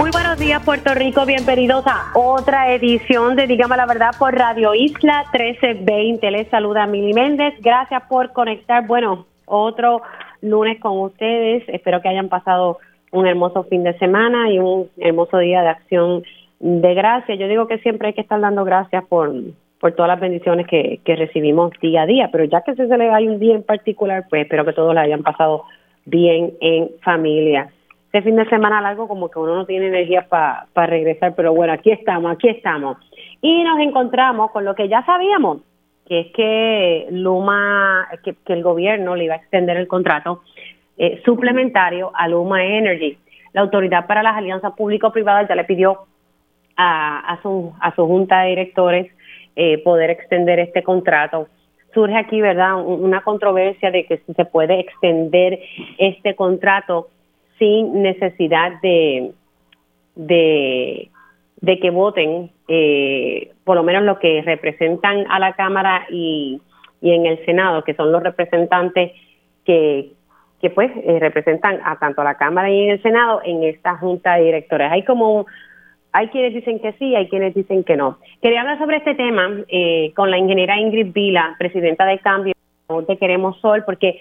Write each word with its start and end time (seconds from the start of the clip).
Muy 0.00 0.10
buenos 0.12 0.38
días, 0.38 0.64
Puerto 0.64 0.94
Rico. 0.94 1.26
Bienvenidos 1.26 1.86
a 1.86 2.18
otra 2.18 2.72
edición 2.72 3.36
de 3.36 3.46
Dígame 3.46 3.76
la 3.76 3.84
Verdad 3.84 4.12
por 4.18 4.34
Radio 4.34 4.74
Isla 4.74 5.26
1320. 5.30 6.30
Les 6.30 6.48
saluda 6.48 6.86
Mili 6.86 7.12
Méndez. 7.12 7.52
Gracias 7.60 8.04
por 8.08 8.32
conectar. 8.32 8.86
Bueno, 8.86 9.26
otro 9.44 10.00
lunes 10.40 10.80
con 10.80 10.98
ustedes. 11.00 11.64
Espero 11.68 12.00
que 12.00 12.08
hayan 12.08 12.30
pasado 12.30 12.78
un 13.10 13.26
hermoso 13.26 13.64
fin 13.64 13.84
de 13.84 13.92
semana 13.98 14.50
y 14.50 14.58
un 14.58 14.88
hermoso 14.96 15.36
día 15.36 15.60
de 15.60 15.68
acción 15.68 16.22
de 16.60 16.94
gracias. 16.94 17.38
Yo 17.38 17.46
digo 17.46 17.68
que 17.68 17.76
siempre 17.80 18.08
hay 18.08 18.14
que 18.14 18.22
estar 18.22 18.40
dando 18.40 18.64
gracias 18.64 19.04
por, 19.04 19.30
por 19.80 19.92
todas 19.92 20.08
las 20.08 20.20
bendiciones 20.20 20.66
que, 20.66 21.00
que 21.04 21.14
recibimos 21.14 21.72
día 21.82 22.04
a 22.04 22.06
día, 22.06 22.30
pero 22.32 22.44
ya 22.44 22.62
que 22.62 22.74
se 22.74 22.86
le 22.86 23.10
hay 23.10 23.28
un 23.28 23.38
día 23.38 23.54
en 23.54 23.64
particular, 23.64 24.24
pues 24.30 24.44
espero 24.44 24.64
que 24.64 24.72
todos 24.72 24.94
la 24.94 25.02
hayan 25.02 25.22
pasado 25.22 25.64
bien 26.06 26.54
en 26.62 26.88
familia 27.04 27.70
este 28.12 28.22
fin 28.22 28.34
de 28.34 28.44
semana 28.48 28.80
largo 28.80 29.06
como 29.06 29.30
que 29.30 29.38
uno 29.38 29.54
no 29.54 29.66
tiene 29.66 29.86
energía 29.86 30.26
para 30.28 30.66
regresar, 30.74 31.32
pero 31.36 31.54
bueno, 31.54 31.72
aquí 31.72 31.92
estamos, 31.92 32.32
aquí 32.32 32.48
estamos. 32.48 32.96
Y 33.40 33.62
nos 33.62 33.78
encontramos 33.78 34.50
con 34.50 34.64
lo 34.64 34.74
que 34.74 34.88
ya 34.88 35.04
sabíamos, 35.06 35.58
que 36.08 36.18
es 36.18 36.32
que 36.32 37.06
Luma, 37.12 38.08
que, 38.24 38.34
el 38.52 38.64
gobierno 38.64 39.14
le 39.14 39.26
iba 39.26 39.34
a 39.34 39.36
extender 39.36 39.76
el 39.76 39.86
contrato 39.86 40.42
eh, 40.98 41.22
suplementario 41.24 42.10
a 42.12 42.26
Luma 42.26 42.64
Energy. 42.64 43.16
La 43.52 43.60
Autoridad 43.60 44.08
para 44.08 44.24
las 44.24 44.34
Alianzas 44.34 44.72
Público-Privadas 44.72 45.48
ya 45.48 45.54
le 45.54 45.62
pidió 45.62 46.00
a, 46.76 47.20
a, 47.20 47.40
su, 47.42 47.72
a 47.80 47.94
su 47.94 48.08
junta 48.08 48.40
de 48.40 48.48
directores 48.48 49.12
eh, 49.54 49.78
poder 49.84 50.10
extender 50.10 50.58
este 50.58 50.82
contrato 50.82 51.46
surge 51.92 52.16
aquí, 52.16 52.40
¿verdad?, 52.40 52.76
una 52.84 53.20
controversia 53.22 53.90
de 53.90 54.06
que 54.06 54.18
si 54.18 54.34
se 54.34 54.44
puede 54.44 54.78
extender 54.78 55.58
este 55.98 56.36
contrato 56.36 57.08
sin 57.60 58.02
necesidad 58.02 58.80
de, 58.80 59.30
de, 60.16 61.78
que 61.80 61.90
voten, 61.90 62.50
eh, 62.66 63.52
por 63.62 63.76
lo 63.76 63.84
menos 63.84 64.02
los 64.02 64.18
que 64.18 64.42
representan 64.42 65.26
a 65.30 65.38
la 65.38 65.52
Cámara 65.52 66.06
y, 66.10 66.60
y 67.00 67.12
en 67.12 67.26
el 67.26 67.44
Senado, 67.44 67.84
que 67.84 67.94
son 67.94 68.10
los 68.10 68.22
representantes 68.22 69.12
que, 69.64 70.10
que 70.60 70.70
pues 70.70 70.90
eh, 70.96 71.18
representan 71.20 71.80
a 71.84 71.98
tanto 71.98 72.22
a 72.22 72.24
la 72.24 72.36
Cámara 72.36 72.70
y 72.70 72.84
en 72.84 72.90
el 72.90 73.02
Senado 73.02 73.40
en 73.44 73.62
esta 73.62 73.96
junta 73.98 74.34
de 74.34 74.46
directores. 74.46 74.90
Hay 74.90 75.04
como 75.04 75.46
hay 76.12 76.28
quienes 76.28 76.54
dicen 76.54 76.80
que 76.80 76.92
sí, 76.94 77.14
hay 77.14 77.28
quienes 77.28 77.54
dicen 77.54 77.84
que 77.84 77.96
no. 77.96 78.18
Quería 78.42 78.62
hablar 78.62 78.78
sobre 78.78 78.96
este 78.96 79.14
tema 79.14 79.48
eh, 79.68 80.12
con 80.16 80.30
la 80.30 80.38
ingeniera 80.38 80.80
Ingrid 80.80 81.12
Vila, 81.12 81.54
presidenta 81.58 82.04
de 82.04 82.18
Cambio 82.18 82.54
de 83.06 83.16
Queremos 83.18 83.60
Sol, 83.60 83.84
porque 83.86 84.20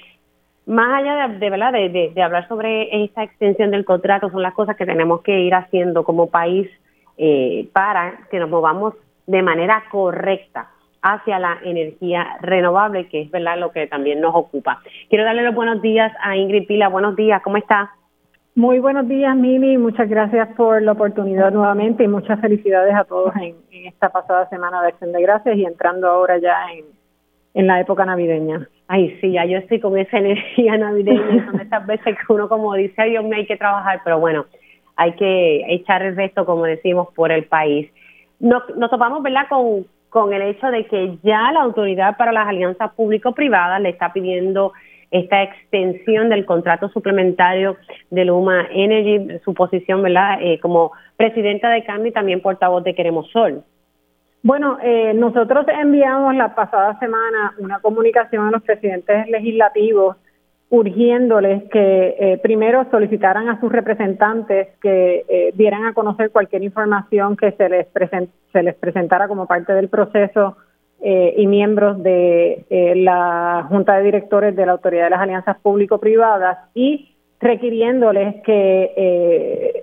más 0.66 1.00
allá 1.00 1.28
de, 1.28 1.50
verdad 1.50 1.74
de, 1.74 2.22
hablar 2.22 2.48
sobre 2.48 3.04
esta 3.04 3.24
extensión 3.24 3.72
del 3.72 3.86
contrato, 3.86 4.30
son 4.30 4.44
las 4.44 4.54
cosas 4.54 4.76
que 4.76 4.86
tenemos 4.86 5.22
que 5.22 5.40
ir 5.40 5.54
haciendo 5.54 6.04
como 6.04 6.30
país 6.30 6.70
eh, 7.18 7.68
para 7.74 8.28
que 8.30 8.40
nos 8.40 8.50
movamos 8.50 8.94
de 9.26 9.42
manera 9.42 9.84
correcta 9.92 10.70
hacia 11.02 11.40
la 11.40 11.58
energía 11.64 12.38
renovable, 12.42 13.08
que 13.08 13.22
es 13.22 13.32
verdad 13.32 13.58
lo 13.58 13.72
que 13.72 13.88
también 13.88 14.22
nos 14.22 14.36
ocupa. 14.36 14.82
Quiero 15.10 15.24
darle 15.24 15.44
los 15.44 15.56
buenos 15.56 15.82
días 15.82 16.12
a 16.22 16.36
Ingrid 16.36 16.68
Pila. 16.68 16.90
Buenos 16.90 17.16
días, 17.16 17.42
¿cómo 17.42 17.58
está? 17.58 17.92
Muy 18.56 18.80
buenos 18.80 19.08
días, 19.08 19.36
Mimi. 19.38 19.78
Muchas 19.78 20.10
gracias 20.10 20.50
por 20.58 20.82
la 20.82 20.92
oportunidad 20.92 21.52
nuevamente 21.52 22.04
y 22.04 22.08
muchas 22.08 22.42
felicidades 22.42 22.94
a 22.94 23.06
todos 23.06 23.34
en, 23.38 23.56
esta 23.72 24.10
pasada 24.10 24.50
semana 24.50 24.82
de 24.82 24.90
Acción 24.90 25.14
de 25.14 25.22
Gracias 25.22 25.56
y 25.56 25.64
entrando 25.64 26.10
ahora 26.10 26.38
ya 26.40 26.66
en 26.74 26.86
la 27.54 27.80
época 27.80 28.06
navideña. 28.06 28.68
Ay, 28.88 29.18
sí, 29.22 29.32
ya 29.32 29.46
yo 29.46 29.58
estoy 29.58 29.80
con 29.80 29.98
esa 29.98 30.18
energía 30.20 30.78
navideña. 30.78 31.46
Son 31.46 31.60
estas 31.60 31.86
veces 31.86 32.16
que 32.16 32.34
uno 32.34 32.50
como 32.50 32.74
dice, 32.76 33.02
ay 33.02 33.12
Dios 33.12 33.24
mío, 33.24 33.36
hay 33.36 33.46
que 33.46 33.58
trabajar, 33.58 34.02
pero 34.04 34.20
bueno, 34.20 34.46
hay 34.96 35.14
que 35.14 35.66
echar 35.74 36.04
el 36.04 36.16
resto, 36.16 36.46
como 36.46 36.66
decimos, 36.66 37.08
por 37.16 37.32
el 37.32 37.46
país. 37.46 37.90
Nos, 38.40 38.64
nos 38.76 38.90
topamos, 38.90 39.24
¿verdad?, 39.24 39.48
con, 39.50 39.86
con 40.10 40.34
el 40.34 40.42
hecho 40.42 40.68
de 40.68 40.86
que 40.86 41.18
ya 41.24 41.52
la 41.52 41.62
Autoridad 41.62 42.18
para 42.18 42.32
las 42.32 42.48
Alianzas 42.48 42.92
Público-Privadas 42.94 43.82
le 43.82 43.90
está 43.90 44.12
pidiendo 44.12 44.74
esta 45.12 45.42
extensión 45.42 46.30
del 46.30 46.46
contrato 46.46 46.90
suplementario 46.90 47.78
de 48.12 48.26
Luma 48.26 48.68
Energy, 48.72 49.40
su 49.44 49.54
posición, 49.54 50.04
¿verdad?, 50.04 50.40
eh, 50.42 50.60
como 50.60 50.92
presidenta 51.18 51.70
de 51.70 51.84
Cambio 51.84 52.10
y 52.10 52.14
también 52.14 52.42
portavoz 52.42 52.84
de 52.84 52.94
Queremos 52.94 53.30
Sol. 53.32 53.64
Bueno, 54.42 54.78
eh, 54.82 55.14
nosotros 55.14 55.66
enviamos 55.68 56.34
la 56.34 56.56
pasada 56.56 56.98
semana 57.00 57.54
una 57.58 57.80
comunicación 57.80 58.48
a 58.48 58.52
los 58.52 58.64
presidentes 58.64 59.28
legislativos 59.28 60.16
urgiéndoles 60.70 61.64
que 61.70 62.16
eh, 62.20 62.40
primero 62.42 62.86
solicitaran 62.90 63.50
a 63.50 63.60
sus 63.60 63.72
representantes 63.72 64.70
que 64.82 65.26
eh, 65.28 65.52
dieran 65.56 65.86
a 65.86 65.94
conocer 65.94 66.32
cualquier 66.32 66.64
información 66.64 67.36
que 67.36 67.52
se 67.54 67.68
les, 67.68 67.88
se 68.54 68.64
les 68.64 68.76
presentara 68.76 69.28
como 69.28 69.46
parte 69.46 69.74
del 69.74 69.90
proceso 69.90 70.58
y 71.02 71.48
miembros 71.48 72.04
de 72.04 72.66
la 72.98 73.66
Junta 73.70 73.96
de 73.96 74.04
Directores 74.04 74.54
de 74.54 74.66
la 74.66 74.74
Autoridad 74.74 75.06
de 75.06 75.12
las 75.12 75.22
Alianzas 75.22 75.58
Público-Privadas 75.62 76.58
y 76.74 77.16
requiriéndoles 77.40 78.44
que 78.44 79.79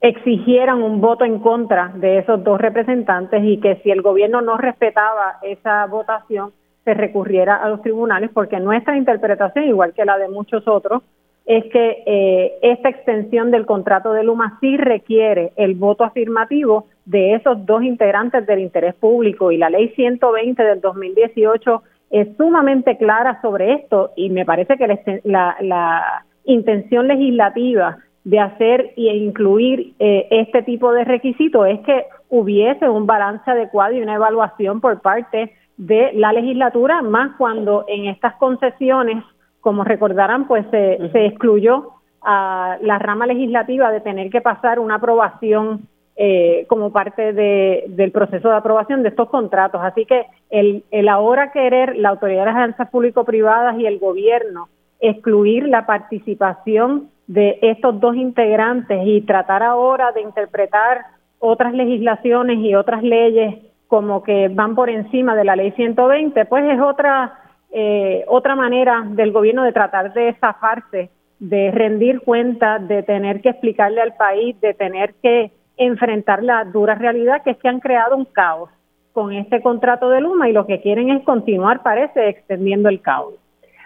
exigieran 0.00 0.82
un 0.82 1.00
voto 1.00 1.24
en 1.24 1.40
contra 1.40 1.92
de 1.94 2.18
esos 2.18 2.42
dos 2.42 2.60
representantes 2.60 3.42
y 3.44 3.58
que 3.60 3.76
si 3.82 3.90
el 3.90 4.02
gobierno 4.02 4.40
no 4.40 4.56
respetaba 4.56 5.38
esa 5.42 5.86
votación, 5.86 6.52
se 6.84 6.94
recurriera 6.94 7.56
a 7.56 7.68
los 7.68 7.82
tribunales, 7.82 8.30
porque 8.32 8.58
nuestra 8.58 8.96
interpretación, 8.96 9.66
igual 9.66 9.92
que 9.92 10.06
la 10.06 10.16
de 10.16 10.28
muchos 10.28 10.66
otros, 10.66 11.02
es 11.44 11.64
que 11.72 12.02
eh, 12.06 12.58
esta 12.62 12.88
extensión 12.88 13.50
del 13.50 13.66
contrato 13.66 14.12
de 14.12 14.24
Luma 14.24 14.58
sí 14.60 14.76
requiere 14.76 15.52
el 15.56 15.74
voto 15.74 16.04
afirmativo 16.04 16.86
de 17.04 17.34
esos 17.34 17.66
dos 17.66 17.82
integrantes 17.82 18.46
del 18.46 18.60
interés 18.60 18.94
público 18.94 19.50
y 19.50 19.58
la 19.58 19.68
ley 19.68 19.88
120 19.96 20.62
del 20.62 20.80
2018 20.80 21.82
es 22.10 22.36
sumamente 22.36 22.96
clara 22.96 23.40
sobre 23.42 23.72
esto 23.74 24.12
y 24.16 24.30
me 24.30 24.44
parece 24.44 24.76
que 24.76 25.20
la, 25.24 25.56
la 25.60 26.24
intención 26.44 27.08
legislativa 27.08 27.98
de 28.24 28.38
hacer 28.38 28.92
e 28.96 29.16
incluir 29.16 29.94
eh, 29.98 30.28
este 30.30 30.62
tipo 30.62 30.92
de 30.92 31.04
requisitos 31.04 31.66
es 31.66 31.80
que 31.80 32.04
hubiese 32.28 32.88
un 32.88 33.06
balance 33.06 33.50
adecuado 33.50 33.94
y 33.94 34.02
una 34.02 34.14
evaluación 34.14 34.80
por 34.80 35.00
parte 35.00 35.52
de 35.76 36.12
la 36.12 36.32
legislatura, 36.32 37.00
más 37.00 37.36
cuando 37.38 37.86
en 37.88 38.06
estas 38.06 38.34
concesiones, 38.36 39.24
como 39.60 39.82
recordarán, 39.82 40.46
pues 40.46 40.66
se, 40.70 41.26
excluyó 41.26 41.92
a 42.22 42.76
la 42.82 42.98
rama 42.98 43.26
legislativa 43.26 43.90
de 43.90 44.00
tener 44.00 44.28
que 44.30 44.42
pasar 44.42 44.78
una 44.78 44.96
aprobación 44.96 45.88
eh, 46.16 46.66
como 46.68 46.92
parte 46.92 47.32
de, 47.32 47.84
del 47.88 48.12
proceso 48.12 48.50
de 48.50 48.56
aprobación 48.56 49.02
de 49.02 49.08
estos 49.08 49.30
contratos. 49.30 49.80
Así 49.82 50.04
que 50.04 50.26
el, 50.50 50.84
el 50.90 51.08
ahora 51.08 51.50
querer 51.50 51.96
la 51.96 52.10
autoridad 52.10 52.40
de 52.40 52.46
las 52.46 52.56
alianzas 52.56 52.90
público-privadas 52.90 53.78
y 53.78 53.86
el 53.86 53.98
gobierno 53.98 54.68
excluir 55.00 55.66
la 55.66 55.86
participación 55.86 57.08
de 57.30 57.60
estos 57.62 58.00
dos 58.00 58.16
integrantes 58.16 58.98
y 59.06 59.20
tratar 59.20 59.62
ahora 59.62 60.10
de 60.10 60.20
interpretar 60.20 61.06
otras 61.38 61.72
legislaciones 61.72 62.58
y 62.58 62.74
otras 62.74 63.04
leyes 63.04 63.54
como 63.86 64.24
que 64.24 64.48
van 64.48 64.74
por 64.74 64.90
encima 64.90 65.36
de 65.36 65.44
la 65.44 65.54
ley 65.54 65.70
120, 65.70 66.44
pues 66.46 66.64
es 66.64 66.80
otra 66.80 67.38
eh, 67.70 68.24
otra 68.26 68.56
manera 68.56 69.04
del 69.10 69.30
gobierno 69.30 69.62
de 69.62 69.72
tratar 69.72 70.12
de 70.12 70.34
zafarse, 70.40 71.10
de 71.38 71.70
rendir 71.70 72.20
cuenta, 72.22 72.80
de 72.80 73.04
tener 73.04 73.40
que 73.42 73.50
explicarle 73.50 74.00
al 74.00 74.16
país, 74.16 74.60
de 74.60 74.74
tener 74.74 75.14
que 75.22 75.52
enfrentar 75.76 76.42
la 76.42 76.64
dura 76.64 76.96
realidad 76.96 77.42
que 77.44 77.50
es 77.50 77.58
que 77.58 77.68
han 77.68 77.78
creado 77.78 78.16
un 78.16 78.24
caos 78.24 78.70
con 79.12 79.32
este 79.32 79.62
contrato 79.62 80.08
de 80.08 80.20
Luma 80.20 80.48
y 80.48 80.52
lo 80.52 80.66
que 80.66 80.80
quieren 80.80 81.10
es 81.10 81.22
continuar, 81.22 81.84
parece, 81.84 82.28
extendiendo 82.28 82.88
el 82.88 83.00
caos. 83.00 83.34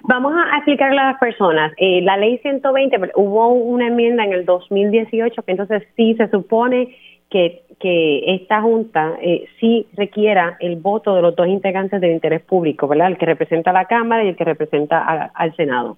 Vamos 0.06 0.34
a 0.36 0.56
explicarle 0.58 1.00
a 1.00 1.12
las 1.12 1.18
personas. 1.18 1.72
Eh, 1.78 2.02
la 2.02 2.18
ley 2.18 2.36
120, 2.38 3.12
hubo 3.14 3.48
una 3.48 3.86
enmienda 3.86 4.22
en 4.22 4.34
el 4.34 4.44
2018 4.44 5.42
que 5.42 5.50
entonces 5.50 5.82
sí 5.96 6.14
se 6.16 6.28
supone 6.28 6.94
que, 7.30 7.62
que 7.80 8.34
esta 8.34 8.60
Junta 8.60 9.14
eh, 9.22 9.46
sí 9.58 9.86
requiera 9.94 10.58
el 10.60 10.76
voto 10.76 11.14
de 11.14 11.22
los 11.22 11.34
dos 11.34 11.48
integrantes 11.48 12.02
del 12.02 12.12
interés 12.12 12.42
público, 12.42 12.86
¿verdad? 12.86 13.08
El 13.08 13.16
que 13.16 13.24
representa 13.24 13.70
a 13.70 13.72
la 13.72 13.86
Cámara 13.86 14.24
y 14.24 14.28
el 14.28 14.36
que 14.36 14.44
representa 14.44 15.30
al 15.34 15.56
Senado. 15.56 15.96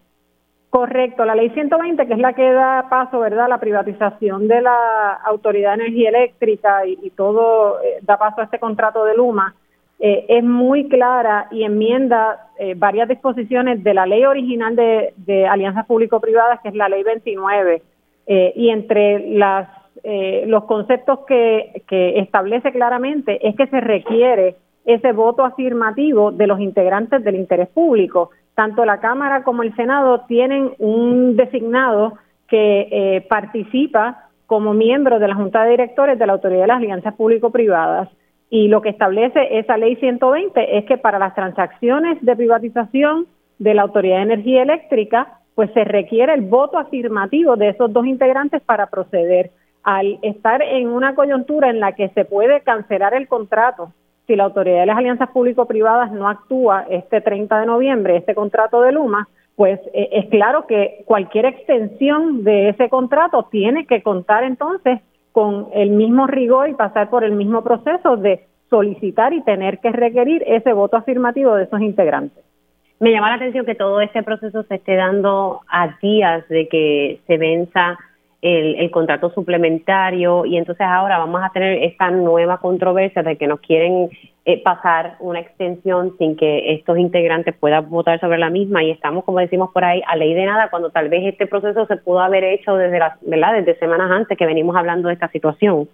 Correcto, 0.71 1.25
la 1.25 1.35
ley 1.35 1.51
120, 1.51 2.07
que 2.07 2.13
es 2.13 2.19
la 2.21 2.33
que 2.35 2.53
da 2.53 2.87
paso, 2.89 3.19
¿verdad?, 3.19 3.47
a 3.47 3.49
la 3.49 3.59
privatización 3.59 4.47
de 4.47 4.61
la 4.61 5.15
Autoridad 5.25 5.71
de 5.77 5.85
Energía 5.85 6.11
Eléctrica 6.11 6.87
y, 6.87 7.11
todo 7.11 7.81
eh, 7.81 7.99
da 8.03 8.19
paso 8.19 8.41
a 8.41 8.45
este 8.45 8.61
contrato 8.61 9.05
de 9.05 9.17
Luma, 9.17 9.55
eh, 9.99 10.27
es 10.29 10.45
muy 10.45 10.89
clara 10.89 11.49
y 11.51 11.65
enmienda 11.65 12.51
eh, 12.59 12.75
varias 12.77 13.09
disposiciones 13.09 13.83
de 13.83 13.95
la 13.95 14.05
ley 14.05 14.25
original 14.27 14.77
de, 14.77 15.15
de 15.17 15.47
alianzas 15.47 15.87
público-privadas, 15.87 16.61
que 16.61 16.69
es 16.69 16.75
la 16.75 16.89
ley 16.89 17.03
29, 17.03 17.83
eh, 18.27 18.53
y 18.57 18.71
entre 18.71 19.31
las 19.31 19.69
los 20.47 20.67
conceptos 20.67 21.21
que, 21.27 21.83
que 21.89 22.21
establece 22.21 22.71
claramente 22.71 23.49
es 23.49 23.57
que 23.57 23.67
se 23.67 23.81
requiere 23.81 24.55
ese 24.85 25.11
voto 25.11 25.45
afirmativo 25.45 26.31
de 26.31 26.47
los 26.47 26.61
integrantes 26.61 27.25
del 27.25 27.35
interés 27.35 27.67
público. 27.67 28.31
Tanto 28.55 28.85
la 28.85 29.01
Cámara 29.01 29.43
como 29.43 29.65
el 29.65 29.75
Senado 29.75 30.21
tienen 30.29 30.75
un 30.79 31.35
designado 31.35 32.13
que 32.47 33.27
participa 33.29 34.29
como 34.47 34.75
miembro 34.75 35.19
de 35.19 35.27
la 35.27 35.35
Junta 35.35 35.65
de 35.65 35.71
Directores 35.71 36.21
de 36.21 36.27
la 36.27 36.35
Autoridad 36.35 36.61
de 36.61 36.69
las 36.69 36.77
Alianzas 36.77 37.15
Público-Privadas 37.15 38.09
y 38.49 38.69
lo 38.69 38.81
que 38.81 38.91
establece 38.91 39.59
esa 39.59 39.77
ley 39.77 39.97
120 39.97 40.79
es 40.79 40.85
que 40.85 40.99
para 40.99 41.19
las 41.19 41.35
transacciones 41.35 42.25
de 42.25 42.37
privatización 42.37 43.27
de 43.59 43.75
la 43.75 43.83
Autoridad 43.83 44.19
de 44.19 44.23
Energía 44.23 44.63
Eléctrica, 44.63 45.41
pues 45.55 45.71
se 45.73 45.85
requiere 45.85 46.35
el 46.35 46.43
voto 46.43 46.79
afirmativo 46.79 47.57
de 47.57 47.71
esos 47.71 47.93
dos 47.93 48.07
integrantes 48.07 48.63
para 48.63 48.87
proceder. 48.87 49.51
Al 49.83 50.19
estar 50.23 50.63
en 50.63 50.89
una 50.89 51.15
coyuntura 51.15 51.71
en 51.71 51.81
la 51.81 51.93
que 51.93 52.09
se 52.11 52.25
puede 52.25 52.61
cancelar 52.61 53.15
el 53.15 53.27
contrato, 53.27 53.93
si 54.27 54.37
la 54.37 54.45
Autoridad 54.45 54.81
de 54.81 54.87
las 54.87 54.99
Alianzas 54.99 55.31
Público-Privadas 55.31 56.13
no 56.13 56.29
actúa 56.29 56.87
este 56.91 57.21
30 57.21 57.61
de 57.61 57.67
noviembre, 57.67 58.17
este 58.17 58.35
contrato 58.35 58.83
de 58.83 58.93
Luma, 58.93 59.29
pues 59.55 59.81
eh, 59.95 60.09
es 60.13 60.27
claro 60.27 60.67
que 60.67 61.03
cualquier 61.07 61.47
extensión 61.47 62.45
de 62.45 62.69
ese 62.69 62.89
contrato 62.89 63.49
tiene 63.51 63.87
que 63.87 64.03
contar 64.03 64.45
entonces 64.45 65.01
con 65.37 65.69
el 65.75 65.91
mismo 65.91 66.27
rigor 66.27 66.71
y 66.71 66.73
pasar 66.73 67.11
por 67.11 67.23
el 67.23 67.33
mismo 67.33 67.63
proceso 67.63 68.17
de 68.17 68.47
solicitar 68.71 69.35
y 69.35 69.43
tener 69.43 69.81
que 69.81 69.93
requerir 69.93 70.43
ese 70.47 70.73
voto 70.73 70.97
afirmativo 70.97 71.55
de 71.55 71.65
esos 71.65 71.83
integrantes. 71.83 72.43
Me 73.01 73.13
llama 73.13 73.29
la 73.29 73.35
atención 73.35 73.67
que 73.67 73.75
todo 73.75 74.01
este 74.01 74.23
proceso 74.23 74.63
se 74.63 74.77
esté 74.77 74.97
dando 74.97 75.61
a 75.69 75.95
días 76.01 76.49
de 76.49 76.69
que 76.69 77.21
se 77.27 77.37
venza 77.37 77.99
el, 78.43 78.91
contrato 78.91 79.31
suplementario 79.31 80.45
y 80.45 80.57
entonces 80.57 80.87
ahora 80.87 81.19
vamos 81.19 81.43
a 81.43 81.51
tener 81.51 81.83
esta 81.83 82.11
nueva 82.11 82.59
controversia 82.59 83.23
de 83.23 83.37
que 83.37 83.47
nos 83.47 83.61
quieren 83.61 84.11
eh, 84.45 84.63
pasar 84.63 85.17
una 85.21 85.41
extensión 85.41 86.17
sin 86.19 86.37
que 86.37 86.75
estos 86.75 86.99
integrantes 86.99 87.55
puedan 87.59 87.89
votar 87.91 88.21
sobre 88.21 88.39
la 88.39 88.51
misma 88.51 88.85
y 88.85 88.91
estamos, 88.91 89.25
como 89.25 89.41
decimos 89.41 89.71
por 89.73 89.85
ahí, 89.85 90.03
a 90.07 90.17
ley 90.17 90.35
de 90.35 90.45
nada 90.45 90.69
cuando 90.71 90.91
tal 90.91 91.09
vez 91.09 91.25
este 91.25 91.47
proceso 91.47 91.87
se 91.87 91.97
pudo 91.97 92.21
haber 92.21 92.45
hecho 92.45 92.77
desde 92.77 92.99
las, 92.99 93.19
¿verdad? 93.23 93.55
Desde 93.55 93.79
semanas 93.79 94.11
antes 94.11 94.39
que 94.39 94.47
venimos 94.47 94.77
hablando 94.77 95.09
de 95.09 95.15
esta 95.15 95.29
situación. 95.29 95.89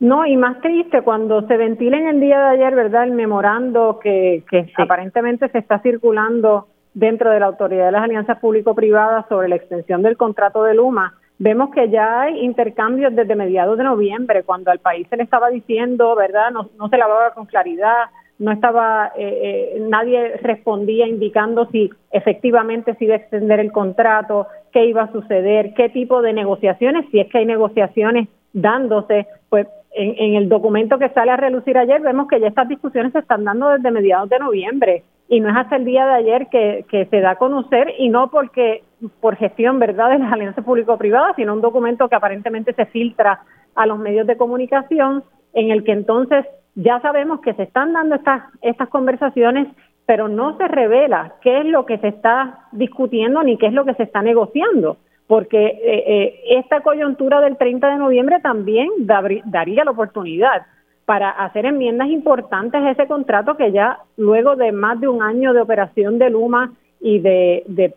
No, 0.00 0.24
y 0.24 0.36
más 0.36 0.60
triste, 0.60 1.02
cuando 1.02 1.46
se 1.48 1.56
ventila 1.56 1.98
en 1.98 2.06
el 2.06 2.20
día 2.20 2.38
de 2.38 2.48
ayer, 2.50 2.74
¿verdad? 2.74 3.04
El 3.04 3.12
memorando 3.12 3.98
que, 3.98 4.44
que 4.48 4.70
aparentemente 4.76 5.48
se 5.48 5.58
está 5.58 5.80
circulando 5.80 6.68
dentro 6.94 7.30
de 7.30 7.40
la 7.40 7.46
Autoridad 7.46 7.86
de 7.86 7.92
las 7.92 8.02
Alianzas 8.04 8.38
Público-Privadas 8.38 9.26
sobre 9.28 9.48
la 9.48 9.56
extensión 9.56 10.02
del 10.02 10.16
contrato 10.16 10.62
de 10.62 10.74
Luma, 10.74 11.14
Vemos 11.38 11.70
que 11.70 11.88
ya 11.88 12.22
hay 12.22 12.40
intercambios 12.44 13.14
desde 13.14 13.36
mediados 13.36 13.78
de 13.78 13.84
noviembre, 13.84 14.42
cuando 14.42 14.72
al 14.72 14.80
país 14.80 15.06
se 15.08 15.16
le 15.16 15.22
estaba 15.22 15.50
diciendo, 15.50 16.16
¿verdad? 16.16 16.50
No, 16.50 16.68
no 16.76 16.88
se 16.88 16.96
le 16.96 17.02
hablaba 17.02 17.32
con 17.32 17.46
claridad, 17.46 18.06
no 18.40 18.50
estaba, 18.50 19.12
eh, 19.16 19.74
eh, 19.76 19.80
nadie 19.88 20.36
respondía 20.38 21.06
indicando 21.06 21.66
si 21.70 21.90
efectivamente 22.10 22.94
se 22.94 23.04
iba 23.04 23.14
a 23.14 23.18
extender 23.18 23.60
el 23.60 23.70
contrato, 23.70 24.48
qué 24.72 24.86
iba 24.86 25.02
a 25.02 25.12
suceder, 25.12 25.74
qué 25.74 25.88
tipo 25.88 26.22
de 26.22 26.32
negociaciones, 26.32 27.06
si 27.10 27.20
es 27.20 27.28
que 27.28 27.38
hay 27.38 27.46
negociaciones 27.46 28.28
dándose, 28.52 29.26
pues 29.48 29.68
en, 29.92 30.14
en 30.18 30.34
el 30.34 30.48
documento 30.48 30.98
que 30.98 31.08
sale 31.10 31.30
a 31.30 31.36
relucir 31.36 31.78
ayer 31.78 32.00
vemos 32.00 32.28
que 32.28 32.40
ya 32.40 32.48
estas 32.48 32.68
discusiones 32.68 33.12
se 33.12 33.20
están 33.20 33.44
dando 33.44 33.68
desde 33.70 33.90
mediados 33.90 34.28
de 34.28 34.38
noviembre 34.38 35.04
y 35.28 35.40
no 35.40 35.50
es 35.50 35.56
hasta 35.56 35.76
el 35.76 35.84
día 35.84 36.06
de 36.06 36.14
ayer 36.14 36.48
que, 36.48 37.06
se 37.10 37.20
da 37.20 37.32
a 37.32 37.36
conocer 37.36 37.94
y 37.98 38.08
no 38.08 38.30
porque 38.30 38.82
por 39.20 39.36
gestión 39.36 39.78
verdad 39.78 40.10
de 40.10 40.18
las 40.18 40.32
alianzas 40.32 40.64
público-privadas, 40.64 41.36
sino 41.36 41.52
un 41.52 41.60
documento 41.60 42.08
que 42.08 42.16
aparentemente 42.16 42.72
se 42.72 42.86
filtra 42.86 43.42
a 43.74 43.86
los 43.86 43.98
medios 43.98 44.26
de 44.26 44.36
comunicación 44.36 45.22
en 45.52 45.70
el 45.70 45.84
que 45.84 45.92
entonces 45.92 46.46
ya 46.74 47.00
sabemos 47.00 47.40
que 47.40 47.54
se 47.54 47.64
están 47.64 47.92
dando 47.92 48.14
estas 48.16 48.44
estas 48.62 48.88
conversaciones, 48.88 49.68
pero 50.06 50.28
no 50.28 50.56
se 50.56 50.66
revela 50.66 51.34
qué 51.42 51.60
es 51.60 51.66
lo 51.66 51.84
que 51.84 51.98
se 51.98 52.08
está 52.08 52.60
discutiendo 52.72 53.42
ni 53.42 53.58
qué 53.58 53.66
es 53.66 53.74
lo 53.74 53.84
que 53.84 53.94
se 53.94 54.04
está 54.04 54.22
negociando, 54.22 54.96
porque 55.26 55.66
eh, 55.66 56.04
eh, 56.06 56.40
esta 56.58 56.80
coyuntura 56.80 57.40
del 57.42 57.58
30 57.58 57.86
de 57.90 57.96
noviembre 57.96 58.40
también 58.40 58.88
daría 58.98 59.84
la 59.84 59.90
oportunidad 59.90 60.62
para 61.08 61.30
hacer 61.30 61.64
enmiendas 61.64 62.08
importantes 62.08 62.82
a 62.82 62.90
ese 62.90 63.06
contrato 63.06 63.56
que 63.56 63.72
ya 63.72 64.00
luego 64.18 64.56
de 64.56 64.72
más 64.72 65.00
de 65.00 65.08
un 65.08 65.22
año 65.22 65.54
de 65.54 65.62
operación 65.62 66.18
de 66.18 66.28
Luma 66.28 66.74
y 67.00 67.20
de, 67.20 67.94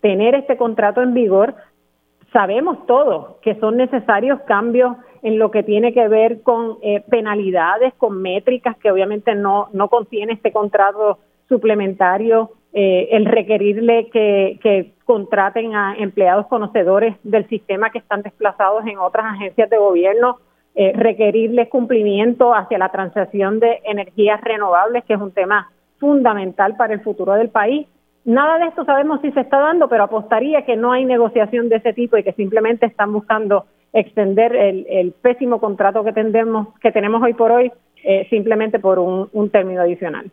tener 0.00 0.34
este 0.34 0.56
contrato 0.56 1.02
en 1.02 1.12
vigor, 1.12 1.54
sabemos 2.32 2.86
todos 2.86 3.36
que 3.42 3.56
son 3.56 3.76
necesarios 3.76 4.40
cambios 4.46 4.96
en 5.20 5.38
lo 5.38 5.50
que 5.50 5.62
tiene 5.62 5.92
que 5.92 6.08
ver 6.08 6.40
con 6.40 6.78
eh, 6.80 7.04
penalidades, 7.10 7.92
con 7.98 8.22
métricas 8.22 8.78
que 8.78 8.90
obviamente 8.90 9.34
no, 9.34 9.68
no 9.74 9.90
contiene 9.90 10.32
este 10.32 10.50
contrato 10.50 11.18
suplementario, 11.50 12.52
eh, 12.72 13.10
el 13.12 13.26
requerirle 13.26 14.08
que, 14.08 14.58
que 14.62 14.92
contraten 15.04 15.74
a 15.74 15.96
empleados 15.98 16.46
conocedores 16.46 17.14
del 17.24 17.46
sistema 17.50 17.90
que 17.90 17.98
están 17.98 18.22
desplazados 18.22 18.86
en 18.86 18.96
otras 18.96 19.26
agencias 19.26 19.68
de 19.68 19.76
gobierno 19.76 20.38
eh, 20.74 20.92
requerirles 20.94 21.68
cumplimiento 21.68 22.54
hacia 22.54 22.78
la 22.78 22.90
transacción 22.90 23.60
de 23.60 23.80
energías 23.84 24.40
renovables, 24.40 25.04
que 25.04 25.14
es 25.14 25.20
un 25.20 25.32
tema 25.32 25.70
fundamental 25.98 26.76
para 26.76 26.94
el 26.94 27.00
futuro 27.00 27.34
del 27.34 27.48
país. 27.48 27.86
Nada 28.24 28.58
de 28.58 28.66
esto 28.66 28.84
sabemos 28.84 29.20
si 29.22 29.32
se 29.32 29.40
está 29.40 29.58
dando, 29.58 29.88
pero 29.88 30.04
apostaría 30.04 30.62
que 30.64 30.76
no 30.76 30.92
hay 30.92 31.04
negociación 31.04 31.68
de 31.68 31.76
ese 31.76 31.92
tipo 31.92 32.16
y 32.16 32.22
que 32.22 32.32
simplemente 32.32 32.86
están 32.86 33.12
buscando 33.12 33.64
extender 33.92 34.54
el, 34.54 35.12
pésimo 35.22 35.60
contrato 35.60 36.04
que, 36.04 36.12
tendemos, 36.12 36.68
que 36.80 36.92
tenemos 36.92 37.22
hoy 37.22 37.34
por 37.34 37.50
hoy 37.52 37.72
eh, 38.04 38.26
simplemente 38.30 38.78
por 38.78 38.98
un, 38.98 39.50
término 39.50 39.80
adicional. 39.80 40.30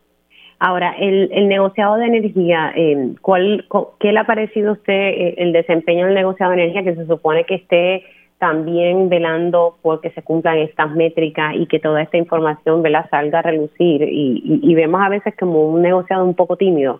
Ahora, 0.59 0.95
el, 0.99 1.29
el 1.33 1.47
negociado 1.47 1.95
de 1.95 2.05
energía, 2.05 2.71
eh, 2.75 3.15
¿cuál, 3.21 3.65
¿qué 3.99 4.11
le 4.11 4.19
ha 4.19 4.25
parecido 4.25 4.69
a 4.69 4.73
usted 4.73 4.93
eh, 4.93 5.35
el 5.37 5.51
desempeño 5.51 6.05
del 6.05 6.15
negociado 6.15 6.51
de 6.51 6.63
energía 6.63 6.83
que 6.83 6.95
se 6.95 7.07
supone 7.07 7.45
que 7.45 7.55
esté 7.55 8.03
también 8.37 9.09
velando 9.09 9.77
por 9.81 10.01
que 10.01 10.11
se 10.11 10.21
cumplan 10.21 10.57
estas 10.57 10.91
métricas 10.91 11.55
y 11.55 11.67
que 11.67 11.79
toda 11.79 12.01
esta 12.01 12.17
información 12.17 12.83
salga 13.09 13.39
a 13.39 13.41
relucir 13.41 14.01
y, 14.03 14.75
vemos 14.75 15.01
a 15.01 15.09
veces 15.09 15.33
como 15.39 15.67
un 15.67 15.81
negociado 15.81 16.25
un 16.25 16.35
poco 16.35 16.57
tímido. 16.57 16.99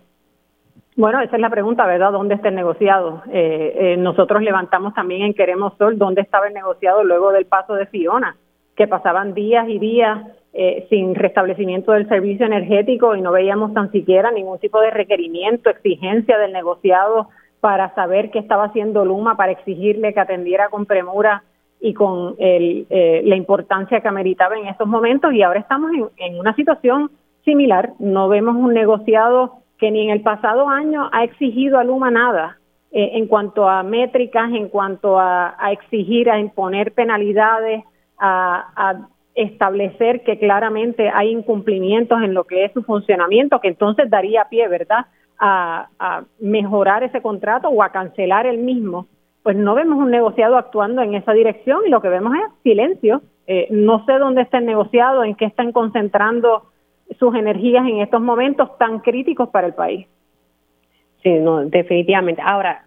Bueno, 0.96 1.20
esa 1.20 1.36
es 1.36 1.42
la 1.42 1.50
pregunta, 1.50 1.86
¿verdad? 1.86 2.14
¿Dónde 2.14 2.36
está 2.36 2.48
el 2.48 2.56
negociado? 2.56 3.22
Eh, 3.30 3.76
eh, 3.78 3.98
nosotros 3.98 4.42
levantamos 4.42 4.94
también 4.94 5.24
en 5.24 5.34
Queremos 5.34 5.74
Sol 5.78 5.98
dónde 5.98 6.22
estaba 6.22 6.48
el 6.48 6.54
negociado 6.54 7.04
luego 7.04 7.34
del 7.34 7.46
paso 7.46 7.74
de 7.74 7.86
Fiona, 7.88 8.38
que 8.78 8.88
pasaban 8.88 9.34
días 9.34 9.68
y 9.68 9.78
días 9.78 10.26
eh, 10.54 10.88
sin 10.90 11.16
restablecimiento 11.16 11.92
del 11.92 12.08
servicio 12.08 12.46
energético 12.46 13.14
y 13.14 13.22
no 13.22 13.34
veíamos 13.34 13.74
tan 13.74 13.92
siquiera 13.92 14.32
ningún 14.32 14.58
tipo 14.60 14.80
de 14.80 14.90
requerimiento, 14.90 15.70
exigencia 15.70 16.38
del 16.38 16.54
negociado 16.54 17.28
para 17.66 17.96
saber 17.96 18.30
qué 18.30 18.38
estaba 18.38 18.66
haciendo 18.66 19.04
Luma, 19.06 19.38
para 19.38 19.52
exigirle 19.52 20.14
que 20.14 20.20
atendiera 20.20 20.70
con 20.70 20.86
premura 20.86 21.42
y 21.82 21.96
con 21.96 22.36
eh, 22.38 23.24
la 23.26 23.36
importancia 23.36 24.02
que 24.02 24.08
ameritaba 24.08 24.56
en 24.56 24.68
estos 24.68 24.88
momentos. 24.88 25.34
Y 25.34 25.42
ahora 25.42 25.62
estamos 25.62 25.90
en, 26.18 26.40
una 26.40 26.54
situación 26.54 27.10
similar. 27.44 27.94
No 27.98 28.30
vemos 28.30 28.56
un 28.56 28.72
negociado 28.72 29.64
que 29.80 29.90
ni 29.90 30.04
en 30.04 30.12
el 30.12 30.22
pasado 30.22 30.70
año 30.70 31.10
ha 31.12 31.24
exigido 31.24 31.80
a 31.80 31.84
Luma 31.84 32.12
nada 32.12 32.60
eh, 32.92 33.14
en 33.14 33.26
cuanto 33.26 33.68
a 33.68 33.82
métricas, 33.82 34.52
en 34.54 34.70
cuanto 34.70 35.20
a, 35.20 35.58
exigir, 35.72 36.30
a 36.30 36.40
imponer 36.40 36.94
penalidades, 36.94 37.84
a, 38.20 39.08
establecer 39.34 40.24
que 40.24 40.38
claramente 40.38 41.10
hay 41.12 41.32
incumplimientos 41.32 42.22
en 42.22 42.36
lo 42.36 42.44
que 42.44 42.66
es 42.66 42.74
su 42.74 42.84
funcionamiento, 42.84 43.60
que 43.60 43.70
entonces 43.70 44.08
daría 44.08 44.50
pie, 44.50 44.68
¿verdad?, 44.68 45.08
a, 45.40 46.24
mejorar 46.40 47.04
ese 47.04 47.22
contrato 47.22 47.70
o 47.70 47.84
a 47.84 47.90
cancelar 47.90 48.46
el 48.46 48.60
mismo, 48.60 49.08
pues 49.44 49.56
no 49.56 49.76
vemos 49.76 49.98
un 49.98 50.12
negociado 50.12 50.58
actuando 50.58 51.02
en 51.02 51.14
esa 51.14 51.34
dirección 51.34 51.82
y 51.86 51.90
lo 51.90 52.02
que 52.02 52.10
vemos 52.10 52.34
es 52.36 52.62
silencio. 52.64 53.22
Eh, 53.48 53.68
no 53.70 54.06
sé 54.06 54.14
dónde 54.14 54.42
está 54.42 54.58
el 54.58 54.66
negociado, 54.66 55.24
en 55.24 55.36
qué 55.36 55.46
están 55.46 55.72
concentrando 55.72 56.64
sus 57.20 57.36
energías 57.36 57.86
en 57.88 58.00
estos 58.00 58.22
momentos 58.22 58.76
tan 58.78 59.00
críticos 59.00 59.50
para 59.50 59.68
el 59.68 59.74
país. 59.74 60.08
Sí, 61.22 61.32
no, 61.40 61.66
definitivamente. 61.66 62.42
Ahora, 62.44 62.86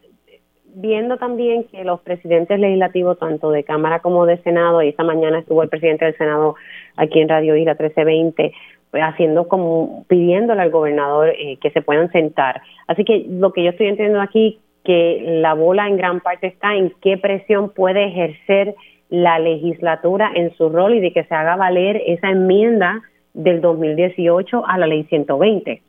viendo 0.75 1.17
también 1.17 1.65
que 1.65 1.85
los 1.85 2.01
presidentes 2.01 2.59
legislativos, 2.59 3.19
tanto 3.19 3.51
de 3.51 3.65
Cámara 3.65 4.01
como 4.01 4.27
de 4.27 4.39
Senado, 4.39 4.83
y 4.83 4.89
esta 4.89 5.03
mañana 5.03 5.41
estuvo 5.41 5.63
el 5.63 5.69
presidente 5.69 6.05
del 6.05 6.17
Senado 6.17 6.55
aquí 6.97 7.21
en 7.21 7.29
Radio 7.29 7.57
Isla 7.57 7.73
1320, 7.73 8.43
pues, 8.43 8.53
haciendo 8.93 9.49
como 9.49 10.05
pidiéndole 10.09 10.63
al 10.63 10.71
gobernador 10.71 11.29
eh, 11.31 11.59
que 11.61 11.71
se 11.71 11.83
puedan 11.83 12.11
sentar. 12.13 12.63
Así 12.87 13.05
que 13.05 13.27
lo 13.29 13.53
que 13.53 13.65
yo 13.65 13.71
estoy 13.71 13.89
entendiendo 13.89 14.21
aquí 14.21 14.61
que 14.85 15.41
la 15.43 15.55
bola 15.55 15.87
en 15.87 15.97
gran 15.97 16.21
parte 16.21 16.47
está 16.47 16.75
en 16.75 16.93
qué 17.03 17.19
presión 17.19 17.71
puede 17.71 18.07
ejercer 18.07 18.75
la 19.11 19.39
legislatura 19.39 20.31
en 20.35 20.55
su 20.57 20.69
rol 20.69 20.95
y 20.95 21.01
de 21.01 21.13
que 21.13 21.25
se 21.25 21.35
haga 21.35 21.57
valer 21.57 22.03
esa 22.07 22.31
enmienda 22.31 23.03
del 23.35 23.61
2018 23.61 24.67
a 24.67 24.79
la 24.79 24.87
ley 24.87 25.05
120. 25.05 25.83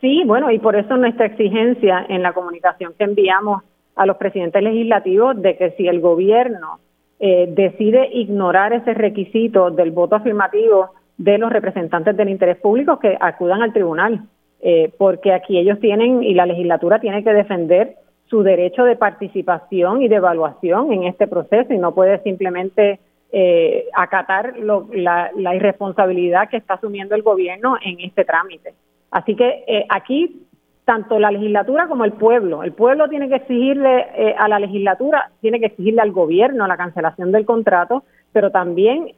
Sí, 0.00 0.22
bueno, 0.26 0.50
y 0.50 0.58
por 0.58 0.74
eso 0.74 0.96
nuestra 0.96 1.26
exigencia 1.26 2.04
en 2.08 2.22
la 2.22 2.32
comunicación 2.32 2.94
que 2.98 3.04
enviamos 3.04 3.62
a 3.94 4.06
los 4.06 4.16
presidentes 4.16 4.62
legislativos 4.62 5.40
de 5.40 5.56
que 5.56 5.70
si 5.72 5.86
el 5.86 6.00
gobierno 6.00 6.80
eh, 7.20 7.46
decide 7.48 8.08
ignorar 8.12 8.72
ese 8.72 8.94
requisito 8.94 9.70
del 9.70 9.92
voto 9.92 10.16
afirmativo 10.16 10.90
de 11.18 11.38
los 11.38 11.52
representantes 11.52 12.16
del 12.16 12.28
interés 12.28 12.56
público, 12.58 12.98
que 12.98 13.16
acudan 13.20 13.62
al 13.62 13.72
tribunal, 13.72 14.22
eh, 14.60 14.92
porque 14.98 15.32
aquí 15.32 15.58
ellos 15.58 15.80
tienen 15.80 16.22
y 16.22 16.34
la 16.34 16.46
legislatura 16.46 17.00
tiene 17.00 17.22
que 17.24 17.32
defender 17.32 17.96
su 18.32 18.42
derecho 18.42 18.84
de 18.84 18.96
participación 18.96 20.00
y 20.00 20.08
de 20.08 20.16
evaluación 20.16 20.92
en 20.92 21.04
este 21.04 21.26
proceso 21.26 21.74
y 21.74 21.78
no 21.78 21.94
puede 21.94 22.18
simplemente 22.22 22.98
eh, 23.30 23.86
acatar 23.94 24.54
la, 24.58 25.30
irresponsabilidad 25.54 26.50
que 26.50 26.58
está 26.58 26.74
asumiendo 26.74 27.14
el 27.14 27.22
gobierno 27.22 27.76
en 27.82 28.00
este 28.00 28.26
trámite. 28.26 28.74
Así 29.10 29.34
que 29.36 29.64
eh, 29.66 29.86
aquí 29.88 30.46
tanto 30.84 31.18
la 31.18 31.30
legislatura 31.30 31.88
como 31.88 32.04
el 32.04 32.12
pueblo, 32.12 32.62
el 32.62 32.72
pueblo 32.72 33.08
tiene 33.08 33.30
que 33.30 33.36
exigirle 33.36 34.06
eh, 34.16 34.34
a 34.38 34.48
la 34.48 34.58
legislatura, 34.58 35.30
tiene 35.40 35.60
que 35.60 35.66
exigirle 35.66 36.02
al 36.02 36.12
gobierno 36.12 36.66
la 36.66 36.76
cancelación 36.76 37.32
del 37.32 37.46
contrato, 37.46 38.04
pero 38.32 38.50
también 38.50 39.12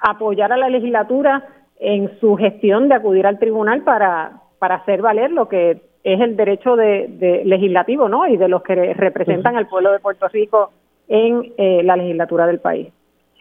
apoyar 0.00 0.52
a 0.52 0.56
la 0.56 0.68
legislatura 0.68 1.44
en 1.78 2.18
su 2.20 2.36
gestión 2.36 2.88
de 2.88 2.94
acudir 2.94 3.26
al 3.26 3.38
tribunal 3.38 3.82
para, 3.82 4.40
para 4.58 4.76
hacer 4.76 5.02
valer 5.02 5.30
lo 5.30 5.48
que 5.48 5.80
es 6.04 6.20
el 6.20 6.36
derecho 6.36 6.76
de, 6.76 7.42
legislativo, 7.44 8.08
¿no? 8.08 8.26
Y 8.26 8.36
de 8.36 8.48
los 8.48 8.62
que 8.62 8.74
representan 8.94 9.56
al 9.56 9.68
pueblo 9.68 9.92
de 9.92 10.00
Puerto 10.00 10.28
Rico 10.28 10.70
en 11.08 11.52
eh, 11.56 11.82
la 11.84 11.96
legislatura 11.96 12.46
del 12.46 12.60
país. 12.60 12.88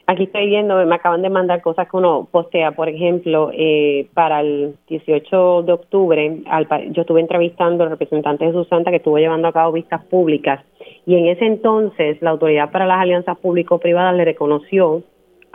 Aquí 0.10 0.24
estoy 0.24 0.48
viendo, 0.48 0.86
me 0.86 0.96
acaban 0.96 1.22
de 1.22 1.30
mandar 1.30 1.62
cosas 1.62 1.90
que 1.90 1.98
uno 1.98 2.30
postea, 2.32 2.72
por 2.72 2.88
ejemplo, 2.88 3.52
eh, 3.54 4.08
para 4.14 4.40
el 4.40 4.76
18 4.88 5.64
de 5.64 5.74
octubre, 5.74 6.44
yo 6.92 7.02
estuve 7.02 7.20
entrevistando 7.20 7.84
al 7.84 7.90
representante 7.90 8.46
de 8.46 8.54
Susanta 8.54 8.90
que 8.90 8.98
estuvo 8.98 9.18
llevando 9.18 9.50
a 9.50 9.52
cabo 9.52 9.74
vistas 9.74 10.02
públicas 10.06 10.64
y 11.06 11.16
en 11.16 11.28
ese 11.28 11.46
entonces 11.46 12.22
la 12.22 12.30
Autoridad 12.30 12.72
para 12.72 12.86
las 12.86 13.02
Alianzas 13.02 13.38
Público-Privadas 13.38 14.16
le 14.16 14.24
reconoció 14.24 15.04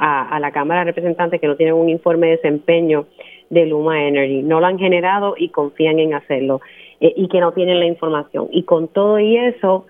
a, 0.05 0.41
la 0.41 0.51
Cámara 0.51 0.81
de 0.81 0.87
Representantes 0.87 1.41
que 1.41 1.47
no 1.47 1.55
tienen 1.55 1.77
un 1.77 1.89
informe 1.89 2.27
de 2.27 2.37
desempeño 2.37 3.07
de 3.51 3.67
Luma 3.67 4.05
Energy, 4.05 4.43
no 4.43 4.59
lo 4.59 4.67
han 4.67 4.79
generado 4.79 5.35
y 5.39 5.51
confían 5.51 6.01
en 6.01 6.15
hacerlo 6.15 6.61
eh, 7.01 7.13
y 7.17 7.29
que 7.29 7.41
no 7.41 7.53
tienen 7.53 7.79
la 7.79 7.87
información. 7.87 8.49
Y 8.51 8.65
con 8.65 8.89
todo 8.89 9.21
y 9.21 9.37
eso, 9.37 9.87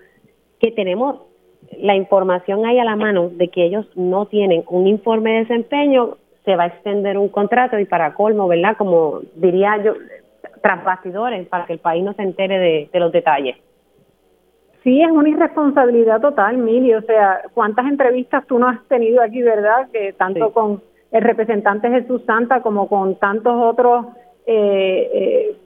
que 0.59 0.71
tenemos 0.71 1.21
la 1.79 1.95
información 1.95 2.63
ahí 2.65 2.77
a 2.77 2.83
la 2.83 2.95
mano 2.95 3.29
de 3.29 3.47
que 3.47 3.65
ellos 3.65 3.87
no 3.95 4.27
tienen 4.27 4.63
un 4.67 4.85
informe 4.85 5.31
de 5.31 5.39
desempeño, 5.39 6.17
se 6.45 6.55
va 6.55 6.65
a 6.65 6.67
extender 6.67 7.17
un 7.17 7.29
contrato 7.29 7.79
y 7.79 7.85
para 7.85 8.13
colmo, 8.13 8.47
¿verdad? 8.47 8.77
Como 8.77 9.21
diría 9.35 9.81
yo, 9.83 9.93
tras 10.61 10.83
para 10.83 11.65
que 11.65 11.73
el 11.73 11.79
país 11.79 12.03
no 12.03 12.13
se 12.13 12.21
entere 12.21 12.89
de, 12.91 12.99
los 12.99 13.11
detalles. 13.11 13.57
Sí, 14.83 15.01
es 15.01 15.11
una 15.11 15.29
irresponsabilidad 15.29 16.19
total, 16.19 16.57
Mili. 16.57 16.93
O 16.93 17.01
sea, 17.01 17.41
¿cuántas 17.53 17.85
entrevistas 17.85 18.45
tú 18.47 18.59
no 18.59 18.67
has 18.67 18.83
tenido 18.87 19.21
aquí, 19.21 19.41
verdad? 19.41 19.89
Que 19.91 20.13
tanto 20.13 20.51
con 20.51 20.81
el 21.11 21.21
representante 21.21 21.89
Jesús 21.89 22.21
Santa 22.25 22.61
como 22.61 22.89
con 22.89 23.15
tantos 23.15 23.53
otros 23.55 24.07
eh, 24.45 25.09
eh, 25.13 25.57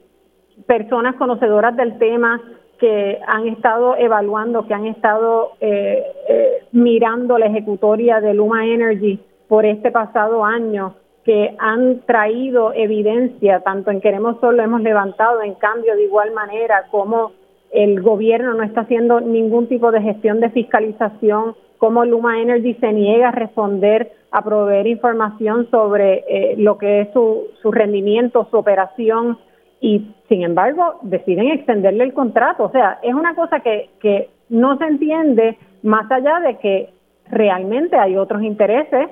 personas 0.67 1.15
conocedoras 1.15 1.75
del 1.75 1.97
tema 1.97 2.41
que 2.79 3.19
han 3.25 3.47
estado 3.47 3.95
evaluando, 3.97 4.67
que 4.67 4.73
han 4.73 4.85
estado 4.85 5.53
eh, 5.59 6.03
eh, 6.29 6.63
mirando 6.71 7.37
la 7.37 7.47
ejecutoria 7.47 8.21
de 8.21 8.33
Luma 8.33 8.65
Energy 8.65 9.19
por 9.47 9.65
este 9.65 9.91
pasado 9.91 10.45
año, 10.45 10.95
que 11.23 11.55
han 11.59 12.01
traído 12.01 12.73
evidencia, 12.73 13.61
tanto 13.61 13.91
en 13.91 13.99
Queremos 14.01 14.39
Sol 14.39 14.57
lo 14.57 14.63
hemos 14.63 14.81
levantado, 14.81 15.41
en 15.41 15.55
cambio 15.55 15.95
de 15.95 16.03
igual 16.03 16.31
manera 16.31 16.85
como 16.91 17.31
el 17.71 18.01
gobierno 18.01 18.53
no 18.53 18.63
está 18.63 18.81
haciendo 18.81 19.19
ningún 19.19 19.67
tipo 19.67 19.91
de 19.91 20.01
gestión 20.01 20.39
de 20.39 20.49
fiscalización, 20.49 21.55
como 21.77 22.05
Luma 22.05 22.41
Energy 22.41 22.73
se 22.75 22.91
niega 22.91 23.29
a 23.29 23.31
responder, 23.31 24.11
a 24.31 24.43
proveer 24.43 24.87
información 24.87 25.69
sobre 25.69 26.23
eh, 26.27 26.55
lo 26.57 26.77
que 26.77 27.01
es 27.01 27.13
su, 27.13 27.47
su 27.61 27.71
rendimiento, 27.71 28.47
su 28.49 28.57
operación, 28.57 29.37
y 29.79 30.15
sin 30.27 30.41
embargo 30.43 30.99
deciden 31.03 31.49
extenderle 31.49 32.03
el 32.03 32.13
contrato. 32.13 32.65
O 32.65 32.71
sea, 32.71 32.99
es 33.03 33.13
una 33.13 33.35
cosa 33.35 33.59
que, 33.59 33.89
que 33.99 34.29
no 34.49 34.77
se 34.77 34.85
entiende 34.85 35.57
más 35.83 36.11
allá 36.11 36.39
de 36.39 36.57
que 36.57 36.89
realmente 37.29 37.95
hay 37.95 38.17
otros 38.17 38.41
intereses 38.41 39.09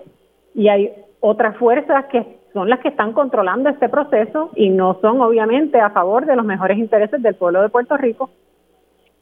y 0.54 0.68
hay 0.70 0.92
otras 1.20 1.56
fuerzas 1.58 2.06
que 2.06 2.35
son 2.56 2.70
las 2.70 2.80
que 2.80 2.88
están 2.88 3.12
controlando 3.12 3.70
este 3.70 3.90
proceso 3.90 4.50
y 4.56 4.70
no 4.70 4.98
son 5.02 5.20
obviamente 5.20 5.78
a 5.78 5.90
favor 5.90 6.26
de 6.26 6.38
los 6.38 6.46
mejores 6.46 6.78
intereses 6.78 7.22
del 7.22 7.36
pueblo 7.36 7.62
de 7.62 7.68
Puerto 7.68 7.98
Rico. 7.98 8.30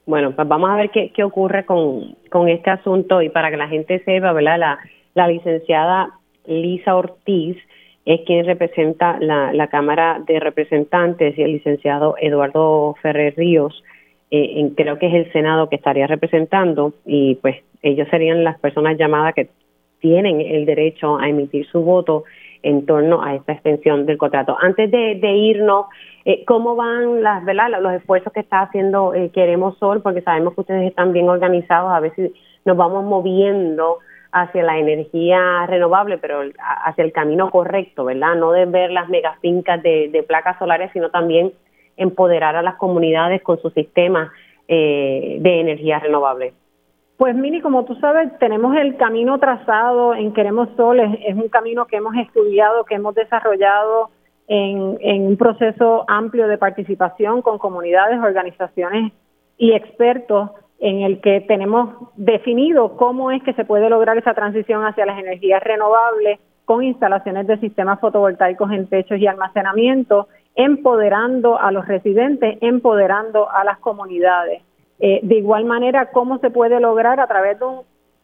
Bueno, 0.06 0.34
pues 0.36 0.48
vamos 0.48 0.70
a 0.70 0.76
ver 0.76 0.92
qué, 0.92 1.10
qué 1.10 1.24
ocurre 1.24 1.66
con, 1.66 2.16
con 2.30 2.48
este 2.48 2.70
asunto 2.70 3.24
y 3.24 3.30
para 3.30 3.50
que 3.50 3.58
la 3.58 3.68
gente 3.68 4.04
sepa, 4.06 4.34
¿verdad? 4.34 4.60
La, 4.60 4.80
la 5.16 5.28
licenciada 5.28 6.12
Lisa 6.46 6.96
Ortiz 6.96 7.58
es 8.06 8.22
quien 8.28 8.46
representa 8.46 9.18
la, 9.20 9.52
la 9.52 9.66
Cámara 9.66 10.22
de 10.28 10.40
Representantes 10.40 11.36
y 11.36 11.42
el 11.42 11.54
licenciado 11.54 12.16
Eduardo 12.20 12.96
Ferrer 13.02 13.34
Ríos, 13.36 13.84
eh, 14.30 14.72
creo 14.78 15.00
que 15.00 15.08
es 15.08 15.14
el 15.14 15.32
Senado 15.32 15.70
que 15.70 15.78
estaría 15.78 16.06
representando 16.06 16.94
y 17.04 17.36
pues 17.36 17.64
ellos 17.82 18.08
serían 18.12 18.44
las 18.44 18.60
personas 18.60 18.96
llamadas 18.96 19.34
que 19.34 19.50
tienen 20.00 20.40
el 20.40 20.66
derecho 20.68 21.18
a 21.18 21.30
emitir 21.30 21.66
su 21.66 21.82
voto 21.82 22.26
en 22.64 22.86
torno 22.86 23.22
a 23.22 23.36
esta 23.36 23.54
extensión 23.54 24.06
del 24.06 24.18
contrato. 24.18 24.58
Antes 24.60 24.90
de, 24.90 25.16
de 25.16 25.32
irnos, 25.34 25.86
eh, 26.26 26.44
¿cómo 26.46 26.76
van 26.76 27.22
las, 27.22 27.46
¿verdad? 27.46 27.70
los 27.82 27.94
esfuerzos 27.94 28.34
que 28.34 28.40
está 28.40 28.62
haciendo 28.62 29.14
eh, 29.14 29.30
Queremos 29.34 29.78
Sol? 29.78 30.02
Porque 30.02 30.22
sabemos 30.22 30.56
que 30.56 30.62
ustedes 30.62 30.88
están 30.88 31.14
bien 31.14 31.30
organizados, 31.30 31.92
a 31.92 32.00
ver 32.00 32.16
si 32.16 32.34
nos 32.66 32.78
vamos 32.78 33.04
moviendo 33.04 34.00
hacia 34.32 34.64
la 34.64 34.80
energía 34.80 35.66
renovable, 35.68 36.18
pero 36.18 36.42
hacia 36.86 37.04
el 37.04 37.12
camino 37.12 37.52
correcto, 37.52 38.06
¿verdad? 38.06 38.36
No 38.36 38.52
de 38.52 38.66
ver 38.66 38.90
las 38.90 39.08
megafincas 39.10 39.84
de, 39.84 40.10
de 40.10 40.24
placas 40.24 40.58
solares, 40.58 40.90
sino 40.92 41.12
también 41.12 41.52
empoderar 41.98 42.56
a 42.56 42.64
las 42.64 42.76
comunidades 42.76 43.44
con 43.44 43.62
su 43.62 43.70
sistema 43.70 44.32
eh, 44.68 45.38
de 45.40 45.60
energía 45.60 46.00
renovable. 46.00 46.54
Pues 47.18 47.36
Mini, 47.36 47.62
como 47.62 47.86
tú 47.86 47.96
sabes, 47.96 48.38
tenemos 48.40 48.76
el 48.76 48.98
camino 48.98 49.40
trazado 49.40 50.16
en 50.16 50.34
Queremos 50.34 50.70
Sol, 50.76 51.00
es, 51.00 51.36
un 51.36 51.48
camino 51.50 51.86
que 51.86 51.98
hemos 51.98 52.16
estudiado, 52.16 52.84
que 52.86 52.96
hemos 52.96 53.14
desarrollado 53.16 54.10
en, 54.48 54.98
en 55.00 55.28
un 55.28 55.38
proceso 55.38 56.06
amplio 56.08 56.48
de 56.48 56.58
participación 56.58 57.42
con 57.42 57.60
comunidades, 57.60 58.20
organizaciones 58.20 59.14
y 59.58 59.74
expertos 59.74 60.52
en 60.80 61.02
el 61.02 61.22
que 61.22 61.42
tenemos 61.42 62.12
definido 62.16 62.98
cómo 62.98 63.32
es 63.32 63.42
que 63.44 63.54
se 63.54 63.64
puede 63.64 63.90
lograr 63.90 64.18
esa 64.18 64.34
transición 64.34 64.84
hacia 64.86 65.06
las 65.06 65.18
energías 65.18 65.64
renovables 65.64 66.40
con 66.66 66.84
instalaciones 66.84 67.48
de 67.48 67.58
sistemas 67.58 68.00
fotovoltaicos 68.00 68.72
en 68.72 68.88
techos 68.88 69.20
y 69.20 69.28
almacenamiento, 69.28 70.28
empoderando 70.56 71.60
a 71.60 71.72
los 71.72 71.88
residentes, 71.88 72.58
empoderando 72.62 73.50
a 73.50 73.64
las 73.64 73.80
comunidades. 73.80 74.62
Eh, 75.00 75.20
de 75.24 75.36
igual 75.36 75.66
manera, 75.66 76.12
cómo 76.12 76.38
se 76.40 76.50
puede 76.50 76.80
lograr 76.80 77.20
a 77.20 77.28
través 77.28 77.60
de 77.60 77.66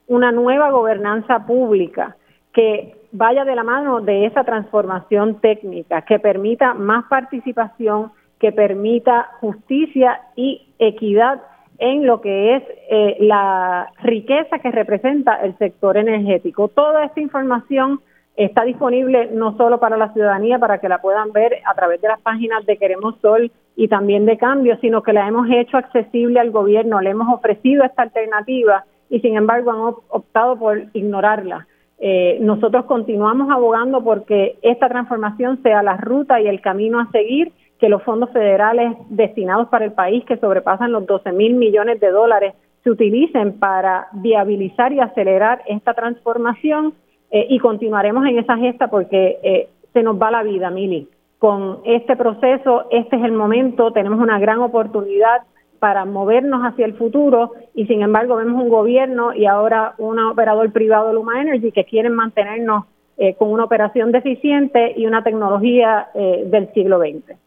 una 0.07 0.31
nueva 0.31 0.71
gobernanza 0.71 1.45
pública 1.45 2.15
que 2.53 2.95
vaya 3.11 3.45
de 3.45 3.55
la 3.55 3.63
mano 3.63 4.01
de 4.01 4.25
esa 4.25 4.43
transformación 4.43 5.39
técnica, 5.41 6.01
que 6.03 6.19
permita 6.19 6.73
más 6.73 7.05
participación, 7.05 8.11
que 8.39 8.51
permita 8.51 9.29
justicia 9.39 10.21
y 10.35 10.73
equidad 10.79 11.41
en 11.79 12.05
lo 12.05 12.21
que 12.21 12.55
es 12.55 12.63
eh, 12.89 13.17
la 13.19 13.91
riqueza 14.01 14.59
que 14.59 14.71
representa 14.71 15.35
el 15.43 15.57
sector 15.57 15.97
energético. 15.97 16.67
Toda 16.67 17.05
esta 17.05 17.21
información 17.21 18.01
está 18.39 18.63
disponible 18.63 19.29
no 19.33 19.57
solo 19.57 19.81
para 19.81 19.97
la 19.97 20.13
ciudadanía, 20.13 20.59
para 20.59 20.77
que 20.77 20.87
la 20.87 21.01
puedan 21.01 21.33
ver 21.33 21.57
a 21.65 21.75
través 21.75 21.99
de 22.01 22.07
las 22.07 22.21
páginas 22.21 22.65
de 22.65 22.77
Queremos 22.77 23.15
Sol 23.21 23.51
y 23.75 23.89
también 23.89 24.25
de 24.25 24.37
Cambio, 24.37 24.77
sino 24.79 25.03
que 25.03 25.11
la 25.11 25.27
hemos 25.27 25.49
hecho 25.51 25.75
accesible 25.75 26.39
al 26.39 26.49
gobierno, 26.49 27.01
le 27.01 27.09
hemos 27.09 27.27
ofrecido 27.33 27.83
esta 27.83 28.03
alternativa 28.03 28.85
y 29.09 29.19
sin 29.19 29.35
embargo 29.35 29.71
han 29.71 29.93
optado 30.07 30.57
por 30.57 30.83
ignorarla. 30.93 31.67
Eh, 31.99 32.37
nosotros 32.39 32.85
continuamos 32.85 33.51
abogando 33.51 34.01
porque 34.01 34.57
esta 34.61 34.87
transformación 34.87 35.61
sea 35.61 35.83
la 35.83 35.97
ruta 35.97 36.39
y 36.39 36.47
el 36.47 36.61
camino 36.61 37.01
a 37.01 37.11
seguir 37.11 37.51
que 37.77 37.89
los 37.89 38.03
fondos 38.03 38.31
federales 38.31 38.95
destinados 39.09 39.67
para 39.67 39.83
el 39.83 39.91
país, 39.91 40.23
que 40.23 40.37
sobrepasan 40.37 40.93
los 40.93 41.05
12 41.05 41.33
mil 41.33 41.55
millones 41.55 41.99
de 41.99 42.09
dólares, 42.09 42.53
se 42.85 42.89
utilicen 42.89 43.59
para 43.59 44.07
viabilizar 44.13 44.93
y 44.93 45.01
acelerar 45.01 45.61
esta 45.67 45.93
transformación 45.93 46.93
eh, 47.31 47.47
y 47.49 47.59
continuaremos 47.59 48.25
en 48.25 48.39
esa 48.39 48.57
gesta 48.57 48.89
porque 48.89 49.39
eh, 49.43 49.69
se 49.93 50.03
nos 50.03 50.21
va 50.21 50.31
la 50.31 50.43
vida, 50.43 50.69
Mili. 50.69 51.07
Con 51.37 51.79
este 51.85 52.15
proceso, 52.15 52.85
este 52.91 53.15
es 53.15 53.23
el 53.23 53.31
momento, 53.31 53.91
tenemos 53.91 54.19
una 54.19 54.39
gran 54.39 54.59
oportunidad 54.59 55.43
para 55.79 56.05
movernos 56.05 56.61
hacia 56.61 56.85
el 56.85 56.93
futuro 56.95 57.53
y 57.73 57.85
sin 57.85 58.01
embargo 58.01 58.35
vemos 58.35 58.61
un 58.61 58.69
gobierno 58.69 59.33
y 59.33 59.45
ahora 59.45 59.95
un 59.97 60.19
operador 60.19 60.71
privado, 60.71 61.13
Luma 61.13 61.41
Energy, 61.41 61.71
que 61.71 61.85
quieren 61.85 62.13
mantenernos 62.13 62.85
eh, 63.17 63.35
con 63.35 63.51
una 63.51 63.63
operación 63.63 64.11
deficiente 64.11 64.93
y 64.95 65.05
una 65.05 65.23
tecnología 65.23 66.09
eh, 66.13 66.43
del 66.47 66.71
siglo 66.73 66.99
XX. 66.99 67.37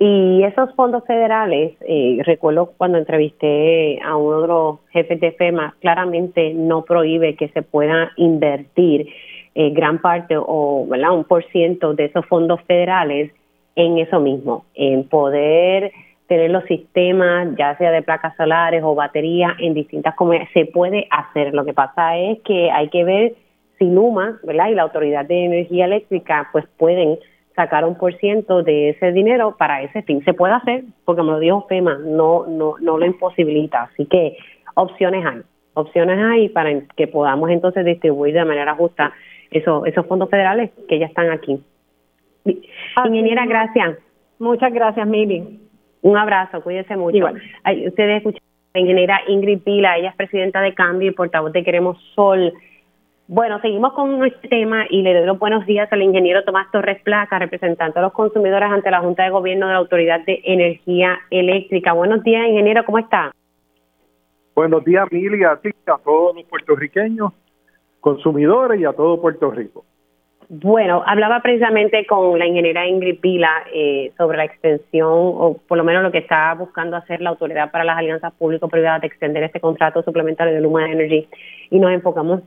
Y 0.00 0.44
esos 0.44 0.72
fondos 0.74 1.04
federales, 1.06 1.72
eh, 1.80 2.18
recuerdo 2.24 2.72
cuando 2.76 2.98
entrevisté 2.98 4.00
a 4.00 4.16
uno 4.16 4.42
de 4.42 4.48
los 4.48 4.78
jefes 4.90 5.18
de 5.20 5.32
FEMA, 5.32 5.74
claramente 5.80 6.54
no 6.54 6.84
prohíbe 6.84 7.34
que 7.34 7.48
se 7.48 7.62
pueda 7.62 8.12
invertir 8.16 9.08
gran 9.72 10.00
parte 10.00 10.36
o 10.36 10.86
un 10.86 11.24
por 11.24 11.44
ciento 11.46 11.92
de 11.92 12.04
esos 12.04 12.24
fondos 12.26 12.60
federales 12.68 13.32
en 13.74 13.98
eso 13.98 14.20
mismo, 14.20 14.66
en 14.74 15.02
poder 15.08 15.90
tener 16.28 16.50
los 16.50 16.64
sistemas, 16.64 17.48
ya 17.56 17.76
sea 17.78 17.90
de 17.90 18.02
placas 18.02 18.36
solares 18.36 18.82
o 18.84 18.94
baterías, 18.94 19.52
en 19.58 19.72
distintas 19.74 20.14
comunidades. 20.14 20.50
Se 20.52 20.66
puede 20.66 21.08
hacer. 21.10 21.54
Lo 21.54 21.64
que 21.64 21.72
pasa 21.72 22.18
es 22.18 22.38
que 22.42 22.70
hay 22.70 22.88
que 22.88 23.02
ver 23.02 23.34
si 23.78 23.86
Luma, 23.86 24.38
¿verdad? 24.42 24.68
Y 24.68 24.74
la 24.74 24.82
Autoridad 24.82 25.24
de 25.24 25.44
Energía 25.44 25.86
Eléctrica, 25.86 26.48
pues 26.52 26.66
pueden 26.76 27.18
sacar 27.58 27.84
un 27.84 27.96
por 27.96 28.14
ciento 28.18 28.62
de 28.62 28.90
ese 28.90 29.10
dinero 29.10 29.56
para 29.58 29.82
ese 29.82 30.02
fin. 30.02 30.24
Se 30.24 30.32
puede 30.32 30.54
hacer, 30.54 30.84
porque 31.04 31.18
como 31.18 31.32
lo 31.32 31.40
dijo 31.40 31.66
FEMA, 31.68 31.98
no, 31.98 32.46
no, 32.46 32.76
no 32.80 32.98
lo 32.98 33.04
imposibilita. 33.04 33.82
Así 33.82 34.06
que 34.06 34.36
opciones 34.74 35.26
hay, 35.26 35.42
opciones 35.74 36.20
hay 36.22 36.48
para 36.50 36.70
que 36.96 37.08
podamos 37.08 37.50
entonces 37.50 37.84
distribuir 37.84 38.32
de 38.32 38.44
manera 38.44 38.76
justa 38.76 39.12
esos, 39.50 39.84
esos 39.88 40.06
fondos 40.06 40.30
federales 40.30 40.70
que 40.88 41.00
ya 41.00 41.06
están 41.06 41.30
aquí. 41.30 41.60
Ingeniera, 43.04 43.44
gracias. 43.44 43.98
Muchas 44.38 44.72
gracias, 44.72 45.04
Mili. 45.04 45.58
Un 46.02 46.16
abrazo, 46.16 46.62
cuídese 46.62 46.96
mucho. 46.96 47.26
ustedes 47.86 48.18
escuchan 48.18 48.42
la 48.72 48.80
ingeniera 48.80 49.20
Ingrid 49.26 49.62
Pila, 49.62 49.98
ella 49.98 50.10
es 50.10 50.16
presidenta 50.16 50.60
de 50.60 50.74
Cambio 50.74 51.10
y 51.10 51.14
portavoz 51.14 51.52
de 51.52 51.64
Queremos 51.64 51.98
Sol. 52.14 52.52
Bueno, 53.30 53.60
seguimos 53.60 53.92
con 53.92 54.18
nuestro 54.18 54.48
tema 54.48 54.86
y 54.88 55.02
le 55.02 55.12
doy 55.12 55.26
los 55.26 55.38
buenos 55.38 55.66
días 55.66 55.86
al 55.92 56.00
ingeniero 56.00 56.44
Tomás 56.44 56.70
Torres 56.72 57.02
Placa, 57.02 57.38
representante 57.38 57.98
de 57.98 58.02
los 58.02 58.14
consumidores 58.14 58.70
ante 58.70 58.90
la 58.90 59.00
Junta 59.00 59.24
de 59.24 59.28
Gobierno 59.28 59.66
de 59.66 59.74
la 59.74 59.80
Autoridad 59.80 60.24
de 60.24 60.40
Energía 60.44 61.18
Eléctrica. 61.28 61.92
Buenos 61.92 62.22
días, 62.22 62.48
ingeniero, 62.48 62.86
¿cómo 62.86 62.98
está? 62.98 63.30
Buenos 64.54 64.82
días, 64.82 65.06
Mili, 65.10 65.44
a 65.44 65.56
ti, 65.56 65.68
a 65.68 65.98
todos 66.02 66.36
los 66.36 66.44
puertorriqueños, 66.44 67.34
consumidores 68.00 68.80
y 68.80 68.86
a 68.86 68.94
todo 68.94 69.20
Puerto 69.20 69.50
Rico. 69.50 69.84
Bueno, 70.48 71.02
hablaba 71.04 71.42
precisamente 71.42 72.06
con 72.06 72.38
la 72.38 72.46
ingeniera 72.46 72.86
Ingrid 72.86 73.20
Pila 73.20 73.50
eh, 73.74 74.10
sobre 74.16 74.38
la 74.38 74.44
extensión, 74.46 75.06
o 75.12 75.58
por 75.68 75.76
lo 75.76 75.84
menos 75.84 76.02
lo 76.02 76.10
que 76.10 76.16
está 76.16 76.54
buscando 76.54 76.96
hacer 76.96 77.20
la 77.20 77.28
Autoridad 77.28 77.70
para 77.70 77.84
las 77.84 77.98
Alianzas 77.98 78.32
Público-Privadas 78.32 79.02
de 79.02 79.08
extender 79.08 79.42
este 79.42 79.60
contrato 79.60 80.02
suplementario 80.02 80.54
de 80.54 80.62
Luma 80.62 80.90
Energy, 80.90 81.28
y 81.68 81.78
nos 81.78 81.92
enfocamos 81.92 82.40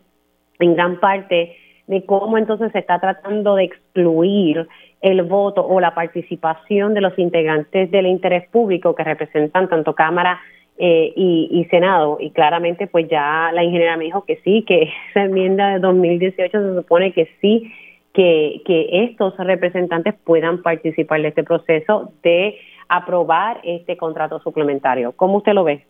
en 0.62 0.75
gran 0.75 1.00
parte 1.00 1.56
de 1.88 2.06
cómo 2.06 2.38
entonces 2.38 2.72
se 2.72 2.80
está 2.80 3.00
tratando 3.00 3.56
de 3.56 3.65
excluir 3.65 4.68
el 5.01 5.24
voto 5.24 5.65
o 5.65 5.80
la 5.80 5.94
participación 5.94 6.94
de 6.94 7.01
los 7.01 7.18
integrantes 7.18 7.89
del 7.91 8.06
interés 8.06 8.48
público 8.50 8.96
que 8.96 9.03
representan 9.03 9.68
tanto 9.68 9.96
Cámara 9.96 10.39
eh, 10.77 11.12
y, 11.15 11.68
Senado. 11.70 12.18
Y 12.20 12.32
claramente, 12.32 12.88
pues 12.88 13.08
ya 13.10 13.51
la 13.53 13.63
ingeniera 13.63 13.98
me 13.98 14.06
dijo 14.06 14.24
que 14.25 14.38
sí, 14.38 14.63
que 14.65 14.84
esa 15.10 15.25
enmienda 15.25 15.74
de 15.74 15.80
2018 15.80 16.51
se 16.51 16.75
supone 16.75 17.12
que 17.13 17.30
sí 17.41 17.72
que, 18.13 18.62
que 18.65 19.06
estos 19.06 19.38
representantes 19.38 20.15
puedan 20.24 20.62
participar 20.62 21.22
de 21.22 21.30
este 21.30 21.44
proceso 21.44 22.12
de 22.24 22.58
aprobar 22.89 23.62
este 23.63 23.96
contrato 23.96 24.39
suplementario. 24.39 25.13
¿Cómo 25.13 25.38
usted 25.38 25.53
lo 25.53 25.63
ve? 25.63 25.86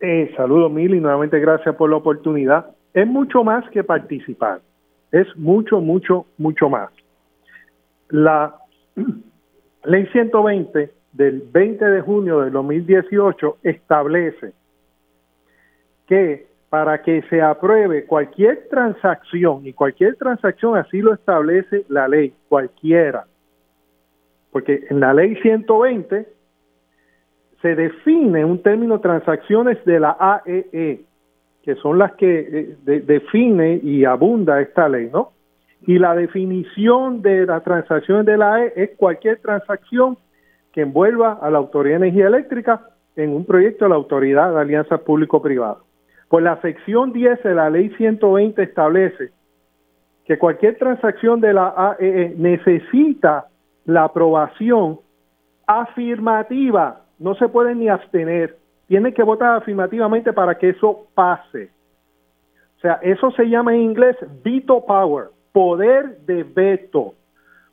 Eh, 0.00 0.30
saludos, 0.36 0.70
Mili, 0.70 1.00
nuevamente 1.00 1.40
gracias 1.40 1.74
por 1.74 1.88
la 1.88 1.96
oportunidad. 1.96 2.66
Es 2.96 3.06
mucho 3.06 3.44
más 3.44 3.68
que 3.72 3.84
participar, 3.84 4.62
es 5.12 5.26
mucho, 5.36 5.82
mucho, 5.82 6.24
mucho 6.38 6.70
más. 6.70 6.90
La 8.08 8.56
ley 9.84 10.06
120 10.06 10.90
del 11.12 11.42
20 11.52 11.84
de 11.84 12.00
junio 12.00 12.40
del 12.40 12.52
2018 12.54 13.58
establece 13.64 14.54
que 16.06 16.46
para 16.70 17.02
que 17.02 17.20
se 17.28 17.42
apruebe 17.42 18.06
cualquier 18.06 18.66
transacción, 18.70 19.66
y 19.66 19.74
cualquier 19.74 20.16
transacción 20.16 20.78
así 20.78 21.02
lo 21.02 21.12
establece 21.12 21.84
la 21.90 22.08
ley, 22.08 22.32
cualquiera, 22.48 23.26
porque 24.52 24.86
en 24.88 25.00
la 25.00 25.12
ley 25.12 25.36
120 25.42 26.26
se 27.60 27.74
define 27.74 28.42
un 28.42 28.62
término 28.62 29.00
transacciones 29.00 29.84
de 29.84 30.00
la 30.00 30.16
AEE, 30.18 30.66
e, 30.72 31.04
que 31.66 31.74
son 31.74 31.98
las 31.98 32.12
que 32.12 32.76
eh, 32.86 33.00
define 33.04 33.80
y 33.82 34.04
abunda 34.04 34.60
esta 34.60 34.88
ley, 34.88 35.10
¿no? 35.12 35.32
Y 35.84 35.98
la 35.98 36.14
definición 36.14 37.22
de 37.22 37.44
la 37.44 37.60
transacción 37.60 38.24
de 38.24 38.36
la 38.36 38.64
e 38.64 38.72
es 38.76 38.90
cualquier 38.96 39.40
transacción 39.40 40.16
que 40.72 40.82
envuelva 40.82 41.40
a 41.42 41.50
la 41.50 41.58
Autoridad 41.58 41.98
de 41.98 42.06
Energía 42.06 42.28
Eléctrica 42.28 42.82
en 43.16 43.30
un 43.30 43.44
proyecto 43.44 43.84
de 43.84 43.88
la 43.88 43.96
Autoridad 43.96 44.54
de 44.54 44.60
Alianzas 44.60 45.00
Público-Privadas. 45.00 45.78
Pues 46.28 46.44
la 46.44 46.60
sección 46.60 47.12
10 47.12 47.42
de 47.42 47.54
la 47.54 47.68
ley 47.68 47.88
120 47.96 48.62
establece 48.62 49.30
que 50.24 50.38
cualquier 50.38 50.78
transacción 50.78 51.40
de 51.40 51.52
la 51.52 51.74
AEE 51.76 52.26
e 52.26 52.34
necesita 52.36 53.46
la 53.86 54.04
aprobación 54.04 55.00
afirmativa, 55.66 57.02
no 57.18 57.34
se 57.34 57.48
puede 57.48 57.74
ni 57.74 57.88
abstener, 57.88 58.56
tiene 58.86 59.12
que 59.12 59.22
votar 59.22 59.56
afirmativamente 59.56 60.32
para 60.32 60.56
que 60.56 60.70
eso 60.70 61.06
pase. 61.14 61.70
O 62.76 62.80
sea, 62.80 62.94
eso 63.02 63.30
se 63.32 63.44
llama 63.48 63.74
en 63.74 63.82
inglés 63.82 64.16
veto 64.44 64.84
power, 64.84 65.28
poder 65.52 66.18
de 66.20 66.44
veto. 66.44 67.14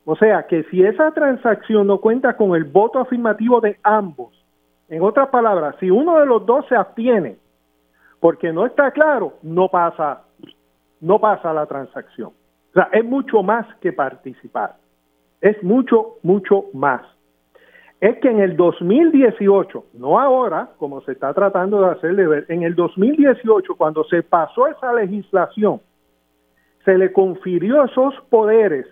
O 0.05 0.15
sea, 0.15 0.47
que 0.47 0.63
si 0.65 0.83
esa 0.83 1.11
transacción 1.11 1.87
no 1.87 1.99
cuenta 1.99 2.35
con 2.35 2.55
el 2.55 2.63
voto 2.63 2.99
afirmativo 2.99 3.61
de 3.61 3.77
ambos, 3.83 4.33
en 4.89 5.01
otras 5.01 5.29
palabras, 5.29 5.75
si 5.79 5.89
uno 5.89 6.19
de 6.19 6.25
los 6.25 6.45
dos 6.45 6.65
se 6.67 6.75
abstiene, 6.75 7.37
porque 8.19 8.51
no 8.51 8.65
está 8.65 8.91
claro, 8.91 9.33
no 9.41 9.69
pasa, 9.69 10.23
no 10.99 11.19
pasa 11.19 11.53
la 11.53 11.65
transacción. 11.65 12.29
O 12.29 12.73
sea, 12.73 12.89
es 12.91 13.05
mucho 13.05 13.43
más 13.43 13.65
que 13.81 13.93
participar. 13.93 14.75
Es 15.41 15.61
mucho, 15.63 16.15
mucho 16.23 16.65
más. 16.73 17.01
Es 18.03 18.17
que 18.17 18.29
en 18.29 18.41
el 18.41 18.57
2018, 18.57 19.85
no 19.93 20.19
ahora, 20.19 20.71
como 20.77 20.99
se 21.03 21.13
está 21.13 21.33
tratando 21.33 21.79
de 21.79 21.91
hacerle 21.91 22.27
ver, 22.27 22.45
en 22.49 22.63
el 22.63 22.75
2018, 22.75 23.75
cuando 23.77 24.03
se 24.03 24.21
pasó 24.23 24.67
esa 24.67 24.91
legislación, 24.91 25.79
se 26.83 26.97
le 26.97 27.13
confirió 27.13 27.85
esos 27.85 28.13
poderes 28.29 28.87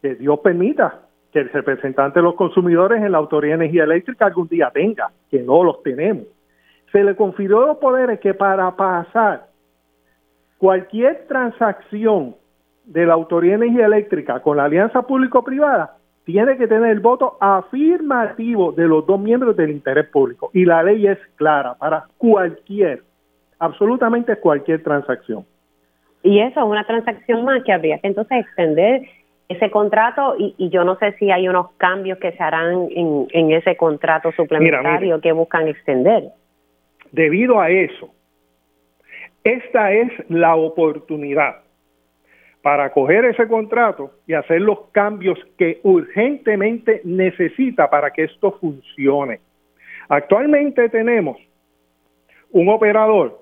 que 0.00 0.14
Dios 0.14 0.40
permita 0.40 1.02
que 1.34 1.40
el 1.40 1.50
representante 1.50 2.20
de 2.20 2.22
los 2.22 2.34
consumidores 2.34 3.02
en 3.02 3.12
la 3.12 3.18
Autoridad 3.18 3.58
de 3.58 3.64
Energía 3.66 3.84
Eléctrica 3.84 4.24
algún 4.24 4.48
día 4.48 4.70
tenga, 4.72 5.10
que 5.30 5.42
no 5.42 5.62
los 5.62 5.82
tenemos. 5.82 6.24
Se 6.92 7.04
le 7.04 7.14
confirió 7.16 7.66
los 7.66 7.76
poderes 7.76 8.20
que 8.20 8.32
para 8.32 8.74
pasar 8.74 9.48
cualquier 10.56 11.26
transacción 11.28 12.36
de 12.86 13.04
la 13.04 13.12
Autoridad 13.12 13.58
de 13.58 13.66
Energía 13.66 13.84
Eléctrica 13.84 14.40
con 14.40 14.56
la 14.56 14.64
alianza 14.64 15.02
público-privada 15.02 15.98
tiene 16.24 16.56
que 16.56 16.66
tener 16.66 16.90
el 16.90 17.00
voto 17.00 17.36
afirmativo 17.40 18.72
de 18.72 18.88
los 18.88 19.06
dos 19.06 19.20
miembros 19.20 19.56
del 19.56 19.70
interés 19.70 20.08
público. 20.08 20.50
Y 20.52 20.64
la 20.64 20.82
ley 20.82 21.06
es 21.06 21.18
clara 21.36 21.74
para 21.74 22.04
cualquier, 22.16 23.02
absolutamente 23.58 24.36
cualquier 24.36 24.82
transacción. 24.82 25.44
Y 26.22 26.40
eso 26.40 26.60
es 26.60 26.66
una 26.66 26.86
transacción 26.86 27.44
más 27.44 27.62
que 27.64 27.72
habría 27.72 27.98
que 27.98 28.06
entonces 28.06 28.38
extender 28.38 29.02
ese 29.48 29.70
contrato 29.70 30.36
y, 30.38 30.70
yo 30.70 30.84
no 30.84 30.96
sé 30.96 31.12
si 31.18 31.30
hay 31.30 31.46
unos 31.48 31.72
cambios 31.72 32.18
que 32.18 32.32
se 32.32 32.42
harán 32.42 32.88
en, 32.90 33.52
ese 33.52 33.76
contrato 33.76 34.32
suplementario 34.32 35.20
que 35.20 35.32
buscan 35.32 35.68
extender. 35.68 36.30
Debido 37.12 37.60
a 37.60 37.68
eso, 37.68 38.10
esta 39.44 39.92
es 39.92 40.10
la 40.30 40.56
oportunidad 40.56 41.63
para 42.64 42.90
coger 42.92 43.26
ese 43.26 43.46
contrato 43.46 44.12
y 44.26 44.32
hacer 44.32 44.62
los 44.62 44.86
cambios 44.90 45.38
que 45.58 45.80
urgentemente 45.82 47.02
necesita 47.04 47.90
para 47.90 48.10
que 48.10 48.24
esto 48.24 48.52
funcione. 48.52 49.40
Actualmente 50.08 50.88
tenemos 50.88 51.36
un 52.52 52.70
operador 52.70 53.38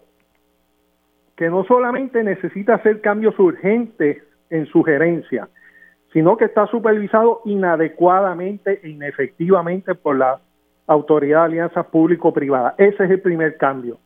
que 1.36 1.48
no 1.48 1.62
solamente 1.62 2.24
necesita 2.24 2.74
hacer 2.74 3.00
cambios 3.00 3.38
urgentes 3.38 4.24
en 4.50 4.66
su 4.66 4.82
gerencia, 4.82 5.48
sino 6.12 6.36
que 6.36 6.46
está 6.46 6.66
supervisado 6.66 7.42
inadecuadamente 7.44 8.80
e 8.82 8.88
inefectivamente 8.88 9.94
por 9.94 10.18
la 10.18 10.40
Autoridad 10.88 11.42
de 11.42 11.44
Alianzas 11.44 11.86
Público-Privadas. 11.86 12.74
Ese 12.76 13.04
es 13.04 13.10
el 13.12 13.20
primer 13.20 13.56
cambio. 13.56 13.98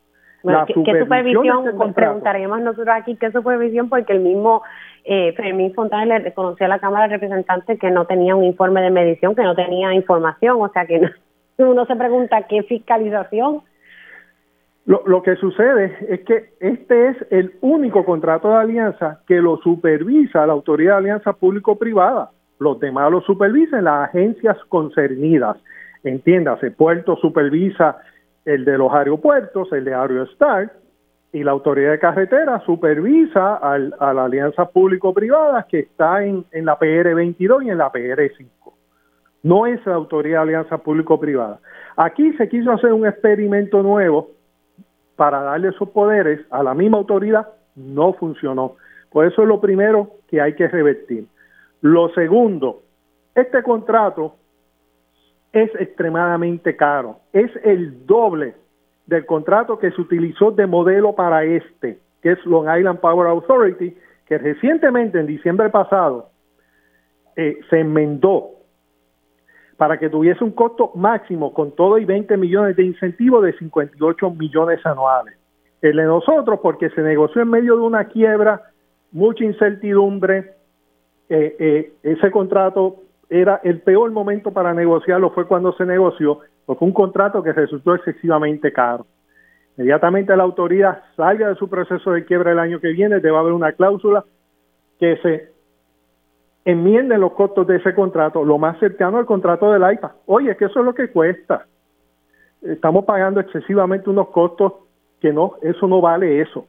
¿Qué, 0.43 1.01
supervisión? 1.01 1.69
Este 1.69 1.93
preguntaríamos 1.93 2.61
nosotros 2.61 2.95
aquí 2.95 3.17
qué 3.17 3.31
supervisión, 3.31 3.89
porque 3.89 4.13
el 4.13 4.21
mismo 4.21 4.63
eh, 5.05 5.33
Fermín 5.37 5.73
Fontana 5.75 6.07
le 6.07 6.19
reconoció 6.19 6.67
a 6.67 6.69
la 6.69 6.79
Cámara 6.79 7.09
de 7.09 7.15
Representantes 7.15 7.79
que 7.79 7.91
no 7.91 8.07
tenía 8.07 8.35
un 8.35 8.45
informe 8.45 8.83
de 8.83 8.91
medición, 8.91 9.35
que 9.35 9.43
no 9.43 9.55
tenía 9.55 9.95
información, 9.95 10.61
o 10.61 10.69
sea 10.69 10.87
que 10.87 11.01
uno 11.59 11.87
se 11.87 11.97
pregunta 11.97 12.43
qué 12.49 12.63
fiscalización. 12.63 13.63
Lo, 14.87 15.21
que 15.23 15.35
sucede 15.35 15.97
es 16.09 16.21
que 16.21 16.51
este 16.61 17.09
es 17.09 17.17
el 17.31 17.55
único 17.61 18.05
contrato 18.05 18.51
de 18.51 18.55
alianza 18.55 19.21
que 19.27 19.43
lo 19.43 19.57
supervisa 19.57 20.47
la 20.47 20.53
Autoridad 20.53 20.93
de 20.93 20.99
Alianza 20.99 21.33
Público-Privada. 21.33 22.31
Los 22.61 22.79
demás 22.79 23.11
lo 23.11 23.21
supervisan 23.23 23.83
las 23.83 24.09
agencias 24.09 24.57
concernidas. 24.69 25.57
Entiéndase, 26.05 26.71
Puerto 26.71 27.17
supervisa 27.17 27.97
el 28.47 28.65
de 28.65 28.79
los 28.79 28.93
aeropuertos, 28.93 29.71
el 29.73 29.85
de 29.85 29.93
Aerostar, 29.93 30.73
y 31.33 31.45
la 31.45 31.51
Autoridad 31.51 31.91
de 31.91 31.99
Carretera 31.99 32.61
supervisa 32.65 33.57
a 33.57 33.79
la 34.15 34.25
Alianza 34.25 34.65
Público-Privada 34.71 35.67
que 35.69 35.81
está 35.81 36.25
en, 36.25 36.47
en 36.51 36.65
la 36.65 36.79
PR22 36.79 37.67
y 37.67 37.71
en 37.71 37.77
la 37.77 37.93
PR5. 37.93 38.47
No 39.43 39.67
es 39.67 39.85
la 39.85 39.97
Autoridad 39.97 40.39
de 40.39 40.43
Alianza 40.45 40.79
Público-Privada. 40.79 41.61
Aquí 41.97 42.33
se 42.39 42.49
quiso 42.49 42.73
hacer 42.73 42.93
un 42.93 43.07
experimento 43.07 43.83
nuevo 43.83 44.31
para 45.17 45.43
darle 45.43 45.69
esos 45.69 45.91
poderes 45.91 46.41
a 46.51 46.63
la 46.63 46.73
misma 46.73 46.99
autoridad, 46.99 47.49
no 47.75 48.15
funcionó. 48.15 48.77
Por 49.11 49.27
eso 49.27 49.43
es 49.43 49.49
lo 49.49 49.61
primero 49.61 50.13
que 50.29 50.41
hay 50.41 50.55
que 50.55 50.69
revertir. 50.69 51.27
Lo 51.81 52.09
segundo, 52.15 52.83
este 53.35 53.63
contrato 53.63 54.37
es 55.57 55.75
extremadamente 55.81 56.77
caro, 56.77 57.21
es 57.33 57.51
el 57.65 58.05
doble 58.05 58.55
del 59.07 59.25
contrato 59.25 59.79
que 59.79 59.91
se 59.91 60.01
utilizó 60.03 60.51
de 60.51 60.67
modelo 60.67 61.15
para 61.15 61.45
este, 61.45 61.99
que 62.21 62.33
es 62.33 62.45
Long 62.45 62.69
Island 62.69 63.01
Power 63.01 63.27
Authority, 63.29 63.97
que 64.27 64.37
recientemente, 64.37 65.19
en 65.19 65.27
diciembre 65.27 65.71
pasado, 65.71 66.29
eh, 67.37 67.59
se 67.71 67.81
enmendó 67.81 68.51
para 69.79 69.99
que 69.99 70.11
tuviese 70.11 70.45
un 70.45 70.51
costo 70.51 70.93
máximo 70.95 71.55
con 71.55 71.73
todo 71.73 71.97
y 71.97 72.05
20 72.05 72.37
millones 72.37 72.77
de 72.77 72.85
incentivos 72.85 73.43
de 73.43 73.57
58 73.57 74.31
millones 74.33 74.85
anuales. 74.85 75.39
El 75.81 75.97
de 75.97 76.05
nosotros, 76.05 76.61
porque 76.63 76.91
se 76.91 77.01
negoció 77.01 77.41
en 77.41 77.49
medio 77.49 77.77
de 77.77 77.83
una 77.83 78.05
quiebra, 78.09 78.63
mucha 79.11 79.43
incertidumbre, 79.43 80.53
eh, 81.31 81.57
eh, 81.59 81.93
ese 82.03 82.31
contrato 82.31 83.06
era 83.29 83.61
el 83.65 83.81
peor 83.81 84.11
momento 84.11 84.53
para 84.53 84.73
negociarlo, 84.73 85.31
fue 85.31 85.47
cuando 85.47 85.73
se 85.73 85.85
negoció, 85.85 86.41
porque 86.65 86.85
un 86.85 86.93
contrato 86.93 87.43
que 87.43 87.53
resultó 87.53 87.95
excesivamente 87.95 88.73
caro. 88.73 89.07
Inmediatamente 89.77 90.37
la 90.37 90.45
autoridad 90.45 91.03
salga 91.17 91.49
de 91.49 91.57
su 91.57 91.69
proceso 91.69 92.13
de 92.13 92.25
quiebra 92.25 92.53
el 92.53 92.59
año 92.59 92.81
que 92.81 92.89
viene, 92.89 93.21
debe 93.21 93.37
haber 93.37 93.53
una 93.53 93.73
cláusula 93.73 94.25
que 94.99 95.17
se 95.19 95.57
enmienden 96.65 97.21
los 97.21 97.33
costos 97.33 97.67
de 97.67 97.77
ese 97.77 97.95
contrato 97.95 98.45
lo 98.45 98.59
más 98.59 98.79
cercano 98.79 99.19
al 99.19 99.27
contrato 99.27 99.71
del 99.71 99.85
AIPA. 99.85 100.17
Oye, 100.27 100.51
es 100.51 100.57
que 100.57 100.65
eso 100.65 100.81
es 100.81 100.87
lo 100.87 100.95
que 100.95 101.11
cuesta. 101.11 101.67
Estamos 102.63 103.05
pagando 103.05 103.39
excesivamente 103.41 104.11
unos 104.11 104.29
costos 104.29 104.73
que 105.21 105.33
no, 105.33 105.55
eso 105.63 105.87
no 105.87 106.01
vale 106.01 106.41
eso. 106.41 106.67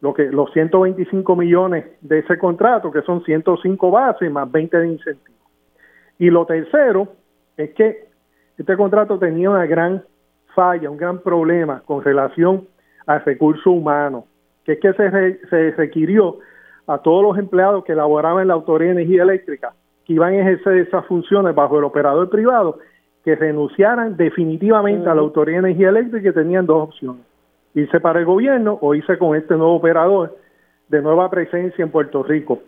Lo 0.00 0.14
que 0.14 0.24
los 0.24 0.52
125 0.52 1.34
millones 1.34 1.86
de 2.00 2.20
ese 2.20 2.38
contrato, 2.38 2.92
que 2.92 3.02
son 3.02 3.24
105 3.24 3.90
bases 3.90 4.30
más 4.30 4.50
20 4.50 4.78
de 4.78 4.88
incentivos. 4.88 5.41
Y 6.22 6.30
lo 6.30 6.46
tercero 6.46 7.08
es 7.56 7.70
que 7.70 8.04
este 8.56 8.76
contrato 8.76 9.18
tenía 9.18 9.50
una 9.50 9.66
gran 9.66 10.04
falla, 10.54 10.88
un 10.88 10.96
gran 10.96 11.18
problema 11.18 11.82
con 11.84 12.04
relación 12.04 12.68
al 13.06 13.24
recurso 13.24 13.72
humano, 13.72 14.26
que 14.64 14.74
es 14.74 14.78
que 14.78 14.92
se, 14.92 15.40
se 15.48 15.72
requirió 15.72 16.38
a 16.86 16.98
todos 16.98 17.24
los 17.24 17.38
empleados 17.38 17.82
que 17.82 17.96
laboraban 17.96 18.42
en 18.42 18.48
la 18.48 18.54
Autoridad 18.54 18.94
de 18.94 19.02
Energía 19.02 19.24
Eléctrica, 19.24 19.74
que 20.04 20.12
iban 20.12 20.34
a 20.34 20.42
ejercer 20.42 20.76
esas 20.76 21.04
funciones 21.06 21.56
bajo 21.56 21.76
el 21.78 21.82
operador 21.82 22.30
privado, 22.30 22.78
que 23.24 23.34
renunciaran 23.34 24.16
definitivamente 24.16 25.10
a 25.10 25.16
la 25.16 25.22
Autoridad 25.22 25.62
de 25.62 25.70
Energía 25.70 25.88
Eléctrica 25.88 26.28
y 26.28 26.34
tenían 26.34 26.66
dos 26.66 26.84
opciones, 26.84 27.22
irse 27.74 27.98
para 27.98 28.20
el 28.20 28.26
gobierno 28.26 28.78
o 28.80 28.94
irse 28.94 29.18
con 29.18 29.36
este 29.36 29.56
nuevo 29.56 29.74
operador 29.74 30.38
de 30.86 31.02
nueva 31.02 31.28
presencia 31.30 31.82
en 31.82 31.90
Puerto 31.90 32.22
Rico. 32.22 32.60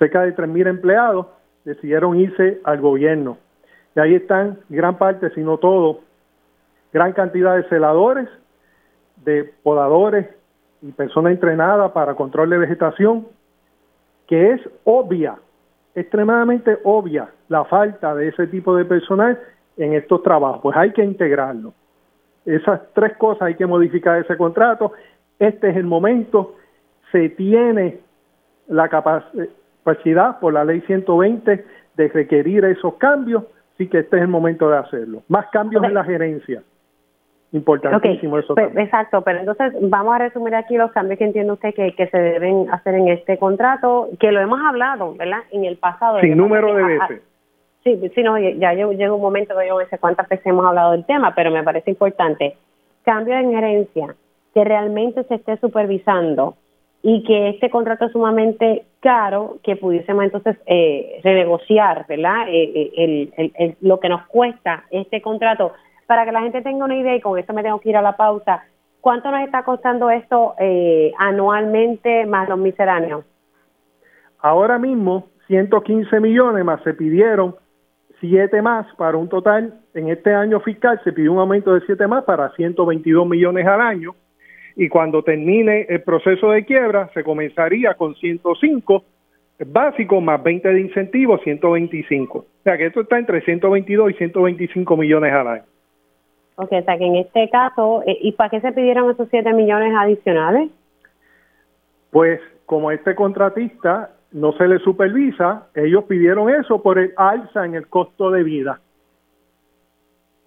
Cerca 0.00 0.22
de 0.22 0.34
3.000 0.34 0.66
empleados 0.66 1.26
decidieron 1.66 2.18
irse 2.18 2.60
al 2.64 2.80
gobierno. 2.80 3.38
Y 3.94 4.00
ahí 4.00 4.14
están 4.14 4.60
gran 4.68 4.96
parte, 4.96 5.30
si 5.30 5.40
no 5.40 5.58
todo, 5.58 6.00
gran 6.92 7.12
cantidad 7.12 7.56
de 7.56 7.64
celadores, 7.64 8.28
de 9.24 9.52
podadores, 9.62 10.26
y 10.82 10.92
persona 10.92 11.30
entrenada 11.30 11.92
para 11.92 12.14
control 12.14 12.50
de 12.50 12.58
vegetación, 12.58 13.26
que 14.28 14.52
es 14.52 14.60
obvia, 14.84 15.36
extremadamente 15.94 16.78
obvia 16.84 17.30
la 17.48 17.64
falta 17.64 18.14
de 18.14 18.28
ese 18.28 18.46
tipo 18.46 18.76
de 18.76 18.84
personal 18.84 19.40
en 19.76 19.94
estos 19.94 20.22
trabajos. 20.22 20.60
Pues 20.62 20.76
hay 20.76 20.92
que 20.92 21.02
integrarlo. 21.02 21.72
Esas 22.44 22.80
tres 22.92 23.16
cosas 23.16 23.42
hay 23.42 23.54
que 23.56 23.66
modificar 23.66 24.20
ese 24.20 24.36
contrato. 24.36 24.92
Este 25.38 25.70
es 25.70 25.76
el 25.76 25.84
momento. 25.84 26.54
Se 27.10 27.30
tiene 27.30 28.00
la 28.68 28.88
capacidad 28.88 29.48
por 30.40 30.52
la 30.52 30.64
ley 30.64 30.80
120 30.82 31.64
de 31.96 32.08
requerir 32.08 32.64
esos 32.64 32.94
cambios, 32.94 33.44
sí 33.78 33.88
que 33.88 34.00
este 34.00 34.16
es 34.16 34.22
el 34.22 34.28
momento 34.28 34.68
de 34.68 34.78
hacerlo. 34.78 35.22
Más 35.28 35.46
cambios 35.52 35.84
en 35.84 35.94
la 35.94 36.04
gerencia. 36.04 36.62
Importantísimo 37.52 38.38
eso. 38.38 38.54
Pues, 38.54 38.76
exacto, 38.76 39.22
pero 39.22 39.38
entonces 39.38 39.72
vamos 39.80 40.14
a 40.14 40.18
resumir 40.18 40.54
aquí 40.54 40.76
los 40.76 40.90
cambios 40.90 41.18
que 41.18 41.24
entiende 41.24 41.52
usted 41.52 41.74
que, 41.74 41.94
que 41.94 42.08
se 42.08 42.18
deben 42.18 42.68
hacer 42.70 42.94
en 42.94 43.08
este 43.08 43.38
contrato, 43.38 44.08
que 44.18 44.32
lo 44.32 44.40
hemos 44.40 44.60
hablado, 44.60 45.14
¿verdad? 45.14 45.40
En 45.52 45.64
el 45.64 45.76
pasado. 45.76 46.20
Sin 46.20 46.36
número 46.36 46.74
de 46.74 46.82
veces. 46.82 47.22
sí, 47.84 48.10
sí, 48.14 48.22
no, 48.22 48.36
ya 48.38 48.72
llega 48.72 49.12
un 49.14 49.22
momento 49.22 49.56
que 49.56 49.68
yo 49.68 49.78
no 49.78 49.86
sé 49.86 49.98
cuántas 49.98 50.28
veces 50.28 50.46
hemos 50.46 50.66
hablado 50.66 50.92
del 50.92 51.06
tema, 51.06 51.34
pero 51.34 51.50
me 51.50 51.62
parece 51.62 51.90
importante. 51.90 52.56
Cambio 53.04 53.36
en 53.36 53.52
gerencia, 53.52 54.14
que 54.52 54.64
realmente 54.64 55.22
se 55.24 55.36
esté 55.36 55.56
supervisando 55.58 56.56
y 57.02 57.22
que 57.22 57.50
este 57.50 57.70
contrato 57.70 58.06
es 58.06 58.12
sumamente 58.12 58.84
caro, 59.06 59.58
que 59.62 59.76
pudiésemos 59.76 60.24
entonces 60.24 60.56
eh, 60.66 61.20
renegociar, 61.22 62.06
¿verdad? 62.08 62.48
Eh, 62.48 62.90
eh, 62.96 63.52
el, 63.56 63.76
lo 63.80 64.00
que 64.00 64.08
nos 64.08 64.26
cuesta 64.26 64.82
este 64.90 65.22
contrato 65.22 65.74
para 66.08 66.24
que 66.24 66.32
la 66.32 66.40
gente 66.40 66.60
tenga 66.60 66.84
una 66.84 66.96
idea, 66.96 67.14
y 67.14 67.20
con 67.20 67.38
esto 67.38 67.52
me 67.52 67.62
tengo 67.62 67.78
que 67.78 67.90
ir 67.90 67.96
a 67.96 68.02
la 68.02 68.16
pausa, 68.16 68.64
¿cuánto 69.00 69.30
nos 69.30 69.42
está 69.42 69.62
costando 69.62 70.10
esto 70.10 70.56
eh, 70.58 71.12
anualmente 71.20 72.26
más 72.26 72.48
los 72.48 72.58
misceláneos? 72.58 73.24
Ahora 74.40 74.76
mismo, 74.76 75.28
115 75.46 76.18
millones 76.18 76.64
más 76.64 76.82
se 76.82 76.92
pidieron 76.92 77.54
7 78.18 78.60
más 78.60 78.92
para 78.96 79.16
un 79.16 79.28
total, 79.28 79.82
en 79.94 80.08
este 80.08 80.34
año 80.34 80.58
fiscal 80.58 81.00
se 81.04 81.12
pidió 81.12 81.32
un 81.32 81.38
aumento 81.38 81.72
de 81.74 81.80
7 81.86 82.08
más 82.08 82.24
para 82.24 82.50
122 82.56 83.24
millones 83.24 83.64
al 83.68 83.80
año 83.82 84.16
y 84.76 84.88
cuando 84.90 85.22
termine 85.22 85.86
el 85.88 86.02
proceso 86.02 86.50
de 86.50 86.64
quiebra 86.64 87.10
se 87.14 87.24
comenzaría 87.24 87.94
con 87.94 88.14
105 88.14 89.04
básicos 89.66 90.22
más 90.22 90.42
20 90.42 90.68
de 90.68 90.80
incentivos, 90.80 91.40
125. 91.42 92.38
O 92.38 92.44
sea 92.62 92.76
que 92.76 92.86
esto 92.86 93.00
está 93.00 93.18
entre 93.18 93.40
122 93.40 94.10
y 94.10 94.14
125 94.14 94.96
millones 94.98 95.32
al 95.32 95.48
año. 95.48 95.62
Ok, 96.56 96.72
o 96.72 96.82
sea 96.82 96.98
que 96.98 97.06
en 97.06 97.16
este 97.16 97.48
caso, 97.50 98.02
eh, 98.06 98.18
¿y 98.20 98.32
para 98.32 98.50
qué 98.50 98.60
se 98.60 98.72
pidieron 98.72 99.10
esos 99.10 99.28
7 99.30 99.52
millones 99.54 99.94
adicionales? 99.96 100.70
Pues 102.10 102.40
como 102.66 102.90
este 102.90 103.14
contratista 103.14 104.10
no 104.32 104.52
se 104.52 104.68
le 104.68 104.78
supervisa, 104.80 105.68
ellos 105.74 106.04
pidieron 106.04 106.50
eso 106.50 106.82
por 106.82 106.98
el 106.98 107.12
alza 107.16 107.64
en 107.64 107.74
el 107.74 107.86
costo 107.88 108.30
de 108.30 108.42
vida. 108.42 108.80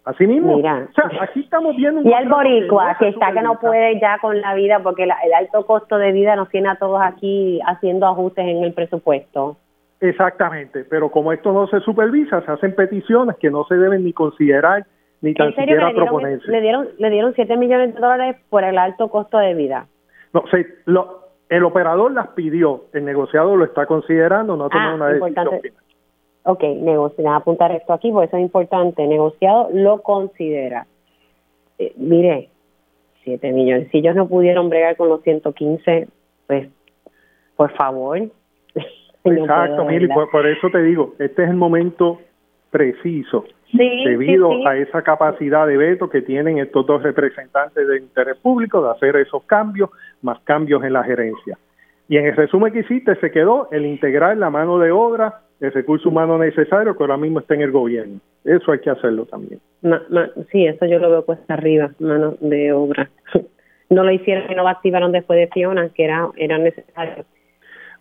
Así 0.05 0.25
mismo. 0.25 0.57
Mira. 0.57 0.87
O 0.89 0.93
sea, 0.93 1.23
aquí 1.23 1.41
estamos 1.41 1.75
viendo 1.75 2.01
Y 2.03 2.13
el 2.13 2.29
boricua, 2.29 2.95
que, 2.97 3.09
está 3.09 3.31
que 3.31 3.41
no 3.41 3.59
puede 3.59 3.99
ya 3.99 4.17
con 4.19 4.39
la 4.41 4.53
vida 4.55 4.79
porque 4.81 5.03
el 5.03 5.11
alto 5.11 5.65
costo 5.65 5.97
de 5.97 6.11
vida 6.11 6.35
nos 6.35 6.49
tiene 6.49 6.69
a 6.69 6.75
todos 6.75 6.99
aquí 7.01 7.59
haciendo 7.65 8.07
ajustes 8.07 8.47
en 8.47 8.63
el 8.63 8.73
presupuesto. 8.73 9.57
Exactamente, 10.01 10.85
pero 10.89 11.11
como 11.11 11.33
esto 11.33 11.51
no 11.51 11.67
se 11.67 11.81
supervisa, 11.81 12.41
se 12.45 12.51
hacen 12.51 12.73
peticiones 12.73 13.35
que 13.37 13.51
no 13.51 13.65
se 13.65 13.75
deben 13.75 14.03
ni 14.05 14.13
considerar 14.13 14.85
ni 15.21 15.33
tan 15.33 15.53
siquiera 15.53 15.91
Le 15.91 16.61
dieron, 16.61 16.87
le 16.97 17.09
dieron 17.09 17.33
7 17.35 17.57
millones 17.57 17.93
de 17.93 17.99
dólares 17.99 18.37
por 18.49 18.63
el 18.63 18.77
alto 18.77 19.09
costo 19.09 19.37
de 19.37 19.53
vida. 19.53 19.87
No, 20.33 20.43
sí, 20.51 20.65
lo, 20.85 21.29
el 21.49 21.63
operador 21.63 22.11
las 22.13 22.29
pidió, 22.29 22.85
el 22.93 23.03
negociado 23.03 23.55
lo 23.55 23.65
está 23.65 23.85
considerando, 23.85 24.55
no 24.55 24.65
ha 24.65 24.69
tomado 24.69 24.91
ah, 24.91 24.95
una 24.95 25.07
decisión 25.07 25.59
Ok, 26.43 26.63
negociado, 26.63 27.35
apuntar 27.35 27.71
esto 27.71 27.93
aquí 27.93 28.11
porque 28.11 28.27
eso 28.27 28.37
es 28.37 28.43
importante. 28.43 29.05
Negociado 29.05 29.69
lo 29.73 30.01
considera. 30.01 30.87
Eh, 31.77 31.93
mire, 31.97 32.49
7 33.23 33.51
millones. 33.51 33.89
Si 33.91 33.99
ellos 33.99 34.15
no 34.15 34.27
pudieron 34.27 34.69
bregar 34.69 34.95
con 34.95 35.09
los 35.09 35.21
115, 35.21 36.07
pues, 36.47 36.69
por 37.55 37.71
favor. 37.73 38.17
Exacto, 39.23 39.85
Mili, 39.85 40.07
por, 40.07 40.47
eso 40.47 40.69
te 40.69 40.81
digo, 40.81 41.13
este 41.19 41.43
es 41.43 41.49
el 41.49 41.55
momento 41.55 42.19
preciso 42.71 43.45
debido 43.71 44.65
a 44.67 44.77
esa 44.77 45.03
capacidad 45.03 45.67
de 45.67 45.77
veto 45.77 46.09
que 46.09 46.21
tienen 46.21 46.57
estos 46.57 46.85
dos 46.87 47.03
representantes 47.03 47.87
de 47.87 47.97
interés 47.97 48.37
público 48.37 48.81
de 48.81 48.91
hacer 48.91 49.15
esos 49.17 49.43
cambios, 49.43 49.91
más 50.21 50.39
cambios 50.41 50.83
en 50.83 50.93
la 50.93 51.03
gerencia. 51.03 51.57
Y 52.07 52.17
en 52.17 52.25
el 52.25 52.35
resumen 52.35 52.73
que 52.73 52.79
hiciste 52.79 53.15
se 53.17 53.29
quedó 53.29 53.67
el 53.71 53.85
integrar 53.85 54.37
la 54.37 54.49
mano 54.49 54.79
de 54.79 54.91
obra 54.91 55.41
el 55.59 55.73
recurso 55.73 56.09
humano 56.09 56.37
necesario 56.37 56.95
que 56.95 57.03
ahora 57.03 57.17
mismo 57.17 57.39
está 57.39 57.55
en 57.55 57.61
el 57.61 57.71
gobierno. 57.71 58.19
Eso 58.43 58.71
hay 58.71 58.79
que 58.79 58.89
hacerlo 58.89 59.25
también. 59.25 59.59
sí, 60.51 60.65
eso 60.65 60.85
yo 60.85 60.99
lo 60.99 61.09
veo 61.09 61.25
cuesta 61.25 61.53
arriba, 61.53 61.91
mano 61.99 62.35
de 62.39 62.71
obra. 62.71 63.09
no 63.89 64.03
lo 64.03 64.11
hicieron 64.11 64.49
y 64.49 64.55
no 64.55 64.63
lo 64.63 64.69
activaron 64.69 65.11
después 65.11 65.37
de 65.39 65.47
Fiona, 65.47 65.89
que 65.89 66.05
era, 66.05 66.29
era 66.37 66.57
necesario. 66.57 67.25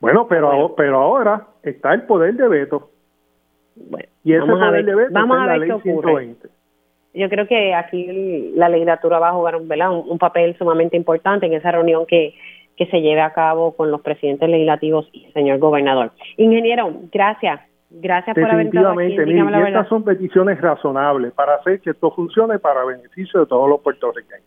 Bueno, 0.00 0.28
pero, 0.28 0.74
pero 0.76 0.98
ahora 0.98 1.46
está 1.62 1.92
el 1.94 2.02
poder 2.02 2.34
de 2.34 2.48
veto. 2.48 2.90
Bueno, 3.74 4.08
y 4.22 4.32
ese 4.32 4.40
vamos 4.40 4.58
poder 4.58 4.68
a 4.68 4.70
ver, 4.70 4.84
de 4.84 4.94
veto 4.94 5.10
vamos 5.12 5.38
a 5.38 5.46
ver 5.46 5.66
qué 5.66 5.72
ocurre. 5.72 6.34
Yo 7.14 7.28
creo 7.28 7.48
que 7.48 7.74
aquí 7.74 8.52
la 8.54 8.68
legislatura 8.68 9.18
va 9.18 9.30
a 9.30 9.32
jugar 9.32 9.56
un, 9.56 9.68
un, 10.08 10.18
papel 10.18 10.56
sumamente 10.56 10.96
importante 10.96 11.46
en 11.46 11.54
esa 11.54 11.72
reunión 11.72 12.06
que, 12.06 12.34
que 12.78 12.86
se 12.86 13.00
lleve 13.00 13.20
a 13.20 13.32
cabo 13.32 13.74
con 13.74 13.90
los 13.90 14.00
presidentes 14.02 14.48
legislativos 14.48 15.08
y 15.12 15.26
el 15.26 15.32
señor 15.32 15.58
gobernador. 15.58 16.12
Ingeniero, 16.36 16.92
gracias. 17.12 17.60
Gracias 17.90 18.34
por 18.34 18.50
haber 18.50 18.66
estado 18.66 18.90
aquí. 18.90 19.14
y 19.14 19.38
estas 19.38 19.88
son 19.88 20.04
peticiones 20.04 20.60
razonables 20.60 21.32
para 21.32 21.54
hacer 21.54 21.80
que 21.80 21.90
esto 21.90 22.10
funcione 22.12 22.58
para 22.58 22.84
beneficio 22.84 23.40
de 23.40 23.46
todos 23.46 23.68
los 23.68 23.80
puertorriqueños. 23.80 24.46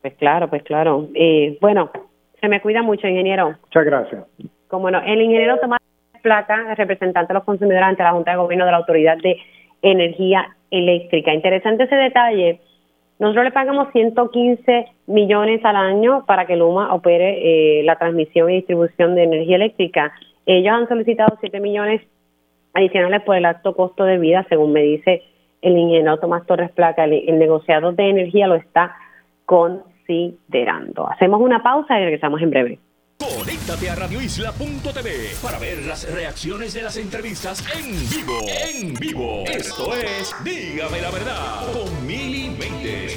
Pues 0.00 0.14
claro, 0.14 0.48
pues 0.48 0.62
claro. 0.62 1.08
Eh, 1.14 1.58
bueno, 1.60 1.90
se 2.40 2.48
me 2.48 2.62
cuida 2.62 2.82
mucho, 2.82 3.08
ingeniero. 3.08 3.56
Muchas 3.60 3.84
gracias. 3.84 4.24
Como 4.68 4.90
no, 4.90 5.00
el 5.02 5.20
ingeniero 5.20 5.58
Tomás 5.58 5.80
Placa, 6.22 6.74
representante 6.76 7.32
de 7.32 7.34
los 7.34 7.44
consumidores 7.44 7.88
ante 7.88 8.04
la 8.04 8.12
Junta 8.12 8.30
de 8.30 8.36
Gobierno 8.38 8.64
de 8.64 8.70
la 8.70 8.78
Autoridad 8.78 9.18
de 9.18 9.36
Energía 9.82 10.56
Eléctrica. 10.70 11.34
Interesante 11.34 11.84
ese 11.84 11.96
detalle. 11.96 12.60
Nosotros 13.18 13.44
le 13.44 13.52
pagamos 13.52 13.88
115 13.92 14.86
millones 15.06 15.64
al 15.64 15.76
año 15.76 16.24
para 16.26 16.46
que 16.46 16.56
Luma 16.56 16.92
opere 16.92 17.80
eh, 17.80 17.82
la 17.82 17.96
transmisión 17.96 18.50
y 18.50 18.56
distribución 18.56 19.14
de 19.14 19.24
energía 19.24 19.56
eléctrica. 19.56 20.12
Ellos 20.44 20.74
han 20.74 20.88
solicitado 20.88 21.36
7 21.40 21.60
millones 21.60 22.02
adicionales 22.74 23.22
por 23.22 23.36
el 23.36 23.46
alto 23.46 23.74
costo 23.74 24.04
de 24.04 24.18
vida, 24.18 24.44
según 24.50 24.72
me 24.72 24.82
dice 24.82 25.22
el 25.62 25.78
ingeniero 25.78 26.18
Tomás 26.18 26.46
Torres 26.46 26.70
Placa. 26.72 27.04
El, 27.04 27.38
negociador 27.38 27.94
de 27.94 28.10
energía 28.10 28.46
lo 28.46 28.54
está 28.54 28.94
considerando. 29.46 31.08
Hacemos 31.08 31.40
una 31.40 31.62
pausa 31.62 31.98
y 31.98 32.04
regresamos 32.04 32.42
en 32.42 32.50
breve. 32.50 32.78
Conéctate 33.18 33.88
a 33.88 33.94
radioisla.tv 33.94 35.36
para 35.42 35.58
ver 35.58 35.82
las 35.84 36.04
reacciones 36.12 36.74
de 36.74 36.82
las 36.82 36.96
entrevistas 36.98 37.64
en 37.74 38.08
vivo. 38.10 38.40
En 38.46 38.94
vivo. 38.94 39.44
Esto 39.46 39.94
es 39.94 40.34
Dígame 40.44 41.00
la 41.00 41.10
verdad 41.10 41.72
con 41.72 42.06
Mili 42.06 42.50
Méndez. 42.50 43.16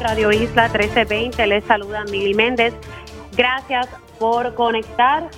Radio 0.00 0.32
Isla 0.32 0.68
1320 0.68 1.46
les 1.46 1.64
saluda 1.64 2.04
Mili 2.04 2.34
Méndez. 2.34 2.72
Gracias 3.36 3.88
por 4.18 4.54
conectar 4.54 5.28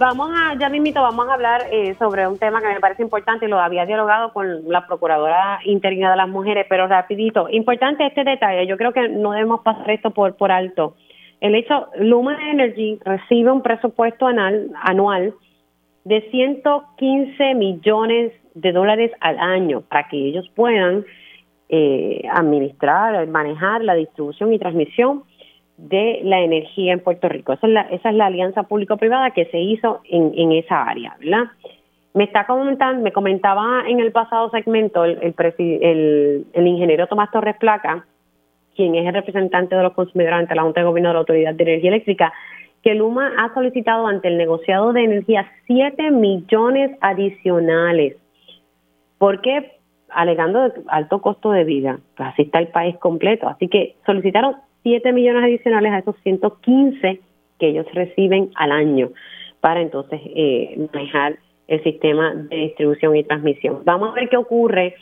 Vamos 0.00 0.30
a, 0.32 0.54
ya 0.58 0.70
mismito, 0.70 1.02
vamos 1.02 1.28
a 1.28 1.34
hablar 1.34 1.66
eh, 1.70 1.94
sobre 1.98 2.26
un 2.26 2.38
tema 2.38 2.62
que 2.62 2.68
me 2.68 2.80
parece 2.80 3.02
importante 3.02 3.44
y 3.44 3.48
lo 3.50 3.60
había 3.60 3.84
dialogado 3.84 4.32
con 4.32 4.66
la 4.66 4.86
Procuradora 4.86 5.60
Interina 5.66 6.10
de 6.10 6.16
las 6.16 6.26
Mujeres, 6.26 6.64
pero 6.70 6.86
rapidito. 6.86 7.50
Importante 7.50 8.06
este 8.06 8.24
detalle, 8.24 8.66
yo 8.66 8.78
creo 8.78 8.94
que 8.94 9.10
no 9.10 9.32
debemos 9.32 9.60
pasar 9.60 9.90
esto 9.90 10.10
por, 10.12 10.36
por 10.36 10.52
alto. 10.52 10.94
El 11.42 11.54
hecho, 11.54 11.88
Luma 11.98 12.34
Energy 12.50 12.98
recibe 13.04 13.52
un 13.52 13.60
presupuesto 13.60 14.26
anual, 14.26 14.70
anual 14.84 15.34
de 16.04 16.22
115 16.30 17.54
millones 17.56 18.32
de 18.54 18.72
dólares 18.72 19.12
al 19.20 19.38
año 19.38 19.82
para 19.82 20.08
que 20.08 20.16
ellos 20.16 20.50
puedan 20.54 21.04
eh, 21.68 22.22
administrar, 22.32 23.26
manejar 23.26 23.84
la 23.84 23.96
distribución 23.96 24.50
y 24.54 24.58
transmisión 24.58 25.24
de 25.88 26.20
la 26.24 26.40
energía 26.40 26.92
en 26.92 27.00
Puerto 27.00 27.28
Rico. 27.28 27.52
Esa 27.52 27.66
es 27.66 27.72
la, 27.72 27.80
esa 27.82 28.10
es 28.10 28.14
la 28.14 28.26
alianza 28.26 28.64
público-privada 28.64 29.30
que 29.30 29.46
se 29.46 29.58
hizo 29.58 30.00
en, 30.04 30.32
en 30.36 30.52
esa 30.52 30.82
área, 30.82 31.16
¿verdad? 31.18 31.44
Me 32.12 32.24
está 32.24 32.44
comentando, 32.44 33.02
me 33.02 33.12
comentaba 33.12 33.84
en 33.86 34.00
el 34.00 34.10
pasado 34.10 34.50
segmento 34.50 35.04
el, 35.04 35.34
ingeniero 36.54 37.06
Tomás 37.06 37.30
Torres 37.30 37.56
Placa, 37.56 38.04
quien 38.74 38.94
es 38.96 39.06
el 39.06 39.14
representante 39.14 39.76
de 39.76 39.82
los 39.82 39.92
consumidores 39.92 40.40
ante 40.40 40.54
la 40.54 40.62
Junta 40.62 40.80
de 40.80 40.86
Gobierno 40.86 41.10
de 41.10 41.12
la 41.14 41.20
Autoridad 41.20 41.54
de 41.54 41.62
Energía 41.62 41.90
Eléctrica, 41.90 42.32
que 42.82 42.94
Luma 42.94 43.32
ha 43.38 43.54
solicitado 43.54 44.06
ante 44.06 44.28
el 44.28 44.38
negociado 44.38 44.92
de 44.92 45.04
energía 45.04 45.50
7 45.66 46.10
millones 46.10 46.90
adicionales. 47.00 48.16
¿Por 49.18 49.40
qué? 49.40 49.76
Alegando 50.08 50.72
alto 50.88 51.20
costo 51.20 51.52
de 51.52 51.62
vida. 51.62 52.00
Pues 52.16 52.30
así 52.30 52.42
está 52.42 52.58
el 52.58 52.68
país 52.68 52.96
completo. 52.96 53.48
Así 53.48 53.68
que 53.68 53.96
solicitaron 54.04 54.56
7 54.82 55.12
millones 55.12 55.44
adicionales 55.44 55.92
a 55.92 55.98
esos 55.98 56.16
115 56.22 57.20
que 57.58 57.68
ellos 57.68 57.86
reciben 57.92 58.50
al 58.54 58.72
año 58.72 59.10
para 59.60 59.80
entonces 59.80 60.20
eh, 60.24 60.88
manejar 60.92 61.38
el 61.68 61.82
sistema 61.84 62.34
de 62.34 62.56
distribución 62.56 63.14
y 63.14 63.24
transmisión. 63.24 63.82
Vamos 63.84 64.10
a 64.10 64.14
ver 64.14 64.28
qué 64.28 64.36
ocurre. 64.36 64.96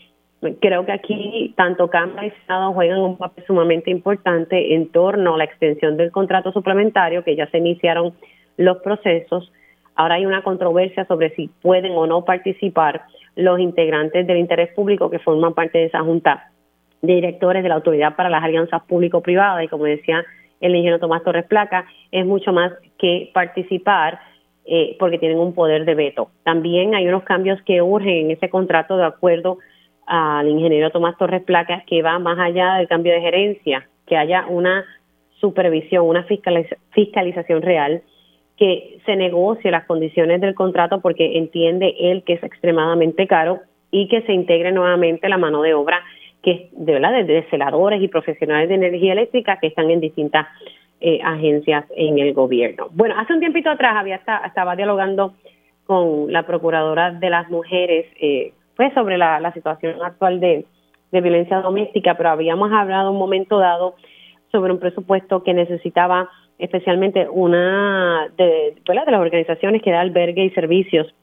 Creo 0.61 0.85
que 0.85 0.93
aquí 0.93 1.55
tanto 1.57 1.89
Cámara 1.89 2.27
y 2.27 2.33
Senado 2.43 2.73
juegan 2.73 3.01
un 3.01 3.17
papel 3.17 3.45
sumamente 3.47 3.91
importante 3.91 4.75
en 4.75 4.91
torno 4.91 5.35
a 5.35 5.39
la 5.39 5.45
extensión 5.45 5.97
del 5.97 6.13
contrato 6.13 6.53
suplementario, 6.53 7.25
que 7.25 7.35
ya 7.35 7.49
se 7.51 7.59
iniciaron 7.59 8.13
los 8.57 8.79
procesos. 8.79 9.51
Ahora 9.95 10.17
hay 10.17 10.27
una 10.27 10.43
controversia 10.43 11.07
sobre 11.07 11.35
si 11.35 11.49
pueden 11.63 11.93
o 11.93 12.07
no 12.07 12.25
participar 12.25 13.03
los 13.35 13.59
integrantes 13.59 14.27
del 14.27 14.37
interés 14.37 14.73
público 14.75 15.11
que 15.11 15.19
forman 15.19 15.55
parte 15.55 15.79
de 15.79 15.85
esa 15.87 16.01
junta 16.01 16.51
de 17.03 17.15
directores 17.15 17.63
de 17.63 17.69
la 17.69 17.77
Autoridad 17.77 18.17
para 18.17 18.31
las 18.31 18.43
Alianzas 18.43 18.83
Público-Privadas 18.85 19.65
y 19.65 19.69
como 19.69 19.85
decía 19.85 20.25
el 20.61 20.73
ingeniero 20.73 20.99
Tomás 20.99 21.23
Torres 21.23 21.47
Placa, 21.47 21.87
es 22.11 22.27
mucho 22.27 22.53
más 22.53 22.73
que 22.99 23.31
participar 23.33 24.21
eh, 24.67 24.97
porque 24.99 25.19
tienen 25.19 25.39
un 25.39 25.55
poder 25.55 25.85
de 25.85 25.95
veto. 25.95 26.31
También 26.43 26.95
hay 26.95 27.07
unos 27.07 27.23
cambios 27.23 27.61
que 27.63 27.81
urgen 27.81 28.27
en 28.27 28.31
ese 28.33 28.51
contrato 28.51 28.97
de 28.97 29.05
acuerdo 29.05 29.59
al 30.07 30.49
ingeniero 30.49 30.91
Tomás 30.91 31.17
Torres 31.17 31.43
Placa 31.43 31.85
que 31.87 32.03
va 32.03 32.19
más 32.19 32.39
allá 32.39 32.75
del 32.75 32.89
cambio 32.89 33.13
de 33.13 33.21
gerencia, 33.21 33.89
que 34.07 34.17
haya 34.17 34.47
una 34.49 34.85
supervisión, 35.41 36.07
una 36.07 36.25
fiscalización 36.25 37.63
real, 37.63 38.03
que 38.57 38.99
se 39.07 39.15
negocie 39.15 39.71
las 39.71 39.87
condiciones 39.87 40.41
del 40.41 40.55
contrato 40.55 41.01
porque 41.01 41.39
entiende 41.39 41.95
él 42.01 42.25
que 42.25 42.35
es 42.35 42.43
extremadamente 42.43 43.27
caro 43.29 43.61
y 43.91 44.09
que 44.09 44.23
se 44.23 44.33
integre 44.33 44.73
nuevamente 44.73 45.29
la 45.29 45.39
mano 45.39 45.63
de 45.63 45.75
obra 45.75 46.03
que 46.43 46.69
de 46.73 46.93
verdad 46.93 47.25
de 47.25 47.47
celadores 47.51 48.03
y 48.03 48.09
profesionales 48.09 48.69
de 48.69 48.77
energía 48.77 49.13
eléctrica 49.13 49.59
que 49.61 49.69
están 49.69 49.91
en 49.91 50.01
distintas 50.01 50.47
eh, 51.01 51.21
agencias 51.23 51.85
en 51.97 52.19
el 52.19 52.35
gobierno. 52.35 52.89
Bueno, 52.91 53.15
hace 53.19 53.33
un 53.33 53.41
tiempito 53.41 53.71
atrás 53.71 53.97
había 53.97 54.17
estaba 54.17 54.77
dialogando 54.77 55.35
con 55.87 56.33
la 56.33 56.45
procuradora 56.45 57.13
de 57.13 57.31
las 57.31 57.49
mujeres 57.51 58.07
eh, 58.21 58.53
pues 58.77 58.93
sobre 58.95 59.17
la, 59.19 59.53
situación 59.53 60.03
actual 60.03 60.39
de, 60.41 60.65
violencia 61.11 61.61
doméstica, 61.61 62.15
pero 62.17 62.31
habíamos 62.31 62.71
hablado 62.73 63.11
un 63.11 63.19
momento 63.19 63.59
dado 63.59 63.95
sobre 64.53 64.73
un 64.73 64.79
presupuesto 64.79 65.43
que 65.43 65.55
necesitaba 65.55 66.29
especialmente 66.59 67.29
una 67.29 68.29
de, 68.37 68.75
de 68.85 68.95
las 68.95 69.09
organizaciones 69.09 69.83
que 69.83 69.91
da 69.91 70.01
albergue 70.01 70.45
y 70.45 70.51
servicios 70.51 71.15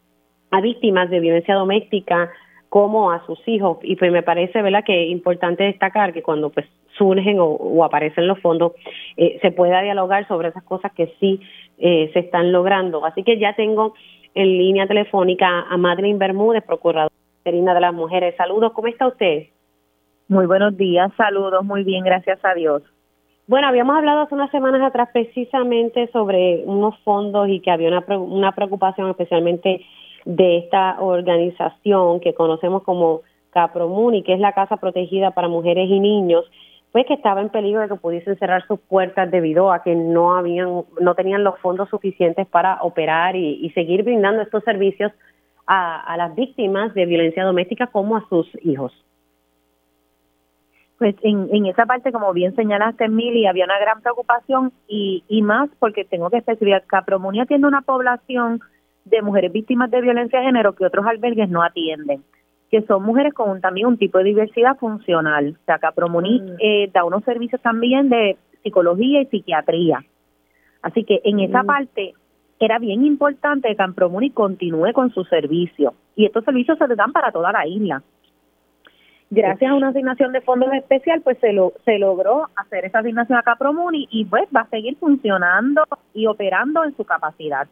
a 0.51 0.61
víctimas 0.61 1.09
de 1.09 1.19
violencia 1.19 1.55
doméstica, 1.55 2.31
como 2.75 3.09
a 3.09 3.25
sus 3.25 3.39
hijos. 3.47 3.77
Y 3.83 3.95
pues 3.95 4.11
me 4.11 4.21
parece 4.21 4.61
verdad 4.61 4.83
que 4.83 5.05
es 5.05 5.09
importante 5.09 5.63
destacar 5.63 6.11
que 6.11 6.21
cuando 6.21 6.49
pues 6.49 6.65
surgen 6.97 7.37
o, 7.39 7.85
aparecen 7.85 8.27
los 8.27 8.37
fondos 8.41 8.73
eh, 9.15 9.39
se 9.41 9.51
pueda 9.51 9.81
dialogar 9.81 10.27
sobre 10.27 10.49
esas 10.49 10.63
cosas 10.65 10.91
que 10.91 11.15
sí 11.21 11.39
eh, 11.77 12.09
se 12.11 12.19
están 12.19 12.51
logrando. 12.51 13.05
Así 13.05 13.23
que 13.23 13.39
ya 13.39 13.55
tengo 13.55 13.93
en 14.33 14.57
línea 14.57 14.87
telefónica 14.87 15.61
a 15.69 15.77
Madeline 15.77 16.19
Bermúdez 16.19 16.65
procuradora 16.65 17.15
de 17.45 17.79
las 17.79 17.93
mujeres. 17.93 18.35
Saludos 18.35 18.73
cómo 18.73 18.89
está 18.89 19.07
usted 19.07 19.45
muy 20.27 20.45
buenos 20.45 20.75
días 20.75 21.11
saludos 21.15 21.63
muy 21.63 21.85
bien 21.85 22.03
gracias 22.03 22.43
a 22.43 22.53
Dios. 22.55 22.83
Bueno, 23.47 23.69
habíamos 23.69 23.95
hablado 23.95 24.23
hace 24.23 24.35
unas 24.35 24.51
semanas 24.51 24.81
atrás 24.81 25.07
precisamente 25.13 26.09
sobre 26.11 26.63
unos 26.65 26.99
fondos 27.05 27.47
y 27.47 27.61
que 27.61 27.71
había 27.71 27.87
una, 27.87 28.17
una 28.17 28.51
preocupación 28.51 29.09
especialmente 29.11 29.85
de 30.25 30.57
esta 30.57 30.99
organización 30.99 32.19
que 32.19 32.33
conocemos 32.33 32.83
como 32.83 33.21
Capromuni, 33.51 34.23
que 34.23 34.33
es 34.33 34.39
la 34.39 34.53
Casa 34.53 34.77
Protegida 34.77 35.31
para 35.31 35.47
Mujeres 35.47 35.89
y 35.89 35.99
Niños, 35.99 36.45
pues 36.91 37.05
que 37.05 37.13
estaba 37.13 37.41
en 37.41 37.49
peligro 37.49 37.81
de 37.81 37.89
que 37.89 37.95
pudiesen 37.95 38.37
cerrar 38.37 38.65
sus 38.67 38.79
puertas 38.79 39.29
debido 39.29 39.71
a 39.71 39.83
que 39.83 39.95
no 39.95 40.35
habían, 40.35 40.83
no 40.99 41.15
tenían 41.15 41.43
los 41.43 41.59
fondos 41.59 41.89
suficientes 41.89 42.47
para 42.47 42.81
operar 42.81 43.35
y, 43.35 43.69
seguir 43.71 44.03
brindando 44.03 44.41
estos 44.41 44.63
servicios 44.63 45.11
a, 45.67 46.15
las 46.17 46.33
víctimas 46.35 46.93
de 46.93 47.05
violencia 47.05 47.43
doméstica 47.43 47.87
como 47.87 48.17
a 48.17 48.25
sus 48.29 48.47
hijos. 48.63 48.93
Pues 50.97 51.15
en, 51.21 51.49
en 51.51 51.65
esa 51.65 51.85
parte, 51.85 52.13
como 52.13 52.31
bien 52.31 52.55
señalaste, 52.55 53.09
Mili, 53.09 53.45
había 53.45 53.65
una 53.65 53.77
gran 53.77 54.01
preocupación 54.01 54.71
y, 54.87 55.25
y 55.27 55.41
más 55.41 55.69
porque 55.79 56.05
tengo 56.05 56.29
que 56.29 56.37
especificar, 56.37 56.85
Capromunia 56.85 57.45
tiene 57.45 57.67
una 57.67 57.81
población 57.81 58.61
de 59.05 59.21
mujeres 59.21 59.51
víctimas 59.51 59.91
de 59.91 60.01
violencia 60.01 60.39
de 60.39 60.45
género 60.45 60.73
que 60.73 60.85
otros 60.85 61.05
albergues 61.05 61.49
no 61.49 61.63
atienden, 61.63 62.23
que 62.69 62.81
son 62.81 63.03
mujeres 63.03 63.33
con 63.33 63.61
también 63.61 63.87
un 63.87 63.97
tipo 63.97 64.17
de 64.17 64.25
diversidad 64.25 64.77
funcional. 64.77 65.55
O 65.61 65.65
sea, 65.65 65.77
Capromuni 65.77 66.41
mm. 66.41 66.55
eh, 66.59 66.89
da 66.91 67.05
unos 67.05 67.23
servicios 67.23 67.61
también 67.61 68.09
de 68.09 68.37
psicología 68.63 69.21
y 69.21 69.27
psiquiatría. 69.27 70.03
Así 70.81 71.03
que 71.03 71.21
en 71.23 71.39
esa 71.39 71.63
Mm. 71.63 71.67
parte 71.67 72.13
era 72.59 72.79
bien 72.79 73.05
importante 73.05 73.69
que 73.69 73.75
Campromuni 73.75 74.31
continúe 74.31 74.91
con 74.93 75.11
su 75.13 75.23
servicio 75.25 75.93
y 76.15 76.25
estos 76.25 76.43
servicios 76.43 76.77
se 76.77 76.87
le 76.87 76.95
dan 76.95 77.11
para 77.11 77.31
toda 77.31 77.51
la 77.51 77.67
isla. 77.67 78.01
Gracias 79.29 79.69
a 79.69 79.73
una 79.73 79.89
asignación 79.89 80.31
de 80.31 80.41
fondos 80.41 80.71
especial, 80.73 81.21
pues 81.21 81.37
se 81.39 81.51
lo, 81.51 81.73
se 81.83 81.97
logró 81.97 82.47
hacer 82.55 82.85
esa 82.85 82.99
asignación 82.99 83.37
a 83.37 83.43
Capromuni 83.43 84.07
y 84.11 84.25
pues 84.25 84.47
va 84.55 84.61
a 84.61 84.69
seguir 84.69 84.95
funcionando 84.97 85.83
y 86.13 86.27
operando 86.27 86.83
en 86.83 86.95
su 86.95 87.03
capacidad. 87.03 87.67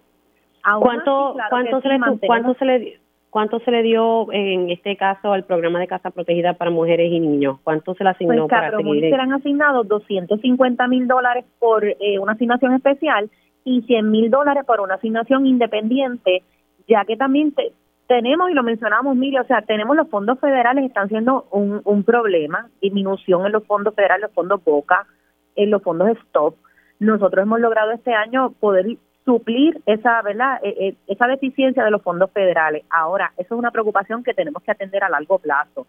Aún 0.64 0.82
¿Cuánto, 0.84 1.28
así, 1.30 1.34
claro 1.36 1.50
cuánto, 1.50 1.82
se 1.82 1.88
le, 1.90 1.98
mantenemos- 2.00 2.28
cuánto, 2.28 2.54
se 2.56 2.66
le, 2.66 3.00
¿Cuánto 3.30 3.60
se 3.62 3.72
le 3.72 3.82
dio 3.82 4.32
en 4.32 4.70
este 4.70 4.96
caso 4.96 5.34
al 5.34 5.44
programa 5.44 5.80
de 5.80 5.88
casa 5.88 6.12
protegida 6.12 6.54
para 6.54 6.70
mujeres 6.70 7.12
y 7.12 7.20
niños? 7.20 7.58
¿Cuánto 7.64 7.96
se 7.96 8.04
le 8.04 8.12
asignó 8.12 8.48
Pues 8.48 8.62
para 8.62 8.78
seguir? 8.78 9.02
se 9.06 9.10
le 9.10 9.16
han 9.16 9.34
asignado 9.34 9.84
250 9.84 10.88
mil 10.88 11.08
dólares 11.08 11.44
por 11.60 11.84
eh, 11.84 12.20
una 12.20 12.34
asignación 12.34 12.74
especial 12.76 13.30
y 13.66 13.82
100 13.82 14.12
mil 14.12 14.30
dólares 14.30 14.64
por 14.68 14.82
una 14.82 14.96
asignación 14.96 15.48
independiente, 15.48 16.44
ya 16.88 17.06
que 17.06 17.18
también 17.18 17.54
te- 17.54 17.72
tenemos, 18.08 18.52
y 18.52 18.54
lo 18.54 18.62
mencionamos, 18.62 19.16
Mili, 19.16 19.40
o 19.40 19.46
sea, 19.46 19.62
tenemos 19.64 19.96
los 19.96 20.10
fondos 20.10 20.40
federales 20.40 20.86
están 20.86 21.10
siendo 21.10 21.48
un, 21.52 21.82
un 21.86 22.04
problema, 22.04 22.68
disminución 22.82 23.46
en 23.48 23.52
los 23.54 23.66
fondos 23.66 23.96
federales, 23.96 24.24
los 24.24 24.34
fondos 24.34 24.64
Boca, 24.64 25.08
en 25.56 25.72
los 25.72 25.82
fondos 25.82 26.10
Stop. 26.28 26.56
Nosotros 27.00 27.42
hemos 27.44 27.60
logrado 27.60 27.92
este 27.94 28.14
año 28.14 28.52
poder 28.60 28.86
suplir 29.26 29.82
esa, 29.86 30.22
¿verdad? 30.22 30.60
Eh, 30.64 30.76
eh, 30.80 30.96
esa 31.08 31.28
deficiencia 31.28 31.84
de 31.84 31.92
los 31.92 32.02
fondos 32.02 32.32
federales. 32.32 32.84
Ahora, 32.90 33.32
eso 33.38 33.56
es 33.56 33.60
una 33.60 33.72
preocupación 33.72 34.24
que 34.24 34.34
tenemos 34.34 34.62
que 34.64 34.72
atender 34.72 35.04
a 35.04 35.10
largo 35.10 35.40
plazo 35.40 35.88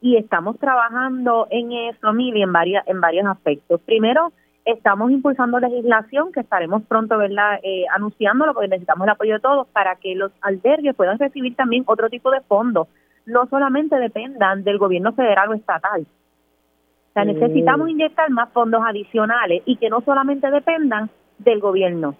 y 0.00 0.16
estamos 0.16 0.58
trabajando 0.58 1.46
en 1.50 1.72
eso, 1.72 2.12
Mili, 2.12 2.42
en 2.42 2.52
varias 2.52 2.86
en 2.88 3.00
varios 3.00 3.26
aspectos. 3.26 3.80
Primero, 3.82 4.32
estamos 4.64 5.10
impulsando 5.10 5.60
legislación 5.60 6.32
que 6.32 6.40
estaremos 6.40 6.82
pronto, 6.84 7.18
¿verdad?, 7.18 7.60
eh, 7.62 7.84
anunciándolo 7.94 8.52
porque 8.52 8.68
necesitamos 8.68 9.06
el 9.06 9.10
apoyo 9.12 9.34
de 9.34 9.40
todos 9.40 9.66
para 9.68 9.96
que 9.96 10.14
los 10.14 10.32
albergues 10.40 10.94
puedan 10.96 11.18
recibir 11.18 11.54
también 11.56 11.84
otro 11.86 12.08
tipo 12.08 12.30
de 12.30 12.40
fondos, 12.40 12.88
no 13.26 13.46
solamente 13.46 13.96
dependan 13.96 14.64
del 14.64 14.78
gobierno 14.78 15.12
federal 15.12 15.50
o 15.50 15.54
estatal. 15.54 16.02
O 16.02 17.12
sea, 17.12 17.24
Mm. 17.24 17.28
necesitamos 17.28 17.88
inyectar 17.88 18.30
más 18.30 18.50
fondos 18.52 18.82
adicionales 18.84 19.62
y 19.66 19.76
que 19.76 19.90
no 19.90 20.00
solamente 20.00 20.50
dependan 20.50 21.10
del 21.38 21.60
gobierno. 21.60 22.16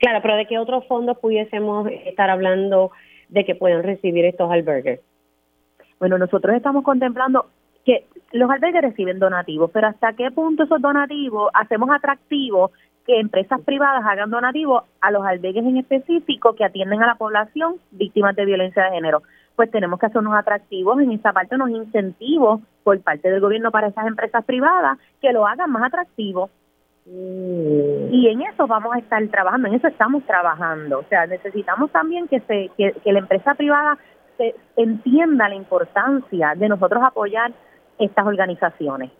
Claro, 0.00 0.20
pero 0.22 0.36
¿de 0.36 0.46
qué 0.46 0.58
otros 0.58 0.86
fondos 0.86 1.18
pudiésemos 1.18 1.86
estar 2.06 2.30
hablando 2.30 2.90
de 3.28 3.44
que 3.44 3.54
puedan 3.54 3.82
recibir 3.82 4.24
estos 4.24 4.50
albergues? 4.50 5.00
Bueno, 5.98 6.16
nosotros 6.16 6.56
estamos 6.56 6.82
contemplando 6.82 7.46
que 7.84 8.06
los 8.32 8.50
albergues 8.50 8.80
reciben 8.80 9.18
donativos, 9.18 9.70
pero 9.70 9.88
hasta 9.88 10.14
qué 10.14 10.30
punto 10.30 10.62
esos 10.62 10.80
donativos 10.80 11.50
hacemos 11.52 11.90
atractivos 11.90 12.70
que 13.06 13.20
empresas 13.20 13.60
privadas 13.60 14.02
hagan 14.06 14.30
donativos 14.30 14.84
a 15.02 15.10
los 15.10 15.24
albergues 15.24 15.64
en 15.64 15.76
específico 15.76 16.54
que 16.54 16.64
atienden 16.64 17.02
a 17.02 17.06
la 17.06 17.14
población 17.16 17.76
víctimas 17.90 18.34
de 18.36 18.46
violencia 18.46 18.84
de 18.84 18.92
género. 18.92 19.22
Pues 19.54 19.70
tenemos 19.70 20.00
que 20.00 20.06
hacer 20.06 20.18
unos 20.18 20.34
atractivos 20.34 20.98
en 21.00 21.12
esa 21.12 21.34
parte, 21.34 21.56
unos 21.56 21.70
incentivos 21.70 22.62
por 22.84 22.98
parte 23.02 23.30
del 23.30 23.40
gobierno 23.40 23.70
para 23.70 23.88
esas 23.88 24.06
empresas 24.06 24.46
privadas 24.46 24.98
que 25.20 25.32
lo 25.32 25.46
hagan 25.46 25.70
más 25.70 25.82
atractivo. 25.82 26.48
Y 27.12 28.28
en 28.28 28.42
eso 28.42 28.66
vamos 28.66 28.94
a 28.94 28.98
estar 28.98 29.26
trabajando, 29.28 29.68
en 29.68 29.74
eso 29.74 29.88
estamos 29.88 30.24
trabajando. 30.26 31.00
O 31.00 31.04
sea, 31.08 31.26
necesitamos 31.26 31.90
también 31.90 32.28
que, 32.28 32.40
se, 32.40 32.70
que, 32.76 32.92
que 32.92 33.12
la 33.12 33.18
empresa 33.18 33.54
privada 33.54 33.98
se 34.36 34.54
entienda 34.76 35.48
la 35.48 35.54
importancia 35.54 36.54
de 36.56 36.68
nosotros 36.68 37.02
apoyar 37.02 37.52
estas 37.98 38.26
organizaciones. 38.26 39.10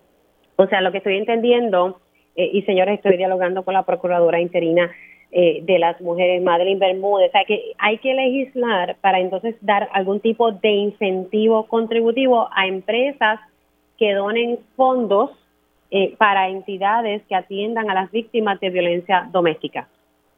O 0.57 0.67
sea, 0.67 0.81
lo 0.81 0.93
que 0.93 0.99
estoy 0.99 1.17
entendiendo, 1.17 2.01
eh, 2.37 2.51
y 2.53 2.63
señores, 2.63 2.97
estoy 2.97 3.17
dialogando 3.17 3.65
con 3.65 3.75
la 3.75 3.85
procuradora 3.85 4.41
interina 4.41 4.91
eh, 5.33 5.61
de 5.63 5.79
las 5.79 6.01
mujeres, 6.01 6.43
Madeline 6.43 6.79
Bermúdez, 6.79 7.29
o 7.29 7.33
sea, 7.33 7.45
que 7.45 7.73
hay 7.79 7.99
que 7.99 8.15
legislar 8.15 8.97
para 9.01 9.21
entonces 9.21 9.57
dar 9.61 9.89
algún 9.93 10.21
tipo 10.21 10.53
de 10.53 10.71
incentivo 10.71 11.67
contributivo 11.67 12.49
a 12.53 12.67
empresas 12.67 13.41
que 13.97 14.13
donen 14.13 14.59
fondos 14.77 15.31
eh, 15.91 16.15
para 16.17 16.49
entidades 16.49 17.23
que 17.29 17.35
atiendan 17.35 17.91
a 17.91 17.95
las 17.95 18.11
víctimas 18.11 18.61
de 18.61 18.71
violencia 18.71 19.29
doméstica. 19.33 19.89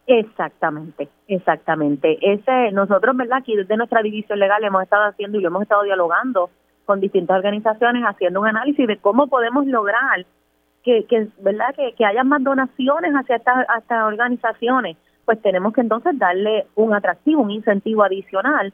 Exactamente, 0.05 1.07
exactamente. 1.27 2.17
Ese, 2.21 2.71
nosotros, 2.71 3.15
¿verdad? 3.15 3.37
Aquí 3.39 3.55
desde 3.55 3.77
nuestra 3.77 4.01
división 4.01 4.39
legal 4.39 4.63
hemos 4.63 4.83
estado 4.83 5.05
haciendo 5.05 5.37
y 5.37 5.41
lo 5.41 5.47
hemos 5.47 5.63
estado 5.63 5.83
dialogando 5.83 6.49
con 6.85 6.99
distintas 6.99 7.37
organizaciones, 7.37 8.03
haciendo 8.03 8.41
un 8.41 8.47
análisis 8.47 8.85
de 8.85 8.97
cómo 8.97 9.27
podemos 9.27 9.65
lograr 9.65 10.25
que, 10.83 11.05
¿verdad? 11.39 11.73
Que, 11.75 12.05
haya 12.05 12.23
más 12.23 12.43
donaciones 12.43 13.13
hacia 13.13 13.37
estas, 13.37 13.65
estas 13.79 14.03
organizaciones. 14.03 14.97
Pues 15.23 15.41
tenemos 15.41 15.73
que 15.73 15.81
entonces 15.81 16.17
darle 16.19 16.65
un 16.75 16.93
atractivo, 16.93 17.41
un 17.41 17.51
incentivo 17.51 18.03
adicional 18.03 18.73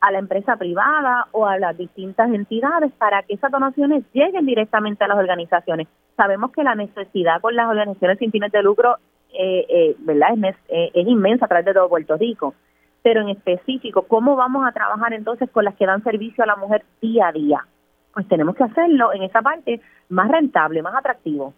a 0.00 0.10
la 0.10 0.18
empresa 0.18 0.56
privada 0.56 1.26
o 1.32 1.46
a 1.46 1.58
las 1.58 1.76
distintas 1.76 2.32
entidades 2.32 2.92
para 2.92 3.22
que 3.22 3.34
esas 3.34 3.50
donaciones 3.50 4.04
lleguen 4.12 4.46
directamente 4.46 5.04
a 5.04 5.08
las 5.08 5.18
organizaciones. 5.18 5.88
Sabemos 6.16 6.52
que 6.52 6.64
la 6.64 6.74
necesidad 6.74 7.40
con 7.40 7.54
las 7.54 7.68
organizaciones 7.68 8.18
sin 8.18 8.30
fines 8.30 8.52
de 8.52 8.62
lucro 8.62 8.96
eh, 9.32 9.64
eh, 9.68 9.96
¿verdad? 10.00 10.30
Es, 10.44 10.56
es 10.68 11.06
inmensa 11.06 11.44
a 11.44 11.48
través 11.48 11.66
de 11.66 11.74
todo 11.74 11.88
Puerto 11.88 12.16
Rico. 12.16 12.54
Pero 13.02 13.22
en 13.22 13.30
específico, 13.30 14.02
¿cómo 14.02 14.36
vamos 14.36 14.66
a 14.66 14.72
trabajar 14.72 15.12
entonces 15.14 15.48
con 15.50 15.64
las 15.64 15.74
que 15.76 15.86
dan 15.86 16.02
servicio 16.02 16.44
a 16.44 16.46
la 16.46 16.56
mujer 16.56 16.84
día 17.00 17.28
a 17.28 17.32
día? 17.32 17.66
Pues 18.12 18.26
tenemos 18.28 18.56
que 18.56 18.64
hacerlo 18.64 19.12
en 19.12 19.22
esa 19.22 19.40
parte 19.40 19.80
más 20.08 20.28
rentable, 20.28 20.82
más 20.82 20.94
atractivo. 20.94 21.54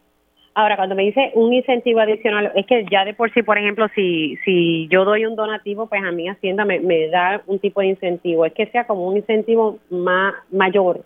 Ahora, 0.54 0.76
cuando 0.76 0.94
me 0.94 1.04
dice 1.04 1.32
un 1.34 1.52
incentivo 1.54 2.00
adicional, 2.00 2.52
es 2.54 2.66
que 2.66 2.84
ya 2.90 3.06
de 3.06 3.14
por 3.14 3.32
sí, 3.32 3.42
por 3.42 3.56
ejemplo, 3.56 3.86
si 3.94 4.36
si 4.44 4.86
yo 4.88 5.04
doy 5.04 5.24
un 5.24 5.34
donativo, 5.34 5.86
pues 5.86 6.02
a 6.04 6.12
mi 6.12 6.28
Hacienda 6.28 6.66
me, 6.66 6.78
me 6.78 7.08
da 7.08 7.40
un 7.46 7.58
tipo 7.58 7.80
de 7.80 7.86
incentivo. 7.86 8.44
Es 8.44 8.52
que 8.52 8.66
sea 8.66 8.86
como 8.86 9.08
un 9.08 9.16
incentivo 9.16 9.78
más 9.88 10.34
mayor. 10.50 11.04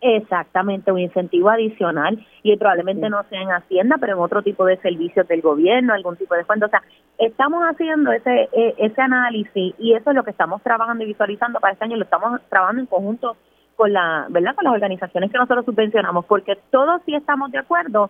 Exactamente, 0.00 0.92
un 0.92 1.00
incentivo 1.00 1.50
adicional 1.50 2.24
y 2.44 2.56
probablemente 2.56 3.10
no 3.10 3.24
sea 3.24 3.42
en 3.42 3.50
Hacienda, 3.50 3.96
pero 3.98 4.12
en 4.12 4.20
otro 4.20 4.42
tipo 4.42 4.64
de 4.64 4.76
servicios 4.76 5.26
del 5.26 5.40
gobierno, 5.40 5.92
algún 5.92 6.16
tipo 6.16 6.34
de 6.34 6.38
descuento. 6.38 6.66
O 6.66 6.68
sea, 6.68 6.84
estamos 7.18 7.60
haciendo 7.64 8.12
ese 8.12 8.48
eh, 8.52 8.74
ese 8.78 9.02
análisis 9.02 9.74
y 9.76 9.94
eso 9.94 10.10
es 10.10 10.16
lo 10.16 10.22
que 10.22 10.30
estamos 10.30 10.62
trabajando 10.62 11.02
y 11.02 11.08
visualizando 11.08 11.58
para 11.58 11.72
este 11.72 11.84
año. 11.84 11.96
Lo 11.96 12.04
estamos 12.04 12.40
trabajando 12.48 12.82
en 12.82 12.86
conjunto 12.86 13.36
con 13.74 13.92
la, 13.92 14.26
¿verdad? 14.28 14.54
Con 14.54 14.66
las 14.66 14.74
organizaciones 14.74 15.32
que 15.32 15.38
nosotros 15.38 15.64
subvencionamos, 15.64 16.26
porque 16.26 16.56
todos 16.70 17.02
sí 17.04 17.16
estamos 17.16 17.50
de 17.50 17.58
acuerdo 17.58 18.08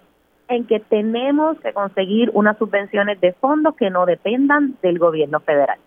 en 0.48 0.66
que 0.66 0.80
tenemos 0.80 1.58
que 1.60 1.72
conseguir 1.72 2.30
unas 2.34 2.56
subvenciones 2.58 3.20
de 3.20 3.32
fondos 3.34 3.74
que 3.76 3.90
no 3.90 4.06
dependan 4.06 4.76
del 4.82 4.98
gobierno 4.98 5.40
federal. 5.40 5.78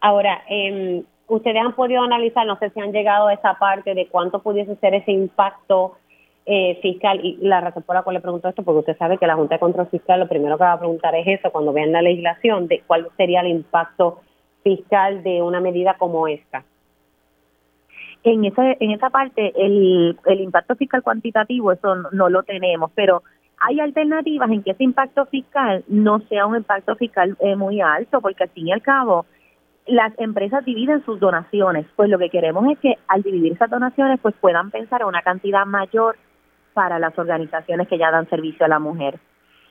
Ahora, 0.00 0.42
eh, 0.48 1.02
ustedes 1.26 1.62
han 1.62 1.74
podido 1.74 2.02
analizar, 2.02 2.46
no 2.46 2.58
sé 2.58 2.70
si 2.70 2.80
han 2.80 2.92
llegado 2.92 3.28
a 3.28 3.34
esa 3.34 3.54
parte 3.54 3.94
de 3.94 4.06
cuánto 4.06 4.40
pudiese 4.40 4.76
ser 4.76 4.94
ese 4.94 5.12
impacto 5.12 5.96
eh, 6.46 6.78
fiscal. 6.82 7.20
Y 7.22 7.36
la 7.40 7.60
razón 7.60 7.82
por 7.82 7.94
la 7.94 8.02
cual 8.02 8.14
le 8.14 8.20
pregunto 8.20 8.48
esto, 8.48 8.62
porque 8.62 8.80
usted 8.80 8.98
sabe 8.98 9.18
que 9.18 9.26
la 9.26 9.36
Junta 9.36 9.56
de 9.56 9.60
Control 9.60 9.88
Fiscal 9.88 10.20
lo 10.20 10.28
primero 10.28 10.56
que 10.56 10.64
va 10.64 10.72
a 10.72 10.78
preguntar 10.78 11.14
es 11.14 11.26
eso, 11.26 11.50
cuando 11.50 11.72
vean 11.72 11.92
la 11.92 12.02
legislación, 12.02 12.66
de 12.66 12.82
cuál 12.86 13.08
sería 13.16 13.40
el 13.40 13.48
impacto 13.48 14.20
fiscal 14.62 15.22
de 15.22 15.42
una 15.42 15.60
medida 15.60 15.94
como 15.98 16.28
esta. 16.28 16.64
en 18.22 18.44
ese 18.44 18.76
en 18.80 18.90
esa 18.90 19.10
parte 19.10 19.52
el, 19.56 20.18
el 20.26 20.40
impacto 20.40 20.76
fiscal 20.76 21.02
cuantitativo 21.02 21.72
eso 21.72 21.94
no, 21.94 22.10
no 22.12 22.28
lo 22.28 22.42
tenemos 22.42 22.90
pero 22.94 23.22
hay 23.60 23.78
alternativas 23.78 24.50
en 24.50 24.62
que 24.62 24.70
ese 24.72 24.84
impacto 24.84 25.26
fiscal 25.26 25.84
no 25.86 26.20
sea 26.20 26.46
un 26.46 26.56
impacto 26.56 26.96
fiscal 26.96 27.36
eh, 27.40 27.56
muy 27.56 27.80
alto 27.80 28.20
porque 28.20 28.44
al 28.44 28.50
fin 28.50 28.68
y 28.68 28.72
al 28.72 28.82
cabo 28.82 29.26
las 29.86 30.12
empresas 30.18 30.64
dividen 30.64 31.04
sus 31.04 31.20
donaciones. 31.20 31.86
Pues 31.94 32.08
lo 32.08 32.18
que 32.18 32.30
queremos 32.30 32.64
es 32.70 32.78
que 32.78 32.94
al 33.06 33.22
dividir 33.22 33.52
esas 33.52 33.70
donaciones 33.70 34.18
pues 34.20 34.34
puedan 34.40 34.70
pensar 34.70 35.02
en 35.02 35.08
una 35.08 35.22
cantidad 35.22 35.66
mayor 35.66 36.16
para 36.72 36.98
las 36.98 37.16
organizaciones 37.18 37.86
que 37.86 37.98
ya 37.98 38.10
dan 38.10 38.28
servicio 38.30 38.64
a 38.64 38.68
la 38.68 38.78
mujer. 38.78 39.18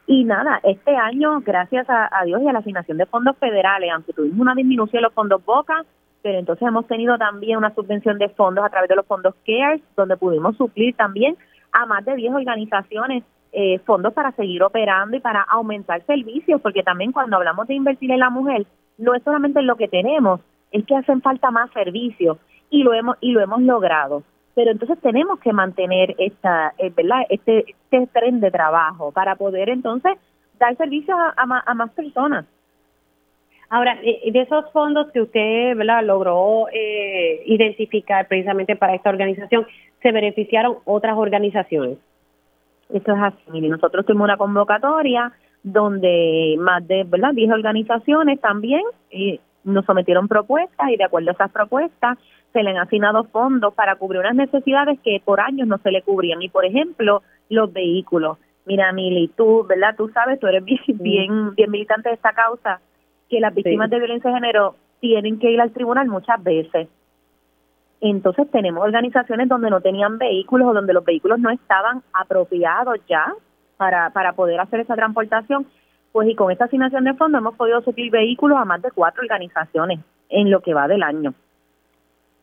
Y 0.06 0.24
nada, 0.24 0.60
este 0.64 0.96
año, 0.96 1.40
gracias 1.42 1.90
a, 1.90 2.10
a 2.12 2.26
Dios 2.26 2.42
y 2.42 2.48
a 2.48 2.54
la 2.54 2.60
asignación 2.60 2.98
de 2.98 3.06
fondos 3.06 3.38
federales, 3.38 3.92
aunque 3.94 4.14
tuvimos 4.14 4.40
una 4.40 4.56
disminución 4.56 5.00
de 5.00 5.04
los 5.04 5.14
fondos 5.14 5.44
Boca, 5.44 5.86
pero 6.22 6.38
entonces 6.38 6.68
hemos 6.68 6.88
tenido 6.88 7.18
también 7.18 7.58
una 7.58 7.74
subvención 7.74 8.18
de 8.18 8.30
fondos 8.30 8.66
a 8.66 8.70
través 8.70 8.90
de 8.90 8.96
los 8.96 9.06
fondos 9.06 9.36
CARES, 9.46 9.82
donde 9.96 10.18
pudimos 10.18 10.58
suplir 10.58 10.96
también 10.96 11.38
a 11.72 11.86
más 11.86 12.04
de 12.06 12.16
10 12.16 12.34
organizaciones 12.34 13.24
eh, 13.52 13.80
fondos 13.80 14.14
para 14.14 14.32
seguir 14.34 14.64
operando 14.64 15.18
y 15.18 15.20
para 15.20 15.42
aumentar 15.42 16.06
servicios, 16.06 16.62
porque 16.62 16.84
también 16.84 17.12
cuando 17.12 17.38
hablamos 17.38 17.68
de 17.68 17.76
invertir 17.76 18.12
en 18.12 18.20
la 18.20 18.30
mujer, 18.30 18.66
no 18.98 19.16
es 19.16 19.24
solamente 19.24 19.60
en 19.60 19.68
lo 19.68 19.76
que 19.76 19.88
tenemos, 19.88 20.42
es 20.72 20.86
que 20.86 20.96
hacen 20.96 21.22
falta 21.22 21.52
más 21.52 21.72
servicios 21.72 22.38
y 22.70 22.84
lo 22.84 22.94
hemos 22.94 23.18
y 23.22 23.32
lo 23.32 23.42
hemos 23.42 23.62
logrado. 23.62 24.24
Pero 24.56 24.72
entonces 24.72 25.00
tenemos 25.02 25.40
que 25.40 25.54
mantener 25.54 26.16
esta, 26.18 26.74
eh, 26.78 26.92
¿verdad? 26.96 27.22
Este, 27.30 27.66
este 27.68 28.08
tren 28.08 28.40
de 28.40 28.52
trabajo 28.52 29.12
para 29.12 29.36
poder 29.36 29.70
entonces 29.70 30.14
dar 30.60 30.76
servicios 30.76 31.18
a, 31.18 31.34
a, 31.38 31.64
a 31.66 31.74
más 31.74 31.92
personas. 31.92 32.46
Ahora, 33.70 34.00
eh, 34.02 34.32
de 34.32 34.42
esos 34.42 34.72
fondos 34.72 35.12
que 35.12 35.22
usted 35.22 35.78
¿verdad? 35.78 36.04
logró 36.04 36.68
eh, 36.74 37.44
identificar 37.46 38.28
precisamente 38.28 38.76
para 38.76 38.96
esta 38.96 39.10
organización, 39.10 39.68
¿se 40.02 40.12
beneficiaron 40.12 40.78
otras 40.86 41.16
organizaciones? 41.16 41.98
Esto 42.90 43.14
es 43.14 43.22
así. 43.22 43.44
Mire, 43.52 43.70
nosotros 43.70 44.06
tuvimos 44.06 44.26
una 44.26 44.38
convocatoria 44.38 45.32
donde 45.64 46.56
más 46.58 46.88
de 46.88 47.04
¿verdad? 47.04 47.34
10 47.34 47.52
organizaciones 47.52 48.40
también 48.40 48.82
eh, 49.12 49.40
nos 49.64 49.86
sometieron 49.86 50.28
propuestas 50.28 50.90
y 50.90 50.98
de 50.98 51.04
acuerdo 51.04 51.30
a 51.30 51.34
esas 51.34 51.52
propuestas 51.52 52.18
se 52.54 52.64
le 52.64 52.72
han 52.72 52.78
asignado 52.78 53.26
fondos 53.26 53.74
para 53.74 53.96
cubrir 53.96 54.22
unas 54.22 54.36
necesidades 54.36 55.00
que 55.04 55.22
por 55.24 55.40
años 55.40 55.68
no 55.68 55.78
se 55.80 55.92
le 55.92 56.02
cubrían. 56.02 56.42
Y 56.42 56.50
por 56.50 56.66
ejemplo, 56.66 57.22
los 57.50 57.72
vehículos. 57.72 58.38
Mira, 58.66 58.92
Mili, 58.92 59.30
tú, 59.30 59.66
¿verdad? 59.68 59.96
Tú 59.96 60.10
sabes, 60.10 60.40
tú 60.40 60.48
eres 60.48 60.64
bien, 60.64 60.80
bien, 60.88 61.56
bien 61.56 61.72
militante 61.72 62.10
de 62.10 62.16
esta 62.16 62.34
causa, 62.34 62.82
que 63.30 63.40
las 63.40 63.54
víctimas 63.54 63.90
de 63.90 64.00
violencia 64.00 64.30
de 64.32 64.36
género 64.38 64.76
tienen 65.00 65.40
que 65.40 65.52
ir 65.52 65.62
al 65.62 65.72
tribunal 65.72 66.08
muchas 66.08 66.42
veces. 66.44 66.88
Entonces 68.02 68.50
tenemos 68.52 68.84
organizaciones 68.84 69.50
donde 69.50 69.70
no 69.70 69.82
tenían 69.82 70.18
vehículos 70.18 70.70
o 70.70 70.74
donde 70.74 70.94
los 70.94 71.04
vehículos 71.04 71.40
no 71.40 71.50
estaban 71.50 72.02
apropiados 72.14 72.98
ya 73.08 73.34
para, 73.78 74.10
para 74.12 74.34
poder 74.34 74.60
hacer 74.60 74.82
esa 74.82 74.96
transportación. 74.96 75.68
Pues 76.12 76.30
y 76.30 76.36
con 76.36 76.52
esta 76.52 76.66
asignación 76.66 77.04
de 77.04 77.14
fondos 77.14 77.40
hemos 77.40 77.56
podido 77.56 77.82
subir 77.82 78.12
vehículos 78.12 78.58
a 78.58 78.66
más 78.66 78.82
de 78.82 78.92
cuatro 78.92 79.22
organizaciones 79.22 80.00
en 80.30 80.50
lo 80.50 80.62
que 80.62 80.74
va 80.74 80.88
del 80.88 81.04
año. 81.04 81.34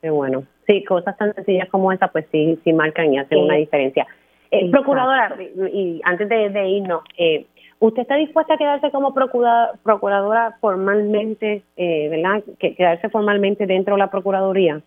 Qué 0.02 0.10
bueno. 0.10 0.44
Sí, 0.66 0.84
cosas 0.84 1.16
tan 1.16 1.34
sencillas 1.34 1.68
como 1.68 1.92
esa, 1.92 2.08
pues 2.08 2.26
sí, 2.30 2.58
sí 2.62 2.72
marcan 2.72 3.12
y 3.14 3.18
hacen 3.18 3.38
una 3.38 3.54
diferencia. 3.54 4.06
Eh, 4.50 4.70
procuradora, 4.70 5.36
y 5.72 6.00
antes 6.04 6.28
de, 6.28 6.68
irnos, 6.68 7.02
eh, 7.18 7.46
¿usted 7.78 8.02
está 8.02 8.16
dispuesta 8.16 8.54
a 8.54 8.58
quedarse 8.58 8.90
como 8.90 9.14
procuradora 9.14 10.56
formalmente, 10.60 11.62
eh, 11.76 12.08
¿verdad? 12.08 12.42
Que, 12.58 12.74
quedarse 12.74 13.08
formalmente 13.08 13.66
dentro 13.66 13.94
de 13.94 13.98
la 13.98 14.10
Procuraduría? 14.10 14.80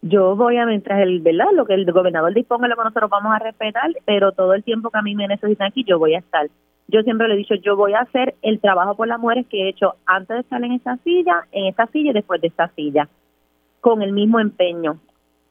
Yo 0.00 0.36
voy 0.36 0.56
a, 0.58 0.66
mientras 0.66 1.00
el, 1.00 1.20
¿verdad? 1.20 1.46
Lo 1.54 1.66
que 1.66 1.74
el 1.74 1.90
gobernador 1.90 2.32
disponga, 2.32 2.68
lo 2.68 2.76
que 2.76 2.84
nosotros 2.84 3.10
vamos 3.10 3.34
a 3.34 3.40
respetar, 3.40 3.90
pero 4.04 4.32
todo 4.32 4.54
el 4.54 4.62
tiempo 4.62 4.90
que 4.90 4.98
a 4.98 5.02
mí 5.02 5.14
me 5.14 5.26
necesitan 5.26 5.68
aquí, 5.68 5.84
yo 5.84 5.98
voy 5.98 6.14
a 6.14 6.20
estar. 6.20 6.48
Yo 6.86 7.02
siempre 7.02 7.28
le 7.28 7.34
he 7.34 7.38
dicho, 7.38 7.54
yo 7.56 7.76
voy 7.76 7.92
a 7.94 8.00
hacer 8.00 8.34
el 8.42 8.60
trabajo 8.60 8.96
por 8.96 9.08
las 9.08 9.18
mujeres 9.18 9.46
que 9.48 9.64
he 9.64 9.68
hecho 9.68 9.96
antes 10.06 10.36
de 10.36 10.40
estar 10.40 10.62
en 10.62 10.72
esta 10.72 10.96
silla, 10.98 11.46
en 11.52 11.66
esta 11.66 11.86
silla 11.88 12.10
y 12.10 12.14
después 12.14 12.40
de 12.40 12.46
esta 12.46 12.68
silla, 12.68 13.08
con 13.80 14.02
el 14.02 14.12
mismo 14.12 14.40
empeño. 14.40 14.98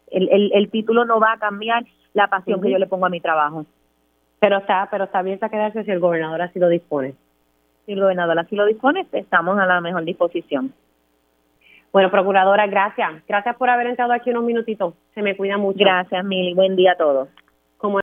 El, 0.09 0.29
el, 0.29 0.51
el 0.53 0.69
título 0.69 1.05
no 1.05 1.19
va 1.19 1.33
a 1.33 1.37
cambiar 1.37 1.83
la 2.13 2.27
pasión 2.27 2.61
que 2.61 2.71
yo 2.71 2.79
le 2.79 2.87
pongo 2.87 3.05
a 3.05 3.09
mi 3.09 3.19
trabajo. 3.19 3.65
Pero 4.39 4.57
está, 4.57 4.87
pero 4.89 5.03
está 5.05 5.19
abierta 5.19 5.47
a 5.47 5.49
quedarse 5.49 5.83
si 5.83 5.91
el 5.91 5.99
gobernador 5.99 6.41
así 6.41 6.57
lo 6.57 6.69
dispone. 6.69 7.15
Si 7.85 7.91
el 7.91 7.99
gobernador 7.99 8.39
así 8.39 8.55
lo 8.55 8.65
dispone, 8.65 9.05
estamos 9.11 9.59
a 9.59 9.65
la 9.65 9.81
mejor 9.81 10.03
disposición. 10.05 10.73
Bueno, 11.97 12.11
procuradora, 12.11 12.67
gracias. 12.67 13.25
Gracias 13.27 13.55
por 13.55 13.71
haber 13.71 13.87
entrado 13.87 14.13
aquí 14.13 14.29
unos 14.29 14.43
minutitos. 14.43 14.93
Se 15.15 15.23
me 15.23 15.35
cuida 15.35 15.57
mucho. 15.57 15.79
Gracias, 15.79 16.23
Mili. 16.23 16.53
Buen 16.53 16.75
día 16.75 16.91
a 16.91 16.95
todos. 16.95 17.27
Como 17.79 18.01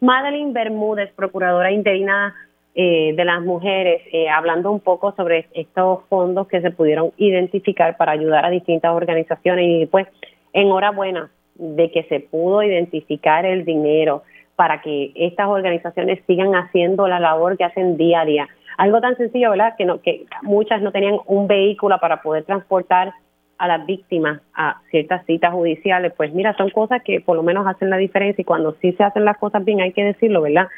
Madeline 0.00 0.54
Bermúdez, 0.54 1.12
procuradora 1.12 1.70
interina 1.70 2.34
eh, 2.74 3.12
de 3.14 3.22
las 3.26 3.42
mujeres, 3.42 4.00
eh, 4.14 4.30
hablando 4.30 4.72
un 4.72 4.80
poco 4.80 5.12
sobre 5.12 5.46
estos 5.52 6.04
fondos 6.08 6.48
que 6.48 6.62
se 6.62 6.70
pudieron 6.70 7.12
identificar 7.18 7.98
para 7.98 8.12
ayudar 8.12 8.46
a 8.46 8.48
distintas 8.48 8.92
organizaciones 8.92 9.66
y 9.68 9.84
pues 9.88 10.08
enhorabuena 10.54 11.28
de 11.56 11.90
que 11.90 12.04
se 12.04 12.20
pudo 12.20 12.62
identificar 12.62 13.44
el 13.44 13.66
dinero 13.66 14.22
para 14.56 14.80
que 14.80 15.12
estas 15.16 15.48
organizaciones 15.48 16.18
sigan 16.26 16.54
haciendo 16.54 17.06
la 17.08 17.20
labor 17.20 17.58
que 17.58 17.64
hacen 17.64 17.98
día 17.98 18.22
a 18.22 18.24
día. 18.24 18.48
Algo 18.78 19.02
tan 19.02 19.18
sencillo, 19.18 19.50
¿verdad? 19.50 19.74
Que, 19.76 19.84
no, 19.84 20.00
que 20.00 20.24
muchas 20.40 20.80
no 20.80 20.92
tenían 20.92 21.18
un 21.26 21.46
vehículo 21.46 21.98
para 22.00 22.22
poder 22.22 22.44
transportar 22.44 23.12
a 23.58 23.68
las 23.68 23.86
víctimas 23.86 24.40
a 24.54 24.80
ciertas 24.90 25.24
citas 25.26 25.52
judiciales. 25.52 26.12
Pues 26.16 26.32
mira, 26.32 26.56
son 26.56 26.70
cosas 26.70 27.02
que 27.02 27.20
por 27.20 27.36
lo 27.36 27.42
menos 27.42 27.66
hacen 27.66 27.90
la 27.90 27.96
diferencia 27.96 28.42
y 28.42 28.44
cuando 28.44 28.76
sí 28.80 28.92
se 28.92 29.04
hacen 29.04 29.24
las 29.24 29.38
cosas 29.38 29.64
bien 29.64 29.80
hay 29.80 29.92
que 29.92 30.04
decirlo, 30.04 30.42
¿verdad? 30.42 30.68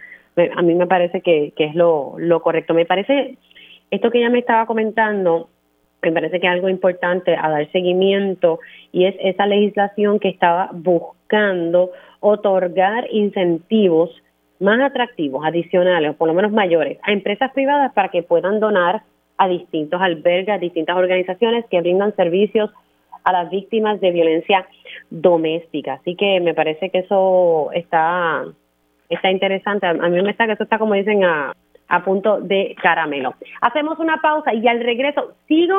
A 0.57 0.63
mí 0.63 0.75
me 0.75 0.87
parece 0.87 1.21
que, 1.23 1.53
que 1.57 1.65
es 1.65 1.75
lo, 1.75 2.15
lo 2.19 2.43
correcto. 2.43 2.75
Me 2.75 2.85
parece, 2.85 3.39
esto 3.91 4.11
que 4.11 4.19
ella 4.19 4.31
me 4.31 4.41
estaba 4.41 4.67
comentando, 4.67 5.49
me 6.03 6.13
parece 6.13 6.41
que 6.41 6.47
es 6.47 6.53
algo 6.53 6.69
importante 6.69 7.35
a 7.35 7.49
dar 7.49 7.71
seguimiento 7.73 8.61
y 8.93 9.07
es 9.07 9.15
esa 9.21 9.47
legislación 9.47 10.19
que 10.19 10.29
estaba 10.29 10.71
buscando 10.73 11.91
otorgar 12.21 13.07
incentivos 13.11 14.11
más 14.61 14.81
atractivos, 14.81 15.45
adicionales, 15.45 16.11
o 16.11 16.15
por 16.15 16.29
lo 16.29 16.35
menos 16.35 16.53
mayores, 16.53 16.99
a 17.03 17.13
empresas 17.13 17.53
privadas 17.53 17.93
para 17.93 18.09
que 18.09 18.23
puedan 18.23 18.61
donar 18.61 19.03
a 19.39 19.49
distintos 19.49 20.01
albergues, 20.01 20.55
a 20.55 20.59
distintas 20.59 20.97
organizaciones 20.97 21.65
que 21.71 21.81
brindan 21.81 22.15
servicios 22.17 22.71
a 23.25 23.33
las 23.33 23.51
víctimas 23.51 24.01
de 24.01 24.13
violencia 24.13 24.67
doméstica. 25.11 25.95
Así 25.95 26.15
que 26.15 26.41
me 26.41 26.55
parece 26.55 26.91
que 26.91 26.99
eso 26.99 27.71
está 27.73 28.45
está 29.09 29.31
interesante. 29.31 29.87
A 29.87 29.93
mí 29.95 30.23
me 30.23 30.31
está 30.31 30.47
que 30.47 30.53
eso 30.53 30.65
está 30.65 30.79
como 30.79 30.95
dicen 30.95 31.25
a, 31.25 31.53
a 31.89 32.05
punto 32.05 32.41
de 32.41 32.75
caramelo. 32.81 33.35
Hacemos 33.61 33.99
una 33.99 34.21
pausa 34.21 34.55
y 34.55 34.67
al 34.67 34.81
regreso 34.81 35.35
sigo 35.47 35.77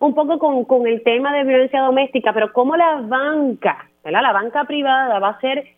un 0.00 0.14
poco 0.14 0.38
con, 0.38 0.64
con 0.64 0.86
el 0.86 1.02
tema 1.02 1.34
de 1.34 1.44
violencia 1.44 1.80
doméstica, 1.80 2.32
pero 2.32 2.52
cómo 2.52 2.76
la 2.76 3.00
banca, 3.02 3.88
¿verdad? 4.04 4.22
La 4.22 4.32
banca 4.32 4.64
privada 4.64 5.18
va 5.18 5.28
a 5.28 5.32
hacer 5.32 5.75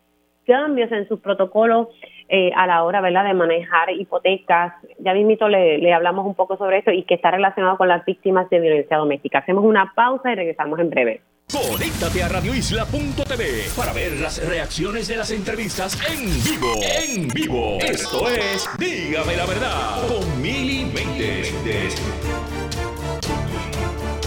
cambios 0.48 0.90
en 0.90 1.06
sus 1.06 1.20
protocolos 1.20 1.88
eh, 2.28 2.50
a 2.56 2.66
la 2.66 2.82
hora, 2.82 3.00
¿verdad?, 3.00 3.24
de 3.24 3.34
manejar 3.34 3.90
hipotecas. 3.90 4.74
Ya 4.98 5.14
mismito 5.14 5.48
le, 5.48 5.92
hablamos 5.92 6.26
un 6.26 6.34
poco 6.34 6.56
sobre 6.56 6.78
eso 6.78 6.90
y 6.90 7.04
que 7.04 7.14
está 7.14 7.30
relacionado 7.30 7.76
con 7.76 7.88
las 7.88 8.04
víctimas 8.04 8.50
de 8.50 8.58
violencia 8.58 8.96
doméstica. 8.96 9.38
Hacemos 9.38 9.64
una 9.64 9.92
pausa 9.94 10.32
y 10.32 10.34
regresamos 10.34 10.80
en 10.80 10.90
breve. 10.90 11.20
Conéctate 11.50 12.22
a 12.22 12.28
radioisla.tv 12.28 13.44
para 13.74 13.94
ver 13.94 14.20
las 14.20 14.46
reacciones 14.46 15.08
de 15.08 15.16
las 15.16 15.30
entrevistas 15.30 15.98
en 16.10 16.26
vivo. 16.44 16.74
En 16.82 17.28
vivo. 17.28 17.78
Esto 17.80 18.28
es 18.28 18.68
Dígame 18.78 19.36
la 19.36 19.46
verdad 19.46 20.06
con 20.08 20.42
Mili 20.42 20.84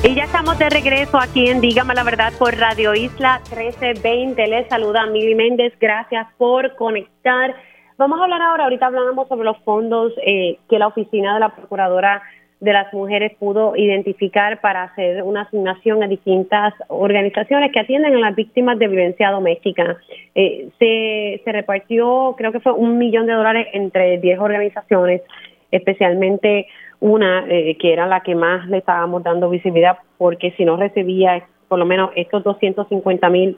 Y 0.03 0.15
ya 0.15 0.23
estamos 0.23 0.57
de 0.57 0.67
regreso 0.67 1.19
aquí 1.19 1.47
en 1.47 1.61
Dígame 1.61 1.93
la 1.93 2.03
verdad 2.03 2.33
por 2.39 2.57
Radio 2.57 2.95
Isla 2.95 3.39
1320. 3.51 4.47
Les 4.47 4.67
saluda 4.67 5.05
Mili 5.05 5.35
Méndez. 5.35 5.73
Gracias 5.79 6.27
por 6.39 6.75
conectar. 6.75 7.53
Vamos 7.99 8.19
a 8.19 8.23
hablar 8.23 8.41
ahora, 8.41 8.63
ahorita 8.63 8.87
hablamos 8.87 9.27
sobre 9.27 9.45
los 9.45 9.59
fondos 9.59 10.11
eh, 10.25 10.57
que 10.67 10.79
la 10.79 10.87
oficina 10.87 11.35
de 11.35 11.41
la 11.41 11.55
Procuradora 11.55 12.23
de 12.59 12.73
las 12.73 12.91
mujeres 12.93 13.33
pudo 13.37 13.75
identificar 13.75 14.59
para 14.59 14.83
hacer 14.83 15.21
una 15.21 15.41
asignación 15.41 16.01
a 16.01 16.07
distintas 16.07 16.73
organizaciones 16.87 17.71
que 17.71 17.79
atienden 17.79 18.15
a 18.15 18.19
las 18.19 18.35
víctimas 18.35 18.79
de 18.79 18.87
violencia 18.87 19.29
doméstica. 19.29 19.97
Eh, 20.33 20.69
se, 20.79 21.43
se 21.43 21.51
repartió, 21.51 22.33
creo 22.39 22.51
que 22.51 22.59
fue 22.59 22.71
un 22.71 22.97
millón 22.97 23.27
de 23.27 23.33
dólares 23.33 23.67
entre 23.73 24.17
10 24.17 24.39
organizaciones, 24.39 25.21
especialmente 25.69 26.65
una 27.01 27.45
eh, 27.49 27.75
que 27.77 27.91
era 27.91 28.05
la 28.05 28.21
que 28.21 28.35
más 28.35 28.67
le 28.67 28.77
estábamos 28.77 29.23
dando 29.23 29.49
visibilidad, 29.49 29.97
porque 30.17 30.51
si 30.51 30.63
no 30.63 30.77
recibía 30.77 31.43
por 31.67 31.79
lo 31.79 31.85
menos 31.85 32.11
estos 32.15 32.43
250 32.43 33.29
mil 33.29 33.57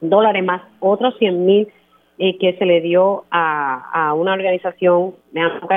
dólares 0.00 0.44
más 0.44 0.62
otros 0.80 1.16
100 1.18 1.46
mil 1.46 1.68
eh, 2.18 2.38
que 2.38 2.54
se 2.54 2.64
le 2.64 2.80
dio 2.80 3.24
a, 3.30 3.90
a 3.92 4.14
una 4.14 4.32
organización, 4.32 5.14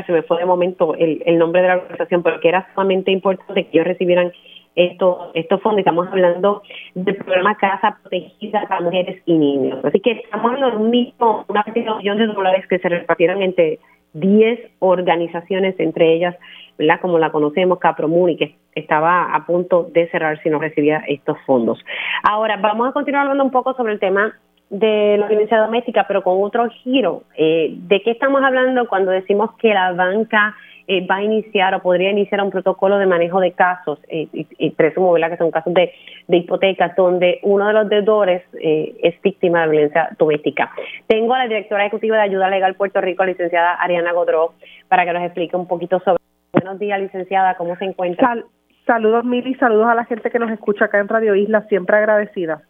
se 0.05 0.11
me 0.11 0.23
fue 0.23 0.37
de 0.37 0.45
momento 0.45 0.95
el, 0.95 1.21
el 1.25 1.37
nombre 1.37 1.61
de 1.61 1.67
la 1.67 1.77
organización, 1.77 2.23
pero 2.23 2.39
que 2.39 2.47
era 2.47 2.67
sumamente 2.73 3.11
importante 3.11 3.65
que 3.65 3.69
ellos 3.73 3.87
recibieran 3.87 4.31
estos, 4.75 5.31
estos 5.33 5.61
fondos. 5.61 5.79
Estamos 5.79 6.07
hablando 6.07 6.61
del 6.95 7.15
programa 7.17 7.55
Casa 7.55 7.97
Protegida 8.01 8.65
para 8.67 8.81
Mujeres 8.81 9.21
y 9.25 9.33
Niños. 9.33 9.83
Así 9.83 9.99
que 9.99 10.11
estamos 10.11 10.45
hablando 10.45 10.77
de 10.77 10.83
un 10.83 10.89
mismo, 10.91 11.45
una 11.47 11.65
millones 11.75 12.27
de 12.27 12.33
dólares 12.33 12.67
que 12.67 12.79
se 12.79 12.87
repartieron 12.87 13.41
entre 13.41 13.79
10 14.13 14.59
organizaciones, 14.79 15.79
entre 15.79 16.13
ellas, 16.13 16.35
¿verdad? 16.77 16.99
como 17.01 17.19
la 17.19 17.31
conocemos, 17.31 17.79
Capromuni, 17.79 18.37
que 18.37 18.55
estaba 18.75 19.33
a 19.33 19.45
punto 19.45 19.89
de 19.91 20.09
cerrar 20.09 20.41
si 20.41 20.49
no 20.49 20.59
recibía 20.59 21.03
estos 21.07 21.37
fondos. 21.45 21.83
Ahora, 22.23 22.57
vamos 22.57 22.89
a 22.89 22.91
continuar 22.91 23.23
hablando 23.23 23.43
un 23.43 23.51
poco 23.51 23.73
sobre 23.73 23.93
el 23.93 23.99
tema 23.99 24.33
de 24.69 25.17
la 25.17 25.27
violencia 25.27 25.57
doméstica, 25.57 26.05
pero 26.07 26.23
con 26.23 26.43
otro 26.43 26.69
giro. 26.69 27.23
Eh, 27.35 27.73
¿De 27.75 28.01
qué 28.01 28.11
estamos 28.11 28.41
hablando 28.43 28.87
cuando 28.87 29.11
decimos 29.11 29.51
que 29.59 29.73
la 29.73 29.93
banca 29.93 30.55
eh, 30.91 31.05
va 31.05 31.17
a 31.17 31.23
iniciar 31.23 31.75
o 31.75 31.83
podría 31.83 32.09
iniciar 32.09 32.41
un 32.41 32.49
protocolo 32.49 32.97
de 32.97 33.05
manejo 33.05 33.39
de 33.39 33.51
casos, 33.51 33.99
eh, 34.07 34.27
y, 34.33 34.71
presumo 34.71 35.13
que 35.13 35.37
son 35.37 35.51
casos 35.51 35.71
de, 35.71 35.93
de 36.27 36.37
hipotecas, 36.37 36.95
donde 36.95 37.39
uno 37.43 37.67
de 37.67 37.73
los 37.73 37.89
deudores 37.89 38.41
eh, 38.59 38.95
es 39.03 39.21
víctima 39.21 39.61
de 39.61 39.69
violencia 39.69 40.09
doméstica? 40.17 40.71
Tengo 41.05 41.35
a 41.35 41.39
la 41.39 41.47
directora 41.47 41.85
ejecutiva 41.85 42.17
de 42.17 42.23
Ayuda 42.23 42.49
Legal 42.49 42.73
Puerto 42.73 43.01
Rico, 43.01 43.23
licenciada 43.23 43.75
Ariana 43.75 44.13
Godró, 44.13 44.53
para 44.87 45.05
que 45.05 45.13
nos 45.13 45.21
explique 45.21 45.55
un 45.55 45.67
poquito 45.67 45.99
sobre. 45.99 46.17
Buenos 46.53 46.79
días, 46.79 46.99
licenciada, 46.99 47.55
¿cómo 47.55 47.75
se 47.75 47.85
encuentra? 47.85 48.43
saludos, 48.87 49.23
Mili, 49.23 49.53
saludos 49.55 49.85
a 49.85 49.93
la 49.93 50.05
gente 50.05 50.31
que 50.31 50.39
nos 50.39 50.49
escucha 50.49 50.85
acá 50.85 50.97
en 50.97 51.07
Radio 51.07 51.35
Isla, 51.35 51.67
siempre 51.69 51.97
agradecida. 51.97 52.63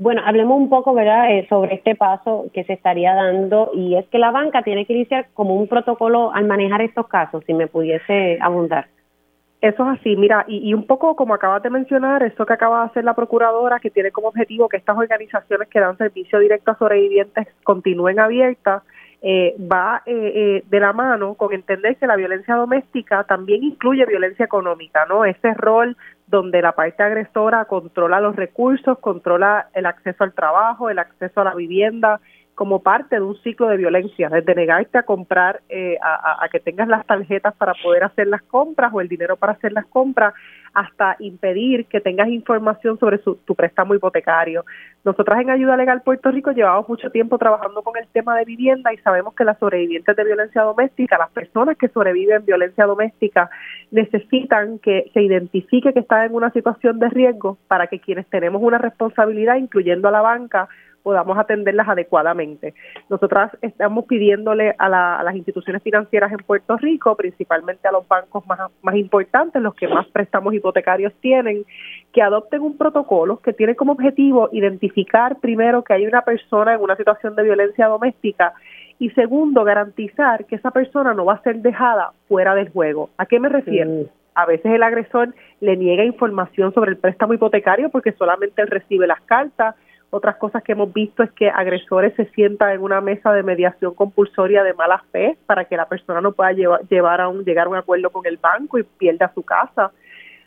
Bueno, 0.00 0.22
hablemos 0.24 0.56
un 0.56 0.70
poco, 0.70 0.94
¿verdad?, 0.94 1.30
eh, 1.30 1.46
sobre 1.50 1.74
este 1.74 1.94
paso 1.94 2.46
que 2.54 2.64
se 2.64 2.72
estaría 2.72 3.14
dando 3.14 3.70
y 3.74 3.96
es 3.96 4.06
que 4.06 4.16
la 4.16 4.30
banca 4.30 4.62
tiene 4.62 4.86
que 4.86 4.94
iniciar 4.94 5.26
como 5.34 5.54
un 5.54 5.68
protocolo 5.68 6.32
al 6.32 6.46
manejar 6.46 6.80
estos 6.80 7.06
casos, 7.06 7.44
si 7.46 7.52
me 7.52 7.66
pudiese 7.66 8.38
abundar. 8.40 8.86
Eso 9.60 9.82
es 9.82 10.00
así, 10.00 10.16
mira, 10.16 10.46
y, 10.48 10.70
y, 10.70 10.72
un 10.72 10.86
poco 10.86 11.14
como 11.16 11.34
acabas 11.34 11.62
de 11.62 11.68
mencionar, 11.68 12.22
eso 12.22 12.46
que 12.46 12.54
acaba 12.54 12.80
de 12.80 12.86
hacer 12.86 13.04
la 13.04 13.12
procuradora, 13.12 13.78
que 13.78 13.90
tiene 13.90 14.10
como 14.10 14.28
objetivo 14.28 14.70
que 14.70 14.78
estas 14.78 14.96
organizaciones 14.96 15.68
que 15.68 15.80
dan 15.80 15.98
servicio 15.98 16.38
directo 16.38 16.70
a 16.70 16.78
sobrevivientes 16.78 17.48
continúen 17.62 18.20
abiertas, 18.20 18.82
eh, 19.22 19.54
va 19.70 20.02
eh, 20.06 20.32
eh, 20.34 20.64
de 20.66 20.80
la 20.80 20.94
mano 20.94 21.34
con 21.34 21.52
entender 21.52 21.96
que 21.96 22.06
la 22.06 22.16
violencia 22.16 22.54
doméstica 22.54 23.24
también 23.24 23.62
incluye 23.62 24.06
violencia 24.06 24.46
económica, 24.46 25.04
¿no? 25.10 25.26
Ese 25.26 25.52
rol 25.52 25.94
donde 26.30 26.62
la 26.62 26.72
parte 26.72 27.02
agresora 27.02 27.64
controla 27.64 28.20
los 28.20 28.36
recursos, 28.36 28.98
controla 29.00 29.68
el 29.74 29.84
acceso 29.84 30.24
al 30.24 30.32
trabajo, 30.32 30.88
el 30.88 31.00
acceso 31.00 31.40
a 31.40 31.44
la 31.44 31.54
vivienda, 31.54 32.20
como 32.60 32.80
parte 32.80 33.16
de 33.16 33.22
un 33.22 33.38
ciclo 33.38 33.68
de 33.68 33.78
violencia, 33.78 34.28
desde 34.28 34.54
negarte 34.54 34.98
a 34.98 35.04
comprar, 35.04 35.62
eh, 35.70 35.96
a, 36.02 36.46
que 36.52 36.60
tengas 36.60 36.88
las 36.88 37.06
tarjetas 37.06 37.54
para 37.54 37.72
poder 37.82 38.04
hacer 38.04 38.26
las 38.26 38.42
compras 38.42 38.92
o 38.92 39.00
el 39.00 39.08
dinero 39.08 39.38
para 39.38 39.54
hacer 39.54 39.72
las 39.72 39.86
compras, 39.86 40.34
hasta 40.74 41.16
impedir 41.20 41.86
que 41.86 42.02
tengas 42.02 42.28
información 42.28 42.98
sobre 42.98 43.16
tu 43.16 43.54
préstamo 43.54 43.94
hipotecario. 43.94 44.66
Nosotras 45.04 45.40
en 45.40 45.48
Ayuda 45.48 45.78
Legal 45.78 46.02
Puerto 46.02 46.30
Rico 46.30 46.50
llevamos 46.52 46.86
mucho 46.86 47.10
tiempo 47.10 47.38
trabajando 47.38 47.80
con 47.80 47.96
el 47.96 48.06
tema 48.08 48.36
de 48.36 48.44
vivienda 48.44 48.92
y 48.92 48.98
sabemos 48.98 49.32
que 49.32 49.44
las 49.44 49.58
sobrevivientes 49.58 50.14
de 50.14 50.22
violencia 50.22 50.60
doméstica, 50.60 51.16
las 51.16 51.30
personas 51.30 51.78
que 51.78 51.88
sobreviven 51.88 52.44
violencia 52.44 52.84
doméstica, 52.84 53.48
necesitan 53.90 54.78
que 54.80 55.10
se 55.14 55.22
identifique 55.22 55.94
que 55.94 56.00
están 56.00 56.26
en 56.26 56.34
una 56.34 56.50
situación 56.50 56.98
de 56.98 57.08
riesgo 57.08 57.56
para 57.68 57.86
que 57.86 58.00
quienes 58.00 58.26
tenemos 58.26 58.60
una 58.60 58.76
responsabilidad, 58.76 59.56
incluyendo 59.56 60.08
a 60.08 60.10
la 60.10 60.20
banca, 60.20 60.68
podamos 61.02 61.38
atenderlas 61.38 61.88
adecuadamente. 61.88 62.74
Nosotras 63.08 63.52
estamos 63.62 64.04
pidiéndole 64.06 64.74
a, 64.78 64.88
las 64.88 65.34
instituciones 65.34 65.82
financieras 65.82 66.32
en 66.32 66.38
Puerto 66.38 66.76
Rico, 66.76 67.16
principalmente 67.16 67.88
a 67.88 67.92
los 67.92 68.06
bancos 68.06 68.46
más, 68.46 68.58
más 68.82 68.94
importantes, 68.96 69.62
los 69.62 69.74
que 69.74 69.88
más 69.88 70.06
préstamos 70.08 70.54
hipotecarios 70.54 71.12
tienen, 71.20 71.64
que 72.12 72.22
adopten 72.22 72.62
un 72.62 72.76
protocolo 72.76 73.38
que 73.38 73.52
tiene 73.52 73.76
como 73.76 73.92
objetivo 73.92 74.48
identificar 74.52 75.38
primero 75.40 75.82
que 75.82 75.94
hay 75.94 76.06
una 76.06 76.22
persona 76.22 76.74
en 76.74 76.80
una 76.80 76.96
situación 76.96 77.34
de 77.36 77.42
violencia 77.42 77.86
doméstica 77.86 78.54
y 79.00 79.08
segundo, 79.10 79.64
garantizar 79.64 80.44
que 80.44 80.56
esa 80.56 80.70
persona 80.70 81.14
no 81.14 81.24
va 81.24 81.34
a 81.34 81.42
ser 81.42 81.56
dejada 81.56 82.12
fuera 82.28 82.54
del 82.54 82.68
juego. 82.68 83.08
¿A 83.16 83.24
qué 83.24 83.40
me 83.40 83.48
refiero? 83.48 83.90
Mm. 83.90 84.04
A 84.34 84.44
veces 84.44 84.72
el 84.72 84.82
agresor 84.82 85.34
le 85.60 85.76
niega 85.76 86.04
información 86.04 86.72
sobre 86.74 86.90
el 86.90 86.98
préstamo 86.98 87.32
hipotecario 87.32 87.88
porque 87.88 88.12
solamente 88.12 88.60
él 88.60 88.68
recibe 88.68 89.06
las 89.06 89.20
cartas, 89.22 89.74
otras 90.10 90.36
cosas 90.36 90.62
que 90.62 90.72
hemos 90.72 90.92
visto 90.92 91.22
es 91.22 91.30
que 91.32 91.48
agresores 91.48 92.14
se 92.16 92.26
sientan 92.30 92.72
en 92.72 92.82
una 92.82 93.00
mesa 93.00 93.32
de 93.32 93.44
mediación 93.44 93.94
compulsoria 93.94 94.64
de 94.64 94.74
mala 94.74 95.02
fe 95.12 95.38
para 95.46 95.64
que 95.64 95.76
la 95.76 95.88
persona 95.88 96.20
no 96.20 96.32
pueda 96.32 96.52
llevar, 96.52 97.20
a 97.20 97.28
un, 97.28 97.44
llegar 97.44 97.66
a 97.66 97.70
un 97.70 97.76
acuerdo 97.76 98.10
con 98.10 98.26
el 98.26 98.36
banco 98.36 98.78
y 98.78 98.82
pierda 98.82 99.32
su 99.34 99.42
casa. 99.42 99.92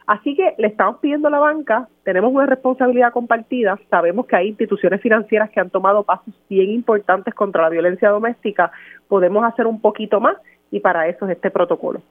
Así 0.05 0.35
que 0.35 0.53
le 0.57 0.67
estamos 0.67 0.97
pidiendo 0.99 1.29
a 1.29 1.31
la 1.31 1.39
banca, 1.39 1.87
tenemos 2.03 2.33
una 2.33 2.45
responsabilidad 2.45 3.13
compartida, 3.13 3.79
sabemos 3.89 4.25
que 4.25 4.35
hay 4.35 4.49
instituciones 4.49 4.99
financieras 4.99 5.49
que 5.49 5.61
han 5.61 5.69
tomado 5.69 6.03
pasos 6.03 6.33
bien 6.49 6.71
importantes 6.71 7.33
contra 7.33 7.61
la 7.61 7.69
violencia 7.69 8.09
doméstica, 8.09 8.69
podemos 9.07 9.45
hacer 9.45 9.65
un 9.65 9.79
poquito 9.79 10.19
más 10.19 10.35
y 10.71 10.81
para 10.81 11.07
eso 11.07 11.25
es 11.25 11.31
este 11.31 11.51
protocolo. 11.51 12.01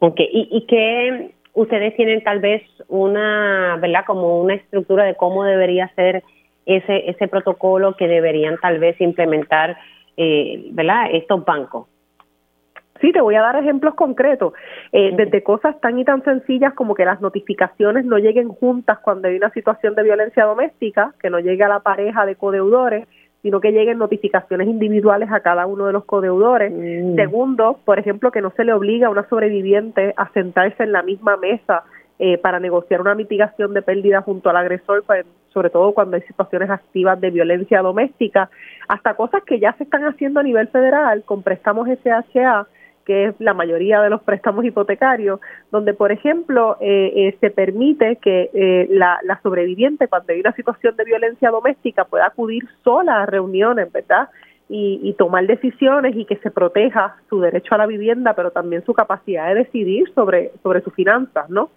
Ok, 0.00 0.20
¿y, 0.20 0.48
y 0.50 0.66
qué 0.66 1.34
ustedes 1.54 1.96
tienen 1.96 2.22
tal 2.22 2.40
vez 2.40 2.62
una, 2.88 3.78
¿verdad? 3.80 4.04
Como 4.06 4.42
una 4.42 4.54
estructura 4.54 5.04
de 5.04 5.14
cómo 5.14 5.44
debería 5.44 5.90
ser 5.94 6.22
ese, 6.66 7.10
ese 7.10 7.28
protocolo 7.28 7.96
que 7.96 8.08
deberían 8.08 8.58
tal 8.58 8.78
vez 8.78 9.00
implementar 9.00 9.76
eh, 10.16 10.68
¿verdad? 10.72 11.08
estos 11.12 11.44
bancos. 11.44 11.86
Sí, 13.00 13.12
te 13.12 13.20
voy 13.20 13.34
a 13.34 13.42
dar 13.42 13.56
ejemplos 13.56 13.94
concretos, 13.94 14.54
eh, 14.92 15.12
desde 15.16 15.42
cosas 15.42 15.78
tan 15.80 15.98
y 15.98 16.04
tan 16.04 16.22
sencillas 16.22 16.74
como 16.74 16.94
que 16.94 17.04
las 17.04 17.20
notificaciones 17.20 18.04
no 18.04 18.18
lleguen 18.18 18.48
juntas 18.48 18.98
cuando 19.00 19.28
hay 19.28 19.36
una 19.36 19.50
situación 19.50 19.94
de 19.94 20.04
violencia 20.04 20.44
doméstica, 20.44 21.12
que 21.20 21.28
no 21.28 21.40
llegue 21.40 21.64
a 21.64 21.68
la 21.68 21.80
pareja 21.80 22.24
de 22.24 22.36
codeudores, 22.36 23.06
sino 23.42 23.60
que 23.60 23.72
lleguen 23.72 23.98
notificaciones 23.98 24.68
individuales 24.68 25.30
a 25.30 25.40
cada 25.40 25.66
uno 25.66 25.86
de 25.86 25.92
los 25.92 26.06
codeudores. 26.06 26.72
Mm. 26.72 27.16
Segundo, 27.16 27.78
por 27.84 27.98
ejemplo, 27.98 28.30
que 28.30 28.40
no 28.40 28.52
se 28.56 28.64
le 28.64 28.72
obliga 28.72 29.08
a 29.08 29.10
una 29.10 29.28
sobreviviente 29.28 30.14
a 30.16 30.30
sentarse 30.32 30.84
en 30.84 30.92
la 30.92 31.02
misma 31.02 31.36
mesa 31.36 31.84
eh, 32.20 32.38
para 32.38 32.60
negociar 32.60 33.00
una 33.00 33.16
mitigación 33.16 33.74
de 33.74 33.82
pérdida 33.82 34.22
junto 34.22 34.48
al 34.48 34.56
agresor, 34.56 35.02
pues, 35.04 35.26
sobre 35.52 35.68
todo 35.68 35.90
cuando 35.92 36.14
hay 36.14 36.22
situaciones 36.22 36.70
activas 36.70 37.20
de 37.20 37.30
violencia 37.30 37.82
doméstica, 37.82 38.50
hasta 38.86 39.14
cosas 39.14 39.42
que 39.42 39.58
ya 39.58 39.72
se 39.72 39.82
están 39.82 40.04
haciendo 40.04 40.38
a 40.38 40.44
nivel 40.44 40.68
federal 40.68 41.24
con 41.24 41.42
préstamos 41.42 41.88
SHA, 41.88 42.68
que 43.04 43.26
es 43.26 43.34
la 43.40 43.52
mayoría 43.52 44.00
de 44.00 44.10
los 44.10 44.22
préstamos 44.22 44.64
hipotecarios, 44.64 45.40
donde, 45.72 45.92
por 45.92 46.12
ejemplo, 46.12 46.76
eh, 46.80 47.12
eh, 47.16 47.36
se 47.40 47.50
permite 47.50 48.16
que 48.22 48.86
la, 48.90 49.18
la 49.24 49.40
sobreviviente, 49.42 50.06
cuando 50.06 50.32
hay 50.32 50.38
una 50.38 50.52
situación 50.52 50.94
de 50.94 51.04
violencia 51.04 51.50
doméstica, 51.50 52.04
pueda 52.04 52.26
acudir 52.26 52.62
sola 52.84 53.22
a 53.22 53.26
reuniones, 53.26 53.90
¿verdad? 53.90 54.28
Y, 54.68 55.00
y, 55.02 55.14
tomar 55.14 55.46
decisiones 55.48 56.16
y 56.16 56.24
que 56.24 56.36
se 56.36 56.50
proteja 56.52 57.16
su 57.28 57.40
derecho 57.40 57.74
a 57.74 57.78
la 57.78 57.86
vivienda, 57.86 58.34
pero 58.34 58.52
también 58.52 58.84
su 58.84 58.94
capacidad 58.94 59.48
de 59.48 59.56
decidir 59.56 60.10
sobre, 60.14 60.52
sobre 60.62 60.80
sus 60.80 60.94
finanzas, 60.94 61.50
¿no? 61.50 61.70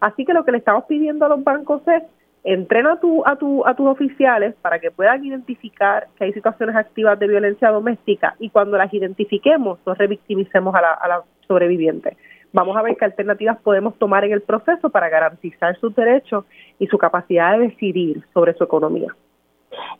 Así 0.00 0.24
que 0.24 0.34
lo 0.34 0.44
que 0.44 0.52
le 0.52 0.58
estamos 0.58 0.84
pidiendo 0.84 1.24
a 1.26 1.28
los 1.28 1.42
bancos 1.42 1.82
es 1.88 2.02
entrena 2.46 2.92
a, 2.92 3.00
tu, 3.00 3.24
a, 3.26 3.36
tu, 3.36 3.66
a 3.66 3.74
tus 3.74 3.88
oficiales 3.88 4.54
para 4.62 4.78
que 4.78 4.92
puedan 4.92 5.24
identificar 5.24 6.06
que 6.16 6.24
hay 6.24 6.32
situaciones 6.32 6.76
activas 6.76 7.18
de 7.18 7.26
violencia 7.26 7.70
doméstica 7.70 8.36
y 8.38 8.50
cuando 8.50 8.78
las 8.78 8.94
identifiquemos 8.94 9.80
no 9.84 9.94
revictimicemos 9.94 10.74
a 10.74 10.80
la, 10.80 11.22
sobreviviente. 11.48 12.16
Vamos 12.52 12.76
a 12.76 12.82
ver 12.82 12.96
qué 12.96 13.04
alternativas 13.04 13.58
podemos 13.62 13.96
tomar 13.98 14.24
en 14.24 14.32
el 14.32 14.42
proceso 14.42 14.90
para 14.90 15.08
garantizar 15.08 15.76
sus 15.78 15.94
derechos 15.94 16.44
y 16.78 16.86
su 16.86 16.98
capacidad 16.98 17.58
de 17.58 17.68
decidir 17.68 18.24
sobre 18.32 18.54
su 18.54 18.64
economía. 18.64 19.14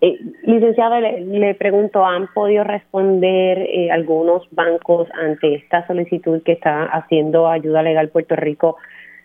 Eh, 0.01 0.19
licenciado, 0.43 0.99
le, 1.01 1.55
pregunto, 1.55 2.05
¿han 2.05 2.29
podido 2.33 2.65
responder 2.65 3.59
eh, 3.59 3.91
algunos 3.91 4.49
bancos 4.53 5.09
ante 5.15 5.55
esta 5.55 5.87
solicitud 5.87 6.43
que 6.43 6.53
está 6.53 6.85
haciendo 6.85 7.49
Ayuda 7.49 7.83
Legal 7.83 8.09
Puerto 8.09 8.37
Rico 8.37 8.77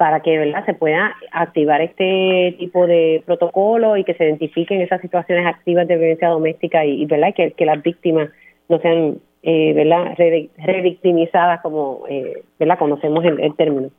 para 0.02 0.22
que 0.22 0.36
¿verdad? 0.36 0.66
se 0.66 0.74
pueda 0.74 1.16
activar 1.32 1.80
este 1.80 2.56
tipo 2.58 2.88
de 2.88 3.22
protocolo 3.24 3.98
y 3.98 4.04
que 4.04 4.16
se 4.16 4.24
identifiquen 4.24 4.82
esas 4.82 5.00
situaciones 5.00 5.46
activas 5.46 5.88
de 5.88 5.96
violencia 5.96 6.30
doméstica 6.30 6.84
y, 6.84 7.06
¿verdad? 7.06 7.36
Que, 7.36 7.54
las 7.64 7.84
víctimas 7.84 8.32
no 8.68 8.80
sean 8.80 9.18
eh, 9.44 9.74
¿verdad? 9.76 10.16
revictimizadas 10.58 11.62
como 11.62 12.06
eh, 12.10 12.42
¿verdad? 12.58 12.80
conocemos 12.80 13.24
el, 13.24 13.42
el, 13.42 13.56
término. 13.56 13.92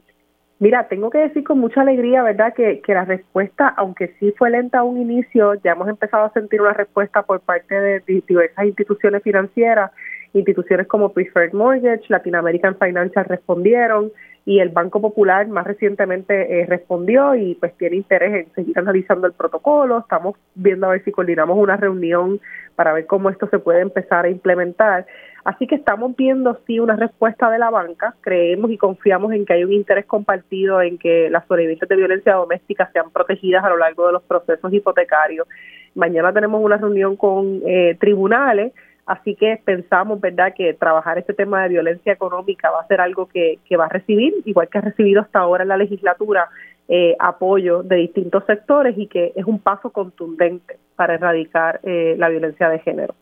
Mira, 0.59 0.88
tengo 0.88 1.09
que 1.09 1.18
decir 1.18 1.44
con 1.44 1.61
mucha 1.61 1.82
alegría, 1.82 2.24
¿verdad?, 2.24 2.53
que, 2.53 2.80
que 2.80 2.94
la 2.94 3.05
respuesta, 3.05 3.68
aunque 3.68 4.09
sí 4.18 4.34
fue 4.36 4.50
lenta 4.50 4.80
a 4.80 4.82
un 4.82 5.00
inicio, 5.00 5.55
ya 5.62 5.70
hemos 5.70 5.88
empezado 5.88 6.24
a 6.24 6.32
sentir 6.32 6.62
una 6.62 6.72
respuesta 6.72 7.22
por 7.22 7.42
parte 7.42 7.80
de 7.80 8.00
diversas 8.26 8.66
instituciones 8.66 9.22
financieras, 9.22 9.92
instituciones 10.34 10.88
como 10.88 11.12
Preferred 11.12 11.53
Mortgage, 11.53 12.07
Latin 12.09 12.34
American 12.34 12.76
Financial 12.76 13.24
respondieron, 13.24 14.11
y 14.45 14.59
el 14.59 14.70
Banco 14.70 15.01
Popular 15.01 15.47
más 15.47 15.66
recientemente 15.66 16.61
eh, 16.61 16.66
respondió 16.66 17.34
y 17.36 17.55
pues 17.55 17.76
tiene 17.76 17.97
interés 17.97 18.34
en 18.47 18.55
seguir 18.55 18.78
analizando 18.78 19.26
el 19.26 19.34
protocolo. 19.34 20.01
Estamos 20.01 20.36
viendo 20.55 20.86
a 20.86 20.90
ver 20.90 21.05
si 21.05 21.12
coordinamos 21.12 21.57
una 21.57 21.76
reunión 21.76 22.40
para 22.74 22.93
ver 22.93 23.07
cómo 23.07 23.30
esto 23.30 23.49
se 23.49 23.61
puede 23.61 23.80
empezar 23.80 24.24
a 24.24 24.30
implementar. 24.30 25.07
Así 25.45 25.66
que 25.66 25.76
estamos 25.76 26.16
viendo 26.16 26.59
sí 26.66 26.80
una 26.80 26.97
respuesta 26.97 27.51
de 27.51 27.59
la 27.59 27.70
banca, 27.70 28.14
creemos 28.20 28.70
y 28.70 28.78
confiamos 28.78 29.32
en 29.32 29.45
que 29.45 29.55
hay 29.55 29.64
un 29.64 29.72
interés 29.72 30.07
compartido 30.07 30.80
en 30.82 30.99
que 30.99 31.30
las 31.30 31.47
sobrevivientes 31.47 31.88
de 31.88 31.97
violencia 31.97 32.34
doméstica 32.34 32.90
sean 32.93 33.11
protegidas 33.11 33.64
a 33.64 33.68
lo 33.68 33.76
largo 33.76 34.07
de 34.07 34.12
los 34.12 34.22
procesos 34.22 34.72
hipotecarios. 34.72 35.47
Mañana 35.95 36.32
tenemos 36.32 36.62
una 36.62 36.78
reunión 36.78 37.16
con 37.16 37.61
eh, 37.66 37.97
tribunales 38.01 38.72
Así 39.07 39.34
que 39.34 39.61
pensamos, 39.64 40.20
¿verdad?, 40.20 40.55
que 40.55 40.74
trabajar 40.74 41.18
este 41.18 41.34
tema 41.34 41.62
de 41.62 41.70
violencia 41.70 42.12
económica 42.12 42.70
va 42.70 42.80
a 42.80 42.86
ser 42.86 43.00
algo 43.00 43.26
que, 43.26 43.59
va 43.76 43.86
a 43.86 43.88
recibir, 43.88 44.34
igual 44.44 44.68
que 44.68 44.78
ha 44.78 44.82
recibido 44.82 45.20
hasta 45.20 45.40
ahora 45.40 45.64
en 45.64 45.68
la 45.68 45.76
legislatura, 45.76 46.48
eh, 46.88 47.16
apoyo 47.18 47.82
de 47.82 47.96
distintos 47.96 48.44
sectores 48.46 48.96
y 48.96 49.07
que 49.07 49.32
es 49.34 49.44
un 49.44 49.59
paso 49.59 49.90
contundente 49.90 50.78
para 50.94 51.14
erradicar 51.14 51.80
eh, 51.82 52.14
la 52.18 52.28
violencia 52.28 52.68
de 52.68 52.78
género. 52.80 53.14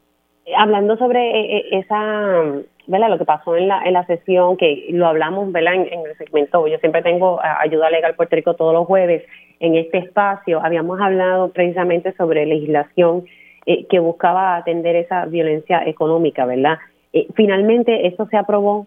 Hablando 0.56 0.96
sobre 0.96 1.58
eh, 1.58 1.78
esa, 1.78 2.42
¿verdad? 2.86 3.08
Lo 3.08 3.18
que 3.18 3.24
pasó 3.24 3.56
en 3.56 3.68
la, 3.68 3.82
en 3.84 3.92
la 3.92 4.04
sesión, 4.06 4.56
que 4.56 4.86
lo 4.90 5.06
hablamos, 5.06 5.50
¿verdad? 5.52 5.74
En, 5.74 5.92
en 5.92 6.06
el 6.06 6.16
segmento, 6.16 6.66
yo 6.66 6.78
siempre 6.78 7.02
tengo 7.02 7.40
ayuda 7.42 7.90
legal 7.90 8.14
Puerto 8.16 8.36
Rico 8.36 8.54
todos 8.54 8.74
los 8.74 8.86
jueves 8.86 9.22
en 9.60 9.76
este 9.76 9.98
espacio. 9.98 10.62
Habíamos 10.62 11.00
hablado 11.00 11.52
precisamente 11.52 12.12
sobre 12.12 12.46
legislación 12.46 13.24
eh, 13.66 13.86
que 13.88 13.98
buscaba 13.98 14.56
atender 14.56 14.96
esa 14.96 15.26
violencia 15.26 15.82
económica, 15.86 16.46
¿verdad? 16.46 16.78
Eh, 17.12 17.26
finalmente, 17.34 18.06
¿eso 18.06 18.26
se 18.26 18.36
aprobó? 18.36 18.86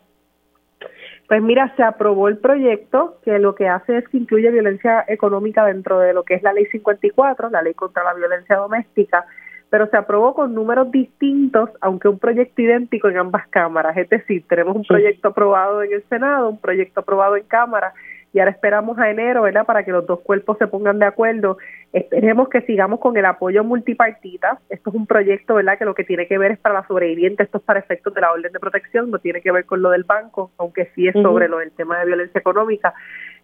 Pues 1.28 1.42
mira, 1.42 1.74
se 1.76 1.84
aprobó 1.84 2.28
el 2.28 2.38
proyecto 2.38 3.18
que 3.24 3.40
lo 3.40 3.56
que 3.56 3.68
hace 3.68 3.98
es 3.98 4.08
que 4.10 4.18
incluye 4.18 4.52
violencia 4.52 5.06
económica 5.08 5.66
dentro 5.66 6.00
de 6.00 6.14
lo 6.14 6.24
que 6.24 6.36
es 6.36 6.44
la 6.44 6.54
ley 6.54 6.66
54, 6.66 7.50
la 7.50 7.62
ley 7.62 7.74
contra 7.74 8.04
la 8.04 8.14
violencia 8.14 8.58
doméstica, 8.58 9.26
pero 9.70 9.88
se 9.88 9.98
aprobó 9.98 10.36
con 10.36 10.54
números 10.54 10.92
distintos, 10.92 11.70
aunque 11.82 12.08
un 12.08 12.20
proyecto 12.20 12.62
idéntico 12.62 13.10
en 13.10 13.18
ambas 13.18 13.48
cámaras. 13.48 13.98
Es 13.98 14.10
decir, 14.10 14.44
tenemos 14.48 14.76
un 14.76 14.84
proyecto 14.84 15.30
aprobado 15.30 15.82
en 15.82 15.94
el 15.94 16.04
Senado, 16.10 16.50
un 16.50 16.60
proyecto 16.60 17.00
aprobado 17.00 17.38
en 17.38 17.46
Cámara, 17.46 17.94
y 18.34 18.40
ahora 18.40 18.52
esperamos 18.52 18.98
a 18.98 19.12
enero, 19.12 19.44
¿verdad? 19.44 19.66
Para 19.66 19.84
que 19.84 19.92
los 19.92 20.08
dos 20.08 20.20
cuerpos 20.22 20.58
se 20.58 20.66
pongan 20.66 20.98
de 20.98 21.06
acuerdo. 21.06 21.60
Esperemos 21.94 22.50
que 22.50 22.62
sigamos 22.62 23.00
con 23.00 23.16
el 23.16 23.26
apoyo 23.26 23.64
multipartita. 23.64 24.60
Esto 24.70 24.90
es 24.90 24.96
un 24.96 25.06
proyecto, 25.06 25.54
¿verdad? 25.54 25.78
Que 25.78 25.86
lo 25.86 25.94
que 25.94 26.04
tiene 26.04 26.28
que 26.28 26.40
ver 26.40 26.54
es 26.54 26.60
para 26.60 26.74
la 26.74 26.88
sobreviviente, 26.88 27.44
esto 27.44 27.60
es 27.60 27.64
para 27.64 27.80
efectos 27.80 28.12
de 28.16 28.22
la 28.22 28.32
orden 28.32 28.52
de 28.52 28.60
protección, 28.60 29.12
no 29.12 29.20
tiene 29.20 29.42
que 29.42 29.52
ver 29.52 29.66
con 29.66 29.84
lo 29.84 29.92
del 29.92 30.04
banco, 30.04 30.52
aunque 30.58 30.90
sí 30.96 31.08
es 31.08 31.14
sobre 31.14 31.48
lo 31.48 31.60
del 31.60 31.72
tema 31.74 32.00
de 32.00 32.08
violencia 32.08 32.40
económica. 32.40 32.96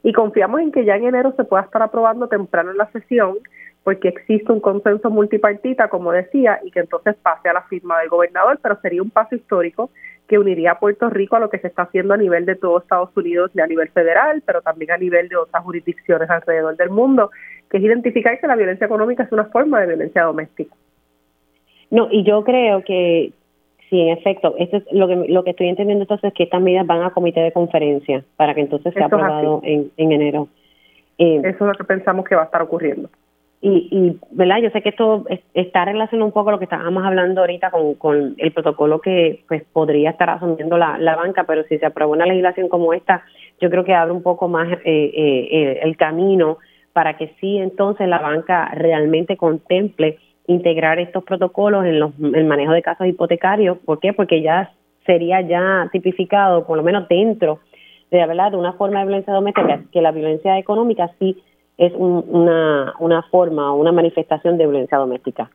Y 0.02 0.12
confiamos 0.12 0.60
en 0.62 0.72
que 0.72 0.84
ya 0.84 0.96
en 0.96 1.04
enero 1.04 1.34
se 1.38 1.44
pueda 1.44 1.64
estar 1.64 1.84
aprobando 1.84 2.28
temprano 2.28 2.72
en 2.72 2.78
la 2.78 2.90
sesión 2.92 3.38
porque 3.84 4.10
existe 4.10 4.52
un 4.52 4.60
consenso 4.60 5.10
multipartita, 5.10 5.90
como 5.90 6.12
decía, 6.12 6.60
y 6.64 6.72
que 6.72 6.82
entonces 6.82 7.16
pase 7.16 7.50
a 7.50 7.54
la 7.54 7.64
firma 7.64 8.00
del 8.00 8.10
gobernador, 8.10 8.60
pero 8.62 8.80
sería 8.82 9.02
un 9.02 9.10
paso 9.10 9.36
histórico 9.36 9.90
que 10.28 10.38
uniría 10.38 10.74
a 10.74 10.80
Puerto 10.80 11.10
Rico 11.10 11.36
a 11.36 11.40
lo 11.40 11.50
que 11.50 11.58
se 11.58 11.68
está 11.68 11.84
haciendo 11.84 12.14
a 12.14 12.18
nivel 12.18 12.46
de 12.46 12.56
todo 12.56 12.78
Estados 12.78 13.10
Unidos 13.18 13.50
y 13.56 13.62
a 13.62 13.68
nivel 13.68 13.90
federal, 13.90 14.44
pero 14.46 14.62
también 14.62 14.92
a 14.92 14.98
nivel 14.98 15.28
de 15.28 15.38
otras 15.38 15.64
jurisdicciones 15.64 16.30
alrededor 16.30 16.78
del 16.78 16.92
mundo, 16.92 17.32
que 17.70 17.78
es 17.78 17.84
identificar 17.84 18.40
que 18.40 18.48
la 18.48 18.56
violencia 18.56 18.86
económica 18.86 19.24
es 19.24 19.32
una 19.32 19.46
forma 19.46 19.82
de 19.82 19.88
violencia 19.88 20.24
doméstica. 20.24 20.76
No, 21.90 22.10
y 22.12 22.24
yo 22.24 22.44
creo 22.44 22.84
que 22.84 23.34
sí, 23.90 24.00
en 24.00 24.10
efecto, 24.10 24.54
esto 24.60 24.78
es 24.78 24.84
lo 24.92 25.08
que 25.08 25.16
lo 25.16 25.44
que 25.44 25.50
estoy 25.50 25.68
entendiendo 25.68 26.04
entonces 26.04 26.28
es 26.28 26.34
que 26.36 26.44
estas 26.44 26.62
medidas 26.62 26.86
van 26.86 27.02
a 27.02 27.10
comité 27.10 27.40
de 27.40 27.52
conferencia 27.52 28.24
para 28.38 28.54
que 28.54 28.62
entonces 28.62 28.94
sea 28.94 29.08
aprobado 29.08 29.62
en, 29.64 29.92
en 29.98 30.12
enero. 30.12 30.48
Eh, 31.18 31.42
Eso 31.44 31.50
es 31.50 31.60
lo 31.60 31.74
que 31.74 31.84
pensamos 31.84 32.26
que 32.26 32.36
va 32.36 32.44
a 32.44 32.46
estar 32.46 32.62
ocurriendo. 32.62 33.10
Y, 33.62 33.90
y, 33.92 34.18
¿verdad? 34.32 34.60
Yo 34.62 34.70
sé 34.70 34.82
que 34.82 34.90
esto 34.90 35.26
está 35.54 35.84
relacionado 35.84 36.26
un 36.26 36.32
poco 36.32 36.50
a 36.50 36.52
lo 36.54 36.60
que 36.60 36.64
estábamos 36.64 37.04
hablando 37.06 37.42
ahorita 37.42 37.72
con, 37.72 37.96
con 37.96 38.36
el 38.38 38.54
protocolo 38.54 39.02
que 39.02 39.44
pues 39.50 39.64
podría 39.74 40.12
estar 40.12 40.30
asumiendo 40.30 40.78
la, 40.78 40.98
la 40.98 41.18
banca, 41.18 41.44
pero 41.44 41.64
si 41.66 41.78
se 41.78 41.86
aprueba 41.86 42.14
una 42.14 42.26
legislación 42.26 42.70
como 42.70 42.94
esta, 42.94 43.24
yo 43.60 43.70
creo 43.70 43.84
que 43.84 43.94
abre 43.94 44.14
un 44.14 44.24
poco 44.24 44.48
más 44.48 44.72
eh, 44.72 44.80
eh, 44.86 45.80
el 45.84 45.98
camino 45.98 46.58
para 46.94 47.18
que 47.18 47.34
sí 47.42 47.58
entonces 47.58 48.08
la 48.08 48.20
banca 48.20 48.72
realmente 48.74 49.36
contemple 49.36 50.18
integrar 50.48 51.00
estos 51.00 51.24
protocolos 51.24 51.86
en 51.86 52.00
los, 52.00 52.12
el 52.20 52.46
manejo 52.46 52.72
de 52.72 52.82
casos 52.82 53.08
hipotecarios. 53.08 53.78
¿Por 53.80 54.00
qué? 54.00 54.14
Porque 54.14 54.42
ya 54.42 54.72
sería 55.06 55.42
ya 55.42 55.90
tipificado, 55.92 56.66
por 56.66 56.78
lo 56.78 56.84
menos 56.84 57.08
dentro 57.08 57.60
de, 58.10 58.26
¿verdad? 58.26 58.52
de 58.52 58.58
una 58.58 58.74
forma 58.74 59.00
de 59.00 59.06
violencia 59.06 59.34
doméstica, 59.34 59.82
que 59.92 60.02
la 60.02 60.12
violencia 60.12 60.58
económica 60.58 61.12
sí 61.20 61.38
es 61.80 61.94
una, 61.96 62.94
una 63.00 63.24
forma, 63.24 63.74
una 63.74 63.94
manifestación 63.94 64.58
de 64.58 64.66
violencia 64.66 64.98
doméstica. 64.98 65.50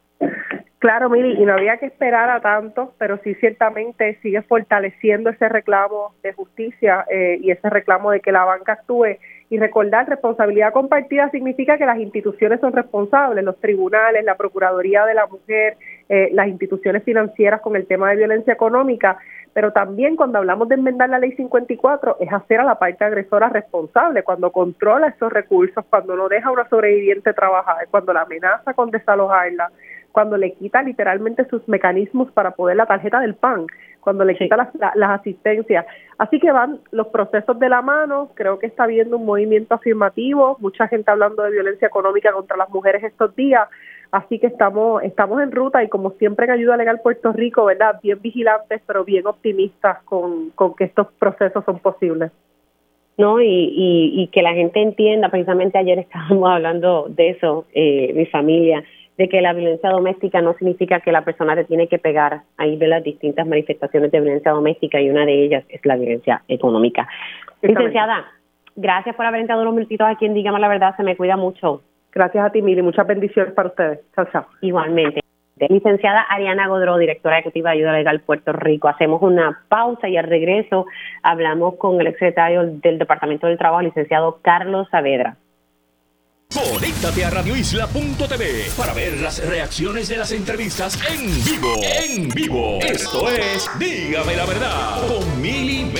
Claro, 0.78 1.08
Mili, 1.08 1.40
y 1.40 1.46
no 1.46 1.54
había 1.54 1.76
que 1.76 1.86
esperar 1.86 2.28
a 2.30 2.40
tanto, 2.40 2.92
pero 2.98 3.18
sí 3.24 3.34
ciertamente 3.36 4.18
sigue 4.20 4.42
fortaleciendo 4.42 5.30
ese 5.30 5.48
reclamo 5.48 6.14
de 6.22 6.32
justicia 6.32 7.06
eh, 7.10 7.38
y 7.40 7.50
ese 7.50 7.70
reclamo 7.70 8.10
de 8.10 8.20
que 8.20 8.32
la 8.32 8.44
banca 8.44 8.72
actúe. 8.72 9.16
Y 9.50 9.58
recordar, 9.58 10.08
responsabilidad 10.08 10.72
compartida 10.72 11.30
significa 11.30 11.78
que 11.78 11.86
las 11.86 11.98
instituciones 11.98 12.60
son 12.60 12.72
responsables, 12.72 13.44
los 13.44 13.60
tribunales, 13.60 14.24
la 14.24 14.36
Procuraduría 14.36 15.04
de 15.04 15.14
la 15.14 15.26
Mujer, 15.26 15.76
eh, 16.09 16.28
las 16.32 16.48
instituciones 16.48 17.02
financieras 17.02 17.61
con 17.61 17.76
el 17.76 17.86
tema 17.86 18.11
de 18.11 18.16
violencia 18.16 18.52
económica, 18.52 19.18
pero 19.55 19.72
también 19.72 20.16
cuando 20.16 20.38
hablamos 20.38 20.68
de 20.68 20.74
enmendar 20.74 21.09
la 21.09 21.18
ley 21.18 21.32
54 21.32 22.16
es 22.20 22.32
hacer 22.32 22.61
a 22.61 22.64
la 22.64 22.78
parte 22.78 23.05
agresora 23.05 23.48
responsable, 23.48 24.24
cuando 24.24 24.50
controla 24.50 25.09
esos 25.09 25.32
recursos, 25.32 25.84
cuando 25.88 26.16
no 26.16 26.28
deja 26.28 26.48
a 26.48 26.52
una 26.52 26.68
sobreviviente 26.68 27.32
trabajar, 27.32 27.86
cuando 27.90 28.12
la 28.12 28.22
amenaza 28.22 28.74
con 28.74 28.90
desalojarla, 28.90 29.70
cuando 30.11 30.36
le 30.36 30.52
quita 30.52 30.82
literalmente 30.82 31.44
sus 31.46 31.66
mecanismos 31.68 32.30
para 32.32 32.50
poder 32.50 32.76
la 32.76 32.86
tarjeta 32.86 33.20
del 33.20 33.34
PAN, 33.34 33.66
cuando 34.00 34.24
le 34.24 34.36
quita 34.36 34.57
las, 34.57 34.68
las 34.94 35.11
asistencias. 35.11 35.86
Así 36.18 36.38
que 36.38 36.52
van 36.52 36.80
los 36.90 37.09
procesos 37.09 37.59
de 37.59 37.68
la 37.68 37.80
mano, 37.80 38.30
creo 38.34 38.59
que 38.59 38.66
está 38.66 38.84
habiendo 38.84 39.16
un 39.16 39.24
movimiento 39.24 39.74
afirmativo, 39.74 40.57
mucha 40.61 40.86
gente 40.88 41.11
hablando 41.11 41.42
de 41.42 41.52
violencia 41.52 41.88
económica 41.88 42.32
contra 42.32 42.57
las 42.57 42.68
mujeres 42.70 43.02
estos 43.02 43.34
días, 43.34 43.68
Así 44.14 44.38
que 44.38 44.46
estamos, 44.46 45.02
estamos 45.02 45.42
en 45.42 45.50
ruta 45.50 45.82
y 45.82 45.88
como 45.88 46.10
siempre 46.12 46.46
en 46.46 46.52
Ayuda 46.52 46.76
Legal 46.76 47.00
Puerto 47.02 47.32
Rico, 47.32 47.64
¿verdad? 47.64 47.98
Bien 48.00 48.22
vigilantes, 48.22 48.80
pero 48.86 49.04
bien 49.04 49.26
optimistas 49.26 50.04
con, 50.04 50.50
con 50.50 50.76
que 50.76 50.84
estos 50.84 51.08
procesos 51.18 51.64
son 51.64 51.80
posibles. 51.80 52.30
No, 53.18 53.40
y, 53.40 53.46
y, 53.46 54.22
y 54.22 54.28
que 54.28 54.42
la 54.42 54.54
gente 54.54 54.80
entienda, 54.80 55.30
precisamente 55.30 55.78
ayer 55.78 55.98
estábamos 55.98 56.48
hablando 56.54 57.06
de 57.08 57.30
eso, 57.30 57.66
eh, 57.74 58.12
mi 58.14 58.24
familia, 58.26 58.84
de 59.18 59.28
que 59.28 59.40
la 59.40 59.52
violencia 59.52 59.90
doméstica 59.90 60.40
no 60.40 60.54
significa 60.54 61.00
que 61.00 61.10
la 61.10 61.24
persona 61.24 61.56
te 61.56 61.64
tiene 61.64 61.88
que 61.88 61.98
pegar. 61.98 62.42
Hay 62.56 62.76
de 62.76 62.86
las 62.86 63.02
distintas 63.02 63.48
manifestaciones 63.48 64.12
de 64.12 64.20
violencia 64.20 64.52
doméstica 64.52 65.00
y 65.00 65.10
una 65.10 65.26
de 65.26 65.42
ellas 65.42 65.64
es 65.68 65.84
la 65.84 65.96
violencia 65.96 66.40
económica. 66.46 67.08
Licenciada, 67.62 68.26
gracias 68.76 69.16
por 69.16 69.26
haber 69.26 69.40
entrado 69.40 69.62
unos 69.62 69.74
minutitos 69.74 70.06
aquí 70.06 70.24
en 70.24 70.34
Dígame 70.34 70.60
la 70.60 70.68
Verdad, 70.68 70.94
se 70.96 71.02
me 71.02 71.16
cuida 71.16 71.36
mucho. 71.36 71.82
Gracias 72.14 72.46
a 72.46 72.50
ti, 72.50 72.62
Mili. 72.62 72.82
Muchas 72.82 73.06
bendiciones 73.06 73.52
para 73.54 73.68
ustedes. 73.68 74.00
Chao, 74.14 74.26
chao. 74.32 74.46
Igualmente. 74.60 75.20
Licenciada 75.56 76.20
Ariana 76.22 76.66
Godró, 76.68 76.98
directora 76.98 77.38
ejecutiva 77.38 77.70
de 77.70 77.76
Ayuda 77.76 77.92
Legal 77.92 78.20
Puerto 78.20 78.52
Rico. 78.52 78.88
Hacemos 78.88 79.22
una 79.22 79.62
pausa 79.68 80.08
y 80.08 80.16
al 80.16 80.26
regreso 80.26 80.86
hablamos 81.22 81.76
con 81.76 82.00
el 82.00 82.08
exsecretario 82.08 82.64
del 82.66 82.98
Departamento 82.98 83.46
del 83.46 83.58
Trabajo, 83.58 83.82
licenciado 83.82 84.40
Carlos 84.42 84.88
Saavedra. 84.90 85.36
Conéctate 86.52 87.24
a 87.24 87.30
radioisla.tv 87.30 88.44
para 88.76 88.94
ver 88.94 89.20
las 89.20 89.48
reacciones 89.48 90.08
de 90.08 90.18
las 90.18 90.32
entrevistas 90.32 91.00
en 91.10 91.26
vivo. 91.44 91.74
En 91.82 92.28
vivo. 92.28 92.78
Esto 92.80 93.28
es 93.28 93.68
Dígame 93.78 94.36
la 94.36 94.46
verdad 94.46 95.06
con 95.08 95.42
Mili 95.42 95.90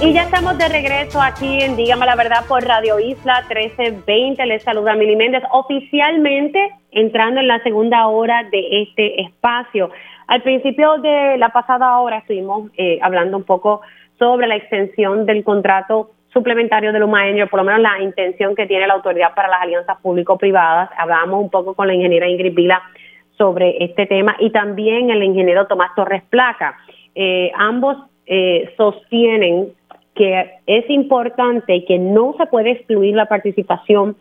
y 0.00 0.12
ya 0.12 0.22
estamos 0.22 0.56
de 0.58 0.68
regreso 0.68 1.20
aquí 1.20 1.60
en 1.60 1.74
Dígame 1.74 2.06
la 2.06 2.14
Verdad 2.14 2.44
por 2.48 2.62
Radio 2.62 3.00
Isla 3.00 3.44
1320. 3.48 4.46
Les 4.46 4.62
saluda 4.62 4.94
Mili 4.94 5.16
Méndez, 5.16 5.42
oficialmente 5.50 6.58
entrando 6.92 7.40
en 7.40 7.48
la 7.48 7.60
segunda 7.64 8.06
hora 8.06 8.44
de 8.44 8.82
este 8.82 9.20
espacio. 9.22 9.90
Al 10.28 10.42
principio 10.42 10.98
de 10.98 11.36
la 11.38 11.48
pasada 11.48 11.98
hora 11.98 12.18
estuvimos 12.18 12.70
eh, 12.76 13.00
hablando 13.02 13.36
un 13.36 13.42
poco 13.42 13.80
sobre 14.20 14.46
la 14.46 14.54
extensión 14.54 15.26
del 15.26 15.42
contrato 15.42 16.12
suplementario 16.32 16.92
de 16.92 17.00
Luma 17.00 17.26
Energy, 17.26 17.48
por 17.50 17.58
lo 17.58 17.64
menos 17.64 17.80
la 17.80 18.00
intención 18.00 18.54
que 18.54 18.66
tiene 18.66 18.86
la 18.86 18.94
Autoridad 18.94 19.34
para 19.34 19.48
las 19.48 19.62
Alianzas 19.62 19.98
Público-Privadas. 20.00 20.90
Hablábamos 20.96 21.42
un 21.42 21.50
poco 21.50 21.74
con 21.74 21.88
la 21.88 21.94
ingeniera 21.94 22.28
Ingrid 22.28 22.54
Vila 22.54 22.82
sobre 23.36 23.82
este 23.82 24.06
tema 24.06 24.36
y 24.38 24.50
también 24.50 25.10
el 25.10 25.24
ingeniero 25.24 25.66
Tomás 25.66 25.92
Torres 25.96 26.22
Placa. 26.30 26.76
Eh, 27.16 27.50
ambos 27.56 27.96
eh, 28.26 28.72
sostienen 28.76 29.72
que 30.18 30.50
es 30.66 30.90
importante 30.90 31.76
y 31.76 31.84
que 31.84 31.96
no 32.00 32.34
se 32.36 32.46
puede 32.46 32.72
excluir 32.72 33.14
la 33.14 33.26
participación 33.26 34.16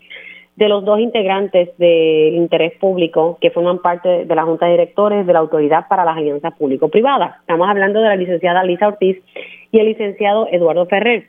de 0.55 0.69
los 0.69 0.85
dos 0.85 0.99
integrantes 0.99 1.75
del 1.77 2.35
interés 2.35 2.73
público 2.79 3.39
que 3.41 3.49
forman 3.49 3.79
parte 3.79 4.25
de 4.25 4.35
la 4.35 4.43
Junta 4.43 4.67
de 4.67 4.73
Directores 4.73 5.25
de 5.25 5.33
la 5.33 5.39
Autoridad 5.39 5.87
para 5.87 6.05
las 6.05 6.15
Alianzas 6.15 6.53
Público-Privadas. 6.55 7.39
Estamos 7.39 7.67
hablando 7.67 7.99
de 7.99 8.09
la 8.09 8.15
licenciada 8.15 8.63
Lisa 8.63 8.87
Ortiz 8.87 9.17
y 9.71 9.79
el 9.79 9.87
licenciado 9.87 10.47
Eduardo 10.51 10.85
Ferrer. 10.85 11.25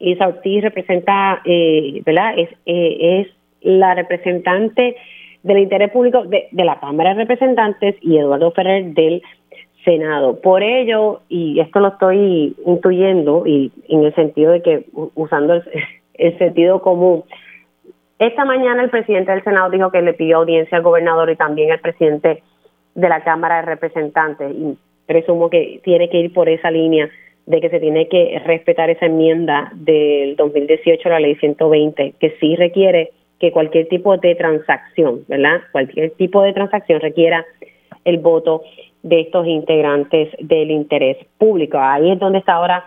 Lisa 0.00 0.26
Ortiz 0.26 0.62
representa, 0.62 1.40
eh, 1.44 2.02
¿verdad? 2.04 2.34
Es, 2.36 2.48
eh, 2.66 3.20
es 3.20 3.28
la 3.60 3.94
representante 3.94 4.96
del 5.44 5.58
interés 5.58 5.92
público 5.92 6.24
de, 6.24 6.48
de 6.50 6.64
la 6.64 6.80
Cámara 6.80 7.10
de 7.10 7.20
Representantes 7.20 7.94
y 8.00 8.18
Eduardo 8.18 8.50
Ferrer 8.50 8.92
del 8.92 9.22
Senado. 9.84 10.40
Por 10.40 10.62
ello, 10.62 11.20
y 11.28 11.60
esto 11.60 11.80
lo 11.80 11.88
estoy 11.88 12.54
intuyendo, 12.66 13.46
y 13.46 13.72
en 13.88 14.04
el 14.04 14.14
sentido 14.14 14.52
de 14.52 14.62
que 14.62 14.84
usando 15.14 15.54
el, 16.14 16.38
sentido 16.38 16.82
común, 16.82 17.24
esta 18.18 18.44
mañana 18.44 18.82
el 18.82 18.90
presidente 18.90 19.32
del 19.32 19.44
Senado 19.44 19.70
dijo 19.70 19.90
que 19.90 20.02
le 20.02 20.12
pidió 20.12 20.38
audiencia 20.38 20.76
al 20.76 20.84
gobernador 20.84 21.30
y 21.30 21.36
también 21.36 21.72
al 21.72 21.80
presidente 21.80 22.42
de 22.94 23.08
la 23.08 23.22
Cámara 23.22 23.56
de 23.56 23.62
Representantes, 23.62 24.52
y 24.54 24.76
presumo 25.06 25.48
que 25.48 25.80
tiene 25.82 26.08
que 26.10 26.18
ir 26.18 26.32
por 26.32 26.48
esa 26.48 26.70
línea 26.70 27.08
de 27.46 27.60
que 27.60 27.70
se 27.70 27.80
tiene 27.80 28.08
que 28.08 28.40
respetar 28.44 28.90
esa 28.90 29.06
enmienda 29.06 29.72
del 29.74 30.36
2018 30.36 31.08
a 31.08 31.12
la 31.12 31.20
ley 31.20 31.34
120, 31.36 32.14
que 32.20 32.30
sí 32.38 32.54
requiere 32.54 33.10
que 33.40 33.50
cualquier 33.50 33.88
tipo 33.88 34.16
de 34.18 34.34
transacción, 34.34 35.24
¿verdad? 35.26 35.62
Cualquier 35.72 36.10
tipo 36.12 36.42
de 36.42 36.52
transacción 36.52 37.00
requiera 37.00 37.44
el 38.04 38.18
voto 38.18 38.62
de 39.02 39.20
estos 39.20 39.46
integrantes 39.46 40.28
del 40.40 40.70
interés 40.70 41.16
público. 41.38 41.78
Ahí 41.78 42.10
es 42.10 42.18
donde 42.18 42.38
está 42.38 42.54
ahora 42.54 42.84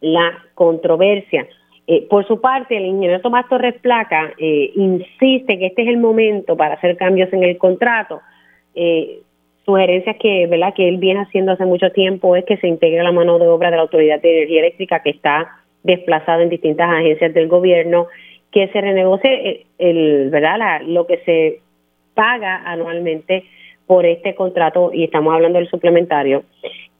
la 0.00 0.32
controversia. 0.54 1.46
Eh, 1.86 2.06
por 2.08 2.26
su 2.26 2.40
parte, 2.40 2.76
el 2.76 2.86
ingeniero 2.86 3.20
Tomás 3.20 3.48
Torres 3.48 3.74
Placa 3.80 4.32
eh, 4.38 4.70
insiste 4.76 5.58
que 5.58 5.66
este 5.66 5.82
es 5.82 5.88
el 5.88 5.96
momento 5.98 6.56
para 6.56 6.74
hacer 6.74 6.96
cambios 6.96 7.32
en 7.32 7.42
el 7.42 7.58
contrato. 7.58 8.20
Eh, 8.74 9.20
sugerencias 9.64 10.16
que, 10.20 10.46
¿verdad? 10.46 10.74
que 10.74 10.88
él 10.88 10.98
viene 10.98 11.20
haciendo 11.20 11.52
hace 11.52 11.64
mucho 11.64 11.90
tiempo 11.90 12.36
es 12.36 12.44
que 12.44 12.56
se 12.58 12.68
integre 12.68 13.02
la 13.02 13.12
mano 13.12 13.38
de 13.38 13.48
obra 13.48 13.70
de 13.70 13.76
la 13.76 13.82
Autoridad 13.82 14.20
de 14.20 14.38
Energía 14.38 14.60
Eléctrica 14.60 15.02
que 15.02 15.10
está 15.10 15.48
desplazada 15.82 16.42
en 16.42 16.50
distintas 16.50 16.88
agencias 16.88 17.34
del 17.34 17.48
gobierno, 17.48 18.06
que 18.52 18.68
se 18.68 18.80
renegocie 18.80 19.66
el, 19.78 20.30
¿verdad? 20.30 20.82
lo 20.82 21.06
que 21.06 21.18
se 21.24 21.60
paga 22.14 22.62
anualmente 22.64 23.44
por 23.90 24.06
este 24.06 24.36
contrato, 24.36 24.92
y 24.94 25.02
estamos 25.02 25.34
hablando 25.34 25.58
del 25.58 25.68
suplementario, 25.68 26.44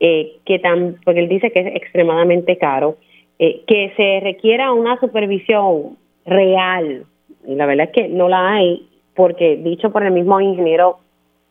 eh, 0.00 0.38
que 0.44 0.58
tan, 0.58 0.96
porque 1.04 1.20
él 1.20 1.28
dice 1.28 1.52
que 1.52 1.60
es 1.60 1.76
extremadamente 1.76 2.58
caro, 2.58 2.96
eh, 3.38 3.60
que 3.68 3.92
se 3.96 4.18
requiera 4.18 4.72
una 4.72 4.98
supervisión 4.98 5.96
real, 6.26 7.04
y 7.46 7.54
la 7.54 7.66
verdad 7.66 7.86
es 7.86 7.92
que 7.92 8.08
no 8.08 8.28
la 8.28 8.54
hay, 8.54 8.88
porque 9.14 9.54
dicho 9.54 9.92
por 9.92 10.02
el 10.02 10.10
mismo 10.10 10.40
ingeniero 10.40 10.98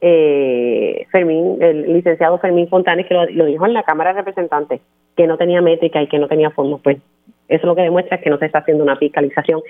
eh, 0.02 1.06
Fermín, 1.10 1.56
el 1.62 1.94
licenciado 1.94 2.38
Fermín 2.40 2.68
Fontanes, 2.68 3.06
que 3.06 3.14
lo, 3.14 3.46
dijo 3.46 3.66
en 3.66 3.74
la 3.74 3.84
Cámara 3.84 4.12
de 4.12 4.20
Representantes, 4.20 4.82
que 5.16 5.26
no 5.26 5.38
tenía 5.38 5.62
métrica 5.62 6.02
y 6.02 6.08
que 6.08 6.20
no 6.20 6.28
tenía 6.28 6.50
fondos, 6.50 6.82
pues 6.84 6.98
eso 7.48 7.66
lo 7.66 7.78
que 7.78 7.84
demuestra 7.84 8.18
es 8.18 8.24
que 8.24 8.30
no 8.30 8.40
se 8.40 8.48
está 8.48 8.60
haciendo 8.60 8.84
una 8.84 8.98
fiscalización, 8.98 9.62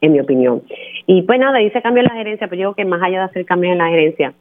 en 0.00 0.12
mi 0.12 0.20
opinión. 0.20 0.62
Y 1.06 1.20
pues 1.20 1.38
nada, 1.38 1.58
dice 1.58 1.82
cambio 1.82 2.02
en 2.02 2.08
la 2.08 2.14
gerencia, 2.14 2.48
pero 2.48 2.62
yo 2.62 2.72
creo 2.72 2.86
que 2.86 2.90
más 2.90 3.02
allá 3.02 3.18
de 3.18 3.24
hacer 3.26 3.44
cambios 3.44 3.72
en 3.72 3.78
la 3.78 3.88
gerencia, 3.88 4.32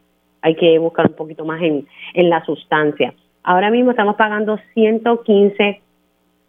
hay 0.48 0.56
que 0.56 0.80
buscar 0.80 1.08
un 1.08 1.16
poquito 1.16 1.44
más 1.44 1.62
en, 1.62 1.86
en 2.14 2.30
la 2.30 2.44
sustancia. 2.46 3.14
Ahora 3.44 3.70
mismo 3.70 3.92
estamos 3.92 4.16
pagando 4.16 4.58
115 4.74 5.82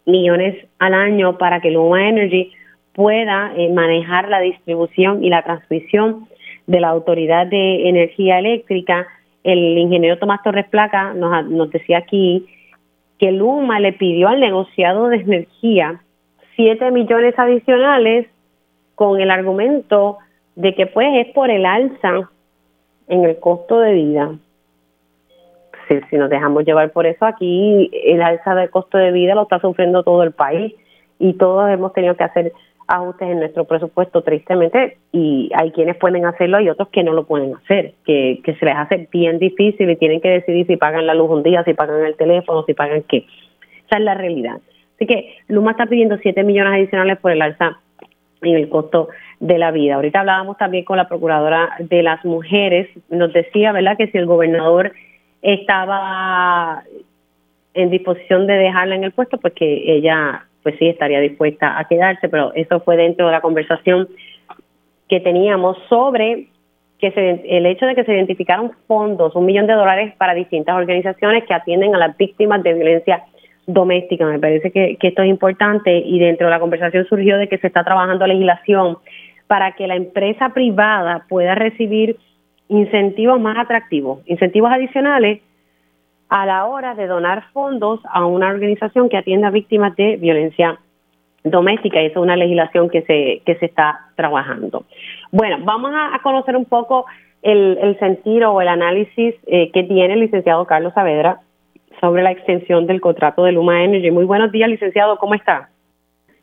millones 0.05 0.65
al 0.79 0.93
año 0.93 1.37
para 1.37 1.59
que 1.59 1.69
Luma 1.69 2.07
Energy 2.07 2.51
pueda 2.93 3.51
eh, 3.57 3.69
manejar 3.73 4.29
la 4.29 4.39
distribución 4.39 5.21
y 5.23 5.29
la 5.29 5.43
transmisión 5.43 6.27
de 6.65 6.79
la 6.79 6.89
Autoridad 6.89 7.47
de 7.47 7.89
Energía 7.89 8.39
Eléctrica. 8.39 9.05
El 9.43 9.77
ingeniero 9.77 10.17
Tomás 10.17 10.43
Torres 10.43 10.67
Placa 10.69 11.13
nos, 11.13 11.45
nos 11.49 11.69
decía 11.71 11.97
aquí 11.97 12.45
que 13.17 13.33
Luma 13.33 13.81
le 13.81 13.91
pidió 13.91 14.29
al 14.29 14.39
negociado 14.39 15.09
de 15.09 15.17
energía 15.17 16.01
7 16.55 16.91
millones 16.91 17.37
adicionales 17.37 18.27
con 18.95 19.19
el 19.19 19.29
argumento 19.29 20.19
de 20.55 20.73
que 20.73 20.87
pues 20.87 21.07
es 21.15 21.33
por 21.33 21.49
el 21.49 21.65
alza 21.65 22.29
en 23.09 23.25
el 23.25 23.37
costo 23.39 23.79
de 23.79 23.93
vida. 23.93 24.31
Si, 25.87 25.99
si 26.09 26.15
nos 26.15 26.29
dejamos 26.29 26.63
llevar 26.63 26.91
por 26.91 27.05
eso, 27.05 27.25
aquí 27.25 27.89
el 28.05 28.21
alza 28.21 28.55
del 28.55 28.69
costo 28.69 28.97
de 28.97 29.11
vida 29.11 29.35
lo 29.35 29.43
está 29.43 29.59
sufriendo 29.59 30.03
todo 30.03 30.23
el 30.23 30.31
país 30.31 30.73
y 31.17 31.33
todos 31.33 31.69
hemos 31.69 31.91
tenido 31.93 32.15
que 32.15 32.23
hacer 32.23 32.53
ajustes 32.87 33.29
en 33.29 33.39
nuestro 33.39 33.65
presupuesto 33.65 34.23
tristemente 34.23 34.97
y 35.11 35.51
hay 35.53 35.71
quienes 35.71 35.95
pueden 35.97 36.25
hacerlo 36.25 36.59
y 36.59 36.69
otros 36.69 36.89
que 36.89 37.03
no 37.03 37.13
lo 37.13 37.25
pueden 37.25 37.55
hacer, 37.55 37.93
que, 38.05 38.41
que 38.43 38.55
se 38.55 38.65
les 38.65 38.75
hace 38.75 39.07
bien 39.11 39.37
difícil 39.37 39.89
y 39.89 39.95
tienen 39.95 40.21
que 40.21 40.29
decidir 40.29 40.65
si 40.65 40.75
pagan 40.75 41.05
la 41.05 41.13
luz 41.13 41.29
un 41.29 41.43
día, 41.43 41.63
si 41.63 41.73
pagan 41.73 42.03
el 42.03 42.15
teléfono, 42.15 42.63
si 42.63 42.73
pagan 42.73 43.03
qué. 43.03 43.25
Esa 43.85 43.97
es 43.97 44.01
la 44.03 44.15
realidad. 44.15 44.59
Así 44.95 45.05
que 45.05 45.37
Luma 45.47 45.71
está 45.71 45.85
pidiendo 45.85 46.17
7 46.17 46.43
millones 46.43 46.73
adicionales 46.73 47.19
por 47.19 47.31
el 47.31 47.41
alza 47.41 47.79
en 48.41 48.55
el 48.55 48.69
costo 48.69 49.09
de 49.39 49.57
la 49.57 49.71
vida. 49.71 49.95
Ahorita 49.95 50.21
hablábamos 50.21 50.57
también 50.57 50.85
con 50.85 50.97
la 50.97 51.07
procuradora 51.07 51.75
de 51.79 52.03
las 52.03 52.23
mujeres, 52.25 52.87
nos 53.09 53.33
decía, 53.33 53.71
¿verdad?, 53.71 53.97
que 53.97 54.07
si 54.07 54.17
el 54.17 54.25
gobernador 54.25 54.93
estaba 55.41 56.83
en 57.73 57.89
disposición 57.89 58.47
de 58.47 58.53
dejarla 58.53 58.95
en 58.95 59.03
el 59.03 59.11
puesto, 59.11 59.37
pues 59.37 59.53
que 59.53 59.95
ella, 59.95 60.45
pues 60.63 60.75
sí, 60.79 60.87
estaría 60.87 61.19
dispuesta 61.19 61.79
a 61.79 61.87
quedarse, 61.87 62.27
pero 62.29 62.53
eso 62.53 62.79
fue 62.81 62.97
dentro 62.97 63.27
de 63.27 63.31
la 63.31 63.41
conversación 63.41 64.09
que 65.07 65.19
teníamos 65.19 65.77
sobre 65.87 66.47
que 66.99 67.11
se, 67.11 67.57
el 67.57 67.65
hecho 67.65 67.85
de 67.85 67.95
que 67.95 68.03
se 68.03 68.13
identificaron 68.13 68.73
fondos, 68.85 69.33
un 69.35 69.45
millón 69.45 69.67
de 69.67 69.73
dólares 69.73 70.13
para 70.17 70.33
distintas 70.33 70.75
organizaciones 70.75 71.45
que 71.45 71.53
atienden 71.53 71.95
a 71.95 71.97
las 71.97 72.17
víctimas 72.17 72.61
de 72.61 72.73
violencia 72.73 73.23
doméstica. 73.73 74.25
Me 74.25 74.39
parece 74.39 74.71
que, 74.71 74.97
esto 74.99 75.21
es 75.21 75.29
importante 75.29 75.97
y 75.97 76.19
dentro 76.19 76.47
de 76.47 76.51
la 76.51 76.59
conversación 76.59 77.05
surgió 77.05 77.37
de 77.37 77.47
que 77.47 77.57
se 77.59 77.67
está 77.67 77.83
trabajando 77.83 78.25
legislación 78.25 78.97
para 79.47 79.73
que 79.73 79.87
la 79.87 79.95
empresa 79.95 80.49
privada 80.49 81.25
pueda 81.29 81.55
recibir 81.55 82.17
incentivos 82.67 83.39
más 83.39 83.57
atractivos, 83.57 84.19
incentivos 84.27 84.71
adicionales 84.71 85.41
a 86.29 86.45
la 86.45 86.65
hora 86.65 86.93
de 86.93 87.07
donar 87.07 87.45
fondos 87.51 87.99
a 88.11 88.25
una 88.25 88.49
organización 88.49 89.09
que 89.09 89.17
atienda 89.17 89.47
a 89.47 89.51
víctimas 89.51 89.95
de 89.95 90.17
violencia 90.17 90.79
doméstica 91.43 92.01
y 92.01 92.07
esa 92.07 92.19
es 92.19 92.23
una 92.23 92.35
legislación 92.35 92.89
que 92.89 93.01
se 93.03 93.41
que 93.45 93.55
se 93.55 93.65
está 93.65 94.07
trabajando. 94.15 94.85
Bueno, 95.31 95.57
vamos 95.61 95.91
a, 95.95 96.19
conocer 96.21 96.55
un 96.55 96.65
poco 96.65 97.05
el, 97.41 97.77
el 97.81 97.97
sentir 97.97 98.43
o 98.45 98.61
el 98.61 98.67
análisis 98.67 99.33
eh, 99.47 99.71
que 99.71 99.83
tiene 99.83 100.13
el 100.13 100.19
licenciado 100.19 100.65
Carlos 100.65 100.93
Saavedra 100.93 101.39
sobre 101.99 102.23
la 102.23 102.31
extensión 102.31 102.87
del 102.87 103.01
contrato 103.01 103.43
de 103.43 103.51
Luma 103.51 103.83
Energy. 103.83 104.11
Muy 104.11 104.25
buenos 104.25 104.51
días, 104.51 104.69
licenciado, 104.69 105.17
¿cómo 105.17 105.35
está? 105.35 105.69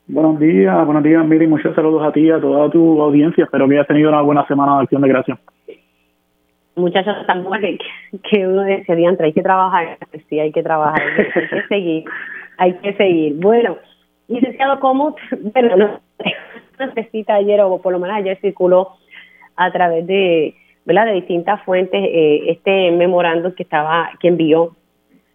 Buenos 0.09 0.39
días, 0.39 0.85
buenos 0.85 1.03
días, 1.03 1.25
Miri, 1.27 1.47
muchos 1.47 1.75
saludos 1.75 2.07
a 2.07 2.13
ti 2.13 2.21
y 2.21 2.31
a 2.31 2.41
toda 2.41 2.71
tu 2.71 3.01
audiencia. 3.03 3.45
Espero 3.45 3.67
que 3.69 3.75
hayas 3.75 3.89
tenido 3.89 4.11
una 4.11 4.23
buena 4.23 4.47
semana 4.47 4.77
de 4.77 4.83
acción 4.83 5.03
de 5.03 5.09
gracia. 5.09 5.39
Muchachos, 6.77 7.17
que, 7.61 7.79
que 8.31 8.47
uno 8.47 8.63
decía, 8.63 8.95
hay 9.19 9.33
que 9.33 9.43
trabajar, 9.43 9.99
sí, 10.29 10.39
hay 10.39 10.53
que 10.53 10.63
trabajar, 10.63 11.01
hay 11.03 11.49
que 11.49 11.63
seguir, 11.69 12.05
hay 12.59 12.73
que 12.75 12.93
seguir. 12.95 13.35
Bueno, 13.37 13.79
licenciado, 14.29 14.79
¿cómo? 14.79 15.17
Bueno, 15.55 15.77
no, 15.77 16.01
necesita 16.79 17.35
ayer, 17.35 17.61
o 17.63 17.81
por 17.81 17.93
lo 17.93 17.99
menos 17.99 18.17
ayer 18.17 18.39
circuló 18.41 18.93
a 19.57 19.73
través 19.73 20.07
de, 20.07 20.55
¿verdad? 20.85 21.07
de 21.07 21.15
distintas 21.15 21.63
fuentes 21.65 22.01
eh, 22.01 22.51
este 22.51 22.93
memorando 22.93 23.55
que 23.55 23.63
estaba, 23.63 24.11
que 24.21 24.29
envió 24.29 24.77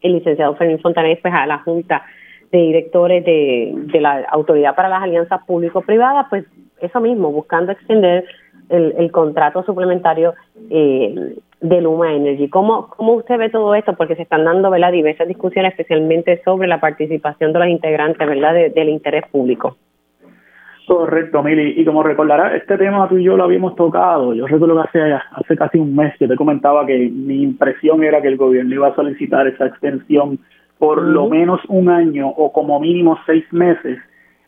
el 0.02 0.14
licenciado 0.14 0.56
Fermín 0.56 0.80
Fontanés 0.80 1.20
pues, 1.22 1.34
a 1.34 1.46
la 1.46 1.60
Junta 1.60 2.04
de 2.52 2.58
Directores 2.58 3.24
de, 3.24 3.74
de 3.76 4.02
la 4.02 4.26
Autoridad 4.32 4.76
para 4.76 4.90
las 4.90 5.04
Alianzas 5.04 5.42
Público-Privadas, 5.46 6.28
pues 6.30 6.46
eso 6.82 7.00
mismo, 7.00 7.32
buscando 7.32 7.72
extender 7.72 8.26
el, 8.70 8.94
el 8.98 9.12
contrato 9.12 9.64
suplementario 9.64 10.34
eh, 10.70 11.36
de 11.62 11.82
Luma 11.82 12.14
Energy. 12.14 12.50
¿Cómo, 12.50 12.88
¿Cómo 12.88 13.14
usted 13.14 13.38
ve 13.38 13.50
todo 13.50 13.76
esto? 13.76 13.94
Porque 13.96 14.16
se 14.16 14.24
están 14.24 14.46
dando 14.46 14.70
¿verdad? 14.70 14.92
diversas 14.92 15.28
discusiones, 15.28 15.72
especialmente 15.72 16.42
sobre 16.44 16.68
la 16.68 16.80
participación 16.80 17.54
de 17.54 17.60
los 17.60 17.68
integrantes 17.68 18.28
¿verdad? 18.28 18.54
del 18.74 18.90
interés 18.90 19.24
público. 19.32 19.78
Correcto, 20.88 21.44
Mili. 21.44 21.80
Y 21.80 21.86
como 21.86 22.04
recordará, 22.04 22.56
este 22.56 22.78
tema 22.78 23.08
tú 23.08 23.18
y 23.18 23.24
yo 23.24 23.38
lo 23.38 23.44
habíamos 23.44 23.76
tocado. 23.76 24.34
Yo 24.34 24.48
recuerdo 24.48 24.76
que 24.76 25.00
hace, 25.00 25.14
hace 25.14 25.56
casi 25.56 25.78
un 25.78 25.96
mes 25.96 26.14
yo 26.20 26.28
te 26.28 26.36
comentaba 26.36 26.86
que 26.86 27.10
mi 27.10 27.44
impresión 27.44 28.04
era 28.04 28.22
que 28.22 28.28
el 28.28 28.38
gobierno 28.38 28.74
iba 28.74 28.88
a 28.88 28.96
solicitar 28.96 29.48
esa 29.48 29.68
extensión 29.68 30.40
por 30.80 31.00
lo 31.00 31.30
menos 31.30 31.62
un 31.68 31.90
año 31.90 32.28
o 32.28 32.52
como 32.52 32.80
mínimo 32.80 33.20
seis 33.28 33.46
meses, 33.52 34.00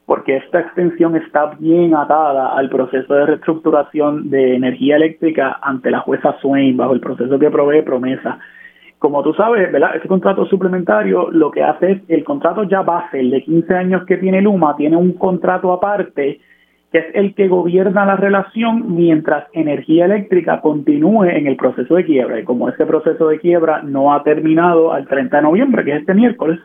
porque 0.08 0.38
esta 0.38 0.62
extensión 0.62 1.16
está 1.16 1.56
bien 1.60 1.94
atada 1.94 2.58
al 2.58 2.70
proceso 2.70 3.14
de 3.14 3.28
reestructuración 3.28 4.32
de 4.32 4.56
energía 4.56 4.96
eléctrica 4.96 5.60
ante 5.62 5.92
la 5.92 6.00
jueza 6.00 6.36
Swain 6.42 6.76
bajo 6.76 6.94
el 6.94 7.02
proceso 7.02 7.38
que 7.38 7.52
provee 7.52 7.84
promesa 7.84 8.40
como 9.04 9.22
tú 9.22 9.34
sabes, 9.34 9.70
¿verdad? 9.70 9.98
Ese 9.98 10.08
contrato 10.08 10.46
suplementario 10.46 11.30
lo 11.30 11.52
que 11.52 11.62
hace 11.62 11.92
es 11.92 12.02
el 12.08 12.24
contrato 12.24 12.64
ya 12.64 12.84
base, 12.84 13.20
el 13.20 13.32
de 13.32 13.44
15 13.44 13.76
años 13.76 14.06
que 14.06 14.16
tiene 14.16 14.42
Luma, 14.42 14.78
tiene 14.78 14.96
un 14.96 15.12
contrato 15.12 15.74
aparte 15.74 16.40
que 16.90 17.00
es 17.00 17.06
el 17.14 17.36
que 17.36 17.50
gobierna 17.50 18.06
la 18.06 18.16
relación 18.16 18.96
mientras 18.96 19.48
energía 19.52 20.06
eléctrica 20.06 20.62
continúe 20.62 21.26
en 21.26 21.48
el 21.48 21.58
proceso 21.58 21.96
de 21.96 22.06
quiebra. 22.06 22.40
Y 22.40 22.46
como 22.46 22.70
ese 22.70 22.86
proceso 22.86 23.28
de 23.28 23.40
quiebra 23.40 23.82
no 23.82 24.14
ha 24.14 24.24
terminado 24.24 24.94
al 24.94 25.06
30 25.06 25.36
de 25.36 25.44
noviembre, 25.44 25.84
que 25.84 25.92
es 25.92 26.00
este 26.00 26.14
miércoles, 26.14 26.62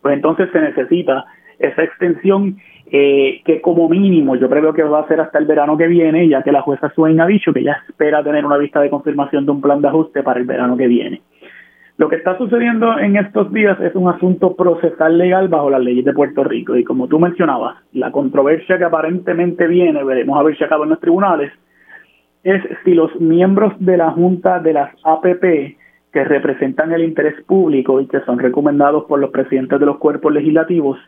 pues 0.00 0.14
entonces 0.14 0.50
se 0.52 0.60
necesita 0.60 1.24
esa 1.58 1.82
extensión 1.82 2.56
eh, 2.86 3.40
que 3.44 3.60
como 3.60 3.88
mínimo 3.88 4.36
yo 4.36 4.48
creo 4.48 4.72
que 4.74 4.84
va 4.84 5.00
a 5.00 5.08
ser 5.08 5.20
hasta 5.20 5.40
el 5.40 5.46
verano 5.46 5.76
que 5.76 5.88
viene, 5.88 6.28
ya 6.28 6.44
que 6.44 6.52
la 6.52 6.62
jueza 6.62 6.92
Swain 6.94 7.20
ha 7.20 7.26
dicho 7.26 7.52
que 7.52 7.64
ya 7.64 7.82
espera 7.88 8.22
tener 8.22 8.46
una 8.46 8.58
vista 8.58 8.80
de 8.80 8.90
confirmación 8.90 9.44
de 9.44 9.50
un 9.50 9.60
plan 9.60 9.82
de 9.82 9.88
ajuste 9.88 10.22
para 10.22 10.38
el 10.38 10.46
verano 10.46 10.76
que 10.76 10.86
viene. 10.86 11.20
Lo 11.96 12.08
que 12.08 12.16
está 12.16 12.36
sucediendo 12.36 12.98
en 12.98 13.16
estos 13.16 13.52
días 13.52 13.78
es 13.80 13.94
un 13.94 14.08
asunto 14.08 14.56
procesal 14.56 15.16
legal 15.16 15.46
bajo 15.46 15.70
las 15.70 15.80
leyes 15.80 16.04
de 16.04 16.12
Puerto 16.12 16.42
Rico 16.42 16.74
y 16.74 16.82
como 16.82 17.06
tú 17.06 17.20
mencionabas, 17.20 17.76
la 17.92 18.10
controversia 18.10 18.78
que 18.78 18.84
aparentemente 18.84 19.68
viene, 19.68 20.02
veremos 20.02 20.38
a 20.38 20.42
ver 20.42 20.56
si 20.58 20.64
acaba 20.64 20.84
en 20.84 20.90
los 20.90 21.00
tribunales, 21.00 21.52
es 22.42 22.60
si 22.84 22.94
los 22.94 23.14
miembros 23.20 23.74
de 23.78 23.96
la 23.96 24.10
Junta 24.10 24.58
de 24.58 24.72
las 24.72 24.90
APP 25.04 25.76
que 26.12 26.24
representan 26.24 26.92
el 26.92 27.04
interés 27.04 27.40
público 27.44 28.00
y 28.00 28.08
que 28.08 28.20
son 28.20 28.40
recomendados 28.40 29.04
por 29.04 29.20
los 29.20 29.30
presidentes 29.30 29.78
de 29.78 29.86
los 29.86 29.98
cuerpos 29.98 30.32
legislativos, 30.32 30.98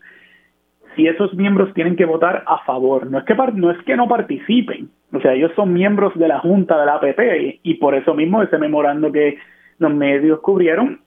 si 0.95 1.09
esos 1.09 1.35
miembros 1.35 1.75
tienen 1.75 1.97
que 1.97 2.05
votar 2.05 2.45
a 2.47 2.59
favor. 2.65 3.11
No 3.11 3.19
es 3.19 3.25
que 3.25 3.35
no 3.35 3.71
es 3.73 3.79
que 3.83 3.97
no 3.97 4.07
participen, 4.07 4.89
o 5.13 5.21
sea, 5.21 5.35
ellos 5.35 5.51
son 5.57 5.73
miembros 5.73 6.15
de 6.15 6.29
la 6.29 6.39
Junta 6.39 6.79
de 6.79 6.87
la 6.87 6.95
APP 6.95 7.21
y, 7.41 7.61
y 7.71 7.75
por 7.75 7.97
eso 7.97 8.15
mismo 8.15 8.41
ese 8.41 8.57
memorando 8.57 9.11
que 9.11 9.37
los 9.79 9.95
medios 9.95 10.41
cubrieron, 10.41 11.01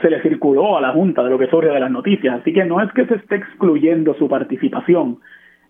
se 0.00 0.10
le 0.10 0.22
circuló 0.22 0.76
a 0.76 0.80
la 0.80 0.92
Junta 0.92 1.22
de 1.22 1.30
lo 1.30 1.38
que 1.38 1.48
sobre 1.48 1.68
de 1.68 1.80
las 1.80 1.90
noticias. 1.90 2.40
Así 2.40 2.52
que 2.52 2.64
no 2.64 2.80
es 2.80 2.92
que 2.92 3.06
se 3.06 3.14
esté 3.14 3.36
excluyendo 3.36 4.14
su 4.14 4.28
participación. 4.28 5.18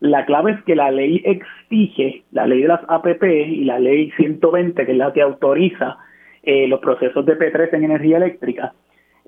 La 0.01 0.25
clave 0.27 0.53
es 0.53 0.63
que 0.65 0.77
la 0.77 0.91
ley 0.91 1.23
exige, 1.25 2.25
la 2.31 2.47
ley 2.47 2.63
de 2.63 2.69
las 2.69 2.81
APP 2.89 3.23
y 3.25 3.65
la 3.65 3.79
ley 3.79 4.13
120, 4.17 4.87
que 4.87 4.93
es 4.93 4.99
la 4.99 5.13
que 5.13 5.23
autoriza 5.23 5.99
eh, 6.43 6.69
los 6.69 6.81
procesos 6.81 7.27
de 7.27 7.37
P3 7.37 7.75
en 7.75 7.85
energía 7.85 8.19
eléctrica, 8.19 8.73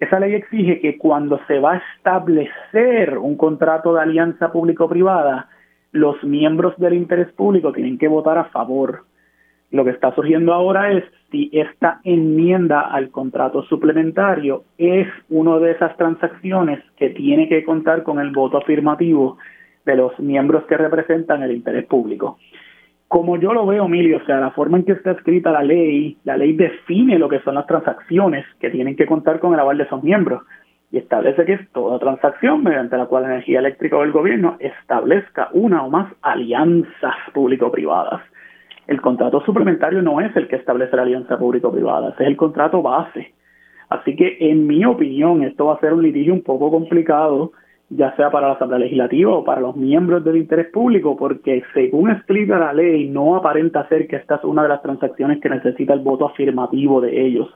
esa 0.00 0.18
ley 0.18 0.34
exige 0.34 0.80
que 0.80 0.96
cuando 0.96 1.38
se 1.46 1.58
va 1.58 1.74
a 1.74 1.82
establecer 1.96 3.18
un 3.18 3.36
contrato 3.36 3.92
de 3.94 4.00
alianza 4.00 4.50
público-privada, 4.50 5.48
los 5.92 6.22
miembros 6.24 6.74
del 6.78 6.94
interés 6.94 7.30
público 7.32 7.72
tienen 7.72 7.98
que 7.98 8.08
votar 8.08 8.38
a 8.38 8.44
favor. 8.44 9.04
Lo 9.70 9.84
que 9.84 9.90
está 9.90 10.12
surgiendo 10.14 10.52
ahora 10.52 10.90
es 10.92 11.04
si 11.30 11.48
esta 11.52 12.00
enmienda 12.02 12.80
al 12.80 13.10
contrato 13.10 13.62
suplementario 13.62 14.64
es 14.78 15.06
una 15.28 15.58
de 15.58 15.72
esas 15.72 15.96
transacciones 15.96 16.80
que 16.96 17.10
tiene 17.10 17.48
que 17.48 17.64
contar 17.64 18.02
con 18.02 18.18
el 18.18 18.32
voto 18.32 18.58
afirmativo 18.58 19.38
de 19.86 19.96
los 19.96 20.18
miembros 20.18 20.64
que 20.64 20.76
representan 20.76 21.42
el 21.42 21.52
interés 21.52 21.86
público. 21.86 22.38
Como 23.06 23.38
yo 23.38 23.52
lo 23.52 23.66
veo, 23.66 23.86
Emilio, 23.86 24.18
o 24.18 24.24
sea, 24.24 24.38
la 24.38 24.50
forma 24.50 24.78
en 24.78 24.84
que 24.84 24.92
está 24.92 25.12
escrita 25.12 25.50
la 25.50 25.62
ley, 25.62 26.16
la 26.24 26.36
ley 26.36 26.52
define 26.52 27.18
lo 27.18 27.28
que 27.28 27.40
son 27.40 27.56
las 27.56 27.66
transacciones 27.66 28.46
que 28.60 28.70
tienen 28.70 28.96
que 28.96 29.06
contar 29.06 29.40
con 29.40 29.52
el 29.54 29.60
aval 29.60 29.78
de 29.78 29.84
esos 29.84 30.02
miembros 30.02 30.42
y 30.92 30.98
establece 30.98 31.44
que 31.44 31.54
es 31.54 31.72
toda 31.72 31.98
transacción 31.98 32.62
mediante 32.62 32.96
la 32.96 33.06
cual 33.06 33.24
la 33.24 33.30
energía 33.30 33.60
eléctrica 33.60 33.96
o 33.96 34.02
el 34.02 34.12
gobierno 34.12 34.56
establezca 34.58 35.48
una 35.52 35.84
o 35.84 35.90
más 35.90 36.12
alianzas 36.22 37.14
público-privadas. 37.32 38.22
El 38.90 39.00
contrato 39.00 39.40
suplementario 39.42 40.02
no 40.02 40.20
es 40.20 40.34
el 40.36 40.48
que 40.48 40.56
establece 40.56 40.96
la 40.96 41.02
alianza 41.02 41.38
público-privada, 41.38 42.10
ese 42.10 42.24
es 42.24 42.28
el 42.28 42.36
contrato 42.36 42.82
base. 42.82 43.32
Así 43.88 44.16
que, 44.16 44.36
en 44.40 44.66
mi 44.66 44.84
opinión, 44.84 45.42
esto 45.42 45.66
va 45.66 45.74
a 45.74 45.80
ser 45.80 45.94
un 45.94 46.02
litigio 46.02 46.34
un 46.34 46.42
poco 46.42 46.70
complicado 46.70 47.52
ya 47.90 48.14
sea 48.14 48.30
para 48.30 48.46
la 48.46 48.54
Asamblea 48.54 48.78
Legislativa 48.78 49.32
o 49.32 49.44
para 49.44 49.60
los 49.60 49.76
miembros 49.76 50.24
del 50.24 50.36
interés 50.36 50.68
público, 50.68 51.16
porque 51.16 51.64
según 51.74 52.10
explica 52.10 52.56
la 52.56 52.72
ley, 52.72 53.08
no 53.08 53.36
aparenta 53.36 53.86
ser 53.88 54.06
que 54.06 54.16
esta 54.16 54.36
es 54.36 54.44
una 54.44 54.62
de 54.62 54.68
las 54.68 54.80
transacciones 54.80 55.40
que 55.40 55.50
necesita 55.50 55.92
el 55.92 56.00
voto 56.00 56.26
afirmativo 56.26 57.00
de 57.00 57.26
ellos. 57.26 57.48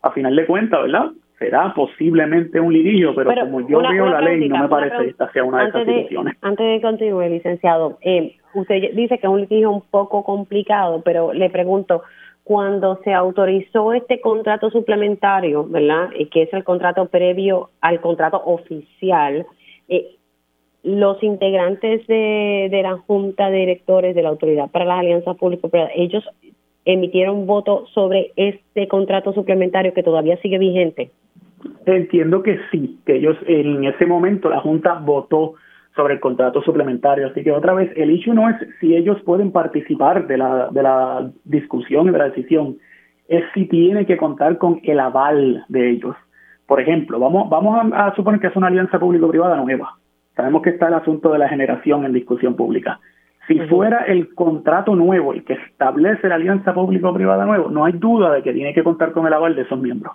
A 0.00 0.12
final 0.12 0.34
de 0.34 0.46
cuentas, 0.46 0.80
¿verdad? 0.82 1.10
Será 1.38 1.74
posiblemente 1.74 2.58
un 2.58 2.72
litigio, 2.72 3.14
pero, 3.14 3.30
como 3.38 3.68
yo 3.68 3.80
veo 3.80 4.06
la 4.06 4.22
ley, 4.22 4.48
no 4.48 4.56
me 4.56 4.68
parece 4.68 4.96
que 4.96 5.10
esta 5.10 5.30
sea 5.32 5.44
una 5.44 5.64
de 5.64 5.68
esas 5.68 5.84
situaciones. 5.84 6.36
Antes 6.40 6.66
de 6.66 6.80
continuar, 6.80 7.30
licenciado, 7.30 7.98
eh, 8.00 8.34
usted 8.60 8.92
dice 8.94 9.18
que 9.18 9.26
es 9.26 9.32
un 9.32 9.40
litigio 9.40 9.70
un 9.70 9.82
poco 9.82 10.24
complicado, 10.24 11.02
pero 11.04 11.32
le 11.32 11.50
pregunto, 11.50 12.02
cuando 12.44 13.00
se 13.02 13.12
autorizó 13.12 13.92
este 13.92 14.20
contrato 14.20 14.70
suplementario, 14.70 15.66
¿verdad? 15.66 16.10
Y 16.16 16.26
que 16.26 16.42
es 16.42 16.52
el 16.52 16.62
contrato 16.62 17.06
previo 17.06 17.70
al 17.80 18.00
contrato 18.00 18.40
oficial, 18.44 19.46
eh, 19.88 20.16
los 20.84 21.20
integrantes 21.24 22.06
de, 22.06 22.68
de, 22.70 22.82
la 22.82 22.98
Junta 22.98 23.50
de 23.50 23.58
Directores 23.58 24.14
de 24.14 24.22
la 24.22 24.28
Autoridad 24.28 24.70
para 24.70 24.84
las 24.84 25.00
Alianzas 25.00 25.36
Público-Privadas, 25.36 25.92
ellos 25.96 26.24
emitieron 26.84 27.46
voto 27.46 27.86
sobre 27.92 28.30
este 28.36 28.86
contrato 28.86 29.32
suplementario 29.32 29.92
que 29.92 30.04
todavía 30.04 30.36
sigue 30.36 30.58
vigente. 30.58 31.10
Entiendo 31.84 32.42
que 32.42 32.58
sí, 32.70 32.98
que 33.04 33.16
ellos 33.16 33.36
en 33.46 33.84
ese 33.84 34.06
momento 34.06 34.48
la 34.48 34.60
Junta 34.60 34.94
votó 34.94 35.54
sobre 35.96 36.14
el 36.14 36.20
contrato 36.20 36.62
suplementario. 36.62 37.26
Así 37.26 37.42
que 37.42 37.50
otra 37.50 37.72
vez, 37.72 37.90
el 37.96 38.10
issue 38.10 38.34
no 38.34 38.48
es 38.48 38.56
si 38.78 38.94
ellos 38.94 39.20
pueden 39.24 39.50
participar 39.50 40.26
de 40.26 40.36
la, 40.36 40.68
de 40.70 40.82
la 40.82 41.30
discusión 41.44 42.06
y 42.06 42.10
de 42.10 42.18
la 42.18 42.28
decisión, 42.28 42.76
es 43.28 43.42
si 43.54 43.64
tiene 43.66 44.06
que 44.06 44.16
contar 44.16 44.58
con 44.58 44.80
el 44.84 45.00
aval 45.00 45.64
de 45.68 45.90
ellos. 45.90 46.14
Por 46.66 46.80
ejemplo, 46.80 47.18
vamos, 47.18 47.48
vamos 47.48 47.92
a, 47.92 48.14
suponer 48.14 48.40
que 48.40 48.48
es 48.48 48.56
una 48.56 48.66
alianza 48.66 48.98
público-privada 48.98 49.56
nueva. 49.56 49.94
Sabemos 50.34 50.62
que 50.62 50.70
está 50.70 50.88
el 50.88 50.94
asunto 50.94 51.32
de 51.32 51.38
la 51.38 51.48
generación 51.48 52.04
en 52.04 52.12
discusión 52.12 52.54
pública. 52.54 53.00
Si 53.48 53.58
fuera 53.60 54.04
el 54.04 54.34
contrato 54.34 54.94
nuevo 54.96 55.32
el 55.32 55.44
que 55.44 55.54
establece 55.54 56.28
la 56.28 56.34
alianza 56.34 56.74
público-privada 56.74 57.46
nuevo, 57.46 57.70
no 57.70 57.84
hay 57.84 57.92
duda 57.92 58.32
de 58.32 58.42
que 58.42 58.52
tiene 58.52 58.74
que 58.74 58.82
contar 58.82 59.12
con 59.12 59.26
el 59.26 59.32
aval 59.32 59.54
de 59.54 59.62
esos 59.62 59.80
miembros. 59.80 60.14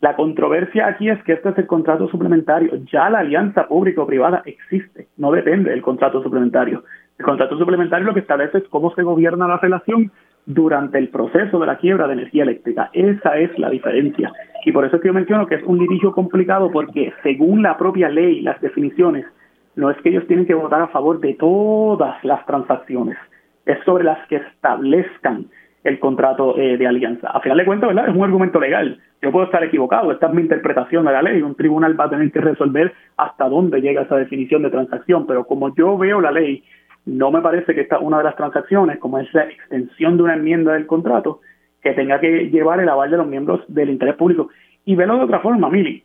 La 0.00 0.14
controversia 0.14 0.86
aquí 0.86 1.08
es 1.08 1.20
que 1.24 1.32
este 1.32 1.48
es 1.48 1.58
el 1.58 1.66
contrato 1.66 2.08
suplementario. 2.08 2.72
Ya 2.92 3.10
la 3.10 3.18
alianza 3.18 3.66
público-privada 3.66 4.42
existe, 4.44 5.08
no 5.16 5.32
depende 5.32 5.70
del 5.70 5.82
contrato 5.82 6.22
suplementario. 6.22 6.84
El 7.18 7.24
contrato 7.24 7.58
suplementario 7.58 8.06
lo 8.06 8.14
que 8.14 8.20
establece 8.20 8.58
es 8.58 8.68
cómo 8.68 8.94
se 8.94 9.02
gobierna 9.02 9.48
la 9.48 9.58
relación 9.58 10.12
durante 10.46 10.98
el 10.98 11.08
proceso 11.08 11.58
de 11.58 11.66
la 11.66 11.78
quiebra 11.78 12.06
de 12.06 12.12
energía 12.12 12.44
eléctrica. 12.44 12.90
Esa 12.92 13.36
es 13.38 13.58
la 13.58 13.70
diferencia. 13.70 14.32
Y 14.64 14.70
por 14.70 14.84
eso 14.84 14.96
es 14.96 15.02
que 15.02 15.08
yo 15.08 15.14
menciono 15.14 15.46
que 15.46 15.56
es 15.56 15.64
un 15.64 15.78
litigio 15.78 16.12
complicado 16.12 16.70
porque 16.70 17.12
según 17.24 17.62
la 17.62 17.76
propia 17.76 18.08
ley, 18.08 18.40
las 18.40 18.60
definiciones, 18.60 19.26
no 19.74 19.90
es 19.90 19.96
que 19.98 20.10
ellos 20.10 20.26
tienen 20.28 20.46
que 20.46 20.54
votar 20.54 20.80
a 20.80 20.88
favor 20.88 21.18
de 21.20 21.34
todas 21.34 22.22
las 22.24 22.46
transacciones, 22.46 23.18
es 23.66 23.78
sobre 23.84 24.04
las 24.04 24.26
que 24.28 24.36
establezcan 24.36 25.46
el 25.84 25.98
contrato 25.98 26.58
eh, 26.58 26.76
de 26.76 26.86
alianza. 26.86 27.28
A 27.28 27.40
final 27.40 27.58
de 27.58 27.64
cuentas, 27.64 27.88
¿verdad? 27.88 28.08
Es 28.08 28.14
un 28.14 28.24
argumento 28.24 28.60
legal. 28.60 29.00
Yo 29.22 29.32
puedo 29.32 29.46
estar 29.46 29.62
equivocado, 29.64 30.12
esta 30.12 30.26
es 30.26 30.34
mi 30.34 30.42
interpretación 30.42 31.04
de 31.04 31.12
la 31.12 31.22
ley. 31.22 31.42
Un 31.42 31.54
tribunal 31.54 31.98
va 31.98 32.04
a 32.04 32.10
tener 32.10 32.30
que 32.30 32.40
resolver 32.40 32.92
hasta 33.16 33.48
dónde 33.48 33.80
llega 33.80 34.02
esa 34.02 34.16
definición 34.16 34.62
de 34.62 34.70
transacción, 34.70 35.26
pero 35.26 35.44
como 35.44 35.74
yo 35.74 35.96
veo 35.98 36.20
la 36.20 36.30
ley, 36.30 36.62
no 37.06 37.30
me 37.30 37.40
parece 37.40 37.74
que 37.74 37.80
esta 37.80 37.98
una 37.98 38.18
de 38.18 38.24
las 38.24 38.36
transacciones, 38.36 38.98
como 38.98 39.18
es 39.18 39.32
la 39.34 39.44
extensión 39.44 40.16
de 40.16 40.22
una 40.24 40.34
enmienda 40.34 40.74
del 40.74 40.86
contrato, 40.86 41.40
que 41.82 41.92
tenga 41.92 42.20
que 42.20 42.50
llevar 42.50 42.80
el 42.80 42.88
aval 42.88 43.10
de 43.10 43.16
los 43.16 43.26
miembros 43.26 43.60
del 43.68 43.90
interés 43.90 44.14
público. 44.16 44.50
Y 44.84 44.94
verlo 44.94 45.16
de 45.16 45.24
otra 45.24 45.40
forma, 45.40 45.70
Mili. 45.70 46.04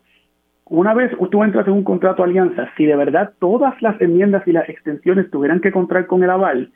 Una 0.65 0.93
vez 0.93 1.11
tú 1.29 1.43
entras 1.43 1.67
en 1.67 1.73
un 1.73 1.83
contrato 1.83 2.23
de 2.23 2.29
alianza, 2.29 2.69
si 2.77 2.85
de 2.85 2.95
verdad 2.95 3.33
todas 3.39 3.79
las 3.81 3.99
enmiendas 4.01 4.47
y 4.47 4.53
las 4.53 4.67
extensiones 4.69 5.29
tuvieran 5.29 5.59
que 5.59 5.71
contraer 5.71 6.07
con 6.07 6.23
el 6.23 6.29
aval, 6.29 6.71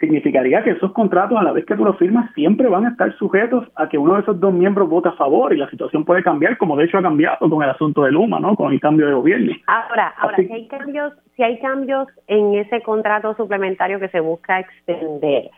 significaría 0.00 0.64
que 0.64 0.70
esos 0.70 0.92
contratos, 0.92 1.38
a 1.38 1.42
la 1.42 1.52
vez 1.52 1.66
que 1.66 1.76
tú 1.76 1.84
los 1.84 1.98
firmas, 1.98 2.32
siempre 2.34 2.68
van 2.68 2.86
a 2.86 2.90
estar 2.90 3.14
sujetos 3.18 3.68
a 3.76 3.88
que 3.88 3.98
uno 3.98 4.14
de 4.14 4.22
esos 4.22 4.40
dos 4.40 4.52
miembros 4.52 4.88
vote 4.88 5.10
a 5.10 5.12
favor 5.12 5.52
y 5.52 5.58
la 5.58 5.68
situación 5.68 6.04
puede 6.04 6.22
cambiar, 6.22 6.56
como 6.56 6.76
de 6.76 6.86
hecho 6.86 6.98
ha 6.98 7.02
cambiado 7.02 7.48
con 7.50 7.62
el 7.62 7.68
asunto 7.68 8.02
de 8.02 8.10
Luma, 8.10 8.40
¿no? 8.40 8.56
Con 8.56 8.72
el 8.72 8.80
cambio 8.80 9.06
de 9.06 9.12
gobierno. 9.12 9.52
Ahora, 9.66 10.14
ahora 10.16 10.36
si 10.38 10.50
hay 10.50 10.66
cambios, 10.66 11.12
si 11.36 11.42
hay 11.42 11.60
cambios 11.60 12.08
en 12.26 12.54
ese 12.54 12.80
contrato 12.82 13.34
suplementario 13.34 14.00
que 14.00 14.08
se 14.08 14.20
busca 14.20 14.60
extender, 14.60 15.50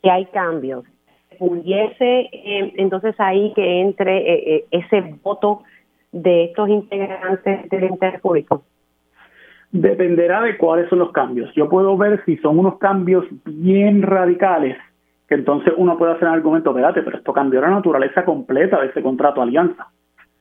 si 0.00 0.08
hay 0.08 0.26
cambios, 0.26 0.84
pudiese 1.38 2.28
eh, 2.32 2.72
entonces 2.76 3.16
ahí 3.18 3.52
que 3.54 3.80
entre 3.80 4.16
eh, 4.18 4.54
eh, 4.54 4.64
ese 4.70 5.00
voto 5.22 5.62
de 6.12 6.44
estos 6.44 6.68
integrantes 6.68 7.68
del 7.68 7.84
interés 7.84 8.20
público. 8.20 8.62
Dependerá 9.72 10.42
de 10.42 10.58
cuáles 10.58 10.88
son 10.90 10.98
los 10.98 11.12
cambios. 11.12 11.52
Yo 11.54 11.68
puedo 11.68 11.96
ver 11.96 12.22
si 12.26 12.36
son 12.36 12.58
unos 12.58 12.78
cambios 12.78 13.24
bien 13.46 14.02
radicales, 14.02 14.76
que 15.26 15.34
entonces 15.34 15.72
uno 15.76 15.96
puede 15.96 16.12
hacer 16.12 16.28
un 16.28 16.34
argumento, 16.34 16.70
espérate, 16.70 17.02
pero 17.02 17.16
esto 17.16 17.32
cambió 17.32 17.62
la 17.62 17.70
naturaleza 17.70 18.24
completa 18.24 18.80
de 18.80 18.88
ese 18.88 19.02
contrato 19.02 19.40
alianza. 19.40 19.88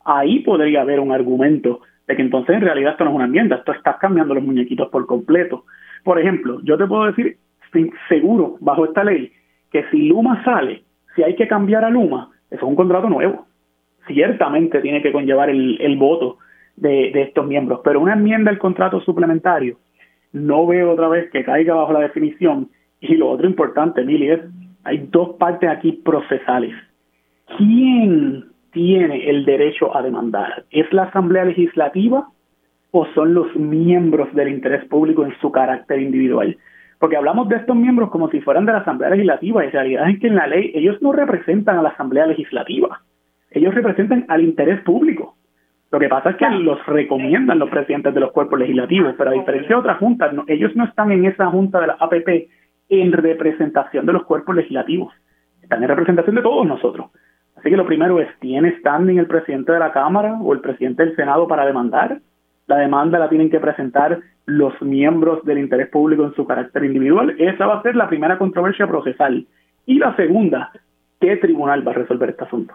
Ahí 0.04 0.40
podría 0.40 0.82
haber 0.82 1.00
un 1.00 1.14
argumento 1.14 1.80
de 2.08 2.16
que 2.18 2.22
entonces 2.22 2.56
en 2.56 2.62
realidad 2.62 2.92
esto 2.92 3.06
no 3.06 3.12
es 3.12 3.16
una 3.16 3.26
enmienda, 3.26 3.56
esto 3.56 3.72
está 3.72 3.98
cambiando 3.98 4.34
los 4.34 4.44
muñequitos 4.44 4.90
por 4.90 5.06
completo. 5.06 5.64
Por 6.04 6.20
ejemplo, 6.20 6.60
yo 6.64 6.78
te 6.78 6.86
puedo 6.86 7.06
decir 7.06 7.38
seguro, 8.10 8.58
bajo 8.60 8.84
esta 8.84 9.06
ley, 9.06 9.32
que 9.72 9.86
si 9.92 10.10
Luma 10.10 10.44
sale, 10.44 10.84
si 11.16 11.24
hay 11.24 11.36
que 11.36 11.48
cambiar 11.48 11.86
a 11.86 11.90
Luma, 11.90 12.32
eso 12.50 12.66
es 12.66 12.70
un 12.70 12.76
contrato 12.76 13.08
nuevo. 13.08 13.46
Ciertamente 14.08 14.82
tiene 14.82 15.02
que 15.02 15.14
conllevar 15.14 15.50
el, 15.50 15.80
el 15.80 15.96
voto 15.96 16.38
de, 16.76 17.10
estos 17.22 17.46
miembros. 17.46 17.82
Pero 17.84 18.00
una 18.00 18.14
enmienda 18.14 18.52
al 18.52 18.58
contrato 18.58 19.02
suplementario, 19.02 19.78
no 20.34 20.66
veo 20.66 20.92
otra 20.92 21.08
vez 21.08 21.30
que 21.32 21.44
caiga 21.44 21.76
bajo 21.76 21.94
la 21.94 22.02
definición. 22.02 22.70
Y 23.00 23.16
lo 23.16 23.30
otro 23.30 23.48
importante, 23.48 24.04
Mili, 24.04 24.30
es, 24.30 24.42
hay 24.84 25.08
dos 25.12 25.36
partes 25.38 25.70
aquí 25.70 25.92
procesales. 25.92 26.74
¿Quién 27.58 28.46
tiene 28.72 29.30
el 29.30 29.46
derecho 29.46 29.96
a 29.96 30.02
demandar? 30.02 30.66
¿Es 30.72 30.92
la 30.94 31.04
Asamblea 31.04 31.46
Legislativa 31.46 32.28
o 32.92 33.06
son 33.14 33.34
los 33.34 33.56
miembros 33.56 34.34
del 34.34 34.50
interés 34.50 34.86
público 34.86 35.26
en 35.26 35.34
su 35.40 35.52
carácter 35.52 36.02
individual? 36.02 36.58
Porque 37.00 37.18
hablamos 37.18 37.50
de 37.50 37.56
estos 37.56 37.76
miembros 37.76 38.12
como 38.12 38.30
si 38.30 38.42
fueran 38.42 38.66
de 38.66 38.74
la 38.74 38.80
Asamblea 38.80 39.10
Legislativa 39.10 39.64
y 39.64 39.68
en 39.68 39.74
realidad 39.74 40.10
es 40.10 40.20
que 40.20 40.28
en 40.28 40.36
la 40.36 40.48
ley 40.48 40.72
ellos 40.76 41.02
no 41.02 41.12
representan 41.12 41.80
a 41.80 41.82
la 41.82 41.90
Asamblea 41.90 42.28
Legislativa, 42.28 43.02
ellos 43.50 43.74
representan 43.74 44.26
al 44.30 44.44
interés 44.44 44.82
público. 44.82 45.36
Lo 45.92 46.00
que 46.00 46.08
pasa 46.08 46.30
es 46.32 46.38
que 46.38 46.50
los 46.50 46.84
recomiendan 46.86 47.60
los 47.60 47.70
presidentes 47.70 48.14
de 48.14 48.22
los 48.22 48.32
cuerpos 48.32 48.58
legislativos, 48.58 49.14
pero 49.18 49.32
a 49.32 49.34
diferencia 49.34 49.76
de 49.76 49.76
otras 49.76 49.98
juntas, 49.98 50.34
ellos 50.48 50.74
no 50.76 50.86
están 50.86 51.12
en 51.12 51.26
esa 51.26 51.48
junta 51.48 51.82
de 51.82 51.88
la 51.88 51.98
APP 52.00 52.50
en 52.88 53.12
representación 53.12 54.06
de 54.06 54.14
los 54.14 54.24
cuerpos 54.24 54.56
legislativos, 54.56 55.14
están 55.62 55.84
en 55.84 55.90
representación 55.90 56.36
de 56.36 56.42
todos 56.42 56.66
nosotros. 56.66 57.08
Así 57.58 57.70
que 57.70 57.78
lo 57.78 57.86
primero 57.86 58.20
es, 58.22 58.28
¿tiene 58.40 58.78
standing 58.80 59.18
el 59.18 59.28
presidente 59.28 59.74
de 59.74 59.80
la 59.80 59.92
Cámara 59.92 60.40
o 60.42 60.54
el 60.54 60.62
presidente 60.62 61.06
del 61.06 61.16
Senado 61.16 61.48
para 61.48 61.66
demandar? 61.66 62.20
La 62.68 62.78
demanda 62.78 63.20
la 63.20 63.30
tienen 63.30 63.50
que 63.50 63.60
presentar 63.60 64.20
los 64.46 64.82
miembros 64.82 65.44
del 65.44 65.58
interés 65.58 65.90
público 65.90 66.24
en 66.24 66.34
su 66.36 66.48
carácter 66.48 66.86
individual. 66.86 67.36
Esa 67.38 67.68
va 67.68 67.80
a 67.80 67.82
ser 67.82 67.98
la 67.98 68.08
primera 68.08 68.38
controversia 68.38 68.88
procesal. 68.88 69.46
Y 69.86 70.00
la 70.00 70.16
segunda, 70.16 70.72
¿qué 71.20 71.36
tribunal 71.38 71.86
va 71.86 71.92
a 71.92 71.96
resolver 71.96 72.30
este 72.30 72.46
asunto? 72.46 72.74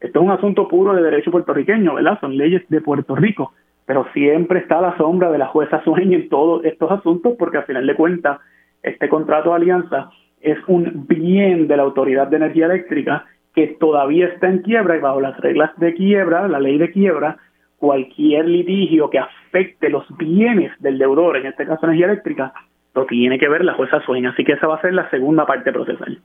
Esto 0.00 0.18
es 0.18 0.24
un 0.24 0.30
asunto 0.30 0.66
puro 0.66 0.94
de 0.94 1.02
derecho 1.02 1.30
puertorriqueño, 1.30 1.94
¿verdad? 1.94 2.18
Son 2.20 2.36
leyes 2.36 2.62
de 2.68 2.80
Puerto 2.80 3.14
Rico, 3.14 3.52
pero 3.84 4.06
siempre 4.14 4.60
está 4.60 4.80
la 4.80 4.96
sombra 4.96 5.30
de 5.30 5.38
la 5.38 5.48
jueza 5.48 5.82
Sueña 5.84 6.16
en 6.16 6.28
todos 6.28 6.64
estos 6.64 6.90
asuntos 6.90 7.34
porque 7.38 7.58
al 7.58 7.64
final 7.64 7.86
de 7.86 7.94
cuentas 7.94 8.40
este 8.82 9.08
contrato 9.08 9.50
de 9.50 9.56
alianza 9.56 10.10
es 10.40 10.58
un 10.68 11.06
bien 11.06 11.68
de 11.68 11.76
la 11.76 11.82
Autoridad 11.82 12.28
de 12.28 12.36
Energía 12.36 12.66
Eléctrica 12.66 13.26
que 13.54 13.66
todavía 13.78 14.26
está 14.28 14.48
en 14.48 14.62
quiebra 14.62 14.96
y 14.96 15.00
bajo 15.00 15.20
las 15.20 15.38
reglas 15.38 15.70
de 15.76 15.92
quiebra, 15.94 16.48
la 16.48 16.60
ley 16.60 16.78
de 16.78 16.90
quiebra, 16.90 17.36
cualquier 17.76 18.46
litigio 18.46 19.10
que 19.10 19.18
afecte 19.18 19.90
los 19.90 20.04
bienes 20.16 20.72
del 20.80 20.98
deudor, 20.98 21.36
en 21.36 21.46
este 21.46 21.66
caso 21.66 21.84
energía 21.86 22.06
eléctrica, 22.06 22.52
lo 22.94 23.06
tiene 23.06 23.38
que 23.38 23.48
ver 23.48 23.64
la 23.64 23.74
jueza 23.74 24.00
Sueña. 24.02 24.30
Así 24.30 24.44
que 24.44 24.52
esa 24.52 24.66
va 24.66 24.76
a 24.76 24.80
ser 24.80 24.94
la 24.94 25.10
segunda 25.10 25.46
parte 25.46 25.72
procesal. 25.72 26.20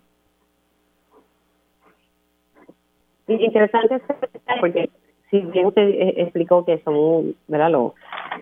Interesante 3.27 4.01
porque 4.59 4.89
si 5.29 5.39
bien 5.41 5.65
usted 5.65 5.87
explicó 6.17 6.63
que 6.63 6.79
son 6.83 7.35
¿verdad? 7.47 7.71
Los, 7.71 7.93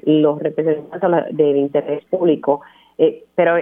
los 0.04 0.40
representantes 0.40 1.38
del 1.38 1.58
interés 1.58 2.04
público, 2.06 2.62
Eh, 2.98 3.26
pero 3.34 3.56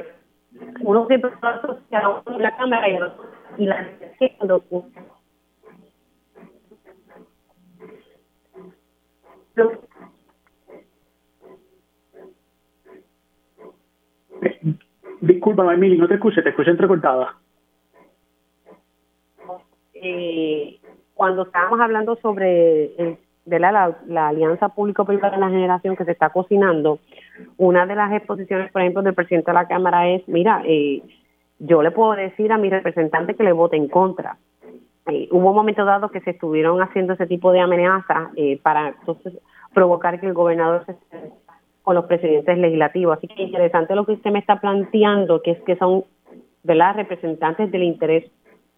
uno 0.82 1.08
siempre 1.08 1.32
asocia 1.42 2.00
a 2.00 2.24
la 2.38 2.58
cámara 2.58 2.90
y, 2.90 3.64
y 3.64 3.66
la 3.66 3.88
cuando 4.38 4.62
Disculpa, 15.22 15.74
Emily, 15.74 15.98
no 15.98 16.08
te 16.08 16.16
escuché, 16.16 16.42
te 16.42 16.50
escuché 16.50 16.72
entrecortada. 16.72 17.38
Eh, 19.94 20.81
cuando 21.22 21.44
estábamos 21.44 21.80
hablando 21.80 22.16
sobre 22.16 22.96
el, 22.96 23.16
de 23.46 23.60
la, 23.60 23.96
alianza 24.28 24.70
público-privada 24.70 25.36
de 25.36 25.40
la 25.40 25.50
generación 25.52 25.96
que 25.96 26.04
se 26.04 26.14
está 26.14 26.32
cocinando, 26.32 26.98
una 27.58 27.86
de 27.86 27.94
las 27.94 28.12
exposiciones, 28.12 28.72
por 28.72 28.82
ejemplo, 28.82 29.04
del 29.04 29.14
presidente 29.14 29.52
de 29.52 29.54
la 29.54 29.68
Cámara 29.68 30.10
es, 30.10 30.28
mira, 30.28 30.64
eh, 30.66 31.04
yo 31.60 31.84
le 31.84 31.92
puedo 31.92 32.14
decir 32.14 32.52
a 32.52 32.58
mi 32.58 32.72
representante 32.72 33.36
que 33.36 33.44
le 33.44 33.52
vote 33.52 33.78
en 33.78 33.88
contra. 33.88 34.40
Eh, 35.12 35.28
hubo 35.30 35.50
un 35.50 35.56
momento 35.56 35.86
dado 35.86 36.10
que 36.10 36.22
se 36.22 36.32
estuvieron 36.32 36.82
haciendo 36.82 37.14
ese 37.14 37.28
tipo 37.28 37.52
de 37.52 37.60
amenazas 37.60 38.30
eh, 38.36 38.60
para 38.64 38.88
entonces 38.88 39.34
provocar 39.76 40.20
que 40.20 40.26
el 40.26 40.34
gobernador 40.34 40.88
se 40.88 40.96
con 41.84 41.94
los 41.94 42.06
presidentes 42.06 42.58
legislativos. 42.58 43.16
Así 43.16 43.28
que 43.28 43.44
interesante 43.44 43.94
lo 43.94 44.08
que 44.08 44.14
usted 44.14 44.32
me 44.32 44.40
está 44.40 44.60
planteando, 44.60 45.44
que 45.44 45.52
es 45.52 45.62
que 45.62 45.76
son 45.76 46.04
¿verdad? 46.64 46.96
representantes 46.96 47.72
del 47.72 47.84
interés 47.84 48.26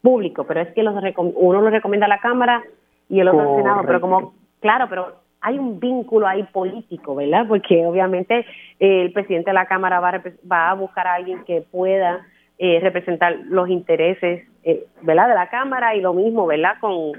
público, 0.04 0.44
pero 0.44 0.60
es 0.60 0.74
que 0.74 0.84
los 0.84 0.94
uno 1.16 1.62
lo 1.62 1.70
recomienda 1.70 2.06
a 2.06 2.10
la 2.10 2.20
Cámara 2.20 2.62
y 3.10 3.22
el 3.22 3.30
otro 3.30 3.42
al 3.42 3.58
Senado, 3.58 3.84
pero 3.88 4.02
como, 4.02 4.34
claro, 4.60 4.88
pero 4.90 5.16
hay 5.40 5.58
un 5.58 5.80
vínculo 5.80 6.28
ahí 6.28 6.44
político, 6.44 7.16
¿verdad? 7.16 7.46
Porque 7.48 7.86
obviamente 7.86 8.46
eh, 8.80 9.02
el 9.02 9.14
presidente 9.14 9.50
de 9.50 9.56
la 9.56 9.66
Cámara 9.66 10.02
va 10.02 10.10
a, 10.10 10.24
va 10.50 10.70
a 10.72 10.74
buscar 10.74 11.08
a 11.08 11.16
alguien 11.16 11.44
que 11.46 11.62
pueda 11.62 12.28
eh, 12.60 12.80
representar 12.82 13.38
los 13.46 13.70
intereses, 13.70 14.46
eh, 14.64 14.86
¿verdad? 15.02 15.30
De 15.30 15.36
la 15.36 15.50
Cámara 15.50 15.96
y 15.96 16.02
lo 16.02 16.14
mismo, 16.14 16.46
¿verdad? 16.46 16.76
Con 16.82 17.14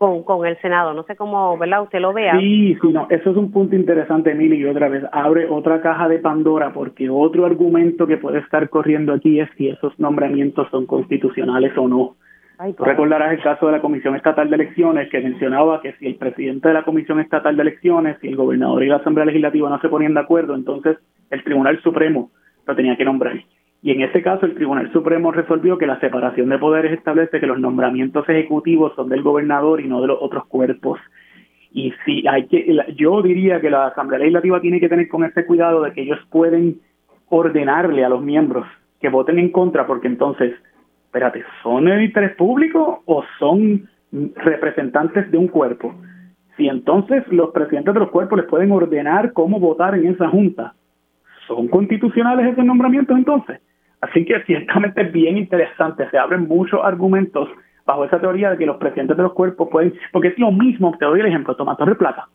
con, 0.00 0.22
con 0.22 0.46
el 0.46 0.58
Senado. 0.62 0.94
No 0.94 1.02
sé 1.02 1.14
cómo, 1.14 1.58
¿verdad? 1.58 1.82
Usted 1.82 2.00
lo 2.00 2.14
vea. 2.14 2.32
Sí, 2.40 2.74
sí, 2.80 2.88
no, 2.88 3.06
eso 3.10 3.32
es 3.32 3.36
un 3.36 3.52
punto 3.52 3.76
interesante, 3.76 4.30
Emily, 4.30 4.56
y 4.56 4.64
otra 4.64 4.88
vez 4.88 5.04
abre 5.12 5.46
otra 5.46 5.82
caja 5.82 6.08
de 6.08 6.18
Pandora, 6.18 6.72
porque 6.72 7.10
otro 7.10 7.44
argumento 7.44 8.06
que 8.06 8.16
puede 8.16 8.38
estar 8.38 8.70
corriendo 8.70 9.12
aquí 9.12 9.40
es 9.40 9.50
si 9.58 9.68
esos 9.68 9.92
nombramientos 10.00 10.68
son 10.70 10.86
constitucionales 10.86 11.76
o 11.76 11.86
no. 11.86 12.16
recordarás 12.78 13.32
el 13.32 13.42
caso 13.42 13.66
de 13.66 13.72
la 13.72 13.82
Comisión 13.82 14.16
Estatal 14.16 14.48
de 14.48 14.56
Elecciones 14.56 15.10
que 15.10 15.20
mencionaba 15.20 15.82
que 15.82 15.92
si 15.98 16.06
el 16.06 16.14
presidente 16.14 16.68
de 16.68 16.74
la 16.74 16.82
Comisión 16.82 17.20
Estatal 17.20 17.54
de 17.54 17.60
Elecciones, 17.60 18.16
si 18.22 18.28
el 18.28 18.36
gobernador 18.36 18.82
y 18.82 18.88
la 18.88 18.96
Asamblea 18.96 19.26
Legislativa 19.26 19.68
no 19.68 19.80
se 19.82 19.90
ponían 19.90 20.14
de 20.14 20.20
acuerdo, 20.20 20.54
entonces 20.54 20.96
el 21.28 21.44
Tribunal 21.44 21.78
Supremo 21.82 22.30
lo 22.66 22.74
tenía 22.74 22.96
que 22.96 23.04
nombrar. 23.04 23.38
Y 23.82 23.92
en 23.92 24.02
este 24.02 24.22
caso 24.22 24.44
el 24.44 24.54
Tribunal 24.54 24.92
Supremo 24.92 25.32
resolvió 25.32 25.78
que 25.78 25.86
la 25.86 25.98
separación 26.00 26.50
de 26.50 26.58
poderes 26.58 26.92
establece 26.92 27.40
que 27.40 27.46
los 27.46 27.58
nombramientos 27.58 28.28
ejecutivos 28.28 28.94
son 28.94 29.08
del 29.08 29.22
gobernador 29.22 29.80
y 29.80 29.88
no 29.88 30.02
de 30.02 30.08
los 30.08 30.18
otros 30.20 30.46
cuerpos. 30.46 30.98
Y 31.72 31.94
si 32.04 32.26
hay 32.28 32.46
que, 32.46 32.76
yo 32.96 33.22
diría 33.22 33.60
que 33.60 33.70
la 33.70 33.86
Asamblea 33.86 34.18
Legislativa 34.18 34.60
tiene 34.60 34.80
que 34.80 34.88
tener 34.88 35.08
con 35.08 35.24
ese 35.24 35.46
cuidado 35.46 35.82
de 35.82 35.92
que 35.92 36.02
ellos 36.02 36.18
pueden 36.30 36.80
ordenarle 37.28 38.04
a 38.04 38.08
los 38.08 38.22
miembros 38.22 38.66
que 39.00 39.08
voten 39.08 39.38
en 39.38 39.50
contra, 39.50 39.86
porque 39.86 40.08
entonces, 40.08 40.52
espérate, 41.06 41.44
¿son 41.62 41.88
el 41.88 42.02
interés 42.02 42.36
público 42.36 43.02
o 43.06 43.24
son 43.38 43.88
representantes 44.36 45.30
de 45.30 45.38
un 45.38 45.48
cuerpo? 45.48 45.94
Si 46.56 46.68
entonces 46.68 47.26
los 47.28 47.50
presidentes 47.50 47.94
de 47.94 48.00
los 48.00 48.10
cuerpos 48.10 48.38
les 48.40 48.48
pueden 48.48 48.72
ordenar 48.72 49.32
cómo 49.32 49.58
votar 49.58 49.94
en 49.94 50.08
esa 50.08 50.28
junta, 50.28 50.74
¿son 51.46 51.68
constitucionales 51.68 52.52
esos 52.52 52.64
nombramientos 52.64 53.16
entonces? 53.16 53.60
Así 54.00 54.24
que 54.24 54.42
ciertamente 54.44 55.02
es 55.02 55.12
bien 55.12 55.36
interesante, 55.36 56.08
se 56.10 56.18
abren 56.18 56.48
muchos 56.48 56.80
argumentos 56.82 57.48
bajo 57.84 58.04
esa 58.04 58.20
teoría 58.20 58.50
de 58.50 58.58
que 58.58 58.66
los 58.66 58.76
presidentes 58.76 59.16
de 59.16 59.22
los 59.22 59.32
cuerpos 59.32 59.68
pueden, 59.70 59.94
porque 60.12 60.28
es 60.28 60.38
lo 60.38 60.52
mismo, 60.52 60.96
te 60.98 61.04
doy 61.04 61.20
el 61.20 61.26
ejemplo, 61.26 61.56
Tomás 61.56 61.76
Torres 61.76 61.98
Plata, 61.98 62.28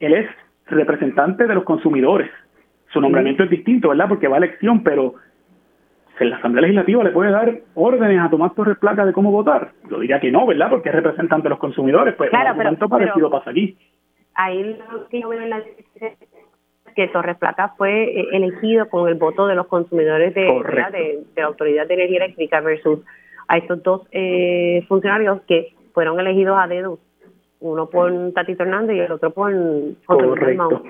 él 0.00 0.14
es 0.14 0.28
representante 0.66 1.46
de 1.46 1.54
los 1.54 1.64
consumidores, 1.64 2.30
su 2.92 3.00
nombramiento 3.00 3.44
es 3.44 3.50
distinto, 3.50 3.90
¿verdad? 3.90 4.08
Porque 4.08 4.26
va 4.26 4.36
a 4.36 4.38
elección, 4.38 4.82
pero 4.82 5.14
la 6.18 6.36
Asamblea 6.36 6.62
Legislativa 6.62 7.04
le 7.04 7.10
puede 7.10 7.30
dar 7.30 7.60
órdenes 7.74 8.20
a 8.20 8.30
Tomás 8.30 8.54
Torres 8.54 8.78
Plata 8.78 9.04
de 9.04 9.12
cómo 9.12 9.30
votar. 9.30 9.72
Yo 9.90 10.00
diría 10.00 10.18
que 10.18 10.32
no, 10.32 10.46
¿verdad? 10.46 10.70
Porque 10.70 10.88
es 10.88 10.94
representante 10.94 11.44
de 11.44 11.50
los 11.50 11.58
consumidores, 11.58 12.14
pues 12.14 12.30
claro, 12.30 12.54
un 12.58 12.88
parecido 12.88 13.30
pasa 13.30 13.50
aquí. 13.50 13.76
Ahí 14.34 14.76
lo 14.90 15.08
que 15.08 15.20
yo 15.20 15.28
veo 15.28 15.40
en 15.40 15.50
la 15.50 15.62
que 16.96 17.08
Torres 17.08 17.36
Plata 17.36 17.74
fue 17.76 18.04
eh, 18.04 18.28
elegido 18.32 18.88
con 18.88 19.08
el 19.08 19.14
voto 19.14 19.46
de 19.46 19.54
los 19.54 19.66
consumidores 19.66 20.34
de, 20.34 20.42
de, 20.42 21.24
la 21.36 21.46
Autoridad 21.46 21.86
de 21.86 21.94
Energía 21.94 22.24
Eléctrica 22.24 22.60
versus 22.60 23.00
a 23.48 23.58
estos 23.58 23.82
dos 23.82 24.08
eh, 24.10 24.82
funcionarios 24.88 25.42
que 25.42 25.74
fueron 25.92 26.18
elegidos 26.18 26.58
a 26.58 26.66
dedo, 26.66 26.98
uno 27.60 27.88
por 27.88 28.32
Tatito 28.32 28.62
Hernández 28.62 28.96
y 28.96 29.00
el 29.00 29.12
otro 29.12 29.30
por 29.30 29.52
Correcto. 30.06 30.82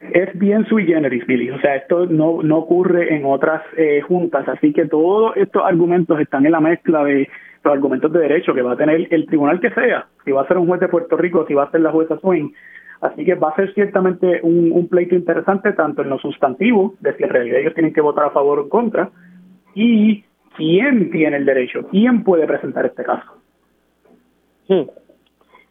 Es 0.00 0.36
bien 0.38 0.64
sui 0.66 0.86
generis, 0.86 1.26
Billy. 1.26 1.50
O 1.50 1.60
sea, 1.60 1.76
esto 1.76 2.06
no, 2.06 2.42
no 2.42 2.58
ocurre 2.58 3.14
en 3.14 3.24
otras 3.24 3.62
eh, 3.76 4.00
juntas. 4.02 4.48
Así 4.48 4.72
que 4.72 4.86
todos 4.86 5.36
estos 5.36 5.62
argumentos 5.64 6.20
están 6.20 6.46
en 6.46 6.52
la 6.52 6.60
mezcla 6.60 7.02
de 7.02 7.28
los 7.64 7.74
argumentos 7.74 8.12
de 8.12 8.20
derecho 8.20 8.54
que 8.54 8.62
va 8.62 8.72
a 8.72 8.76
tener 8.76 9.08
el 9.12 9.26
tribunal 9.26 9.60
que 9.60 9.70
sea. 9.70 10.06
Si 10.24 10.30
va 10.30 10.42
a 10.42 10.46
ser 10.46 10.58
un 10.58 10.68
juez 10.68 10.80
de 10.80 10.88
Puerto 10.88 11.16
Rico, 11.16 11.44
si 11.48 11.54
va 11.54 11.64
a 11.64 11.70
ser 11.72 11.80
la 11.80 11.90
jueza 11.90 12.16
Swain, 12.18 12.54
Así 13.00 13.24
que 13.24 13.34
va 13.34 13.50
a 13.50 13.56
ser 13.56 13.72
ciertamente 13.74 14.40
un, 14.42 14.88
pleito 14.88 15.14
interesante 15.14 15.72
tanto 15.72 16.02
en 16.02 16.10
lo 16.10 16.18
sustantivo, 16.18 16.94
de 17.00 17.14
si 17.16 17.22
en 17.22 17.30
realidad 17.30 17.60
ellos 17.60 17.74
tienen 17.74 17.92
que 17.92 18.00
votar 18.00 18.24
a 18.26 18.30
favor 18.30 18.58
o 18.58 18.62
en 18.62 18.68
contra, 18.68 19.10
y 19.74 20.24
quién 20.56 21.10
tiene 21.10 21.36
el 21.36 21.44
derecho, 21.44 21.86
quién 21.90 22.24
puede 22.24 22.46
presentar 22.46 22.86
este 22.86 23.04
caso. 23.04 23.30
Hmm. 24.68 24.88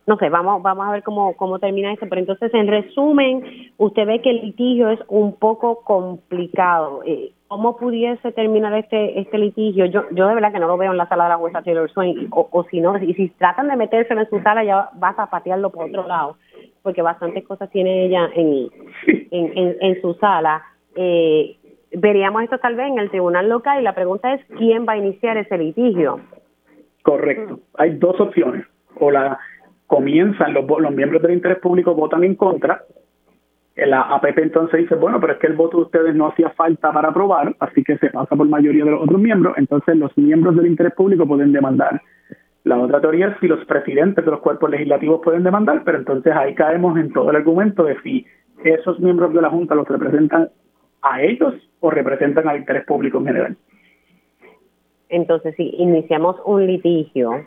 No 0.05 0.15
sé, 0.15 0.29
vamos, 0.29 0.65
a 0.65 0.91
ver 0.91 1.03
cómo, 1.03 1.59
termina 1.59 1.91
esto, 1.91 2.05
pero 2.07 2.21
entonces 2.21 2.53
en 2.53 2.67
resumen, 2.67 3.43
usted 3.75 4.07
ve 4.07 4.21
que 4.21 4.29
el 4.29 4.41
litigio 4.41 4.89
es 4.89 5.01
un 5.09 5.35
poco 5.35 5.81
complicado. 5.83 7.01
Eh, 7.05 7.33
¿Cómo 7.49 7.75
pudiese 7.75 8.31
terminar 8.31 8.73
este 8.73 9.19
este 9.19 9.37
litigio? 9.37 9.85
Yo 9.85 10.03
yo 10.11 10.27
de 10.27 10.35
verdad 10.35 10.53
que 10.53 10.59
no 10.59 10.67
lo 10.67 10.77
veo 10.77 10.91
en 10.91 10.97
la 10.97 11.07
sala 11.07 11.25
de 11.25 11.29
la 11.31 11.37
jueza 11.37 11.61
Taylor 11.61 11.89
Swain, 11.91 12.27
o, 12.31 12.47
o 12.51 12.63
si 12.65 12.79
no, 12.79 12.97
y 12.97 13.13
si 13.15 13.29
tratan 13.31 13.67
de 13.67 13.75
metérselo 13.75 14.21
en 14.21 14.29
su 14.29 14.39
sala 14.41 14.63
ya 14.63 14.89
vas 14.95 15.19
a 15.19 15.29
patearlo 15.29 15.71
por 15.71 15.85
otro 15.85 16.07
lado 16.07 16.37
porque 16.87 17.01
bastantes 17.01 17.43
cosas 17.43 17.69
tiene 17.69 18.05
ella 18.05 18.29
en, 18.33 18.69
en, 19.07 19.75
en, 19.81 20.01
su 20.01 20.13
sala. 20.13 20.63
Eh, 20.95 21.57
veríamos 21.91 22.43
esto 22.43 22.59
tal 22.59 22.77
vez 22.77 22.87
en 22.87 22.97
el 22.97 23.09
tribunal 23.09 23.49
local 23.49 23.81
y 23.81 23.83
la 23.83 23.93
pregunta 23.93 24.33
es 24.33 24.41
quién 24.57 24.85
va 24.87 24.93
a 24.93 24.97
iniciar 24.97 25.35
ese 25.35 25.57
litigio. 25.57 26.21
Correcto. 27.03 27.59
Hay 27.77 27.95
dos 27.95 28.17
opciones. 28.21 28.65
O 29.01 29.11
la 29.11 29.37
comienzan 29.85 30.53
los, 30.53 30.63
los 30.65 30.91
miembros 30.93 31.21
del 31.23 31.33
interés 31.33 31.59
público 31.59 31.93
votan 31.93 32.23
en 32.23 32.35
contra. 32.35 32.83
La 33.75 34.03
APP 34.03 34.37
entonces 34.37 34.79
dice, 34.79 34.95
bueno, 34.95 35.19
pero 35.19 35.33
es 35.33 35.39
que 35.39 35.47
el 35.47 35.57
voto 35.57 35.79
de 35.79 35.83
ustedes 35.83 36.15
no 36.15 36.27
hacía 36.27 36.51
falta 36.51 36.93
para 36.93 37.09
aprobar, 37.09 37.53
así 37.59 37.83
que 37.83 37.97
se 37.97 38.11
pasa 38.11 38.33
por 38.33 38.47
mayoría 38.47 38.85
de 38.85 38.91
los 38.91 39.03
otros 39.03 39.19
miembros. 39.19 39.57
Entonces 39.57 39.97
los 39.97 40.17
miembros 40.17 40.55
del 40.55 40.67
interés 40.67 40.93
público 40.93 41.27
pueden 41.27 41.51
demandar 41.51 42.01
la 42.67 42.77
otra 42.77 43.01
teoría 43.01 43.29
es 43.29 43.39
si 43.39 43.47
los 43.47 43.63
presidentes 43.65 44.23
de 44.23 44.31
los 44.31 44.41
cuerpos 44.41 44.69
legislativos 44.69 45.21
pueden 45.23 45.43
demandar, 45.43 45.83
pero 45.83 45.97
entonces 45.97 46.33
ahí 46.35 46.53
caemos 46.53 46.97
en 46.97 47.11
todo 47.13 47.29
el 47.29 47.37
argumento 47.37 47.83
de 47.83 47.99
si 48.01 48.25
esos 48.63 48.99
miembros 48.99 49.33
de 49.33 49.41
la 49.41 49.49
Junta 49.49 49.75
los 49.75 49.87
representan 49.87 50.49
a 51.01 51.21
ellos 51.21 51.53
o 51.79 51.89
representan 51.89 52.47
al 52.47 52.57
interés 52.57 52.85
público 52.85 53.19
en 53.19 53.25
general. 53.25 53.57
Entonces, 55.09 55.55
si 55.55 55.69
iniciamos 55.77 56.35
un 56.45 56.65
litigio, 56.67 57.45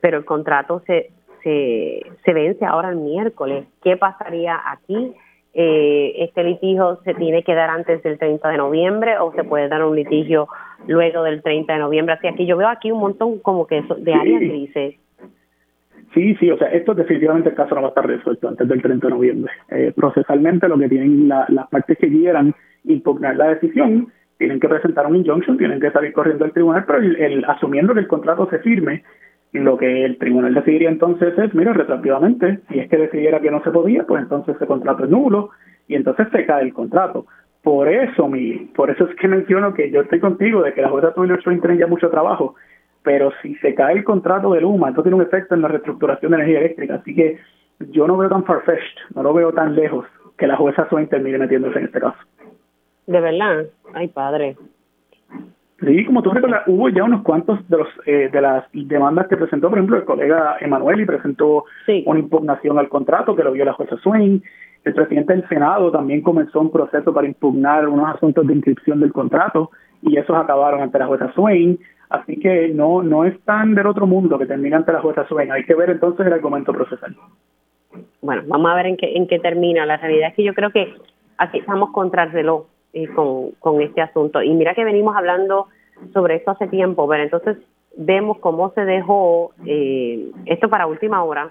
pero 0.00 0.18
el 0.18 0.24
contrato 0.24 0.82
se, 0.86 1.10
se, 1.42 2.02
se 2.24 2.32
vence 2.32 2.64
ahora 2.64 2.90
el 2.90 2.96
miércoles, 2.96 3.66
¿qué 3.82 3.96
pasaría 3.96 4.60
aquí? 4.66 5.14
Eh, 5.54 6.14
este 6.18 6.42
litigio 6.42 7.00
se 7.04 7.14
tiene 7.14 7.44
que 7.44 7.54
dar 7.54 7.70
antes 7.70 8.02
del 8.02 8.18
30 8.18 8.48
de 8.48 8.56
noviembre 8.56 9.18
o 9.18 9.32
se 9.32 9.44
puede 9.44 9.68
dar 9.68 9.84
un 9.84 9.94
litigio 9.94 10.48
luego 10.86 11.22
del 11.22 11.42
30 11.42 11.72
de 11.72 11.78
noviembre. 11.78 12.14
Así 12.14 12.34
que 12.34 12.46
yo 12.46 12.56
veo 12.56 12.68
aquí 12.68 12.90
un 12.90 13.00
montón 13.00 13.38
como 13.38 13.66
que 13.66 13.82
de 13.98 14.14
áreas 14.14 14.40
grises. 14.40 14.96
Sí, 16.12 16.36
sí, 16.36 16.50
o 16.50 16.58
sea, 16.58 16.68
esto 16.68 16.94
definitivamente 16.94 17.48
el 17.50 17.54
caso 17.56 17.74
no 17.74 17.82
va 17.82 17.88
a 17.88 17.90
estar 17.90 18.06
resuelto 18.06 18.48
antes 18.48 18.68
del 18.68 18.82
30 18.82 19.06
de 19.06 19.12
noviembre. 19.12 19.52
Eh, 19.70 19.92
procesalmente 19.94 20.68
lo 20.68 20.78
que 20.78 20.88
tienen 20.88 21.28
las 21.28 21.68
partes 21.68 21.98
que 21.98 22.08
quieran 22.08 22.54
impugnar 22.84 23.36
la 23.36 23.48
decisión 23.48 24.12
tienen 24.38 24.60
que 24.60 24.68
presentar 24.68 25.06
un 25.06 25.16
injunction, 25.16 25.56
tienen 25.56 25.80
que 25.80 25.90
salir 25.90 26.12
corriendo 26.12 26.44
al 26.44 26.52
tribunal, 26.52 26.84
pero 26.86 26.98
el, 26.98 27.44
asumiendo 27.46 27.94
que 27.94 28.00
el 28.00 28.08
contrato 28.08 28.48
se 28.50 28.58
firme, 28.58 29.02
lo 29.58 29.76
que 29.76 30.04
el 30.04 30.18
tribunal 30.18 30.54
decidiría 30.54 30.88
entonces 30.88 31.38
es, 31.38 31.54
mira, 31.54 31.72
retroactivamente, 31.72 32.60
si 32.68 32.80
es 32.80 32.90
que 32.90 32.96
decidiera 32.96 33.40
que 33.40 33.50
no 33.50 33.62
se 33.62 33.70
podía, 33.70 34.04
pues 34.04 34.22
entonces 34.22 34.56
ese 34.56 34.66
contrato 34.66 35.04
es 35.04 35.10
nulo 35.10 35.50
y 35.86 35.94
entonces 35.94 36.26
se 36.32 36.44
cae 36.44 36.64
el 36.64 36.74
contrato. 36.74 37.26
Por 37.62 37.88
eso, 37.88 38.28
mi, 38.28 38.56
por 38.74 38.90
eso 38.90 39.04
es 39.04 39.14
que 39.16 39.28
menciono 39.28 39.72
que 39.72 39.90
yo 39.90 40.02
estoy 40.02 40.20
contigo 40.20 40.62
de 40.62 40.74
que 40.74 40.82
la 40.82 40.90
jueza 40.90 41.14
Swain 41.14 41.60
tiene 41.60 41.78
ya 41.78 41.86
mucho 41.86 42.10
trabajo, 42.10 42.56
pero 43.02 43.32
si 43.42 43.54
se 43.56 43.74
cae 43.74 43.94
el 43.94 44.04
contrato 44.04 44.52
de 44.52 44.60
Luma, 44.60 44.88
esto 44.88 45.02
tiene 45.02 45.16
un 45.16 45.22
efecto 45.22 45.54
en 45.54 45.62
la 45.62 45.68
reestructuración 45.68 46.32
de 46.32 46.36
energía 46.36 46.58
eléctrica, 46.58 46.96
así 46.96 47.14
que 47.14 47.38
yo 47.90 48.06
no 48.06 48.16
veo 48.16 48.28
tan 48.28 48.44
farfetched, 48.44 49.14
no 49.14 49.22
lo 49.22 49.32
veo 49.32 49.52
tan 49.52 49.74
lejos 49.74 50.06
que 50.36 50.46
la 50.46 50.56
jueza 50.56 50.88
Swain 50.88 51.08
termine 51.08 51.38
metiéndose 51.38 51.78
en 51.78 51.84
este 51.84 52.00
caso. 52.00 52.18
De 53.06 53.20
verdad. 53.20 53.66
Ay, 53.92 54.08
padre. 54.08 54.56
Sí, 55.84 56.04
como 56.04 56.22
tú 56.22 56.30
recuerdas, 56.30 56.62
hubo 56.66 56.88
ya 56.88 57.04
unos 57.04 57.22
cuantos 57.22 57.58
de 57.68 57.78
los 57.78 57.88
eh, 58.06 58.30
de 58.32 58.40
las 58.40 58.64
demandas 58.72 59.26
que 59.28 59.36
presentó, 59.36 59.68
por 59.68 59.78
ejemplo, 59.78 59.96
el 59.96 60.04
colega 60.04 60.56
Emanuel 60.60 61.00
y 61.00 61.06
presentó 61.06 61.64
una 62.06 62.18
impugnación 62.18 62.78
al 62.78 62.88
contrato 62.88 63.34
que 63.34 63.42
lo 63.42 63.52
vio 63.52 63.64
la 63.64 63.72
jueza 63.72 63.96
Swain. 63.98 64.42
El 64.84 64.94
presidente 64.94 65.32
del 65.32 65.48
Senado 65.48 65.90
también 65.90 66.22
comenzó 66.22 66.60
un 66.60 66.70
proceso 66.70 67.12
para 67.12 67.26
impugnar 67.26 67.88
unos 67.88 68.14
asuntos 68.14 68.46
de 68.46 68.54
inscripción 68.54 69.00
del 69.00 69.12
contrato 69.12 69.70
y 70.02 70.16
esos 70.16 70.36
acabaron 70.36 70.80
ante 70.80 70.98
la 70.98 71.06
jueza 71.06 71.32
Swain. 71.34 71.78
Así 72.08 72.38
que 72.38 72.68
no 72.68 73.02
no 73.02 73.24
es 73.24 73.38
tan 73.42 73.74
del 73.74 73.86
otro 73.86 74.06
mundo 74.06 74.38
que 74.38 74.46
termina 74.46 74.76
ante 74.76 74.92
la 74.92 75.00
jueza 75.00 75.26
Swain. 75.26 75.52
Hay 75.52 75.64
que 75.64 75.74
ver 75.74 75.90
entonces 75.90 76.26
el 76.26 76.32
argumento 76.32 76.72
procesal. 76.72 77.16
Bueno, 78.22 78.42
vamos 78.46 78.70
a 78.70 78.74
ver 78.74 78.86
en 78.86 78.96
qué 78.96 79.16
en 79.16 79.26
qué 79.26 79.38
termina. 79.38 79.84
La 79.84 79.96
realidad 79.96 80.28
es 80.30 80.34
que 80.34 80.44
yo 80.44 80.54
creo 80.54 80.70
que 80.70 80.94
aquí 81.38 81.58
estamos 81.58 81.90
contra 81.90 82.24
el 82.24 82.32
reloj 82.32 82.66
eh, 82.94 83.08
con, 83.08 83.50
con 83.58 83.82
este 83.82 84.00
asunto. 84.00 84.40
Y 84.42 84.54
mira 84.54 84.74
que 84.74 84.84
venimos 84.84 85.16
hablando 85.16 85.66
sobre 86.12 86.36
esto 86.36 86.52
hace 86.52 86.68
tiempo, 86.68 87.08
pero 87.08 87.24
entonces 87.24 87.58
vemos 87.96 88.38
cómo 88.38 88.70
se 88.70 88.84
dejó 88.84 89.52
eh, 89.66 90.30
esto 90.46 90.68
para 90.68 90.86
última 90.86 91.22
hora. 91.24 91.50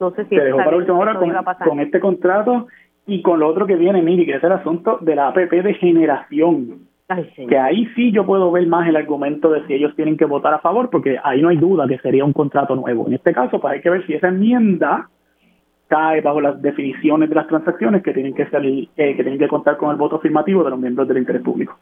No 0.00 0.10
sé 0.12 0.24
si 0.24 0.36
se 0.36 0.42
dejó 0.42 0.56
para 0.58 0.76
última 0.76 0.98
hora 0.98 1.18
con, 1.64 1.80
este 1.80 2.00
contrato 2.00 2.66
y 3.06 3.22
con 3.22 3.40
lo 3.40 3.48
otro 3.48 3.66
que 3.66 3.76
viene, 3.76 4.02
Miri, 4.02 4.26
que 4.26 4.36
es 4.36 4.44
el 4.44 4.52
asunto 4.52 4.98
de 5.00 5.16
la 5.16 5.28
APP 5.28 5.50
de 5.50 5.74
generación. 5.74 6.86
que 7.48 7.58
ahí 7.58 7.86
sí 7.94 8.10
yo 8.10 8.24
puedo 8.24 8.50
ver 8.50 8.66
más 8.66 8.88
el 8.88 8.96
argumento 8.96 9.50
de 9.50 9.66
si 9.66 9.74
ellos 9.74 9.94
tienen 9.94 10.16
que 10.16 10.24
votar 10.24 10.54
a 10.54 10.60
favor, 10.60 10.90
porque 10.90 11.18
ahí 11.22 11.42
no 11.42 11.50
hay 11.50 11.58
duda 11.58 11.86
que 11.86 11.98
sería 11.98 12.24
un 12.24 12.32
contrato 12.32 12.74
nuevo. 12.74 13.06
En 13.06 13.14
este 13.14 13.32
caso, 13.32 13.60
pues 13.60 13.74
hay 13.74 13.80
que 13.80 13.90
ver 13.90 14.06
si 14.06 14.14
esa 14.14 14.28
enmienda 14.28 15.08
cae 15.88 16.20
bajo 16.20 16.40
las 16.40 16.60
definiciones 16.60 17.28
de 17.28 17.34
las 17.34 17.46
transacciones 17.46 18.02
que 18.02 18.12
tienen 18.12 18.34
que 18.34 18.46
salir, 18.46 18.88
eh, 18.96 19.14
que 19.16 19.22
tienen 19.22 19.38
que 19.38 19.48
contar 19.48 19.76
con 19.76 19.90
el 19.90 19.96
voto 19.96 20.16
afirmativo 20.16 20.64
de 20.64 20.70
los 20.70 20.78
miembros 20.78 21.06
del 21.08 21.18
interés 21.18 21.42
público. 21.42 21.76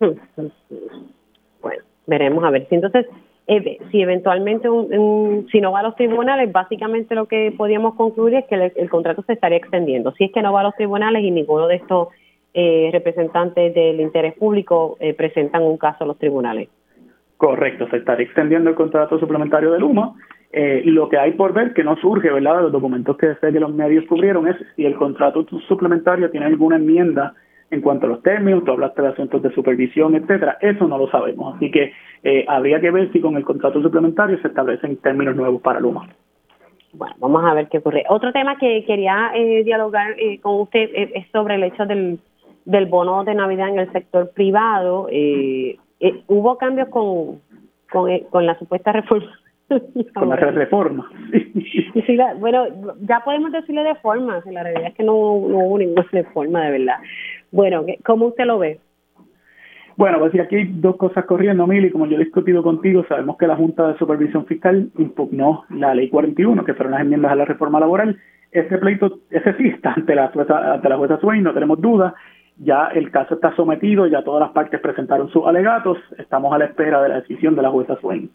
Bueno, 0.00 1.82
veremos 2.06 2.44
a 2.44 2.50
ver 2.50 2.66
si 2.68 2.74
entonces 2.76 3.06
eh, 3.46 3.78
si 3.90 4.02
eventualmente 4.02 4.68
un, 4.68 5.46
si 5.50 5.60
no 5.60 5.72
va 5.72 5.80
a 5.80 5.82
los 5.82 5.96
tribunales, 5.96 6.52
básicamente 6.52 7.14
lo 7.14 7.26
que 7.26 7.52
podríamos 7.56 7.94
concluir 7.94 8.34
es 8.34 8.44
que 8.46 8.72
el, 8.76 8.90
contrato 8.90 9.22
se 9.22 9.32
estaría 9.32 9.58
extendiendo. 9.58 10.12
Si 10.12 10.24
es 10.24 10.32
que 10.32 10.42
no 10.42 10.52
va 10.52 10.60
a 10.60 10.64
los 10.64 10.74
tribunales 10.74 11.22
y 11.22 11.30
ninguno 11.30 11.66
de 11.66 11.76
estos 11.76 12.08
eh, 12.54 12.90
representantes 12.92 13.74
del 13.74 14.00
interés 14.00 14.34
público 14.34 14.96
presentan 15.16 15.62
un 15.62 15.78
caso 15.78 16.04
a 16.04 16.06
los 16.06 16.18
tribunales. 16.18 16.68
Correcto, 17.36 17.88
se 17.88 17.98
estaría 17.98 18.26
extendiendo 18.26 18.68
el 18.68 18.76
contrato 18.76 19.18
suplementario 19.18 19.70
de 19.70 19.78
Luma 19.78 20.14
eh, 20.50 20.82
lo 20.86 21.08
que 21.08 21.18
hay 21.18 21.32
por 21.32 21.52
ver, 21.52 21.74
que 21.74 21.84
no 21.84 21.96
surge, 21.96 22.30
¿verdad?, 22.30 22.56
de 22.56 22.62
los 22.62 22.72
documentos 22.72 23.16
que 23.16 23.34
sé 23.34 23.52
que 23.52 23.60
los 23.60 23.72
medios 23.72 24.06
cubrieron, 24.06 24.48
es 24.48 24.56
si 24.76 24.86
el 24.86 24.94
contrato 24.94 25.46
suplementario 25.66 26.30
tiene 26.30 26.46
alguna 26.46 26.76
enmienda 26.76 27.34
en 27.70 27.82
cuanto 27.82 28.06
a 28.06 28.08
los 28.08 28.22
términos, 28.22 28.64
tú 28.64 28.72
hablaste 28.72 29.02
de 29.02 29.08
asuntos 29.08 29.42
de 29.42 29.52
supervisión, 29.52 30.14
etcétera, 30.14 30.56
eso 30.62 30.88
no 30.88 30.96
lo 30.96 31.10
sabemos. 31.10 31.56
Así 31.56 31.70
que 31.70 31.92
eh, 32.24 32.46
habría 32.48 32.80
que 32.80 32.90
ver 32.90 33.12
si 33.12 33.20
con 33.20 33.36
el 33.36 33.44
contrato 33.44 33.82
suplementario 33.82 34.40
se 34.40 34.48
establecen 34.48 34.96
términos 34.98 35.36
nuevos 35.36 35.60
para 35.60 35.80
Luma. 35.80 36.08
Bueno, 36.94 37.14
vamos 37.18 37.44
a 37.44 37.52
ver 37.52 37.68
qué 37.68 37.78
ocurre. 37.78 38.04
Otro 38.08 38.32
tema 38.32 38.56
que 38.56 38.86
quería 38.86 39.32
eh, 39.34 39.62
dialogar 39.64 40.12
eh, 40.18 40.40
con 40.40 40.62
usted 40.62 40.88
es 40.94 41.26
sobre 41.30 41.56
el 41.56 41.64
hecho 41.64 41.84
del, 41.84 42.18
del 42.64 42.86
bono 42.86 43.24
de 43.24 43.34
Navidad 43.34 43.68
en 43.68 43.80
el 43.80 43.92
sector 43.92 44.30
privado. 44.30 45.08
hubo 46.26 46.56
cambios 46.56 46.88
con, 46.88 47.42
con, 47.90 48.18
con 48.30 48.46
la 48.46 48.58
supuesta 48.58 48.92
reforma 48.92 49.30
con 50.14 50.28
la 50.28 50.36
reforma. 50.36 51.10
bueno, 52.38 52.66
ya 53.00 53.20
podemos 53.20 53.52
decirle 53.52 53.82
de 53.82 53.94
forma, 53.96 54.42
la 54.50 54.62
realidad 54.62 54.88
es 54.88 54.94
que 54.94 55.02
no, 55.02 55.12
no 55.12 55.58
hubo 55.58 55.78
ninguna 55.78 56.06
reforma 56.10 56.64
de 56.64 56.78
verdad. 56.78 56.96
Bueno, 57.50 57.84
¿cómo 58.04 58.26
usted 58.26 58.44
lo 58.44 58.58
ve? 58.58 58.80
Bueno, 59.98 60.20
pues 60.20 60.32
aquí 60.38 60.54
hay 60.54 60.64
dos 60.74 60.96
cosas 60.96 61.24
corriendo, 61.24 61.66
Mili. 61.66 61.90
Como 61.90 62.06
yo 62.06 62.14
he 62.16 62.24
discutido 62.24 62.62
contigo, 62.62 63.04
sabemos 63.08 63.36
que 63.36 63.48
la 63.48 63.56
Junta 63.56 63.88
de 63.88 63.98
Supervisión 63.98 64.46
Fiscal 64.46 64.90
impugnó 64.96 65.64
la 65.70 65.92
Ley 65.92 66.08
41, 66.08 66.64
que 66.64 66.74
fueron 66.74 66.92
las 66.92 67.00
enmiendas 67.00 67.32
a 67.32 67.34
la 67.34 67.44
reforma 67.44 67.80
laboral. 67.80 68.16
Ese 68.52 68.78
pleito, 68.78 69.18
ese 69.30 69.54
sí 69.54 69.66
está 69.66 69.94
ante 69.94 70.14
la 70.14 70.28
jueza, 70.28 70.74
ante 70.74 70.88
la 70.88 70.96
jueza 70.96 71.18
Swain, 71.18 71.42
no 71.42 71.52
tenemos 71.52 71.80
duda. 71.80 72.14
Ya 72.58 72.90
el 72.94 73.10
caso 73.10 73.34
está 73.34 73.54
sometido, 73.56 74.06
ya 74.06 74.22
todas 74.22 74.40
las 74.40 74.50
partes 74.50 74.78
presentaron 74.80 75.30
sus 75.30 75.44
alegatos. 75.44 75.98
Estamos 76.16 76.54
a 76.54 76.58
la 76.58 76.66
espera 76.66 77.02
de 77.02 77.08
la 77.08 77.20
decisión 77.20 77.56
de 77.56 77.62
la 77.62 77.70
jueza 77.70 77.96
Swain. 78.00 78.30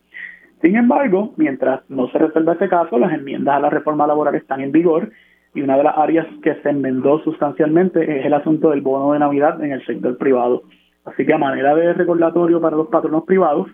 Sin 0.63 0.77
embargo, 0.77 1.33
mientras 1.35 1.81
no 1.89 2.07
se 2.07 2.17
resuelva 2.17 2.53
ese 2.53 2.69
caso, 2.69 2.97
las 2.97 3.11
enmiendas 3.11 3.57
a 3.57 3.59
la 3.59 3.69
reforma 3.69 4.07
laboral 4.07 4.35
están 4.35 4.61
en 4.61 4.71
vigor 4.71 5.11
y 5.53 5.61
una 5.61 5.75
de 5.75 5.83
las 5.83 5.97
áreas 5.97 6.25
que 6.41 6.55
se 6.55 6.69
enmendó 6.69 7.19
sustancialmente 7.19 8.19
es 8.19 8.25
el 8.25 8.33
asunto 8.33 8.69
del 8.69 8.79
bono 8.79 9.11
de 9.11 9.19
Navidad 9.19 9.61
en 9.61 9.73
el 9.73 9.85
sector 9.85 10.17
privado. 10.17 10.63
Así 11.03 11.25
que 11.25 11.33
a 11.33 11.37
manera 11.37 11.75
de 11.75 11.91
recordatorio 11.91 12.61
para 12.61 12.77
los 12.77 12.87
patronos 12.87 13.25
privados, 13.25 13.67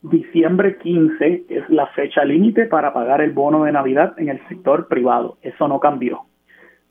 diciembre 0.00 0.78
15 0.78 1.46
es 1.48 1.68
la 1.70 1.88
fecha 1.88 2.24
límite 2.24 2.66
para 2.66 2.92
pagar 2.92 3.20
el 3.20 3.32
bono 3.32 3.64
de 3.64 3.72
Navidad 3.72 4.14
en 4.16 4.28
el 4.28 4.40
sector 4.46 4.86
privado. 4.86 5.38
Eso 5.42 5.66
no 5.66 5.80
cambió. 5.80 6.20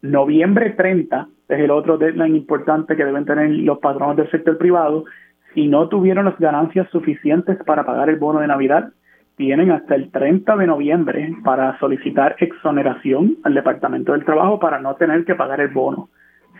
Noviembre 0.01 0.71
30 0.71 1.25
es 1.47 1.59
el 1.59 1.71
otro 1.71 1.97
deadline 1.97 2.35
importante 2.35 2.97
que 2.97 3.05
deben 3.05 3.23
tener 3.23 3.49
los 3.51 3.79
patronos 3.79 4.17
del 4.17 4.29
sector 4.29 4.57
privado 4.57 5.05
si 5.53 5.69
no 5.69 5.87
tuvieron 5.87 6.25
las 6.25 6.37
ganancias 6.37 6.89
suficientes 6.89 7.57
para 7.65 7.85
pagar 7.85 8.09
el 8.09 8.17
bono 8.17 8.41
de 8.41 8.47
Navidad 8.47 8.91
tienen 9.37 9.69
hasta 9.71 9.95
el 9.95 10.11
30 10.11 10.57
de 10.57 10.67
noviembre 10.67 11.31
para 11.43 11.77
solicitar 11.79 12.35
exoneración 12.39 13.37
al 13.43 13.53
Departamento 13.53 14.11
del 14.11 14.25
Trabajo 14.25 14.59
para 14.59 14.79
no 14.79 14.95
tener 14.95 15.23
que 15.25 15.35
pagar 15.35 15.61
el 15.61 15.69
bono. 15.69 16.09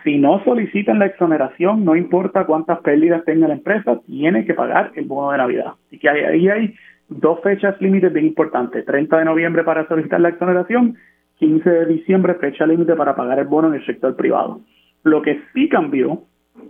Si 0.03 0.17
no 0.19 0.41
solicitan 0.45 0.99
la 0.99 1.07
exoneración, 1.07 1.84
no 1.84 1.95
importa 1.95 2.45
cuántas 2.45 2.80
pérdidas 2.80 3.25
tenga 3.25 3.47
la 3.47 3.55
empresa, 3.55 3.99
tiene 4.05 4.45
que 4.45 4.53
pagar 4.53 4.91
el 4.95 5.05
bono 5.05 5.32
de 5.32 5.39
Navidad. 5.39 5.73
Así 5.88 5.97
que 5.97 6.07
ahí 6.07 6.47
hay 6.47 6.75
dos 7.09 7.41
fechas 7.41 7.82
límites 7.82 8.13
bien 8.13 8.28
importantes. 8.28 8.86
30 8.86 9.17
de 9.17 9.25
noviembre 9.25 9.63
para 9.63 9.88
solicitar 9.88 10.21
la 10.21 10.30
exoneración, 10.30 10.97
15 11.39 11.67
de 11.67 11.86
diciembre 11.88 12.36
fecha 12.36 12.67
límite 12.67 12.95
para 12.95 13.15
pagar 13.15 13.39
el 13.39 13.47
bono 13.47 13.69
en 13.69 13.73
el 13.73 13.86
sector 13.88 14.15
privado. 14.15 14.61
Lo 15.03 15.23
que 15.23 15.41
sí 15.51 15.67
cambió, 15.67 16.21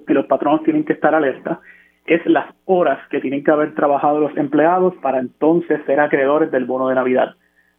que 0.08 0.14
los 0.14 0.26
patronos 0.26 0.64
tienen 0.64 0.86
que 0.86 0.94
estar 0.94 1.14
alerta, 1.14 1.60
es 2.08 2.26
las 2.26 2.48
horas 2.66 3.00
que 3.10 3.20
tienen 3.20 3.44
que 3.44 3.52
haber 3.52 3.76
trabajado 3.76 4.20
los 4.20 4.36
empleados 4.38 4.96
para 5.02 5.20
entonces 5.20 5.82
ser 5.86 6.00
acreedores 6.00 6.50
del 6.52 6.66
bono 6.66 6.88
de 6.88 6.96
Navidad. 6.96 7.36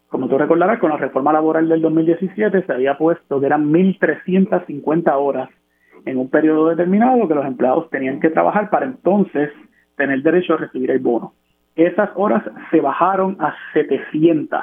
Como 0.08 0.28
tú 0.28 0.38
recordarás, 0.38 0.78
con 0.78 0.90
la 0.90 0.98
reforma 0.98 1.32
laboral 1.32 1.68
del 1.68 1.80
2017 1.82 2.62
se 2.62 2.72
había 2.72 2.96
puesto 2.96 3.40
que 3.40 3.46
eran 3.46 3.72
1.350 3.72 5.12
horas 5.14 5.48
en 6.04 6.18
un 6.18 6.28
periodo 6.30 6.68
determinado 6.68 7.26
que 7.26 7.34
los 7.34 7.44
empleados 7.44 7.90
tenían 7.90 8.20
que 8.20 8.30
trabajar 8.30 8.70
para 8.70 8.86
entonces 8.86 9.50
tener 9.96 10.22
derecho 10.22 10.54
a 10.54 10.58
recibir 10.58 10.90
el 10.90 11.00
bono. 11.00 11.32
Esas 11.74 12.10
horas 12.14 12.42
se 12.70 12.80
bajaron 12.80 13.36
a 13.40 13.54
700, 13.72 14.60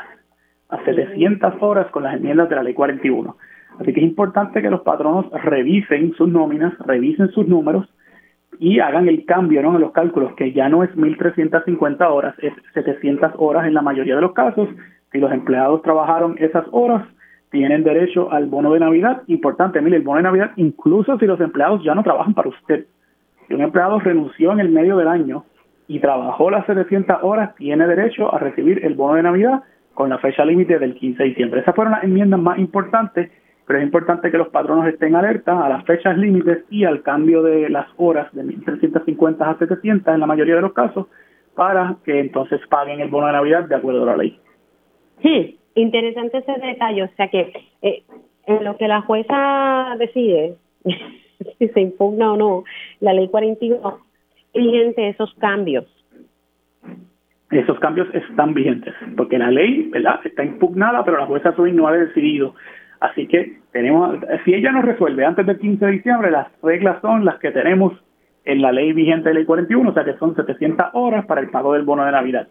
a 0.70 0.86
700 0.86 1.54
horas 1.62 1.88
con 1.88 2.04
las 2.04 2.16
enmiendas 2.16 2.50
de 2.50 2.56
la 2.56 2.64
ley 2.64 2.74
41. 2.74 3.36
Así 3.80 3.94
que 3.94 4.00
es 4.00 4.06
importante 4.06 4.62
que 4.62 4.70
los 4.70 4.82
patronos 4.82 5.30
revisen 5.44 6.14
sus 6.14 6.30
nóminas, 6.30 6.74
revisen 6.80 7.30
sus 7.32 7.48
números 7.48 7.88
y 8.60 8.80
hagan 8.80 9.08
el 9.08 9.26
cambio 9.26 9.62
¿no? 9.62 9.76
en 9.76 9.82
los 9.82 9.92
cálculos, 9.92 10.34
que 10.36 10.52
ya 10.52 10.70
no 10.70 10.84
es 10.84 10.90
1.350 10.96 12.10
horas, 12.10 12.36
es 12.40 12.54
700 12.74 13.34
horas 13.38 13.68
en 13.68 13.74
la 13.74 13.82
mayoría 13.82 14.16
de 14.16 14.22
los 14.22 14.34
casos. 14.34 14.70
Si 15.12 15.20
los 15.20 15.32
empleados 15.32 15.82
trabajaron 15.82 16.36
esas 16.40 16.66
horas, 16.72 17.08
tienen 17.50 17.84
derecho 17.84 18.32
al 18.32 18.48
bono 18.48 18.74
de 18.74 18.80
Navidad. 18.80 19.22
Importante, 19.28 19.82
mire, 19.82 19.98
el 19.98 20.04
bono 20.04 20.18
de 20.18 20.24
Navidad, 20.24 20.52
incluso 20.56 21.18
si 21.18 21.26
los 21.26 21.40
empleados 21.40 21.84
ya 21.84 21.96
no 21.96 22.04
trabajan 22.04 22.34
para 22.34 22.50
usted. 22.50 22.86
Si 23.48 23.54
un 23.54 23.62
empleado 23.62 24.00
renunció 24.00 24.52
en 24.52 24.60
el 24.60 24.70
medio 24.70 24.98
del 24.98 25.08
año 25.08 25.46
y 25.88 26.00
trabajó 26.00 26.50
las 26.50 26.66
700 26.66 27.18
horas, 27.22 27.56
tiene 27.56 27.88
derecho 27.88 28.34
a 28.34 28.40
recibir 28.40 28.84
el 28.84 28.96
bono 28.96 29.16
de 29.16 29.24
Navidad 29.24 29.64
con 29.94 30.10
la 30.10 30.18
fecha 30.18 30.44
límite 30.44 30.80
del 30.80 30.96
15 30.96 31.24
de 31.24 31.30
diciembre. 31.30 31.62
Esas 31.62 31.76
fueron 31.76 31.94
las 31.94 32.04
enmiendas 32.04 32.40
más 32.40 32.58
importantes 32.60 33.32
pero 33.66 33.80
es 33.80 33.86
importante 33.86 34.30
que 34.30 34.38
los 34.38 34.50
patronos 34.50 34.88
estén 34.88 35.16
alerta 35.16 35.66
a 35.66 35.70
las 35.70 35.86
fechas 35.86 36.18
límites 36.18 36.64
y 36.70 36.84
al 36.84 37.02
cambio 37.02 37.42
de 37.42 37.70
las 37.70 37.88
horas 37.98 38.32
de 38.34 38.44
1.350 38.44 39.42
a 39.42 39.58
700 39.58 40.14
en 40.14 40.20
la 40.20 40.28
mayoría 40.28 40.56
de 40.56 40.62
los 40.62 40.74
casos 40.74 41.08
para 41.56 41.96
que 42.04 42.20
entonces 42.20 42.60
paguen 42.70 43.00
el 43.00 43.10
bono 43.10 43.28
de 43.28 43.34
Navidad 43.34 43.64
de 43.64 43.76
acuerdo 43.76 44.04
a 44.04 44.08
la 44.08 44.18
ley. 44.18 44.38
Sí, 45.22 45.58
interesante 45.74 46.38
ese 46.38 46.52
detalle, 46.62 47.04
o 47.04 47.10
sea 47.16 47.30
que 47.30 47.54
eh, 47.82 48.04
en 48.46 48.64
lo 48.64 48.78
que 48.78 48.88
la 48.88 49.02
jueza 49.02 49.96
decide, 49.98 50.58
si 51.60 51.68
se 51.70 51.82
impugna 51.82 52.34
o 52.34 52.38
no 52.38 52.64
la 53.00 53.14
ley 53.14 53.30
41, 53.30 54.00
vigente 54.54 55.10
esos 55.10 55.34
cambios. 55.36 55.86
Esos 57.52 57.80
cambios 57.80 58.08
están 58.14 58.54
vigentes, 58.54 58.94
porque 59.16 59.38
la 59.38 59.50
ley, 59.50 59.90
¿verdad? 59.92 60.20
Está 60.26 60.44
impugnada, 60.44 61.06
pero 61.06 61.18
la 61.18 61.26
jueza 61.26 61.56
Suin 61.56 61.76
no 61.76 61.88
ha 61.88 61.94
decidido 61.94 62.56
Así 63.00 63.28
que 63.28 63.60
tenemos, 63.72 64.18
si 64.46 64.54
ella 64.54 64.72
no 64.72 64.82
resuelve 64.82 65.26
antes 65.26 65.46
del 65.46 65.60
15 65.60 65.86
de 65.86 65.92
diciembre, 65.92 66.32
las 66.32 66.48
reglas 66.62 67.02
son 67.02 67.26
las 67.26 67.40
que 67.40 67.52
tenemos 67.52 67.94
en 68.46 68.62
la 68.62 68.72
ley 68.72 68.94
vigente 68.94 69.30
de 69.30 69.36
ley 69.36 69.46
41, 69.46 69.90
o 69.90 69.94
sea 69.94 70.06
que 70.06 70.18
son 70.18 70.36
700 70.36 70.88
horas 70.94 71.26
para 71.26 71.42
el 71.42 71.50
pago 71.50 71.74
del 71.74 71.84
bono 71.84 72.06
de 72.06 72.12
Navidad. 72.12 72.48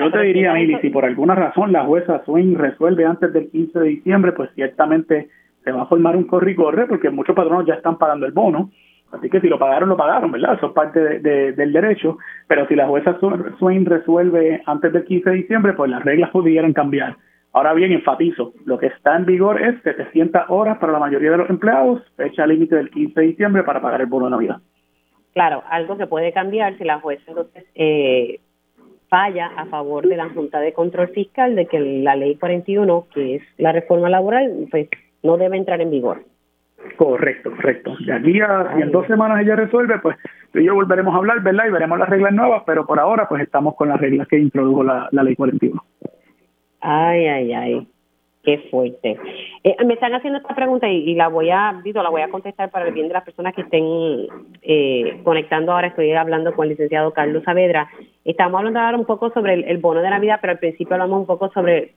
Yo 0.00 0.10
te 0.10 0.20
diría, 0.20 0.52
Mili, 0.52 0.76
si 0.82 0.90
por 0.90 1.04
alguna 1.04 1.34
razón 1.34 1.72
la 1.72 1.84
jueza 1.84 2.22
Swing 2.24 2.56
resuelve 2.56 3.06
antes 3.06 3.32
del 3.32 3.50
15 3.50 3.78
de 3.78 3.88
diciembre, 3.88 4.32
pues 4.32 4.50
ciertamente 4.54 5.28
se 5.64 5.72
va 5.72 5.82
a 5.82 5.86
formar 5.86 6.14
un 6.14 6.24
corre 6.24 6.52
y 6.52 6.54
corre 6.54 6.86
porque 6.86 7.08
muchos 7.10 7.34
patronos 7.34 7.66
ya 7.66 7.74
están 7.74 7.96
pagando 7.96 8.26
el 8.26 8.32
bono. 8.32 8.70
Así 9.12 9.30
que 9.30 9.40
si 9.40 9.48
lo 9.48 9.58
pagaron, 9.58 9.88
lo 9.88 9.96
pagaron, 9.96 10.30
¿verdad? 10.30 10.54
Eso 10.56 10.66
es 10.66 10.72
parte 10.72 11.00
de, 11.00 11.52
del 11.52 11.72
derecho. 11.72 12.18
Pero 12.46 12.66
si 12.68 12.74
la 12.74 12.86
jueza 12.86 13.18
Swain 13.58 13.86
resuelve 13.86 14.60
antes 14.66 14.92
del 14.92 15.04
15 15.04 15.30
de 15.30 15.36
diciembre, 15.36 15.72
pues 15.72 15.90
las 15.90 16.04
reglas 16.04 16.30
pudieran 16.30 16.74
cambiar. 16.74 17.16
Ahora 17.52 17.72
bien, 17.72 17.92
enfatizo, 17.92 18.52
lo 18.66 18.78
que 18.78 18.86
está 18.86 19.16
en 19.16 19.24
vigor 19.24 19.60
es 19.60 19.82
700 19.82 20.42
horas 20.48 20.78
para 20.78 20.92
la 20.92 20.98
mayoría 20.98 21.30
de 21.30 21.38
los 21.38 21.50
empleados, 21.50 22.02
fecha 22.16 22.46
límite 22.46 22.76
del 22.76 22.90
15 22.90 23.20
de 23.20 23.26
diciembre 23.26 23.62
para 23.62 23.80
pagar 23.80 24.00
el 24.00 24.06
bono 24.06 24.26
de 24.26 24.32
Navidad. 24.32 24.58
Claro, 25.32 25.62
algo 25.70 25.96
que 25.96 26.06
puede 26.06 26.32
cambiar 26.32 26.76
si 26.78 26.84
la 26.84 27.00
jueza 27.00 27.22
entonces 27.26 27.64
eh, 27.74 28.40
falla 29.08 29.46
a 29.56 29.66
favor 29.66 30.06
de 30.06 30.16
la 30.16 30.28
Junta 30.28 30.60
de 30.60 30.72
Control 30.72 31.08
Fiscal 31.08 31.54
de 31.54 31.66
que 31.66 31.80
la 31.80 32.16
ley 32.16 32.36
41, 32.36 33.06
que 33.14 33.36
es 33.36 33.42
la 33.56 33.72
reforma 33.72 34.10
laboral, 34.10 34.66
pues 34.70 34.88
no 35.22 35.36
debe 35.36 35.56
entrar 35.56 35.80
en 35.80 35.90
vigor. 35.90 36.24
Correcto, 36.96 37.50
correcto. 37.50 37.96
De 38.04 38.12
aquí 38.12 38.40
a 38.40 38.74
en 38.78 38.92
dos 38.92 39.06
semanas 39.06 39.40
ella 39.40 39.56
resuelve, 39.56 39.98
pues 39.98 40.16
tú 40.52 40.60
y 40.60 40.64
yo 40.64 40.74
volveremos 40.74 41.14
a 41.14 41.18
hablar, 41.18 41.42
¿verdad? 41.42 41.66
Y 41.66 41.72
veremos 41.72 41.98
las 41.98 42.08
reglas 42.08 42.32
nuevas, 42.32 42.62
pero 42.66 42.86
por 42.86 43.00
ahora 43.00 43.28
pues 43.28 43.42
estamos 43.42 43.74
con 43.74 43.88
las 43.88 44.00
reglas 44.00 44.28
que 44.28 44.38
introdujo 44.38 44.84
la, 44.84 45.08
la 45.10 45.22
ley 45.22 45.34
41. 45.34 45.82
Ay, 46.80 47.26
ay, 47.26 47.52
ay. 47.52 47.86
Qué 48.44 48.58
fuerte. 48.70 49.18
Eh, 49.64 49.76
me 49.84 49.94
están 49.94 50.14
haciendo 50.14 50.38
esta 50.38 50.54
pregunta 50.54 50.88
y, 50.88 51.14
la 51.14 51.28
voy 51.28 51.50
a, 51.50 51.82
la 51.84 52.08
voy 52.08 52.22
a 52.22 52.30
contestar 52.30 52.70
para 52.70 52.86
el 52.86 52.94
bien 52.94 53.08
de 53.08 53.14
las 53.14 53.24
personas 53.24 53.54
que 53.54 53.62
estén 53.62 53.84
eh, 54.62 55.20
conectando 55.24 55.72
ahora. 55.72 55.88
Estoy 55.88 56.12
hablando 56.12 56.54
con 56.54 56.64
el 56.64 56.70
licenciado 56.70 57.12
Carlos 57.12 57.42
Saavedra. 57.44 57.90
Estamos 58.24 58.58
hablando 58.58 58.80
ahora 58.80 58.96
un 58.96 59.04
poco 59.04 59.30
sobre 59.30 59.54
el, 59.54 59.78
bono 59.78 60.00
de 60.00 60.10
Navidad, 60.10 60.38
pero 60.40 60.52
al 60.52 60.60
principio 60.60 60.94
hablamos 60.94 61.20
un 61.20 61.26
poco 61.26 61.50
sobre 61.52 61.92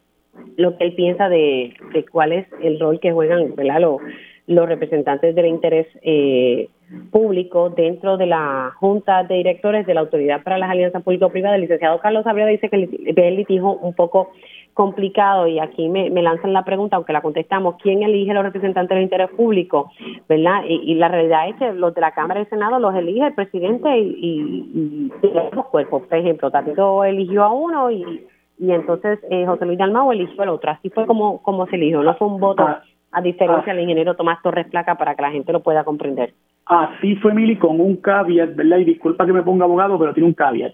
lo 0.58 0.78
que 0.78 0.86
él 0.86 0.94
piensa 0.94 1.30
de, 1.30 1.74
cuál 2.12 2.34
es 2.34 2.48
el 2.62 2.80
rol 2.80 2.99
que 2.99 3.12
juegan 3.12 3.53
Los, 3.80 4.02
los 4.48 4.68
representantes 4.68 5.36
del 5.36 5.45
interés 5.45 5.88
eh, 6.02 6.70
público 7.12 7.70
dentro 7.70 8.18
de 8.18 8.26
la 8.26 8.74
Junta 8.78 9.24
de 9.24 9.36
Directores 9.36 9.86
de 9.86 9.94
la 9.94 10.02
Autoridad 10.02 10.44
para 10.44 10.58
las 10.58 10.70
Alianzas 10.70 11.03
Público-Privadas. 11.03 11.56
El 11.56 11.62
licenciado 11.62 11.99
Carlos 11.99 12.24
Saavedra 12.24 12.49
dice 12.49 12.70
que 12.70 12.90
el 13.16 13.36
litigio 13.36 13.78
un 13.78 13.94
poco 13.94 14.32
complicado 14.73 15.48
y 15.48 15.60
aquí 15.60 15.89
me, 15.89 16.10
lanzan 16.22 16.53
la 16.53 16.64
pregunta, 16.64 16.95
aunque 16.95 17.14
la 17.14 17.22
contestamos, 17.22 17.76
¿quién 17.81 18.03
elige 18.03 18.34
los 18.34 18.43
representantes 18.43 18.95
del 18.95 19.03
interés 19.03 19.30
público? 19.31 19.91
¿Verdad? 20.27 20.64
Y, 20.68 20.95
la 20.95 21.07
realidad 21.07 21.49
es 21.49 21.56
que 21.56 21.73
los 21.73 21.93
de 21.93 22.02
la 22.02 22.11
Cámara 22.11 22.39
y 22.39 22.43
el 22.43 22.49
Senado 22.49 22.80
los 22.80 22.95
elige 22.95 23.27
el 23.27 23.34
presidente 23.34 23.98
y, 23.98 25.11
los 25.53 25.65
cuerpos. 25.68 26.03
Por 26.07 26.18
ejemplo, 26.18 26.52
Tatito 26.52 27.03
eligió 27.03 27.43
a 27.43 27.53
uno 27.53 27.91
y, 27.91 28.26
y 28.60 28.72
entonces 28.72 29.19
eh, 29.30 29.45
José 29.45 29.65
Luis 29.65 29.77
Dalmau 29.77 30.11
eligió 30.11 30.43
al 30.43 30.49
otro. 30.49 30.72
Así 30.72 30.89
fue 30.89 31.06
como, 31.06 31.41
como 31.41 31.68
se 31.68 31.76
eligió, 31.76 32.02
no 32.03 32.15
fue 32.15 32.27
un 32.27 32.39
voto 32.39 32.64
ah. 32.64 32.81
a 33.11 33.22
diferencia 33.22 33.73
del 33.73 33.84
ingeniero 33.84 34.15
Tomás 34.15 34.41
Torres 34.41 34.68
Placa 34.68 34.95
para 34.95 35.15
que 35.15 35.22
la 35.22 35.31
gente 35.31 35.52
lo 35.52 35.61
pueda 35.61 35.84
comprender. 35.84 36.34
Así 36.65 37.15
fue, 37.18 37.34
Mili, 37.34 37.57
con 37.57 37.81
un 37.81 37.98
caveat, 37.98 38.56
¿verdad? 38.56 38.77
Y 38.77 38.85
disculpa 38.85 39.26
que 39.26 39.34
me 39.34 39.43
ponga 39.43 39.65
abogado, 39.65 39.99
pero 39.99 40.14
tiene 40.14 40.30
un 40.30 40.34
caveat 40.34 40.73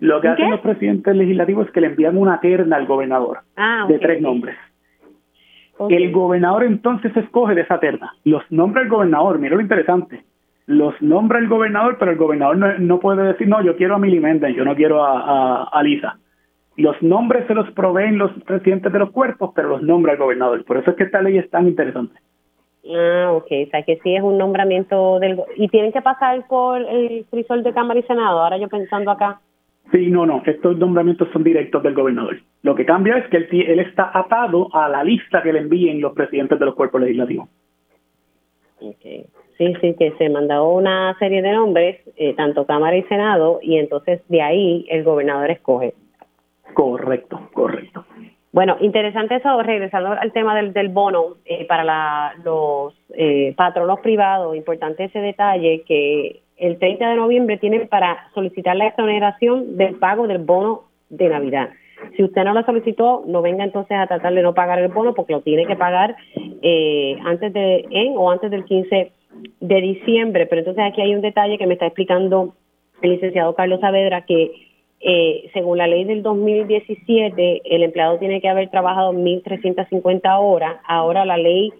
lo 0.00 0.20
que 0.20 0.28
hacen 0.28 0.50
los 0.50 0.60
presidentes 0.60 1.14
legislativos 1.16 1.66
es 1.66 1.72
que 1.72 1.80
le 1.80 1.88
envían 1.88 2.16
una 2.16 2.40
terna 2.40 2.76
al 2.76 2.86
gobernador 2.86 3.40
ah, 3.56 3.86
de 3.88 3.98
tres 3.98 4.20
nombres. 4.20 4.56
El 5.88 6.12
gobernador 6.12 6.64
entonces 6.64 7.16
escoge 7.16 7.54
de 7.54 7.62
esa 7.62 7.80
terna. 7.80 8.14
Los 8.24 8.42
nombra 8.50 8.82
el 8.82 8.88
gobernador, 8.88 9.38
mira 9.38 9.56
lo 9.56 9.62
interesante. 9.62 10.24
Los 10.66 10.94
nombra 11.02 11.38
el 11.38 11.48
gobernador, 11.48 11.96
pero 11.98 12.12
el 12.12 12.16
gobernador 12.16 12.80
no, 12.80 13.00
puede 13.00 13.24
decir, 13.24 13.48
no, 13.48 13.62
yo 13.62 13.76
quiero 13.76 13.96
a 13.96 13.98
Milly 13.98 14.20
yo 14.54 14.64
no 14.64 14.74
quiero 14.74 15.04
a, 15.04 15.64
a, 15.64 15.82
Lisa. 15.82 16.18
Los 16.76 17.00
nombres 17.02 17.46
se 17.46 17.54
los 17.54 17.70
proveen 17.72 18.18
los 18.18 18.32
presidentes 18.44 18.92
de 18.92 18.98
los 18.98 19.10
cuerpos, 19.10 19.50
pero 19.54 19.68
los 19.68 19.82
nombra 19.82 20.12
el 20.12 20.18
gobernador. 20.18 20.64
Por 20.64 20.78
eso 20.78 20.90
es 20.90 20.96
que 20.96 21.04
esta 21.04 21.20
ley 21.20 21.38
es 21.38 21.50
tan 21.50 21.68
interesante. 21.68 22.18
Ah, 22.86 23.32
ok, 23.32 23.46
o 23.66 23.70
sea 23.70 23.82
que 23.82 23.98
sí 24.02 24.14
es 24.14 24.22
un 24.22 24.38
nombramiento 24.38 25.18
del... 25.18 25.40
¿Y 25.56 25.68
tienen 25.68 25.92
que 25.92 26.02
pasar 26.02 26.46
por 26.46 26.80
el 26.80 27.24
frisol 27.30 27.62
de 27.62 27.72
Cámara 27.72 28.00
y 28.00 28.02
Senado? 28.04 28.42
Ahora 28.42 28.58
yo 28.58 28.68
pensando 28.68 29.10
acá. 29.10 29.40
Sí, 29.94 30.10
no, 30.10 30.26
no, 30.26 30.42
estos 30.44 30.76
nombramientos 30.76 31.28
son 31.32 31.44
directos 31.44 31.80
del 31.84 31.94
gobernador. 31.94 32.40
Lo 32.62 32.74
que 32.74 32.84
cambia 32.84 33.16
es 33.16 33.28
que 33.28 33.36
él, 33.36 33.48
él 33.52 33.78
está 33.78 34.10
atado 34.12 34.68
a 34.74 34.88
la 34.88 35.04
lista 35.04 35.40
que 35.40 35.52
le 35.52 35.60
envíen 35.60 36.00
los 36.00 36.14
presidentes 36.14 36.58
de 36.58 36.66
los 36.66 36.74
cuerpos 36.74 37.00
legislativos. 37.00 37.48
Okay. 38.80 39.26
Sí, 39.56 39.72
sí, 39.80 39.94
que 39.96 40.10
se 40.18 40.28
mandó 40.30 40.68
una 40.68 41.16
serie 41.20 41.42
de 41.42 41.52
nombres, 41.52 42.00
eh, 42.16 42.34
tanto 42.34 42.66
Cámara 42.66 42.96
y 42.96 43.04
Senado, 43.04 43.60
y 43.62 43.78
entonces 43.78 44.20
de 44.28 44.42
ahí 44.42 44.84
el 44.90 45.04
gobernador 45.04 45.52
escoge. 45.52 45.94
Correcto, 46.72 47.48
correcto. 47.52 48.04
Bueno, 48.50 48.76
interesante 48.80 49.36
eso, 49.36 49.62
regresando 49.62 50.10
al 50.10 50.32
tema 50.32 50.56
del, 50.56 50.72
del 50.72 50.88
bono 50.88 51.36
eh, 51.44 51.66
para 51.66 51.84
la, 51.84 52.34
los 52.44 52.94
eh, 53.16 53.54
patronos 53.56 54.00
privados, 54.00 54.56
importante 54.56 55.04
ese 55.04 55.20
detalle 55.20 55.84
que 55.86 56.40
el 56.56 56.78
30 56.78 57.10
de 57.10 57.16
noviembre 57.16 57.58
tienen 57.58 57.88
para 57.88 58.28
solicitar 58.34 58.76
la 58.76 58.88
exoneración 58.88 59.76
del 59.76 59.96
pago 59.96 60.26
del 60.26 60.38
bono 60.38 60.84
de 61.10 61.28
Navidad. 61.28 61.70
Si 62.16 62.22
usted 62.22 62.44
no 62.44 62.54
lo 62.54 62.62
solicitó, 62.64 63.24
no 63.26 63.42
venga 63.42 63.64
entonces 63.64 63.96
a 63.96 64.06
tratar 64.06 64.34
de 64.34 64.42
no 64.42 64.54
pagar 64.54 64.78
el 64.78 64.88
bono 64.88 65.14
porque 65.14 65.32
lo 65.32 65.40
tiene 65.40 65.66
que 65.66 65.76
pagar 65.76 66.16
eh, 66.62 67.16
antes 67.24 67.52
de 67.52 67.86
en 67.90 68.14
o 68.16 68.30
antes 68.30 68.50
del 68.50 68.64
15 68.64 69.12
de 69.60 69.80
diciembre. 69.80 70.46
Pero 70.46 70.60
entonces 70.60 70.84
aquí 70.84 71.00
hay 71.00 71.14
un 71.14 71.22
detalle 71.22 71.58
que 71.58 71.66
me 71.66 71.74
está 71.74 71.86
explicando 71.86 72.54
el 73.02 73.10
licenciado 73.10 73.54
Carlos 73.54 73.80
Saavedra 73.80 74.22
que 74.22 74.52
eh, 75.00 75.50
según 75.52 75.78
la 75.78 75.86
ley 75.86 76.04
del 76.04 76.22
2017 76.22 77.62
el 77.64 77.82
empleado 77.82 78.18
tiene 78.18 78.40
que 78.40 78.48
haber 78.48 78.70
trabajado 78.70 79.12
1.350 79.12 80.20
horas. 80.40 80.76
Ahora 80.86 81.24
la 81.24 81.36
ley 81.36 81.72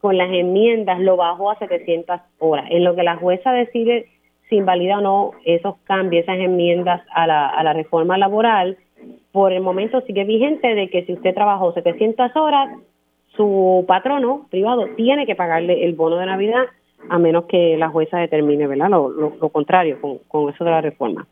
con 0.00 0.16
las 0.16 0.32
enmiendas 0.32 0.98
lo 1.00 1.16
bajó 1.16 1.50
a 1.50 1.58
700 1.58 2.20
horas. 2.38 2.66
En 2.70 2.84
lo 2.84 2.94
que 2.94 3.04
la 3.04 3.16
jueza 3.16 3.52
decide 3.52 4.06
si 4.52 4.58
invalida 4.58 4.98
o 4.98 5.00
no 5.00 5.30
esos 5.46 5.76
cambios, 5.84 6.24
esas 6.24 6.36
enmiendas 6.36 7.00
a 7.14 7.26
la, 7.26 7.48
a 7.48 7.64
la 7.64 7.72
reforma 7.72 8.18
laboral, 8.18 8.76
por 9.32 9.50
el 9.50 9.62
momento 9.62 10.02
sigue 10.02 10.24
vigente 10.24 10.74
de 10.74 10.90
que 10.90 11.06
si 11.06 11.14
usted 11.14 11.34
trabajó 11.34 11.72
700 11.72 12.36
horas, 12.36 12.68
su 13.34 13.86
patrono 13.88 14.46
privado 14.50 14.88
tiene 14.94 15.24
que 15.24 15.34
pagarle 15.34 15.86
el 15.86 15.94
bono 15.94 16.16
de 16.16 16.26
Navidad 16.26 16.64
a 17.08 17.18
menos 17.18 17.46
que 17.46 17.78
la 17.78 17.88
jueza 17.88 18.18
determine, 18.18 18.66
¿verdad? 18.66 18.90
Lo, 18.90 19.08
lo, 19.08 19.48
contrario 19.48 19.98
con, 20.02 20.18
con, 20.28 20.52
eso 20.52 20.64
de 20.64 20.70
la 20.70 20.82
reforma. 20.82 21.26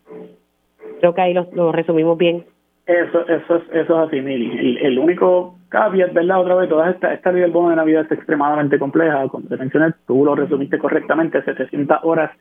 Creo 0.99 1.13
que 1.13 1.21
ahí 1.21 1.33
lo, 1.33 1.71
resumimos 1.71 2.17
bien. 2.17 2.43
Eso, 2.87 3.21
eso, 3.27 3.55
es, 3.55 3.63
eso 3.71 4.01
es 4.01 4.07
así, 4.07 4.19
Mili. 4.19 4.79
El, 4.81 4.97
único 4.97 5.55
caveat, 5.69 6.11
¿verdad? 6.11 6.41
Otra 6.41 6.55
vez, 6.55 6.69
toda 6.69 6.89
esta, 6.89 7.13
esta 7.13 7.31
ley 7.31 7.41
del 7.41 7.51
bono 7.51 7.69
de 7.69 7.75
Navidad 7.75 8.05
es 8.05 8.11
extremadamente 8.11 8.79
compleja. 8.79 9.27
Como 9.27 9.47
te 9.47 9.57
mencioné, 9.57 9.93
tú 10.07 10.25
lo 10.25 10.35
resumiste 10.35 10.79
correctamente, 10.79 11.43
700 11.43 11.99
horas 12.01 12.31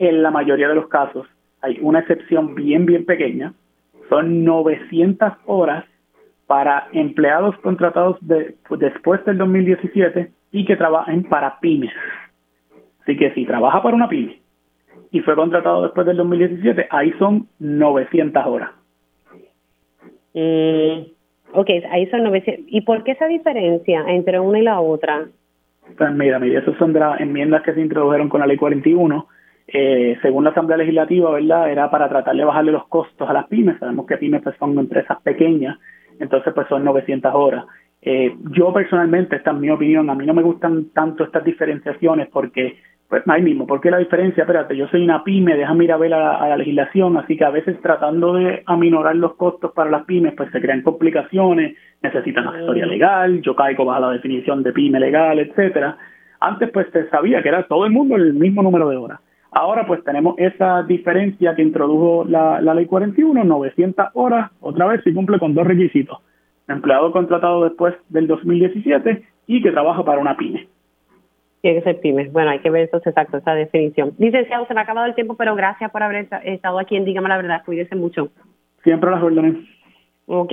en 0.00 0.22
la 0.22 0.30
mayoría 0.30 0.66
de 0.66 0.74
los 0.74 0.88
casos. 0.88 1.28
Hay 1.60 1.78
una 1.80 2.00
excepción 2.00 2.54
bien, 2.54 2.86
bien 2.86 3.04
pequeña. 3.04 3.52
Son 4.08 4.44
900 4.44 5.34
horas 5.44 5.84
para 6.46 6.88
empleados 6.92 7.56
contratados 7.58 8.16
de, 8.22 8.56
después 8.78 9.24
del 9.24 9.38
2017 9.38 10.32
y 10.50 10.64
que 10.64 10.76
trabajen 10.76 11.22
para 11.24 11.60
pymes. 11.60 11.92
Así 13.02 13.16
que 13.16 13.32
si 13.34 13.44
trabaja 13.44 13.82
para 13.82 13.94
una 13.94 14.08
pyme 14.08 14.40
y 15.12 15.20
fue 15.20 15.36
contratado 15.36 15.82
después 15.82 16.06
del 16.06 16.16
2017, 16.16 16.88
ahí 16.90 17.12
son 17.18 17.46
900 17.58 18.46
horas. 18.46 18.70
Mm, 20.32 21.02
ok, 21.52 21.70
ahí 21.90 22.06
son 22.06 22.24
900. 22.24 22.64
¿Y 22.68 22.80
por 22.80 23.04
qué 23.04 23.12
esa 23.12 23.26
diferencia 23.26 24.04
entre 24.08 24.40
una 24.40 24.58
y 24.60 24.62
la 24.62 24.80
otra? 24.80 25.26
Pues 25.96 26.12
mira, 26.14 26.38
mira, 26.38 26.60
esas 26.60 26.76
son 26.78 26.92
de 26.94 27.00
las 27.00 27.20
enmiendas 27.20 27.62
que 27.62 27.74
se 27.74 27.80
introdujeron 27.80 28.28
con 28.30 28.40
la 28.40 28.46
ley 28.46 28.56
41 28.56 29.26
eh, 29.68 30.18
según 30.22 30.44
la 30.44 30.50
Asamblea 30.50 30.78
Legislativa, 30.78 31.30
¿verdad? 31.30 31.70
Era 31.70 31.90
para 31.90 32.08
tratar 32.08 32.34
de 32.34 32.44
bajarle 32.44 32.72
los 32.72 32.86
costos 32.88 33.28
a 33.28 33.32
las 33.32 33.46
pymes. 33.46 33.78
Sabemos 33.78 34.06
que 34.06 34.16
pymes 34.16 34.42
pues, 34.42 34.56
son 34.58 34.78
empresas 34.78 35.20
pequeñas, 35.22 35.78
entonces 36.18 36.52
pues 36.54 36.66
son 36.68 36.84
900 36.84 37.32
horas. 37.34 37.64
Eh, 38.02 38.34
yo 38.52 38.72
personalmente, 38.72 39.36
esta 39.36 39.50
es 39.50 39.58
mi 39.58 39.70
opinión, 39.70 40.08
a 40.08 40.14
mí 40.14 40.24
no 40.24 40.34
me 40.34 40.42
gustan 40.42 40.86
tanto 40.94 41.24
estas 41.24 41.44
diferenciaciones 41.44 42.28
porque, 42.32 42.78
pues 43.08 43.22
ahí 43.26 43.42
mismo, 43.42 43.66
¿por 43.66 43.80
qué 43.80 43.90
la 43.90 43.98
diferencia? 43.98 44.42
Espérate, 44.42 44.74
yo 44.74 44.88
soy 44.88 45.04
una 45.04 45.22
pyme, 45.22 45.56
déjame 45.56 45.84
ir 45.84 45.92
a 45.92 45.98
ver 45.98 46.14
a, 46.14 46.48
la 46.48 46.56
legislación, 46.56 47.18
así 47.18 47.36
que 47.36 47.44
a 47.44 47.50
veces 47.50 47.80
tratando 47.82 48.34
de 48.34 48.62
aminorar 48.64 49.16
los 49.16 49.34
costos 49.34 49.72
para 49.72 49.90
las 49.90 50.04
pymes, 50.04 50.32
pues 50.34 50.50
se 50.50 50.60
crean 50.60 50.82
complicaciones, 50.82 51.76
necesitan 52.02 52.48
asesoría 52.48 52.86
mm. 52.86 52.90
legal, 52.90 53.42
yo 53.42 53.54
caigo 53.54 53.84
bajo 53.84 54.00
la 54.00 54.12
definición 54.12 54.62
de 54.62 54.72
pyme 54.72 54.98
legal, 54.98 55.38
etcétera. 55.38 55.98
Antes 56.40 56.70
pues 56.70 56.86
se 56.92 57.06
sabía 57.10 57.42
que 57.42 57.50
era 57.50 57.64
todo 57.64 57.84
el 57.84 57.92
mundo 57.92 58.16
el 58.16 58.32
mismo 58.32 58.62
número 58.62 58.88
de 58.88 58.96
horas. 58.96 59.20
Ahora 59.52 59.86
pues 59.86 60.02
tenemos 60.04 60.36
esa 60.38 60.82
diferencia 60.84 61.54
que 61.54 61.62
introdujo 61.62 62.24
la, 62.24 62.60
ley 62.60 62.86
41, 62.86 63.42
900 63.42 64.06
horas, 64.14 64.50
otra 64.60 64.86
vez 64.86 65.02
si 65.02 65.12
cumple 65.12 65.38
con 65.38 65.54
dos 65.54 65.66
requisitos. 65.66 66.18
Empleado 66.68 67.10
contratado 67.10 67.64
después 67.64 67.94
del 68.08 68.28
2017 68.28 69.24
y 69.48 69.62
que 69.62 69.72
trabaja 69.72 70.04
para 70.04 70.20
una 70.20 70.36
pyme. 70.36 70.68
Tiene 71.62 71.78
que 71.78 71.84
ser 71.84 72.00
pyme. 72.00 72.28
Bueno, 72.28 72.50
hay 72.50 72.60
que 72.60 72.70
ver 72.70 72.82
entonces 72.82 73.08
exacto 73.08 73.38
esa 73.38 73.54
definición. 73.54 74.12
Licenciado, 74.18 74.66
se 74.66 74.74
me 74.74 74.80
ha 74.80 74.84
acabado 74.84 75.06
el 75.06 75.16
tiempo, 75.16 75.34
pero 75.36 75.56
gracias 75.56 75.90
por 75.90 76.02
haber 76.02 76.28
estado 76.44 76.78
aquí 76.78 76.96
en 76.96 77.04
Dígame 77.04 77.28
la 77.28 77.36
Verdad. 77.36 77.62
Cuídese 77.64 77.96
mucho. 77.96 78.28
Siempre 78.84 79.10
las 79.10 79.22
órdenes. 79.22 79.56
Ok, 80.26 80.52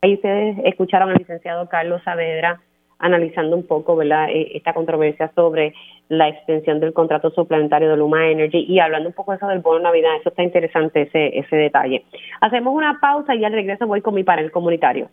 ahí 0.00 0.14
ustedes 0.14 0.58
escucharon 0.64 1.10
al 1.10 1.16
licenciado 1.16 1.68
Carlos 1.68 2.00
Saavedra 2.04 2.60
analizando 2.98 3.56
un 3.56 3.66
poco 3.66 3.96
¿verdad? 3.96 4.28
Eh, 4.30 4.52
esta 4.54 4.72
controversia 4.72 5.30
sobre 5.34 5.74
la 6.08 6.28
extensión 6.28 6.80
del 6.80 6.92
contrato 6.92 7.30
suplementario 7.30 7.90
de 7.90 7.96
Luma 7.96 8.28
Energy 8.28 8.64
y 8.68 8.78
hablando 8.80 9.08
un 9.08 9.14
poco 9.14 9.32
de 9.32 9.36
eso 9.36 9.46
del 9.46 9.60
bono 9.60 9.80
Navidad, 9.80 10.16
eso 10.20 10.30
está 10.30 10.42
interesante 10.42 11.02
ese, 11.02 11.38
ese 11.38 11.56
detalle. 11.56 12.04
Hacemos 12.40 12.74
una 12.74 12.98
pausa 13.00 13.34
y 13.34 13.44
al 13.44 13.52
regreso 13.52 13.86
voy 13.86 14.00
con 14.00 14.14
mi 14.14 14.24
panel 14.24 14.50
comunitario. 14.50 15.08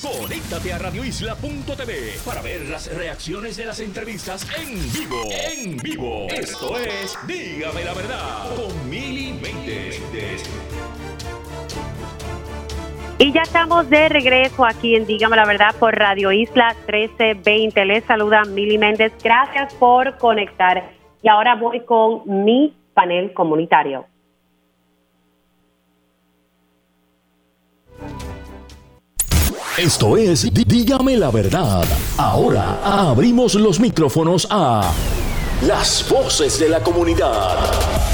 Conéctate 0.00 0.72
a 0.72 0.78
radioisla.tv 0.78 1.92
para 2.24 2.40
ver 2.40 2.62
las 2.70 2.96
reacciones 2.96 3.58
de 3.58 3.66
las 3.66 3.80
entrevistas 3.80 4.48
en 4.58 4.78
vivo. 4.94 5.20
En 5.52 5.76
vivo. 5.76 6.26
Esto 6.30 6.78
es 6.78 7.18
Dígame 7.26 7.84
la 7.84 7.92
verdad 7.92 8.56
con 8.56 8.88
Mili 8.88 9.34
Y 13.22 13.32
ya 13.32 13.42
estamos 13.42 13.90
de 13.90 14.08
regreso 14.08 14.64
aquí 14.64 14.96
en 14.96 15.04
Dígame 15.04 15.36
la 15.36 15.44
Verdad 15.44 15.74
por 15.78 15.94
Radio 15.94 16.32
Isla 16.32 16.74
1320. 16.86 17.84
Les 17.84 18.02
saluda 18.04 18.44
Mili 18.46 18.78
Méndez. 18.78 19.12
Gracias 19.22 19.74
por 19.74 20.16
conectar. 20.16 20.90
Y 21.22 21.28
ahora 21.28 21.54
voy 21.54 21.84
con 21.84 22.22
mi 22.24 22.74
panel 22.94 23.34
comunitario. 23.34 24.06
Esto 29.76 30.16
es 30.16 30.50
Dígame 30.54 31.18
la 31.18 31.30
Verdad. 31.30 31.84
Ahora 32.16 32.78
abrimos 32.82 33.54
los 33.54 33.78
micrófonos 33.80 34.48
a 34.50 34.90
las 35.60 36.08
voces 36.10 36.58
de 36.58 36.70
la 36.70 36.80
comunidad. 36.82 38.09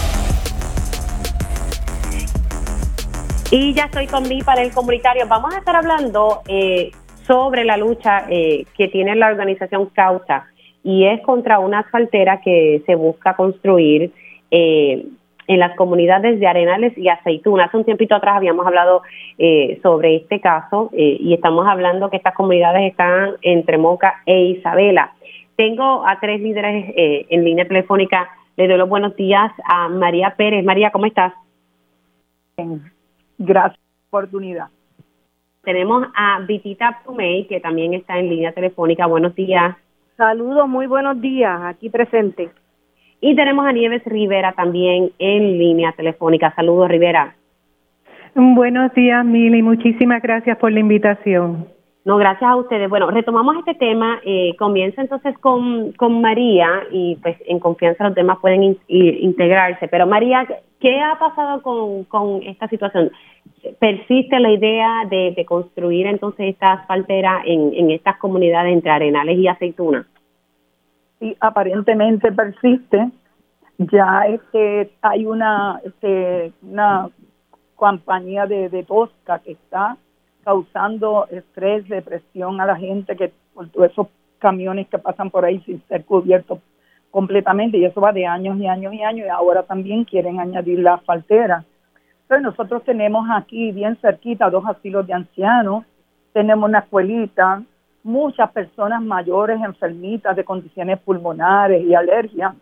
Y 3.50 3.74
ya 3.74 3.84
estoy 3.84 4.08
con 4.08 4.28
mi 4.28 4.42
panel 4.42 4.72
comunitario. 4.72 5.24
Vamos 5.28 5.54
a 5.54 5.58
estar 5.58 5.76
hablando 5.76 6.40
eh, 6.48 6.90
sobre 7.26 7.64
la 7.64 7.76
lucha 7.76 8.26
eh, 8.28 8.64
que 8.76 8.88
tiene 8.88 9.14
la 9.14 9.28
organización 9.28 9.86
Causa 9.86 10.46
y 10.82 11.06
es 11.06 11.20
contra 11.20 11.60
una 11.60 11.80
asfaltera 11.80 12.40
que 12.40 12.82
se 12.86 12.96
busca 12.96 13.36
construir 13.36 14.10
eh, 14.50 15.06
en 15.46 15.60
las 15.60 15.76
comunidades 15.76 16.40
de 16.40 16.46
Arenales 16.48 16.98
y 16.98 17.08
Aceituna. 17.08 17.66
Hace 17.66 17.76
un 17.76 17.84
tiempito 17.84 18.16
atrás 18.16 18.36
habíamos 18.36 18.66
hablado 18.66 19.02
sobre 19.80 20.16
este 20.16 20.40
caso 20.40 20.90
y 20.92 21.32
estamos 21.32 21.68
hablando 21.68 22.10
que 22.10 22.16
estas 22.16 22.34
comunidades 22.34 22.90
están 22.90 23.36
entre 23.42 23.78
Moca 23.78 24.22
e 24.26 24.40
Isabela. 24.40 25.12
Tengo 25.54 26.04
a 26.04 26.18
tres 26.18 26.40
líderes 26.40 26.92
en 26.96 27.44
línea 27.44 27.64
telefónica. 27.64 28.28
Le 28.56 28.66
doy 28.66 28.76
los 28.76 28.88
buenos 28.88 29.14
días 29.14 29.52
a 29.64 29.88
María 29.88 30.34
Pérez. 30.36 30.64
María, 30.64 30.90
¿cómo 30.90 31.06
estás? 31.06 31.32
Gracias 33.38 33.80
por 34.10 34.22
la 34.22 34.26
oportunidad. 34.26 34.66
Tenemos 35.62 36.06
a 36.14 36.40
Vitita 36.46 37.00
Pumey, 37.04 37.46
que 37.46 37.60
también 37.60 37.94
está 37.94 38.18
en 38.18 38.28
línea 38.28 38.52
telefónica. 38.52 39.06
Buenos 39.06 39.34
días. 39.34 39.76
Saludos, 40.16 40.68
muy 40.68 40.86
buenos 40.86 41.20
días, 41.20 41.60
aquí 41.64 41.90
presente. 41.90 42.50
Y 43.20 43.34
tenemos 43.34 43.66
a 43.66 43.72
Nieves 43.72 44.04
Rivera 44.04 44.52
también 44.52 45.10
en 45.18 45.58
línea 45.58 45.92
telefónica. 45.92 46.54
Saludos, 46.54 46.88
Rivera. 46.88 47.34
Buenos 48.34 48.94
días, 48.94 49.24
Mili. 49.24 49.62
Muchísimas 49.62 50.22
gracias 50.22 50.56
por 50.58 50.70
la 50.70 50.80
invitación. 50.80 51.66
No, 52.06 52.18
gracias 52.18 52.48
a 52.48 52.54
ustedes. 52.54 52.88
Bueno, 52.88 53.10
retomamos 53.10 53.56
este 53.56 53.74
tema. 53.74 54.20
Eh, 54.24 54.54
comienza 54.60 55.02
entonces 55.02 55.36
con, 55.38 55.90
con 55.94 56.20
María 56.20 56.84
y 56.92 57.16
pues 57.16 57.36
en 57.46 57.58
confianza 57.58 58.04
los 58.04 58.14
demás 58.14 58.38
pueden 58.40 58.78
integrarse. 58.86 59.88
Pero 59.88 60.06
María, 60.06 60.46
¿qué 60.78 61.00
ha 61.00 61.18
pasado 61.18 61.62
con, 61.62 62.04
con 62.04 62.44
esta 62.44 62.68
situación? 62.68 63.10
¿Persiste 63.80 64.38
la 64.38 64.52
idea 64.52 65.02
de, 65.10 65.44
construir 65.48 66.06
entonces 66.06 66.50
esta 66.50 66.74
asfaltera 66.74 67.42
en, 67.44 67.74
en 67.74 67.90
estas 67.90 68.18
comunidades 68.18 68.72
entre 68.72 68.92
Arenales 68.92 69.36
y 69.36 69.48
Aceituna? 69.48 70.06
Sí, 71.18 71.36
aparentemente 71.40 72.30
persiste. 72.30 73.10
Ya 73.78 74.26
este 74.28 74.92
hay 75.02 75.26
una 75.26 75.80
este, 75.84 76.52
una 76.62 77.08
compañía 77.74 78.46
de, 78.46 78.68
de 78.68 78.84
Tosca 78.84 79.40
que 79.40 79.52
está 79.52 79.96
causando 80.46 81.26
estrés, 81.28 81.88
depresión 81.88 82.60
a 82.60 82.66
la 82.66 82.76
gente, 82.76 83.16
que 83.16 83.32
esos 83.84 84.06
camiones 84.38 84.86
que 84.86 84.96
pasan 84.96 85.28
por 85.28 85.44
ahí 85.44 85.58
sin 85.66 85.82
ser 85.88 86.04
cubiertos 86.04 86.60
completamente, 87.10 87.78
y 87.78 87.84
eso 87.84 88.00
va 88.00 88.12
de 88.12 88.26
años 88.26 88.56
y 88.56 88.68
años 88.68 88.94
y 88.94 89.02
años, 89.02 89.26
y 89.26 89.28
ahora 89.28 89.64
también 89.64 90.04
quieren 90.04 90.38
añadir 90.38 90.78
la 90.78 90.98
faltera. 90.98 91.64
Entonces 92.22 92.44
nosotros 92.44 92.84
tenemos 92.84 93.26
aquí 93.28 93.72
bien 93.72 93.96
cerquita 93.96 94.48
dos 94.48 94.64
asilos 94.66 95.04
de 95.08 95.14
ancianos, 95.14 95.84
tenemos 96.32 96.68
una 96.68 96.78
escuelita, 96.78 97.64
muchas 98.04 98.48
personas 98.52 99.02
mayores, 99.02 99.60
enfermitas 99.60 100.36
de 100.36 100.44
condiciones 100.44 101.00
pulmonares 101.00 101.82
y 101.82 101.92
alergias. 101.92 102.54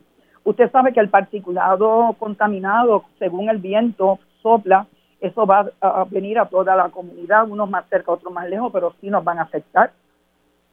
Usted 0.43 0.71
sabe 0.71 0.91
que 0.91 1.01
el 1.01 1.09
particulado 1.09 2.15
contaminado, 2.17 3.05
según 3.19 3.47
el 3.47 3.59
viento, 3.59 4.17
sopla 4.41 4.87
eso 5.19 5.45
va 5.45 5.71
a 5.81 6.03
venir 6.09 6.37
a 6.39 6.45
toda 6.45 6.75
la 6.75 6.89
comunidad, 6.89 7.49
unos 7.49 7.69
más 7.69 7.87
cerca, 7.89 8.11
otros 8.11 8.33
más 8.33 8.49
lejos, 8.49 8.71
pero 8.71 8.93
sí 8.99 9.09
nos 9.09 9.23
van 9.23 9.39
a 9.39 9.43
afectar. 9.43 9.91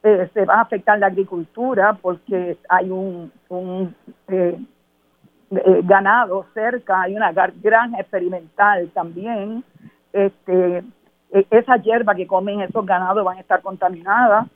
Eh, 0.03 0.29
se 0.33 0.45
va 0.45 0.55
a 0.55 0.61
afectar 0.61 0.99
la 0.99 1.07
agricultura 1.07 1.97
porque 2.01 2.57
hay 2.67 2.89
un, 2.89 3.31
eh, 4.27 4.59
eh, 5.51 5.81
ganado 5.83 6.45
cerca, 6.53 7.03
hay 7.03 7.15
una 7.15 7.31
granja 7.31 7.99
experimental 7.99 8.89
también. 8.93 9.63
Este, 10.11 10.83
esa 11.49 11.77
hierba 11.77 12.13
que 12.13 12.27
comen 12.27 12.61
esos 12.61 12.85
ganados 12.85 13.23
van 13.23 13.37
a 13.37 13.41
estar 13.41 13.61
contaminadas. 13.61 14.47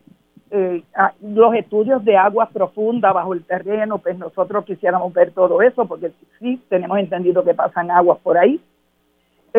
los 1.21 1.53
estudios 1.55 2.05
de 2.05 2.15
aguas 2.15 2.49
profundas 2.53 3.13
bajo 3.13 3.33
el 3.33 3.43
terreno, 3.43 3.97
pues 3.97 4.17
nosotros 4.17 4.63
quisiéramos 4.63 5.11
ver 5.13 5.31
todo 5.31 5.61
eso 5.61 5.85
porque 5.85 6.11
sí 6.39 6.61
tenemos 6.69 6.97
entendido 6.99 7.43
que 7.43 7.53
pasan 7.53 7.91
aguas 7.91 8.19
por 8.19 8.37
ahí 8.37 8.61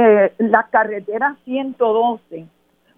eh, 0.00 0.32
la 0.38 0.62
carretera 0.70 1.34
112, 1.44 2.46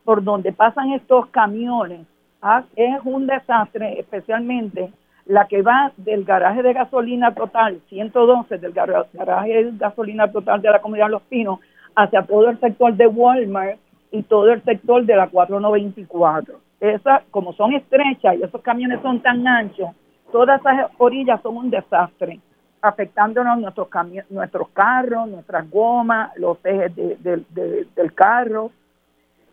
por 0.05 0.23
donde 0.23 0.53
pasan 0.53 0.93
estos 0.93 1.29
camiones, 1.29 2.07
ah, 2.43 2.65
es 2.77 3.01
un 3.05 3.27
desastre, 3.27 3.99
especialmente 3.99 4.93
la 5.25 5.47
que 5.47 5.63
va 5.63 5.93
del 5.97 6.25
garaje 6.25 6.63
de 6.63 6.75
gasolina 6.75 7.35
total 7.35 7.81
112, 7.89 8.59
del 8.59 8.73
garaje 8.75 9.65
de 9.65 9.79
gasolina 9.79 10.31
total 10.31 10.61
de 10.61 10.69
la 10.69 10.83
comunidad 10.83 11.09
Los 11.09 11.23
Pinos, 11.23 11.61
hacia 11.97 12.21
todo 12.23 12.51
el 12.51 12.61
sector 12.61 12.93
de 12.93 13.07
Walmart 13.07 13.79
y 14.11 14.23
todo 14.23 14.53
el 14.53 14.63
sector 14.63 15.07
de 15.07 15.17
la 15.17 15.29
494. 15.29 16.61
Esa, 16.81 17.23
como 17.31 17.55
son 17.55 17.73
estrechas 17.73 18.37
y 18.37 18.43
esos 18.43 18.61
camiones 18.61 19.01
son 19.01 19.21
tan 19.21 19.47
anchos, 19.47 19.89
todas 20.31 20.61
esas 20.61 20.91
orillas 20.99 21.41
son 21.41 21.57
un 21.57 21.71
desastre 21.71 22.41
afectándonos 22.83 23.59
nuestros, 23.59 23.89
nuestros 24.31 24.69
carros, 24.71 25.29
nuestras 25.29 25.69
gomas, 25.71 26.37
los 26.37 26.59
ejes 26.65 26.95
del 26.95 28.15
carro, 28.15 28.71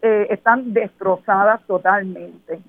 eh, 0.02 0.28
están 0.30 0.74
destrozadas 0.74 1.62
totalmente. 1.66 2.60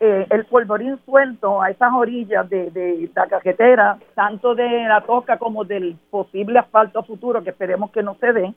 Eh, 0.00 0.26
el 0.30 0.44
polvorín 0.46 0.98
suelto 1.04 1.60
a 1.60 1.70
esas 1.70 1.92
orillas 1.92 2.48
de, 2.48 3.10
la 3.14 3.26
cajetera, 3.26 3.98
tanto 4.14 4.54
de 4.54 4.86
la 4.86 5.00
toca 5.00 5.38
como 5.38 5.64
del 5.64 5.96
posible 6.10 6.60
asfalto 6.60 7.02
futuro, 7.02 7.42
que 7.42 7.50
esperemos 7.50 7.90
que 7.90 8.02
no 8.02 8.14
se 8.20 8.32
dé, 8.32 8.54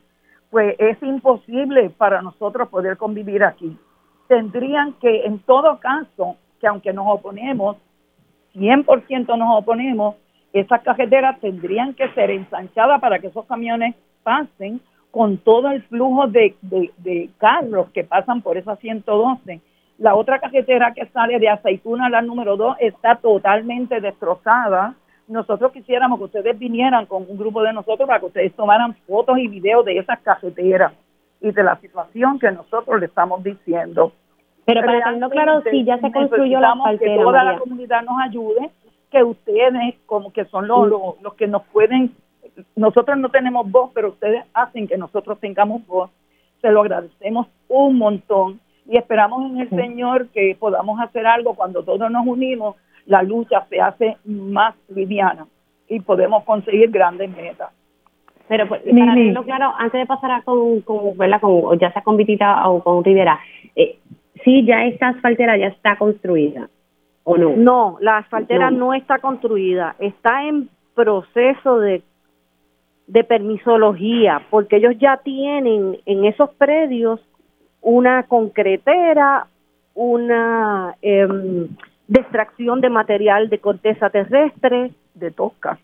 pues 0.51 0.75
es 0.77 1.01
imposible 1.01 1.89
para 1.89 2.21
nosotros 2.21 2.69
poder 2.69 2.97
convivir 2.97 3.43
aquí. 3.43 3.75
Tendrían 4.27 4.93
que, 4.93 5.25
en 5.25 5.39
todo 5.39 5.79
caso, 5.79 6.35
que 6.59 6.67
aunque 6.67 6.93
nos 6.93 7.07
oponemos, 7.07 7.77
100% 8.53 9.37
nos 9.37 9.61
oponemos, 9.61 10.15
esas 10.53 10.81
cajeteras 10.81 11.39
tendrían 11.39 11.93
que 11.93 12.09
ser 12.09 12.29
ensanchadas 12.29 12.99
para 12.99 13.19
que 13.19 13.27
esos 13.27 13.45
camiones 13.45 13.95
pasen 14.23 14.81
con 15.09 15.37
todo 15.37 15.69
el 15.71 15.81
flujo 15.83 16.27
de, 16.27 16.55
de, 16.61 17.29
carros 17.37 17.89
que 17.91 18.03
pasan 18.03 18.41
por 18.41 18.57
esa 18.57 18.75
112. 18.77 19.61
La 19.97 20.15
otra 20.15 20.39
cajetera 20.39 20.93
que 20.93 21.05
sale 21.07 21.37
de 21.39 21.49
Aceituna, 21.49 22.09
la 22.09 22.21
número 22.21 22.57
2, 22.57 22.77
está 22.79 23.15
totalmente 23.15 23.99
destrozada. 23.99 24.95
Nosotros 25.27 25.71
quisiéramos 25.71 26.17
que 26.17 26.25
ustedes 26.25 26.57
vinieran 26.57 27.05
con 27.05 27.25
un 27.27 27.37
grupo 27.37 27.61
de 27.61 27.73
nosotros 27.73 28.07
para 28.07 28.19
que 28.19 28.25
ustedes 28.25 28.53
tomaran 28.55 28.95
fotos 29.07 29.37
y 29.37 29.47
videos 29.47 29.85
de 29.85 29.97
esas 29.97 30.19
cajeteras 30.21 30.93
y 31.39 31.51
de 31.51 31.63
la 31.63 31.75
situación 31.77 32.39
que 32.39 32.51
nosotros 32.51 32.99
le 32.99 33.05
estamos 33.05 33.43
diciendo. 33.43 34.13
Pero 34.65 34.81
para 34.81 35.03
tenerlo 35.03 35.29
claro, 35.29 35.61
si 35.69 35.83
ya 35.83 35.97
se 35.99 36.11
construyó 36.11 36.59
la 36.59 36.75
que 36.99 37.17
toda 37.17 37.43
la 37.43 37.57
comunidad 37.59 38.03
nos 38.03 38.21
ayude 38.21 38.69
que 39.11 39.23
ustedes 39.23 39.95
como 40.05 40.31
que 40.31 40.45
son 40.45 40.67
los, 40.67 40.89
los, 41.21 41.33
que 41.35 41.47
nos 41.47 41.63
pueden, 41.67 42.15
nosotros 42.75 43.17
no 43.17 43.29
tenemos 43.29 43.69
voz, 43.69 43.91
pero 43.93 44.09
ustedes 44.09 44.45
hacen 44.53 44.87
que 44.87 44.97
nosotros 44.97 45.39
tengamos 45.39 45.85
voz. 45.85 46.09
Se 46.61 46.71
lo 46.71 46.81
agradecemos 46.81 47.47
un 47.67 47.97
montón 47.97 48.59
y 48.87 48.97
esperamos 48.97 49.51
en 49.51 49.59
el 49.59 49.69
Señor 49.69 50.29
que 50.29 50.55
podamos 50.59 50.99
hacer 50.99 51.27
algo 51.27 51.55
cuando 51.55 51.83
todos 51.83 52.09
nos 52.09 52.25
unimos, 52.25 52.75
la 53.05 53.21
lucha 53.23 53.65
se 53.69 53.81
hace 53.81 54.17
más 54.25 54.75
liviana 54.87 55.45
y 55.89 55.99
podemos 55.99 56.43
conseguir 56.45 56.89
grandes 56.89 57.29
metas. 57.35 57.71
Pero 58.47 58.67
pues, 58.67 58.81
para 58.81 59.13
tenerlo 59.13 59.43
claro, 59.43 59.73
antes 59.77 60.01
de 60.01 60.05
pasar 60.05 60.31
a 60.31 60.41
con, 60.43 60.81
con, 60.81 61.15
con 61.15 61.79
ya 61.79 61.91
sea 61.91 62.01
con 62.01 62.17
Vitita 62.17 62.69
o 62.69 62.83
con 62.83 63.03
Rivera, 63.03 63.39
eh, 63.75 63.97
sí, 64.43 64.65
ya 64.65 64.85
esta 64.85 65.09
asfaltera 65.09 65.57
ya 65.57 65.67
está 65.67 65.97
construida 65.97 66.69
¿O 67.23 67.37
no? 67.37 67.55
No, 67.55 67.97
la 68.01 68.17
asfaltera 68.17 68.71
no, 68.71 68.93
está 68.93 69.19
construida, 69.19 69.95
está 69.99 70.43
en 70.43 70.69
proceso 70.95 71.79
de 71.79 72.03
de 73.11 73.25
permisología, 73.25 74.41
porque 74.49 74.77
ellos 74.77 74.95
ya 74.97 75.17
tienen 75.17 75.97
en 76.05 76.23
esos 76.23 76.49
predios 76.51 77.19
una 77.81 78.23
concretera, 78.23 79.47
una 79.93 80.95
eh, 81.01 81.27
de 82.07 82.21
extracción 82.21 82.79
de 82.79 82.89
material 82.89 83.49
de 83.49 83.59
corteza 83.59 84.09
terrestre, 84.09 84.91
de 85.13 85.31
tosca. 85.31 85.77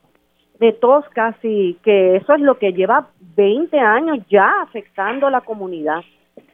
De 0.57 0.71
tosca, 0.71 1.35
sí, 1.41 1.77
que 1.83 2.15
eso 2.15 2.33
es 2.33 2.39
lo 2.39 2.57
que 2.57 2.71
lleva 2.71 3.09
20 3.35 3.77
años 3.77 4.19
ya 4.29 4.49
afectando 4.61 5.29
la 5.29 5.41
comunidad. 5.41 6.05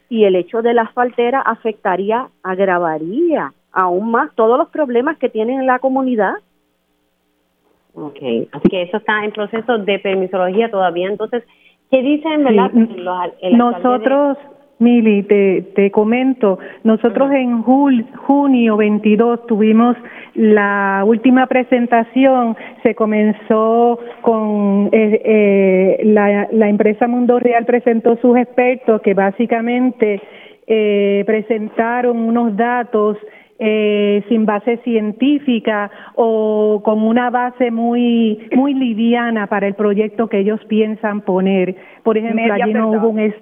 Y 0.09 0.23
el 0.23 0.35
hecho 0.35 0.63
de 0.63 0.73
la 0.73 0.83
asfaltera 0.83 1.41
afectaría, 1.41 2.29
agravaría 2.41 3.53
aún 3.73 4.11
más 4.11 4.33
todos 4.35 4.57
los 4.57 4.69
problemas 4.69 5.17
que 5.17 5.29
tienen 5.29 5.65
la 5.65 5.79
comunidad. 5.79 6.35
Ok, 7.95 8.17
así 8.51 8.69
que 8.69 8.83
eso 8.83 8.97
está 8.97 9.23
en 9.23 9.31
proceso 9.31 9.77
de 9.79 9.99
permisología 9.99 10.71
todavía. 10.71 11.09
Entonces, 11.09 11.43
¿qué 11.91 12.01
dicen, 12.01 12.43
verdad? 12.43 12.71
Nosotros, 13.51 14.37
Mili, 14.79 15.23
te, 15.23 15.61
te 15.75 15.91
comento, 15.91 16.57
nosotros 16.83 17.31
en 17.31 17.61
junio 17.61 18.77
22 18.77 19.45
tuvimos 19.45 19.95
la 20.33 21.03
última 21.05 21.45
presentación, 21.45 22.57
se 22.81 22.95
comenzó 22.95 23.99
con 24.21 24.89
eh, 24.91 25.21
eh, 25.23 26.01
la, 26.05 26.47
la 26.51 26.69
empresa 26.69 27.07
Mundo 27.07 27.37
Real 27.37 27.65
presentó 27.65 28.17
sus 28.17 28.35
expertos 28.37 29.01
que 29.01 29.13
básicamente 29.13 30.19
eh, 30.65 31.23
presentaron 31.27 32.17
unos 32.17 32.55
datos 32.55 33.17
eh, 33.59 34.23
sin 34.29 34.45
base 34.45 34.77
científica 34.77 35.91
o 36.15 36.81
con 36.83 37.03
una 37.03 37.29
base 37.29 37.71
muy 37.71 38.49
muy 38.55 38.73
liviana 38.73 39.47
para 39.47 39.67
el 39.67 39.75
proyecto 39.75 40.27
que 40.27 40.39
ellos 40.39 40.59
piensan 40.67 41.21
poner. 41.21 41.75
Por 42.03 42.17
ejemplo, 42.17 42.53
allí 42.53 42.73
no 42.73 42.89
hubo 42.89 43.09
un 43.09 43.33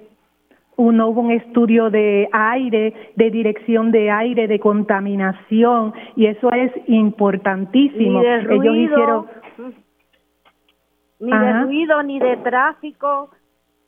no 0.90 1.08
hubo 1.08 1.20
un 1.20 1.30
estudio 1.30 1.90
de 1.90 2.28
aire, 2.32 2.94
de 3.14 3.30
dirección 3.30 3.92
de 3.92 4.10
aire, 4.10 4.48
de 4.48 4.58
contaminación, 4.58 5.92
y 6.16 6.26
eso 6.26 6.50
es 6.52 6.72
importantísimo. 6.88 8.20
Ni 8.20 8.26
de 8.26 8.40
ruido, 8.40 8.62
Ellos 8.62 8.76
hicieron... 8.76 9.26
Ni 11.20 11.30
de 11.30 11.62
ruido, 11.62 12.02
ni 12.02 12.18
de 12.18 12.36
tráfico, 12.38 13.30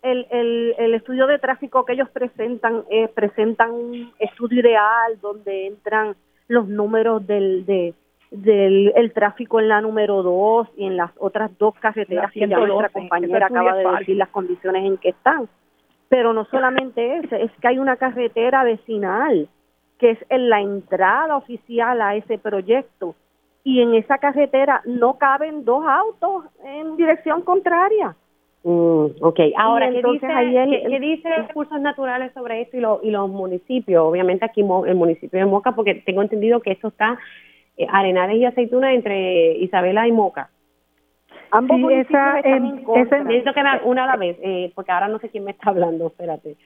el, 0.05 0.26
el, 0.31 0.74
el, 0.78 0.94
estudio 0.94 1.26
de 1.26 1.39
tráfico 1.39 1.85
que 1.85 1.94
ellos 1.94 2.10
presentan 2.10 2.85
eh, 2.90 3.09
presentan 3.09 3.72
un 3.72 4.12
estudio 4.18 4.60
ideal 4.60 5.18
donde 5.20 5.66
entran 5.66 6.14
los 6.47 6.68
números 6.68 7.26
del 7.26 7.64
de, 7.64 7.94
del 8.31 8.93
el 8.97 9.12
tráfico 9.14 9.60
en 9.60 9.68
la 9.68 9.81
número 9.81 10.22
dos 10.22 10.68
y 10.76 10.85
en 10.85 10.98
las 10.98 11.10
otras 11.18 11.51
dos 11.59 11.74
carreteras 11.76 12.31
que 12.32 12.47
ya 12.47 12.59
nuestra 12.59 12.90
compañera 12.90 13.47
acaba 13.47 13.74
de 13.74 13.86
decir 13.98 14.16
las 14.16 14.28
condiciones 14.28 14.85
en 14.85 14.98
que 14.98 15.09
están. 15.09 15.48
Pero 16.10 16.35
no 16.35 16.44
solamente 16.44 17.16
ese 17.16 17.43
es 17.43 17.51
que 17.60 17.68
hay 17.68 17.78
una 17.78 17.97
carretera 17.97 18.62
vecinal 18.62 19.48
que 19.98 20.10
es 20.10 20.18
en 20.28 20.51
la 20.51 20.60
entrada 20.60 21.35
oficial 21.35 22.02
a 22.02 22.14
ese 22.14 22.36
proyecto 22.36 23.14
y 23.62 23.81
en 23.81 23.94
esa 23.94 24.18
carretera 24.18 24.82
no 24.85 25.16
caben 25.16 25.64
dos 25.64 25.82
autos 25.86 26.44
en 26.62 26.97
dirección 26.97 27.40
contraria 27.40 28.14
Mm, 28.65 29.07
ok, 29.20 29.41
ahora, 29.59 29.91
¿qué 29.91 30.03
dice, 30.03 30.27
¿qué, 30.27 30.99
dice 30.99 31.28
Recursos 31.28 31.78
Naturales 31.82 32.32
sobre 32.32 32.62
esto 32.62 32.78
y, 32.78 33.09
y 33.09 33.11
los 33.11 33.28
municipios? 33.28 34.03
Obviamente 34.03 34.47
aquí 34.47 34.62
el 34.62 34.95
municipio 34.95 35.39
de 35.39 35.45
Moca, 35.45 35.73
porque 35.73 35.97
tengo 35.97 36.23
entendido 36.23 36.61
que 36.61 36.73
esto 36.73 36.89
está 36.89 37.19
eh, 37.77 37.86
Arenales 37.91 38.39
y 38.39 38.47
Aceituna 38.47 38.95
entre 38.95 39.59
Isabela 39.59 40.09
y 40.09 40.12
Moca. 40.12 40.49
Ambos 41.51 41.78
municipios 41.78 42.36
están 42.36 42.65
en 42.66 42.85
contra. 42.85 43.23
Necesito 43.23 43.53
que 43.53 43.61
una 43.85 44.05
a 44.05 44.07
la 44.07 44.16
vez, 44.16 44.39
eh, 44.43 44.73
porque 44.74 44.93
ahora 44.93 45.09
no 45.09 45.19
sé 45.19 45.28
quién 45.28 45.45
me 45.45 45.51
está 45.51 45.69
hablando, 45.69 46.07
espérate. 46.07 46.57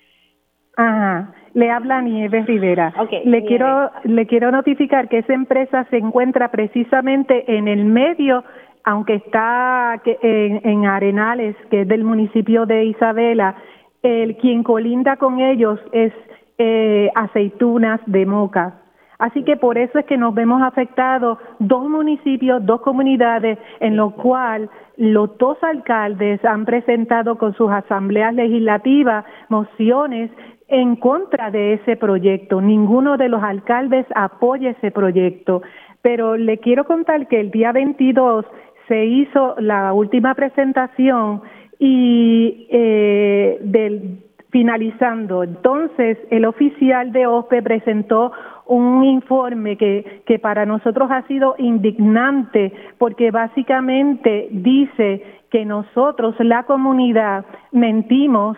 Ajá, 0.77 1.35
le 1.55 1.71
habla 1.73 2.01
Nieves 2.01 2.47
Rivera. 2.47 2.95
le 3.25 3.45
quiero 3.45 3.91
le 4.05 4.27
quiero 4.29 4.53
notificar 4.53 5.09
que 5.09 5.19
esa 5.19 5.35
empresa 5.35 5.85
se 5.91 5.97
encuentra 5.97 6.53
precisamente 6.53 7.57
en 7.57 7.67
el 7.67 7.85
medio 7.85 8.45
aunque 8.85 9.15
está 9.15 10.01
en, 10.05 10.87
Arenales, 10.87 11.57
que 11.71 11.83
es 11.83 11.89
del 11.89 12.05
municipio 12.05 12.67
de 12.67 12.85
Isabela, 12.85 13.57
el 14.03 14.37
quien 14.37 14.63
colinda 14.63 15.17
con 15.17 15.41
ellos 15.41 15.81
es 15.93 16.13
eh, 16.59 17.11
Aceitunas 17.15 18.01
de 18.07 18.27
Moca. 18.27 18.83
Así 19.19 19.43
que 19.43 19.57
por 19.57 19.79
eso 19.79 19.99
es 19.99 20.07
que 20.07 20.17
nos 20.17 20.33
vemos 20.33 20.63
afectados 20.63 21.39
dos 21.59 21.89
municipios, 21.89 22.65
dos 22.65 22.81
comunidades, 22.83 23.59
en 23.81 23.97
lo 23.97 24.11
cual 24.11 24.71
los 24.97 25.37
dos 25.39 25.59
alcaldes 25.63 26.45
han 26.45 26.65
presentado 26.65 27.37
con 27.37 27.53
sus 27.55 27.71
asambleas 27.71 28.33
legislativas 28.35 29.25
mociones 29.49 30.31
en 30.69 30.97
contra 30.97 31.51
de 31.51 31.75
ese 31.75 31.97
proyecto. 31.97 32.61
Ninguno 32.61 33.17
de 33.17 33.29
los 33.29 33.43
alcaldes 33.43 34.07
apoya 34.15 34.71
ese 34.71 34.93
proyecto. 34.93 35.63
Pero 36.01 36.37
le 36.37 36.59
quiero 36.59 36.85
contar 36.85 37.27
que 37.27 37.41
el 37.41 37.51
día 37.51 37.73
22 37.73 38.45
se 38.89 39.05
hizo 39.05 39.55
la 39.59 39.93
última 39.93 40.35
presentación 40.35 41.43
y 41.79 42.67
eh, 42.71 43.59
del 43.61 44.25
finalizando, 44.51 45.45
entonces 45.45 46.17
el 46.31 46.47
oficial 46.47 47.13
de 47.13 47.27
OSPE 47.27 47.63
presentó 47.63 48.33
un 48.65 49.05
informe 49.05 49.77
que, 49.77 50.23
que 50.27 50.39
para 50.39 50.65
nosotros 50.65 51.11
ha 51.11 51.27
sido 51.27 51.55
indignante 51.59 52.73
porque 52.97 53.31
básicamente 53.31 54.49
dice 54.51 55.23
que 55.51 55.67
nosotros, 55.67 56.35
la 56.39 56.63
comunidad, 56.63 57.45
mentimos 57.73 58.57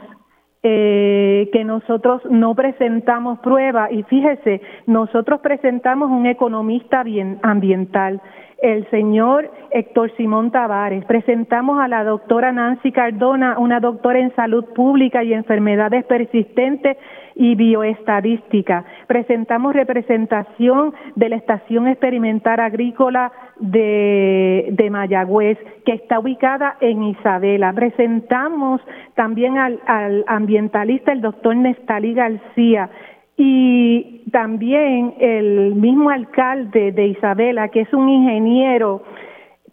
eh, 0.63 1.49
que 1.53 1.65
nosotros 1.65 2.23
no 2.29 2.55
presentamos 2.55 3.39
pruebas 3.39 3.91
y 3.93 4.03
fíjese, 4.03 4.61
nosotros 4.87 5.41
presentamos 5.41 6.11
un 6.11 6.27
economista 6.27 7.03
bien, 7.03 7.39
ambiental 7.43 8.21
el 8.63 8.89
señor 8.91 9.51
Héctor 9.71 10.15
Simón 10.17 10.51
Tavares. 10.51 11.05
Presentamos 11.07 11.81
a 11.81 11.89
la 11.89 12.05
doctora 12.05 12.53
Nancy 12.53 12.93
Cardona, 12.93 13.59
una 13.59 13.81
doctora 13.81 14.19
en 14.19 14.35
salud 14.35 14.65
pública 14.75 15.25
y 15.25 15.33
enfermedades 15.33 16.05
persistentes 16.05 16.97
y 17.41 17.55
bioestadística. 17.55 18.85
Presentamos 19.07 19.73
representación 19.73 20.93
de 21.17 21.31
la 21.31 21.37
Estación 21.37 21.89
Experimental 21.89 22.61
Agrícola 22.61 23.33
de, 23.59 24.69
de 24.73 24.91
Mayagüez, 24.91 25.57
que 25.87 25.93
está 25.95 26.19
ubicada 26.19 26.77
en 26.83 27.03
Isabela. 27.03 27.73
Presentamos 27.73 28.83
también 29.15 29.57
al, 29.57 29.81
al 29.87 30.23
ambientalista, 30.27 31.13
el 31.13 31.23
doctor 31.23 31.57
Nestalí 31.57 32.13
García, 32.13 32.91
y 33.39 34.21
también 34.31 35.15
el 35.19 35.75
mismo 35.77 36.11
alcalde 36.11 36.93
de 36.93 37.07
Isabela, 37.07 37.69
que 37.69 37.81
es 37.81 37.93
un 37.95 38.11
ingeniero, 38.11 39.03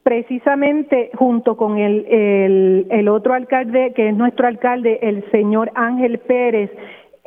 precisamente 0.04 1.12
junto 1.16 1.58
con 1.58 1.78
el, 1.78 2.88
el, 2.90 3.10
otro 3.10 3.34
alcalde, 3.34 3.92
que 3.94 4.08
es 4.08 4.16
nuestro 4.16 4.48
alcalde, 4.48 5.00
el 5.02 5.30
señor 5.32 5.70
Ángel 5.76 6.20
Pérez, 6.20 6.72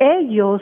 ellos 0.01 0.61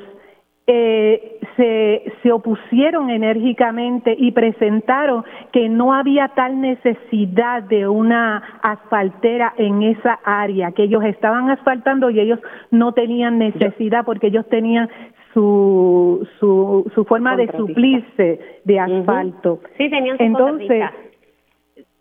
eh, 0.67 1.39
se, 1.57 2.13
se 2.21 2.31
opusieron 2.31 3.09
enérgicamente 3.09 4.15
y 4.15 4.31
presentaron 4.31 5.23
que 5.51 5.67
no 5.67 5.93
había 5.95 6.27
tal 6.35 6.61
necesidad 6.61 7.63
de 7.63 7.87
una 7.87 8.59
asfaltera 8.61 9.53
en 9.57 9.81
esa 9.81 10.19
área, 10.23 10.71
que 10.73 10.83
ellos 10.83 11.03
estaban 11.05 11.49
asfaltando 11.49 12.11
y 12.11 12.19
ellos 12.19 12.39
no 12.69 12.93
tenían 12.93 13.39
necesidad 13.39 14.05
porque 14.05 14.27
ellos 14.27 14.47
tenían 14.49 14.89
su, 15.33 16.27
su, 16.39 16.91
su 16.93 17.03
forma 17.05 17.35
de 17.35 17.47
suplirse 17.57 18.39
de 18.63 18.79
asfalto. 18.79 19.61
Sí, 19.77 19.89
tenían 19.89 20.17
su 20.17 20.23
Entonces, 20.23 20.83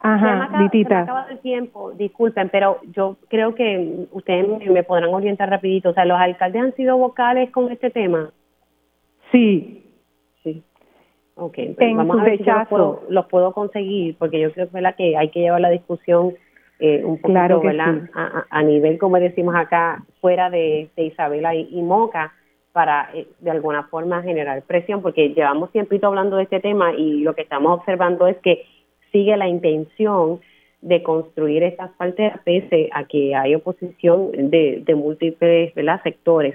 Ajá, 0.01 0.49
se 0.71 0.79
me, 0.79 0.95
acaba, 0.95 1.27
el 1.29 1.39
tiempo, 1.41 1.91
disculpen, 1.93 2.49
pero 2.51 2.79
yo 2.93 3.17
creo 3.29 3.55
que 3.55 4.07
ustedes 4.13 4.47
me 4.71 4.85
podrán 4.85 5.13
orientar 5.13 5.51
rapidito. 5.51 5.91
O 5.91 5.93
sea, 5.93 6.05
¿los 6.05 6.19
alcaldes 6.19 6.63
han 6.63 6.75
sido 6.77 6.97
vocales 6.97 7.51
con 7.51 7.71
este 7.73 7.91
tema? 7.91 8.31
Sí. 9.33 9.85
Sí. 10.45 10.63
Ok, 11.35 11.59
pues 11.77 11.97
vamos 11.97 12.21
a 12.21 12.25
ver 12.25 12.39
si 12.39 12.45
los 12.45 12.69
puedo, 12.69 13.03
los 13.09 13.27
puedo, 13.27 13.53
conseguir, 13.53 14.17
porque 14.19 14.41
yo 14.41 14.53
creo 14.53 14.69
que 14.97 15.17
hay 15.17 15.31
que 15.31 15.41
llevar 15.41 15.61
la 15.61 15.71
discusión 15.71 16.35
eh, 16.79 17.03
un 17.05 17.19
poquito, 17.19 17.61
claro 17.61 18.09
A, 18.15 18.45
a, 18.51 18.63
nivel, 18.63 18.99
como 18.99 19.19
decimos 19.19 19.57
acá, 19.57 20.05
fuera 20.21 20.49
de, 20.49 20.91
de 20.97 21.05
Isabela 21.05 21.57
y, 21.57 21.69
y 21.73 21.83
Moca, 21.83 22.33
para 22.73 23.11
eh, 23.15 23.27
de 23.41 23.51
alguna 23.51 23.85
forma 23.85 24.23
generar 24.23 24.63
presión, 24.63 25.03
porque 25.03 25.31
llevamos 25.31 25.71
siempre 25.73 25.99
hablando 26.03 26.37
de 26.37 26.45
este 26.45 26.61
tema 26.61 26.93
y 26.93 27.23
lo 27.23 27.35
que 27.35 27.43
estamos 27.43 27.77
observando 27.77 28.29
es 28.29 28.37
que 28.39 28.65
sigue 29.13 29.37
la 29.37 29.49
intención 29.49 30.41
de 30.81 31.03
construir 31.03 31.63
estas 31.63 31.91
partes 31.93 32.33
pese 32.45 32.89
a 32.93 33.05
que 33.05 33.35
hay 33.35 33.55
oposición 33.55 34.31
de, 34.33 34.83
de 34.85 34.95
múltiples 34.95 35.73
sectores. 36.03 36.55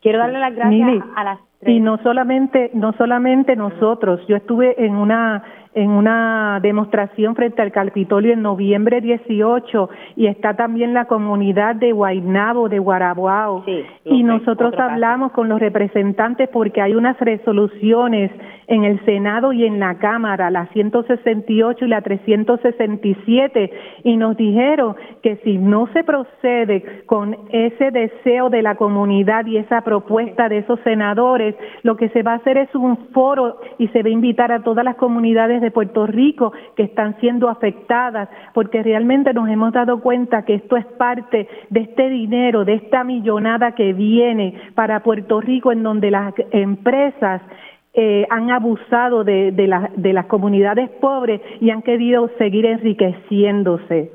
Quiero 0.00 0.18
darle 0.18 0.38
las 0.38 0.54
gracias 0.54 1.02
a 1.16 1.24
las 1.24 1.38
Y 1.62 1.80
no 1.80 1.96
solamente, 2.02 2.70
no 2.74 2.92
solamente 2.92 3.56
nosotros, 3.56 4.20
yo 4.28 4.36
estuve 4.36 4.84
en 4.84 4.94
una 4.94 5.42
en 5.74 5.90
una 5.90 6.60
demostración 6.62 7.34
frente 7.34 7.60
al 7.62 7.72
Capitolio 7.72 8.32
en 8.32 8.42
noviembre 8.42 9.00
18 9.00 9.90
y 10.16 10.26
está 10.26 10.54
también 10.54 10.94
la 10.94 11.06
comunidad 11.06 11.74
de 11.74 11.92
Guaynabo, 11.92 12.68
de 12.68 12.78
Guarabuao. 12.78 13.64
y 14.04 14.22
nosotros 14.22 14.74
hablamos 14.78 15.32
con 15.32 15.48
los 15.48 15.60
representantes 15.60 16.48
porque 16.48 16.80
hay 16.80 16.94
unas 16.94 17.18
resoluciones 17.18 18.30
en 18.66 18.84
el 18.84 19.04
Senado 19.04 19.52
y 19.52 19.64
en 19.64 19.78
la 19.78 19.98
Cámara, 19.98 20.50
la 20.50 20.66
168 20.68 21.84
y 21.84 21.88
la 21.88 22.00
367, 22.00 23.70
y 24.04 24.16
nos 24.16 24.36
dijeron 24.36 24.96
que 25.22 25.36
si 25.44 25.58
no 25.58 25.88
se 25.92 26.04
procede 26.04 27.02
con 27.06 27.36
ese 27.50 27.90
deseo 27.90 28.50
de 28.50 28.62
la 28.62 28.76
comunidad 28.76 29.46
y 29.46 29.58
esa 29.58 29.82
propuesta 29.82 30.48
de 30.48 30.58
esos 30.58 30.80
senadores, 30.80 31.54
lo 31.82 31.96
que 31.96 32.08
se 32.10 32.22
va 32.22 32.32
a 32.32 32.36
hacer 32.36 32.56
es 32.56 32.74
un 32.74 32.96
foro 33.12 33.58
y 33.78 33.88
se 33.88 34.02
va 34.02 34.08
a 34.08 34.12
invitar 34.12 34.52
a 34.52 34.62
todas 34.62 34.84
las 34.84 34.96
comunidades 34.96 35.60
de 35.64 35.70
Puerto 35.70 36.06
Rico 36.06 36.52
que 36.76 36.84
están 36.84 37.18
siendo 37.20 37.48
afectadas, 37.48 38.28
porque 38.52 38.82
realmente 38.82 39.32
nos 39.34 39.48
hemos 39.48 39.72
dado 39.72 40.00
cuenta 40.00 40.44
que 40.44 40.54
esto 40.54 40.76
es 40.76 40.86
parte 40.98 41.48
de 41.70 41.80
este 41.80 42.08
dinero, 42.08 42.64
de 42.64 42.74
esta 42.74 43.02
millonada 43.02 43.72
que 43.72 43.92
viene 43.92 44.54
para 44.74 45.02
Puerto 45.02 45.40
Rico, 45.40 45.72
en 45.72 45.82
donde 45.82 46.10
las 46.10 46.34
empresas 46.52 47.42
eh, 47.94 48.26
han 48.28 48.50
abusado 48.50 49.24
de, 49.24 49.52
de, 49.52 49.88
de 49.96 50.12
las 50.12 50.26
comunidades 50.26 50.90
pobres 51.00 51.40
y 51.60 51.70
han 51.70 51.82
querido 51.82 52.30
seguir 52.38 52.66
enriqueciéndose. 52.66 54.12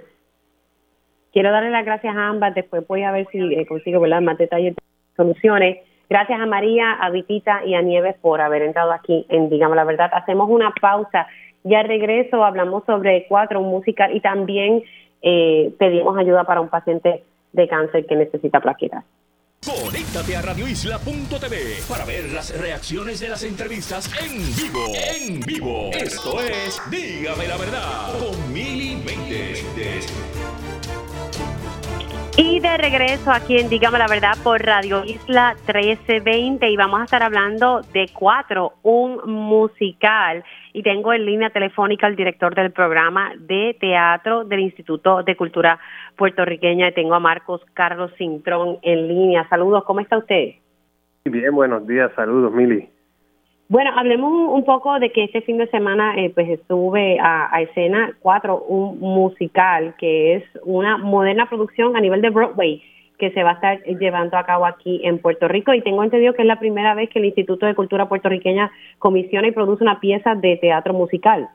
Quiero 1.32 1.52
darle 1.52 1.70
las 1.70 1.86
gracias 1.86 2.16
a 2.16 2.28
ambas, 2.28 2.56
después 2.56 2.86
voy 2.88 3.04
a 3.04 3.12
ver 3.12 3.28
si 3.32 3.38
eh, 3.40 3.66
consigo 3.66 4.06
más 4.22 4.38
detalles, 4.38 4.76
soluciones. 5.16 5.78
Gracias 6.10 6.40
a 6.40 6.46
María, 6.46 6.94
a 6.94 7.10
Vitita 7.12 7.64
y 7.66 7.76
a 7.76 7.82
Nieves 7.82 8.16
por 8.20 8.42
haber 8.42 8.64
entrado 8.64 8.92
aquí 8.92 9.26
en 9.30 9.50
Digamos 9.50 9.76
la 9.76 9.84
Verdad. 9.84 10.10
Hacemos 10.14 10.50
una 10.50 10.74
pausa 10.82 11.28
ya 11.64 11.84
regreso 11.84 12.44
hablamos 12.44 12.84
sobre 12.86 13.26
cuatro, 13.28 13.62
música 13.62 14.12
y 14.12 14.22
también 14.22 14.84
eh, 15.22 15.74
pedimos 15.78 16.18
ayuda 16.18 16.44
para 16.46 16.62
un 16.62 16.70
paciente 16.70 17.24
de 17.52 17.68
cáncer 17.68 18.06
que 18.06 18.16
necesita 18.16 18.60
plaquetas. 18.60 19.04
Conéctate 19.66 20.38
a 20.38 20.42
radioisla.tv 20.42 21.84
para 21.90 22.06
ver 22.06 22.32
las 22.32 22.58
reacciones 22.60 23.20
de 23.20 23.28
las 23.28 23.44
entrevistas 23.44 24.10
en 24.24 24.38
vivo. 24.56 24.86
En 24.96 25.42
vivo. 25.42 25.90
Esto 25.92 26.40
es 26.40 26.82
Dígame 26.90 27.46
la 27.46 27.58
verdad 27.58 28.18
con 28.20 28.54
Mili 28.54 29.04
y 32.42 32.62
de 32.62 32.78
regreso 32.78 33.32
aquí 33.32 33.58
en 33.58 33.68
Dígame 33.68 34.00
la 34.00 34.08
Verdad 34.08 34.32
por 34.42 34.62
Radio 34.62 35.04
Isla 35.04 35.56
1320 35.68 36.70
y 36.70 36.78
vamos 36.78 37.02
a 37.02 37.04
estar 37.04 37.22
hablando 37.22 37.82
de 37.94 38.10
Cuatro, 38.18 38.76
un 38.82 39.20
musical. 39.26 40.46
Y 40.72 40.82
tengo 40.82 41.12
en 41.12 41.26
línea 41.26 41.50
telefónica 41.50 42.08
al 42.08 42.16
director 42.16 42.56
del 42.56 42.72
programa 42.72 43.34
de 43.38 43.76
teatro 43.78 44.46
del 44.46 44.62
Instituto 44.62 45.22
de 45.22 45.36
Cultura 45.36 45.80
Puertorriqueña 46.16 46.88
y 46.88 46.94
tengo 46.94 47.14
a 47.14 47.20
Marcos 47.20 47.62
Carlos 47.74 48.14
Cintrón 48.18 48.78
en 48.84 49.10
línea. 49.10 49.46
Saludos, 49.50 49.84
¿cómo 49.84 50.00
está 50.00 50.18
usted? 50.18 50.52
Bien, 51.26 51.54
buenos 51.54 51.86
días, 51.86 52.10
saludos, 52.16 52.54
Mili. 52.54 52.88
Bueno, 53.70 53.92
hablemos 53.96 54.50
un 54.52 54.66
poco 54.66 55.00
de 55.00 55.12
que 55.12 55.26
este 55.26 55.42
fin 55.42 55.60
de 55.60 55.68
semana 55.68 56.16
eh, 56.18 56.32
pues 56.34 56.50
estuve 56.50 57.20
a, 57.22 57.62
escena 57.62 58.14
cuatro, 58.20 58.58
un 58.64 59.00
musical 59.00 59.94
que 60.00 60.38
es 60.38 60.44
una 60.64 60.98
moderna 60.98 61.48
producción 61.48 61.96
a 61.96 62.02
nivel 62.02 62.20
de 62.22 62.32
Broadway 62.32 62.82
que 63.20 63.30
se 63.30 63.44
va 63.44 63.52
a 63.52 63.54
estar 63.54 63.84
llevando 63.84 64.38
a 64.38 64.46
cabo 64.46 64.66
aquí 64.66 65.02
en 65.04 65.20
Puerto 65.20 65.48
Rico 65.48 65.72
y 65.76 65.84
tengo 65.84 66.04
entendido 66.04 66.34
que 66.34 66.42
es 66.42 66.48
la 66.48 66.58
primera 66.58 66.96
vez 66.96 67.10
que 67.12 67.20
el 67.20 67.26
Instituto 67.26 67.68
de 67.68 67.76
Cultura 67.76 68.10
Puertorriqueña 68.10 68.72
comisiona 68.98 69.50
y 69.50 69.52
produce 69.52 69.84
una 69.84 70.00
pieza 70.00 70.34
de 70.34 70.58
teatro 70.58 70.96
musical. 70.96 71.50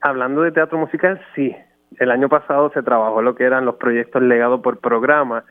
Hablando 0.00 0.42
de 0.42 0.52
teatro 0.52 0.78
musical, 0.78 1.20
sí. 1.34 1.56
El 1.98 2.12
año 2.12 2.28
pasado 2.28 2.70
se 2.70 2.84
trabajó 2.84 3.20
lo 3.20 3.34
que 3.34 3.42
eran 3.42 3.64
los 3.64 3.76
proyectos 3.76 4.22
legados 4.22 4.60
por 4.60 4.78
programa 4.78 5.44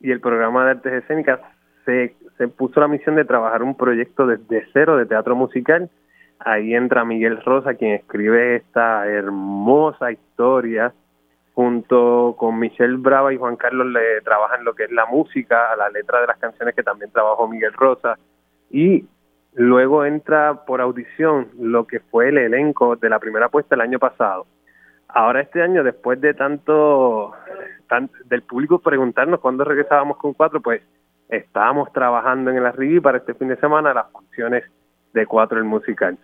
y 0.00 0.12
el 0.12 0.20
programa 0.20 0.66
de 0.66 0.70
artes 0.70 0.92
escénicas 1.02 1.40
se 1.84 2.14
se 2.40 2.48
puso 2.48 2.80
la 2.80 2.88
misión 2.88 3.16
de 3.16 3.26
trabajar 3.26 3.62
un 3.62 3.74
proyecto 3.74 4.26
desde 4.26 4.66
cero 4.72 4.96
de 4.96 5.04
teatro 5.04 5.36
musical. 5.36 5.90
Ahí 6.38 6.74
entra 6.74 7.04
Miguel 7.04 7.38
Rosa, 7.44 7.74
quien 7.74 7.92
escribe 7.92 8.56
esta 8.56 9.06
hermosa 9.06 10.10
historia, 10.10 10.94
junto 11.52 12.34
con 12.38 12.58
Michelle 12.58 12.96
Brava 12.96 13.34
y 13.34 13.36
Juan 13.36 13.56
Carlos 13.56 13.88
le 13.88 14.22
trabajan 14.22 14.64
lo 14.64 14.72
que 14.72 14.84
es 14.84 14.90
la 14.90 15.04
música, 15.04 15.70
a 15.70 15.76
la 15.76 15.90
letra 15.90 16.22
de 16.22 16.28
las 16.28 16.38
canciones 16.38 16.74
que 16.74 16.82
también 16.82 17.10
trabajó 17.10 17.46
Miguel 17.46 17.74
Rosa. 17.74 18.16
Y 18.70 19.04
luego 19.52 20.06
entra 20.06 20.64
por 20.64 20.80
audición 20.80 21.48
lo 21.60 21.86
que 21.86 22.00
fue 22.00 22.30
el 22.30 22.38
elenco 22.38 22.96
de 22.96 23.10
la 23.10 23.18
primera 23.18 23.50
puesta 23.50 23.74
el 23.74 23.82
año 23.82 23.98
pasado. 23.98 24.46
Ahora 25.08 25.42
este 25.42 25.60
año, 25.60 25.84
después 25.84 26.18
de 26.22 26.32
tanto 26.32 27.34
del 28.24 28.40
público 28.44 28.78
preguntarnos 28.78 29.40
cuándo 29.40 29.62
regresábamos 29.62 30.16
con 30.16 30.32
cuatro, 30.32 30.62
pues 30.62 30.80
Estábamos 31.30 31.92
trabajando 31.92 32.50
en 32.50 32.56
el 32.56 32.66
arribi 32.66 33.00
para 33.00 33.18
este 33.18 33.34
fin 33.34 33.48
de 33.48 33.56
semana 33.56 33.94
las 33.94 34.10
funciones 34.10 34.64
de 35.12 35.26
cuatro 35.26 35.58
el 35.58 35.64
musical. 35.64 36.18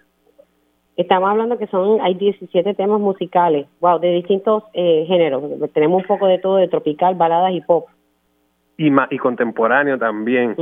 Estamos 0.96 1.30
hablando 1.30 1.58
que 1.58 1.66
son 1.66 2.00
hay 2.00 2.14
17 2.14 2.74
temas 2.74 3.00
musicales, 3.00 3.66
wow, 3.80 3.98
de 3.98 4.12
distintos 4.12 4.64
eh, 4.72 5.04
géneros. 5.06 5.42
Tenemos 5.72 6.02
un 6.02 6.08
poco 6.08 6.26
de 6.26 6.38
todo, 6.38 6.56
de 6.56 6.68
tropical, 6.68 7.14
baladas 7.14 7.52
y 7.52 7.60
pop. 7.60 7.86
Y, 8.78 8.90
y 9.10 9.18
contemporáneo 9.18 9.98
también. 9.98 10.56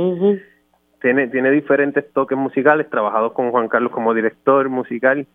tiene, 1.01 1.27
tiene 1.29 1.51
diferentes 1.51 2.11
toques 2.13 2.37
musicales, 2.37 2.89
trabajados 2.89 3.31
con 3.33 3.51
Juan 3.51 3.67
Carlos 3.67 3.91
como 3.91 4.13
director 4.13 4.67
musical 4.69 5.25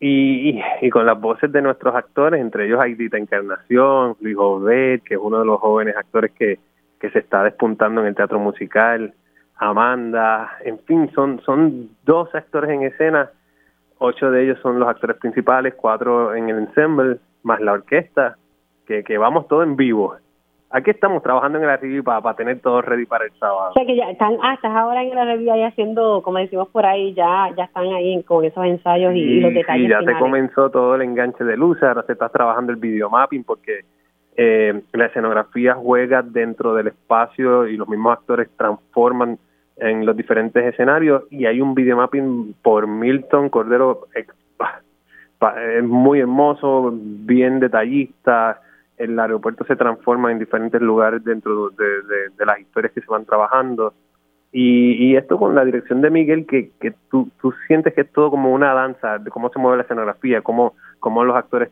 y, 0.00 0.60
y, 0.80 0.90
con 0.90 1.04
las 1.04 1.20
voces 1.20 1.50
de 1.50 1.60
nuestros 1.60 1.94
actores, 1.94 2.40
entre 2.40 2.66
ellos 2.66 2.80
Aidita 2.80 3.18
Encarnación, 3.18 4.16
Luis 4.20 4.36
Jovet, 4.36 5.02
que 5.02 5.14
es 5.14 5.20
uno 5.20 5.40
de 5.40 5.46
los 5.46 5.58
jóvenes 5.58 5.96
actores 5.96 6.30
que, 6.32 6.58
que 7.00 7.10
se 7.10 7.20
está 7.20 7.44
despuntando 7.44 8.00
en 8.00 8.08
el 8.08 8.14
teatro 8.14 8.38
musical, 8.38 9.14
Amanda, 9.56 10.52
en 10.64 10.78
fin, 10.80 11.10
son, 11.14 11.40
son 11.40 11.90
12 12.04 12.38
actores 12.38 12.70
en 12.70 12.82
escena, 12.82 13.30
ocho 13.98 14.30
de 14.30 14.44
ellos 14.44 14.58
son 14.62 14.78
los 14.78 14.88
actores 14.88 15.16
principales, 15.16 15.74
cuatro 15.74 16.34
en 16.34 16.48
el 16.48 16.58
ensemble, 16.58 17.18
más 17.42 17.60
la 17.60 17.72
orquesta, 17.72 18.36
que, 18.86 19.02
que 19.02 19.18
vamos 19.18 19.48
todo 19.48 19.62
en 19.62 19.76
vivo. 19.76 20.16
Aquí 20.70 20.90
estamos 20.90 21.22
trabajando 21.22 21.58
en 21.58 21.64
el 21.64 21.78
review 21.78 22.04
para, 22.04 22.20
para 22.20 22.36
tener 22.36 22.60
todo 22.60 22.82
ready 22.82 23.06
para 23.06 23.24
el 23.24 23.32
sábado. 23.38 23.70
O 23.70 23.72
sea 23.72 23.86
que 23.86 23.96
ya 23.96 24.10
están, 24.10 24.36
ah, 24.42 24.52
estás 24.54 24.76
ahora 24.76 25.02
en 25.02 25.14
la 25.14 25.24
review 25.24 25.52
ahí 25.52 25.62
haciendo, 25.62 26.22
como 26.22 26.38
decimos 26.38 26.68
por 26.68 26.84
ahí, 26.84 27.14
ya 27.14 27.50
ya 27.56 27.64
están 27.64 27.86
ahí 27.86 28.22
con 28.24 28.44
esos 28.44 28.64
ensayos 28.64 29.14
y, 29.14 29.40
los 29.40 29.54
detalles. 29.54 29.86
Sí, 29.86 29.90
ya 29.90 30.02
se 30.02 30.18
comenzó 30.18 30.70
todo 30.70 30.94
el 30.94 31.02
enganche 31.02 31.42
de 31.42 31.56
luz, 31.56 31.82
ahora 31.82 32.02
se 32.02 32.12
está 32.12 32.28
trabajando 32.28 32.70
el 32.70 32.78
videomapping 32.78 33.44
porque 33.44 33.80
eh, 34.40 34.82
la 34.92 35.06
escenografía 35.06 35.74
juega 35.74 36.22
dentro 36.22 36.72
del 36.72 36.86
espacio 36.86 37.66
y 37.66 37.76
los 37.76 37.88
mismos 37.88 38.16
actores 38.16 38.48
transforman 38.56 39.36
en 39.76 40.06
los 40.06 40.16
diferentes 40.16 40.64
escenarios 40.64 41.24
y 41.28 41.46
hay 41.46 41.60
un 41.60 41.74
videomapping 41.74 42.54
por 42.62 42.86
Milton 42.86 43.48
Cordero 43.48 44.06
es 45.76 45.82
muy 45.82 46.20
hermoso, 46.20 46.92
bien 46.94 47.58
detallista, 47.58 48.60
el 48.96 49.18
aeropuerto 49.18 49.64
se 49.64 49.74
transforma 49.74 50.30
en 50.30 50.38
diferentes 50.38 50.80
lugares 50.80 51.24
dentro 51.24 51.70
de, 51.70 52.46
las 52.46 52.60
historias 52.60 52.92
que 52.92 53.00
se 53.00 53.10
van 53.10 53.24
trabajando. 53.24 53.92
Y, 54.52 55.16
esto 55.16 55.36
con 55.36 55.56
la 55.56 55.64
dirección 55.64 56.00
de 56.00 56.10
Miguel 56.10 56.46
que, 56.46 56.70
que 56.80 56.94
tú, 57.10 57.28
sientes 57.66 57.92
que 57.92 58.02
es 58.02 58.12
todo 58.12 58.30
como 58.30 58.52
una 58.52 58.72
danza 58.72 59.18
de 59.18 59.30
cómo 59.30 59.50
se 59.50 59.58
mueve 59.58 59.78
la 59.78 59.82
escenografía, 59.82 60.42
cómo, 60.42 60.74
cómo 61.00 61.24
los 61.24 61.36
actores 61.36 61.70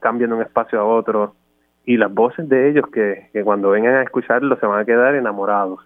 cambian 0.00 0.30
de 0.30 0.36
un 0.36 0.42
espacio 0.42 0.80
a 0.80 0.84
otro 0.84 1.34
y 1.86 1.96
las 1.96 2.12
voces 2.12 2.48
de 2.48 2.70
ellos 2.70 2.86
que, 2.92 3.28
que 3.32 3.44
cuando 3.44 3.70
vengan 3.70 3.94
a 3.94 4.02
escucharlo 4.02 4.56
se 4.56 4.66
van 4.66 4.80
a 4.80 4.84
quedar 4.84 5.14
enamorados. 5.14 5.80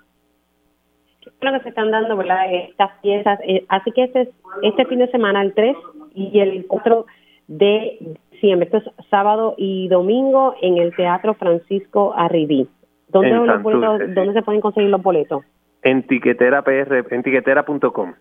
Lo 1.41 1.53
que 1.53 1.61
se 1.61 1.69
están 1.69 1.91
dando, 1.91 2.17
¿verdad? 2.17 2.53
Estas 2.53 2.91
piezas. 3.01 3.39
Eh, 3.47 3.65
así 3.69 3.93
que 3.93 4.05
este, 4.05 4.31
este 4.63 4.85
fin 4.87 4.99
de 4.99 5.11
semana, 5.11 5.43
el 5.43 5.55
3 5.55 5.77
y 6.15 6.41
el 6.41 6.67
4 6.67 7.07
de 7.49 8.17
diciembre, 8.33 8.67
esto 8.67 8.79
es 8.79 9.07
sábado 9.09 9.55
y 9.57 9.89
domingo 9.89 10.55
en 10.63 10.79
el 10.79 10.95
Teatro 10.95 11.35
Francisco 11.35 12.15
Arribí. 12.17 12.69
¿Dónde, 13.09 13.31
los 13.31 13.63
boletos, 13.63 14.15
¿dónde 14.15 14.33
se 14.35 14.43
pueden 14.43 14.61
conseguir 14.61 14.91
los 14.91 15.03
boletos? 15.03 15.45
En 15.83 16.03
tiquetera 16.07 16.63
PR, 16.63 17.05
en 17.11 17.23
tiquetera.com. 17.23 18.15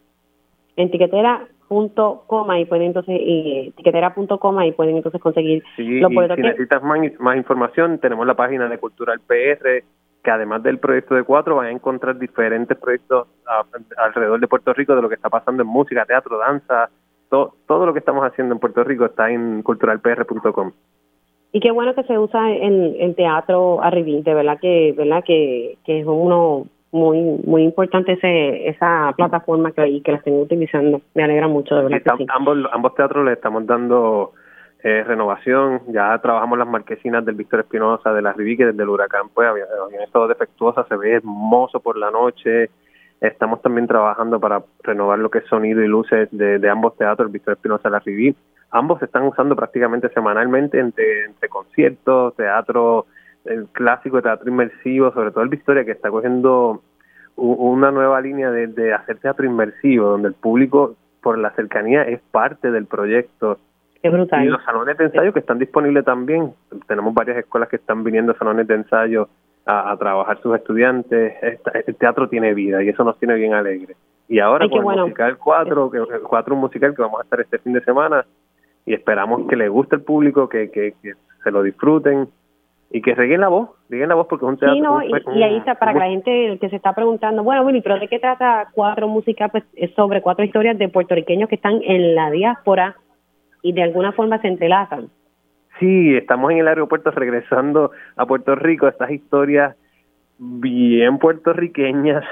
En 0.78 0.90
tiquetera 0.90 1.45
punto 1.68 2.24
coma 2.28 2.60
y 2.60 2.66
pueden 2.66 2.88
entonces 2.88 3.20
y 3.20 3.74
tiquetera.com 3.76 4.62
y 4.62 4.72
pueden 4.72 4.95
entonces 4.98 5.20
conseguir 5.20 5.64
los 5.78 6.14
boletos. 6.14 6.38
Si 6.38 6.41
necesitas 6.41 6.82
más, 6.82 6.99
más 7.20 7.36
información, 7.36 7.99
tenemos 7.99 8.26
la 8.26 8.36
página 8.36 8.70
de 8.70 8.78
Cultural 8.78 9.20
PR 9.28 9.84
que 10.24 10.32
además 10.32 10.62
del 10.64 10.80
proyecto 10.80 11.16
de 11.16 11.24
cuatro 11.24 11.56
van 11.56 11.68
a 11.68 11.72
encontrar 11.72 12.18
diferentes 12.20 12.78
proyectos 12.78 13.28
alrededor 13.98 14.40
de 14.40 14.48
Puerto 14.48 14.74
Rico 14.74 14.95
de 14.95 15.02
lo 15.02 15.08
que 15.08 15.16
está 15.16 15.30
pasando 15.30 15.64
en 15.64 15.70
música, 15.70 16.06
teatro, 16.06 16.38
danza, 16.38 16.90
todo 17.30 17.86
lo 17.86 17.94
que 17.94 17.99
estamos 17.99 18.26
haciendo 18.26 18.54
en 18.54 18.60
Puerto 18.60 18.84
Rico 18.84 19.06
está 19.06 19.30
en 19.30 19.62
culturalpr.com. 19.62 20.72
Y 21.54 21.60
qué 21.62 21.72
bueno 21.72 21.95
que 21.95 22.04
se 22.04 22.20
usa 22.20 22.52
el, 22.52 22.98
el 22.99 23.16
teatro 23.16 23.82
arribí, 23.82 24.22
de 24.22 24.34
verdad 24.34 24.60
que, 24.60 24.94
verdad 24.98 25.24
que, 25.26 25.78
que 25.86 26.02
es 26.02 26.06
uno 26.06 26.66
muy 26.92 27.20
muy 27.46 27.64
importante 27.64 28.14
ese, 28.14 28.70
esa 28.70 29.14
plataforma 29.16 29.72
que, 29.72 30.02
que 30.04 30.12
la 30.12 30.18
estén 30.18 30.40
utilizando. 30.40 31.02
Me 31.14 31.24
alegra 31.24 31.48
mucho, 31.48 31.76
de 31.76 31.84
verdad. 31.84 32.16
Ambos, 32.30 32.58
ambos 32.72 32.96
teatros 32.96 33.26
le 33.26 33.34
estamos 33.34 33.66
dando 33.66 34.34
eh, 34.84 35.04
renovación. 35.04 35.82
Ya 35.88 36.18
trabajamos 36.20 36.58
las 36.58 36.68
marquesinas 36.68 37.26
del 37.26 37.36
Víctor 37.36 37.62
Espinosa, 37.62 38.14
de 38.14 38.22
la 38.22 38.34
Rivique, 38.34 38.66
desde 38.66 38.84
el 38.84 38.90
huracán, 38.90 39.30
pues 39.34 39.48
había, 39.48 39.66
estado 40.04 40.28
defectuosa, 40.28 40.86
se 40.88 40.96
ve 40.96 41.16
hermoso 41.16 41.80
por 41.80 41.98
la 41.98 42.12
noche. 42.12 42.70
Estamos 43.20 43.62
también 43.64 43.88
trabajando 43.88 44.40
para 44.40 44.64
renovar 44.84 45.18
lo 45.18 45.32
que 45.32 45.40
es 45.40 45.46
sonido 45.48 45.84
y 45.84 45.88
luces 45.88 46.30
de, 46.32 46.70
ambos 46.70 46.96
teatros, 46.96 47.28
el 47.28 47.34
Víctor 47.34 47.56
Espinosa 47.56 47.90
y 47.90 47.92
la 47.92 48.00
Riví. 48.00 48.36
Ambos 48.70 49.00
se 49.00 49.06
están 49.06 49.24
usando 49.24 49.56
prácticamente 49.56 50.10
semanalmente 50.10 50.80
entre, 50.80 51.26
entre 51.26 51.50
conciertos, 51.50 52.36
teatro 52.36 53.08
el 53.48 53.68
clásico, 53.72 54.22
teatro 54.22 54.49
inmersivo, 54.49 55.11
sobre 55.11 55.32
todo 55.32 55.44
el 55.44 55.49
Victoria, 55.49 55.86
que 55.86 55.91
está 55.91 56.10
cogiendo 56.10 56.82
una 57.36 57.91
nueva 57.91 58.19
línea 58.19 58.49
de, 58.52 58.68
de 58.68 58.94
hacer 58.94 59.18
teatro 59.18 59.45
inmersivo, 59.45 60.10
donde 60.10 60.30
el 60.30 60.34
público, 60.34 60.95
por 61.22 61.38
la 61.38 61.52
cercanía, 61.52 62.03
es 62.03 62.19
parte 62.32 62.72
del 62.72 62.86
proyecto. 62.86 63.60
Qué 64.02 64.10
brutal. 64.10 64.44
Y 64.44 64.48
los 64.48 64.64
salones 64.64 64.98
de 64.98 65.06
ensayo 65.06 65.34
que 65.34 65.40
están 65.40 65.60
disponibles 65.60 66.03
también. 66.03 66.53
Tenemos 66.88 67.14
varias 67.14 67.38
escuelas 67.38 67.69
que 67.69 67.76
están 67.76 68.03
viniendo 68.03 68.32
a 68.32 68.38
salones 68.38 68.68
de 68.68 68.76
ensayo 68.76 69.30
a, 69.65 69.95
trabajar 69.98 70.40
sus 70.41 70.56
estudiantes. 70.56 71.34
el 71.86 71.95
teatro 71.95 72.28
tiene 72.30 72.53
vida 72.53 72.82
y 72.84 72.90
eso 72.90 73.03
nos 73.03 73.19
tiene 73.19 73.36
bien 73.36 73.53
alegre. 73.53 73.95
Y 74.30 74.40
ahora 74.40 74.68
con 74.68 74.80
el 74.80 75.02
musical 75.02 75.38
4, 75.38 75.91
que, 75.91 75.98
el 75.98 76.22
4 76.22 76.56
un 76.56 76.61
musical 76.61 76.95
que 76.95 77.02
vamos 77.02 77.19
a 77.19 77.24
estar 77.24 77.40
este 77.40 77.60
fin 77.60 77.74
de 77.74 77.82
semana 77.82 78.26
y 78.86 78.94
esperamos 78.94 79.48
que 79.48 79.56
le 79.56 79.69
guste 79.69 79.95
al 79.95 80.02
público, 80.02 80.49
que, 80.49 80.69
que, 80.72 80.95
que 81.02 81.14
se 81.44 81.52
lo 81.52 81.64
disfruten 81.64 82.28
y 82.90 83.02
que 83.02 83.16
reguen 83.16 83.42
la 83.42 83.50
voz, 83.50 83.70
reguen 83.90 84.10
la 84.10 84.16
voz 84.16 84.28
porque 84.28 84.46
es 84.46 84.50
un 84.50 84.58
teatro. 84.58 84.76
Sí, 84.76 84.82
no, 84.82 85.02
y, 85.02 85.44
ahí 85.44 85.58
está, 85.58 85.76
para 85.76 85.94
que 85.94 86.00
la 86.00 86.08
gente 86.08 86.58
que 86.60 86.70
se 86.70 86.78
está 86.78 86.94
preguntando, 86.94 87.44
bueno, 87.44 87.64
Willy, 87.64 87.82
pero 87.82 88.00
¿de 88.00 88.08
qué 88.08 88.20
trata 88.20 88.70
Cuatro 88.74 89.08
Música? 89.08 89.50
Pues 89.50 89.64
es 89.76 89.94
sobre 89.94 90.22
cuatro 90.22 90.46
historias 90.46 90.78
de 90.78 90.88
puertorriqueños 90.88 91.50
que 91.50 91.56
están 91.56 91.82
en 91.84 92.16
la 92.16 92.32
diáspora 92.32 92.96
y 93.62 93.74
de 93.74 93.84
alguna 93.84 94.14
forma 94.14 94.40
se 94.40 94.48
entrelazan. 94.48 95.10
Sí, 95.80 96.16
estamos 96.16 96.52
en 96.52 96.60
el 96.60 96.68
aeropuerto 96.68 97.12
regresando 97.12 97.92
a 98.16 98.26
Puerto 98.26 98.56
Rico, 98.56 98.88
estas 98.88 99.12
historias 99.12 99.76
bien 100.40 101.18
puertorriqueñas. 101.18 102.24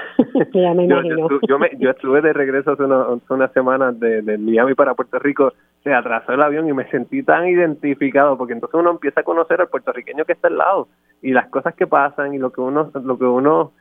Ya 0.52 0.74
me 0.74 0.88
yo, 0.88 1.02
yo, 1.48 1.58
me, 1.58 1.70
yo, 1.78 1.90
estuve 1.90 2.20
de 2.22 2.32
regreso 2.32 2.72
hace 2.72 2.84
una, 2.84 3.06
una 3.28 3.48
semana 3.48 3.92
de, 3.92 4.22
de 4.22 4.38
Miami 4.38 4.74
para 4.74 4.94
Puerto 4.94 5.18
Rico. 5.18 5.52
Se 5.82 5.92
atrasó 5.92 6.32
el 6.32 6.42
avión 6.42 6.68
y 6.68 6.72
me 6.72 6.88
sentí 6.90 7.22
tan 7.22 7.46
identificado 7.46 8.36
porque 8.38 8.54
entonces 8.54 8.78
uno 8.78 8.90
empieza 8.90 9.20
a 9.20 9.24
conocer 9.24 9.60
al 9.60 9.68
puertorriqueño 9.68 10.24
que 10.24 10.32
está 10.32 10.48
al 10.48 10.58
lado 10.58 10.88
y 11.22 11.32
las 11.32 11.48
cosas 11.48 11.74
que 11.74 11.86
pasan 11.86 12.34
y 12.34 12.38
lo 12.38 12.52
que 12.52 12.60
uno 12.60 12.90
lo 12.94 13.18
que 13.18 13.24
uno 13.24 13.72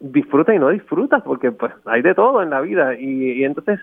disfruta 0.00 0.54
y 0.54 0.58
no 0.58 0.70
disfruta 0.70 1.20
porque 1.20 1.52
pues 1.52 1.72
hay 1.84 2.02
de 2.02 2.14
todo 2.14 2.42
en 2.42 2.50
la 2.50 2.60
vida. 2.60 2.94
Y, 2.98 3.44
entonces 3.44 3.78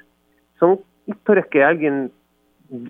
son 0.60 0.80
historias 1.06 1.48
que 1.48 1.64
alguien 1.64 2.12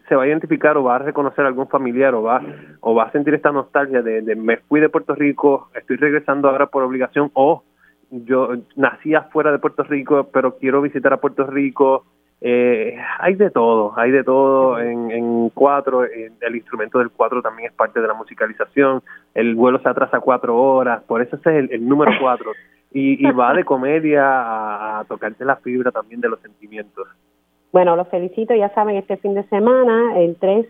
se 0.08 0.16
va 0.16 0.24
a 0.24 0.28
identificar 0.28 0.78
o 0.78 0.84
va 0.84 0.96
a 0.96 1.00
reconocer 1.00 1.46
a 1.46 1.48
algún 1.48 1.68
familiar 1.68 2.16
o 2.16 2.24
va 2.24 2.42
o 2.82 2.96
va 2.96 3.04
a 3.04 3.12
sentir 3.12 3.34
esta 3.34 3.52
nostalgia 3.52 4.02
de, 4.02 4.36
me 4.36 4.58
fui 4.58 4.80
de 4.80 4.90
Puerto 4.90 5.16
Rico 5.16 5.70
estoy 5.76 5.98
regresando 5.98 6.50
ahora 6.50 6.68
por 6.68 6.84
obligación 6.84 7.32
o 7.34 7.64
yo 8.10 8.50
nací 8.76 9.14
afuera 9.14 9.52
de 9.52 9.60
Puerto 9.60 9.84
Rico 9.84 10.30
pero 10.32 10.58
quiero 10.58 10.82
visitar 10.82 11.14
a 11.14 11.18
Puerto 11.18 11.46
Rico 11.46 12.06
eh, 12.40 12.96
hay 13.20 13.34
de 13.34 13.50
todo, 13.50 13.94
hay 13.98 14.12
de 14.12 14.24
todo 14.24 14.80
en, 14.80 15.10
en 15.10 15.50
cuatro, 15.50 16.04
el 16.06 16.56
instrumento 16.56 17.00
del 17.00 17.10
cuatro 17.10 17.42
también 17.42 17.70
es 17.70 17.76
parte 17.76 18.00
de 18.00 18.08
la 18.08 18.14
musicalización, 18.14 19.02
el 19.34 19.56
vuelo 19.56 19.80
se 19.80 19.90
atrasa 19.90 20.20
cuatro 20.20 20.56
horas, 20.56 21.02
por 21.04 21.24
eso 21.24 21.36
ese 21.38 21.58
es 21.58 21.72
el, 21.72 21.88
número 21.88 22.12
cuatro, 22.22 22.52
y, 22.92 23.28
y, 23.28 23.32
va 23.32 23.56
de 23.56 23.64
comedia 23.64 24.24
a, 24.24 25.00
a 25.00 25.06
tocarte 25.06 25.46
la 25.46 25.56
fibra 25.56 25.92
también 25.92 26.22
de 26.22 26.30
los 26.30 26.40
sentimientos. 26.40 27.08
Bueno, 27.72 27.96
los 27.96 28.08
felicito, 28.08 28.56
ya 28.56 28.70
saben, 28.74 28.96
este 28.96 29.18
fin 29.18 29.34
de 29.34 29.44
semana, 29.50 30.20
el 30.20 30.36
3 30.38 30.66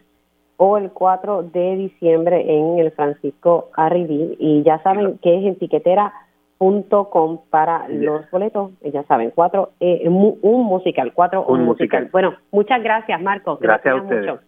o 0.57 0.78
el 0.78 0.91
4 0.91 1.44
de 1.44 1.76
diciembre 1.76 2.44
en 2.48 2.80
el 2.80 2.91
Francisco 2.91 3.69
Arribí, 3.76 4.36
y 4.40 4.64
ya 4.64 4.82
saben 4.82 5.18
que 5.19 5.38
es 5.38 5.45
en 5.45 5.56
tiquetera 5.57 6.14
punto 6.57 7.10
com 7.10 7.40
para 7.49 7.88
los 7.88 8.30
boletos, 8.32 8.72
eh, 8.82 8.91
ya 8.91 9.03
saben, 9.03 9.32
cuatro, 9.34 9.72
eh, 9.80 10.07
un 10.10 10.65
musical, 10.65 11.14
cuatro, 11.14 11.45
un, 11.45 11.64
musical. 11.64 12.10
Bueno, 12.11 12.36
muchas 12.52 12.82
gracias, 12.82 13.22
Marcos. 13.22 13.60
Gracias, 13.60 13.94
a 13.94 14.02
ustedes. 14.02 14.26
Mucho. 14.26 14.41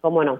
Cómo 0.00 0.22
no. 0.22 0.38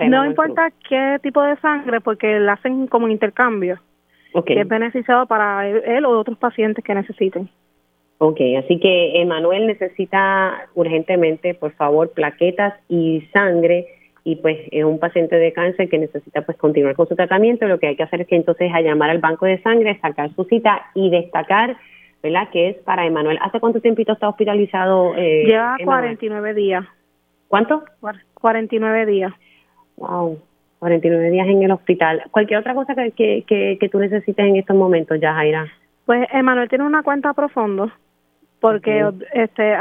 no 0.08 0.24
importa 0.24 0.72
qué 0.88 1.18
tipo 1.22 1.42
de 1.42 1.56
sangre 1.56 2.00
porque 2.00 2.40
la 2.40 2.54
hacen 2.54 2.86
como 2.86 3.08
intercambio. 3.08 3.78
Okay. 4.32 4.56
Que 4.56 4.62
es 4.62 4.68
beneficiado 4.68 5.26
para 5.26 5.68
él 5.68 6.04
o 6.04 6.18
otros 6.18 6.38
pacientes 6.38 6.84
que 6.84 6.94
necesiten. 6.94 7.48
Ok, 8.18 8.40
así 8.58 8.80
que 8.80 9.20
Emanuel 9.20 9.66
necesita 9.66 10.66
urgentemente, 10.74 11.54
por 11.54 11.72
favor, 11.72 12.10
plaquetas 12.12 12.74
y 12.88 13.20
sangre 13.32 13.86
y 14.24 14.36
pues 14.36 14.58
es 14.70 14.84
un 14.84 14.98
paciente 14.98 15.36
de 15.36 15.52
cáncer 15.52 15.88
que 15.88 15.98
necesita 15.98 16.42
pues 16.42 16.56
continuar 16.56 16.94
con 16.94 17.06
su 17.06 17.14
tratamiento. 17.14 17.66
Lo 17.68 17.78
que 17.78 17.88
hay 17.88 17.96
que 17.96 18.02
hacer 18.02 18.22
es 18.22 18.26
que 18.26 18.36
entonces 18.36 18.72
a 18.72 18.80
llamar 18.80 19.10
al 19.10 19.18
banco 19.18 19.44
de 19.44 19.60
sangre, 19.60 19.98
sacar 20.00 20.34
su 20.34 20.44
cita 20.44 20.86
y 20.94 21.10
destacar, 21.10 21.76
¿verdad? 22.24 22.48
Que 22.50 22.70
es 22.70 22.76
para 22.78 23.04
Emanuel. 23.04 23.38
¿Hace 23.42 23.60
cuánto 23.60 23.80
tiempito 23.80 24.14
está 24.14 24.30
hospitalizado? 24.30 25.14
Eh, 25.14 25.44
Lleva 25.44 25.76
49 25.84 26.54
días. 26.54 26.84
¿Cuánto? 27.48 27.84
49 28.32 29.04
días. 29.04 29.32
Wow. 29.98 30.38
49 30.78 31.30
días 31.30 31.46
en 31.46 31.62
el 31.62 31.70
hospital. 31.70 32.22
¿Cualquier 32.30 32.60
otra 32.60 32.74
cosa 32.74 32.94
que, 32.94 33.42
que, 33.42 33.76
que, 33.78 33.88
tú 33.90 33.98
necesites 33.98 34.44
en 34.44 34.56
estos 34.56 34.74
momentos 34.74 35.20
ya, 35.20 35.34
Jaira? 35.34 35.66
Pues 36.06 36.26
Emanuel 36.32 36.70
tiene 36.70 36.84
una 36.84 37.02
cuenta 37.02 37.34
profundo 37.34 37.92
porque 38.58 39.06
este 39.34 39.76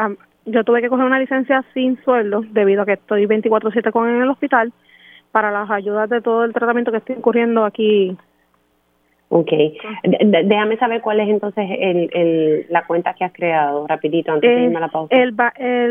yo 0.45 0.65
tuve 0.65 0.82
que 0.82 0.90
coger 0.90 1.06
una 1.06 1.20
licencia 1.20 1.64
sin 1.74 2.02
sueldo 2.03 2.44
debido 2.52 2.82
a 2.82 2.86
que 2.86 2.94
estoy 2.94 3.26
24/7 3.26 3.91
con 3.91 4.10
en 4.10 4.22
el 4.22 4.30
hospital 4.30 4.74
para 5.32 5.49
las 5.49 5.72
ayudas 5.72 6.10
de 6.10 6.22
todo 6.22 6.44
el 6.44 6.52
tratamiento 6.52 6.91
que 6.91 6.98
estoy 6.98 7.15
ocurriendo 7.15 7.64
aquí 7.64 8.18
Ok. 9.35 9.51
déjame 10.03 10.77
saber 10.77 11.01
cuál 11.01 11.19
es 11.19 11.27
entonces 11.27 11.65
el, 11.68 12.07
el, 12.14 12.68
la 12.69 12.85
cuenta 12.85 13.15
que 13.15 13.23
has 13.23 13.34
creado, 13.34 13.88
rapidito, 13.88 14.31
antes 14.31 14.47
de 14.47 14.64
irme 14.65 14.77
a 14.77 14.81
la 14.81 14.89
pausa. 14.89 15.15
El, 15.15 15.35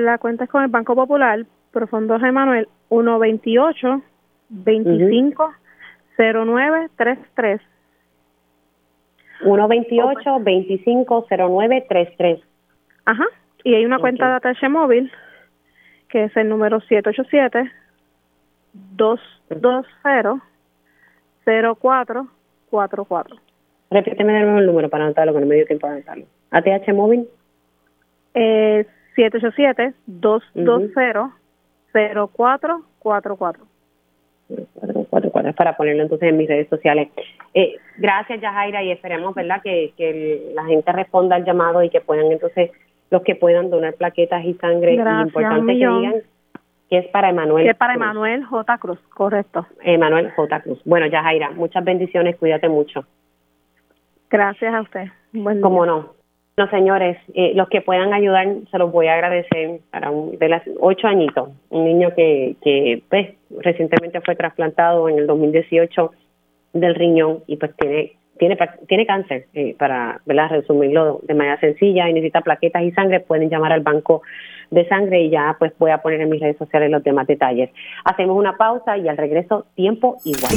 la 0.04 0.18
cuenta 0.18 0.44
es 0.44 0.50
con 0.50 0.62
el 0.62 0.68
Banco 0.68 0.94
Popular, 0.94 1.44
Profundos 1.72 2.22
Emanuel, 2.22 2.68
128 2.88 4.00
25 4.48 5.54
0933. 6.16 7.60
128 9.42 10.38
25 10.38 11.26
0933. 11.28 12.40
Ajá. 13.06 13.24
Y 13.64 13.74
hay 13.74 13.84
una 13.84 13.98
cuenta 13.98 14.38
de 14.38 14.50
ATH 14.50 14.70
móvil 14.70 15.10
que 16.08 16.24
es 16.24 16.36
el 16.36 16.48
número 16.48 16.78
787 16.80 17.72
220 22.72 22.96
0444. 23.06 23.36
Repíteme 23.90 24.32
de 24.32 24.40
nuevo 24.40 24.58
el 24.58 24.66
número 24.66 24.88
para 24.88 25.04
anotarlo, 25.04 25.34
que 25.34 25.40
no 25.40 25.46
me 25.46 25.54
dio 25.56 25.66
tiempo 25.66 25.86
de 25.86 25.92
anotarlo. 25.94 26.24
ATH 26.50 26.92
móvil. 26.94 27.28
Eh, 28.34 28.86
787 29.14 29.92
220 30.06 31.30
0444 31.92 33.66
es 35.52 35.54
para 35.56 35.76
ponerlo 35.76 36.02
entonces 36.02 36.28
en 36.28 36.36
mis 36.36 36.48
redes 36.48 36.68
sociales. 36.68 37.08
Eh, 37.54 37.76
gracias, 37.98 38.40
Yajaira, 38.40 38.82
y 38.82 38.90
esperemos, 38.90 39.34
¿verdad?, 39.34 39.60
que, 39.62 39.92
que 39.96 40.50
la 40.54 40.64
gente 40.64 40.92
responda 40.92 41.36
al 41.36 41.44
llamado 41.44 41.82
y 41.82 41.90
que 41.90 42.00
puedan 42.00 42.30
entonces, 42.32 42.70
los 43.10 43.22
que 43.22 43.34
puedan 43.34 43.70
donar 43.70 43.94
plaquetas 43.94 44.44
y 44.44 44.54
sangre. 44.54 44.96
Gracias, 44.96 45.24
y 45.24 45.28
importante 45.28 45.72
que 45.72 45.78
digan 45.78 46.14
que 46.92 46.98
es 46.98 47.06
para 47.06 47.30
Emanuel. 47.30 47.66
Es 47.70 47.76
para 47.78 47.94
Emanuel 47.94 48.44
J. 48.44 48.76
Cruz, 48.76 48.98
correcto. 49.14 49.66
Emanuel 49.80 50.30
J. 50.32 50.60
Cruz. 50.60 50.78
Bueno, 50.84 51.06
Yajaira, 51.06 51.50
muchas 51.52 51.82
bendiciones, 51.82 52.36
cuídate 52.36 52.68
mucho. 52.68 53.06
Gracias 54.28 54.74
a 54.74 54.82
usted. 54.82 55.06
Buen 55.32 55.62
Cómo 55.62 55.86
no. 55.86 56.12
Bueno, 56.54 56.70
señores, 56.70 57.16
eh, 57.32 57.52
los 57.54 57.70
que 57.70 57.80
puedan 57.80 58.12
ayudar, 58.12 58.46
se 58.70 58.76
los 58.76 58.92
voy 58.92 59.06
a 59.06 59.14
agradecer. 59.14 59.80
Para 59.90 60.10
un, 60.10 60.36
de 60.36 60.48
las 60.50 60.62
ocho 60.80 61.06
añitos, 61.06 61.48
un 61.70 61.86
niño 61.86 62.10
que, 62.14 62.56
que 62.62 63.02
pues, 63.08 63.36
recientemente 63.62 64.20
fue 64.20 64.36
trasplantado 64.36 65.08
en 65.08 65.16
el 65.16 65.26
2018 65.26 66.12
del 66.74 66.94
riñón 66.94 67.38
y 67.46 67.56
pues 67.56 67.74
tiene 67.74 68.16
tiene 68.38 68.56
tiene 68.88 69.06
cáncer 69.06 69.46
eh, 69.54 69.76
para 69.78 70.20
¿verdad? 70.26 70.50
resumirlo 70.50 71.20
de 71.22 71.34
manera 71.34 71.60
sencilla 71.60 72.08
y 72.08 72.12
necesita 72.12 72.40
plaquetas 72.40 72.82
y 72.82 72.90
sangre 72.92 73.20
pueden 73.20 73.50
llamar 73.50 73.72
al 73.72 73.82
banco 73.82 74.22
de 74.70 74.88
sangre 74.88 75.22
y 75.22 75.30
ya 75.30 75.54
pues 75.58 75.72
voy 75.78 75.90
a 75.90 75.98
poner 75.98 76.20
en 76.20 76.30
mis 76.30 76.40
redes 76.40 76.56
sociales 76.56 76.90
los 76.90 77.04
demás 77.04 77.26
detalles 77.26 77.70
hacemos 78.04 78.36
una 78.36 78.56
pausa 78.56 78.96
y 78.96 79.08
al 79.08 79.16
regreso 79.16 79.66
tiempo 79.74 80.16
igual 80.24 80.50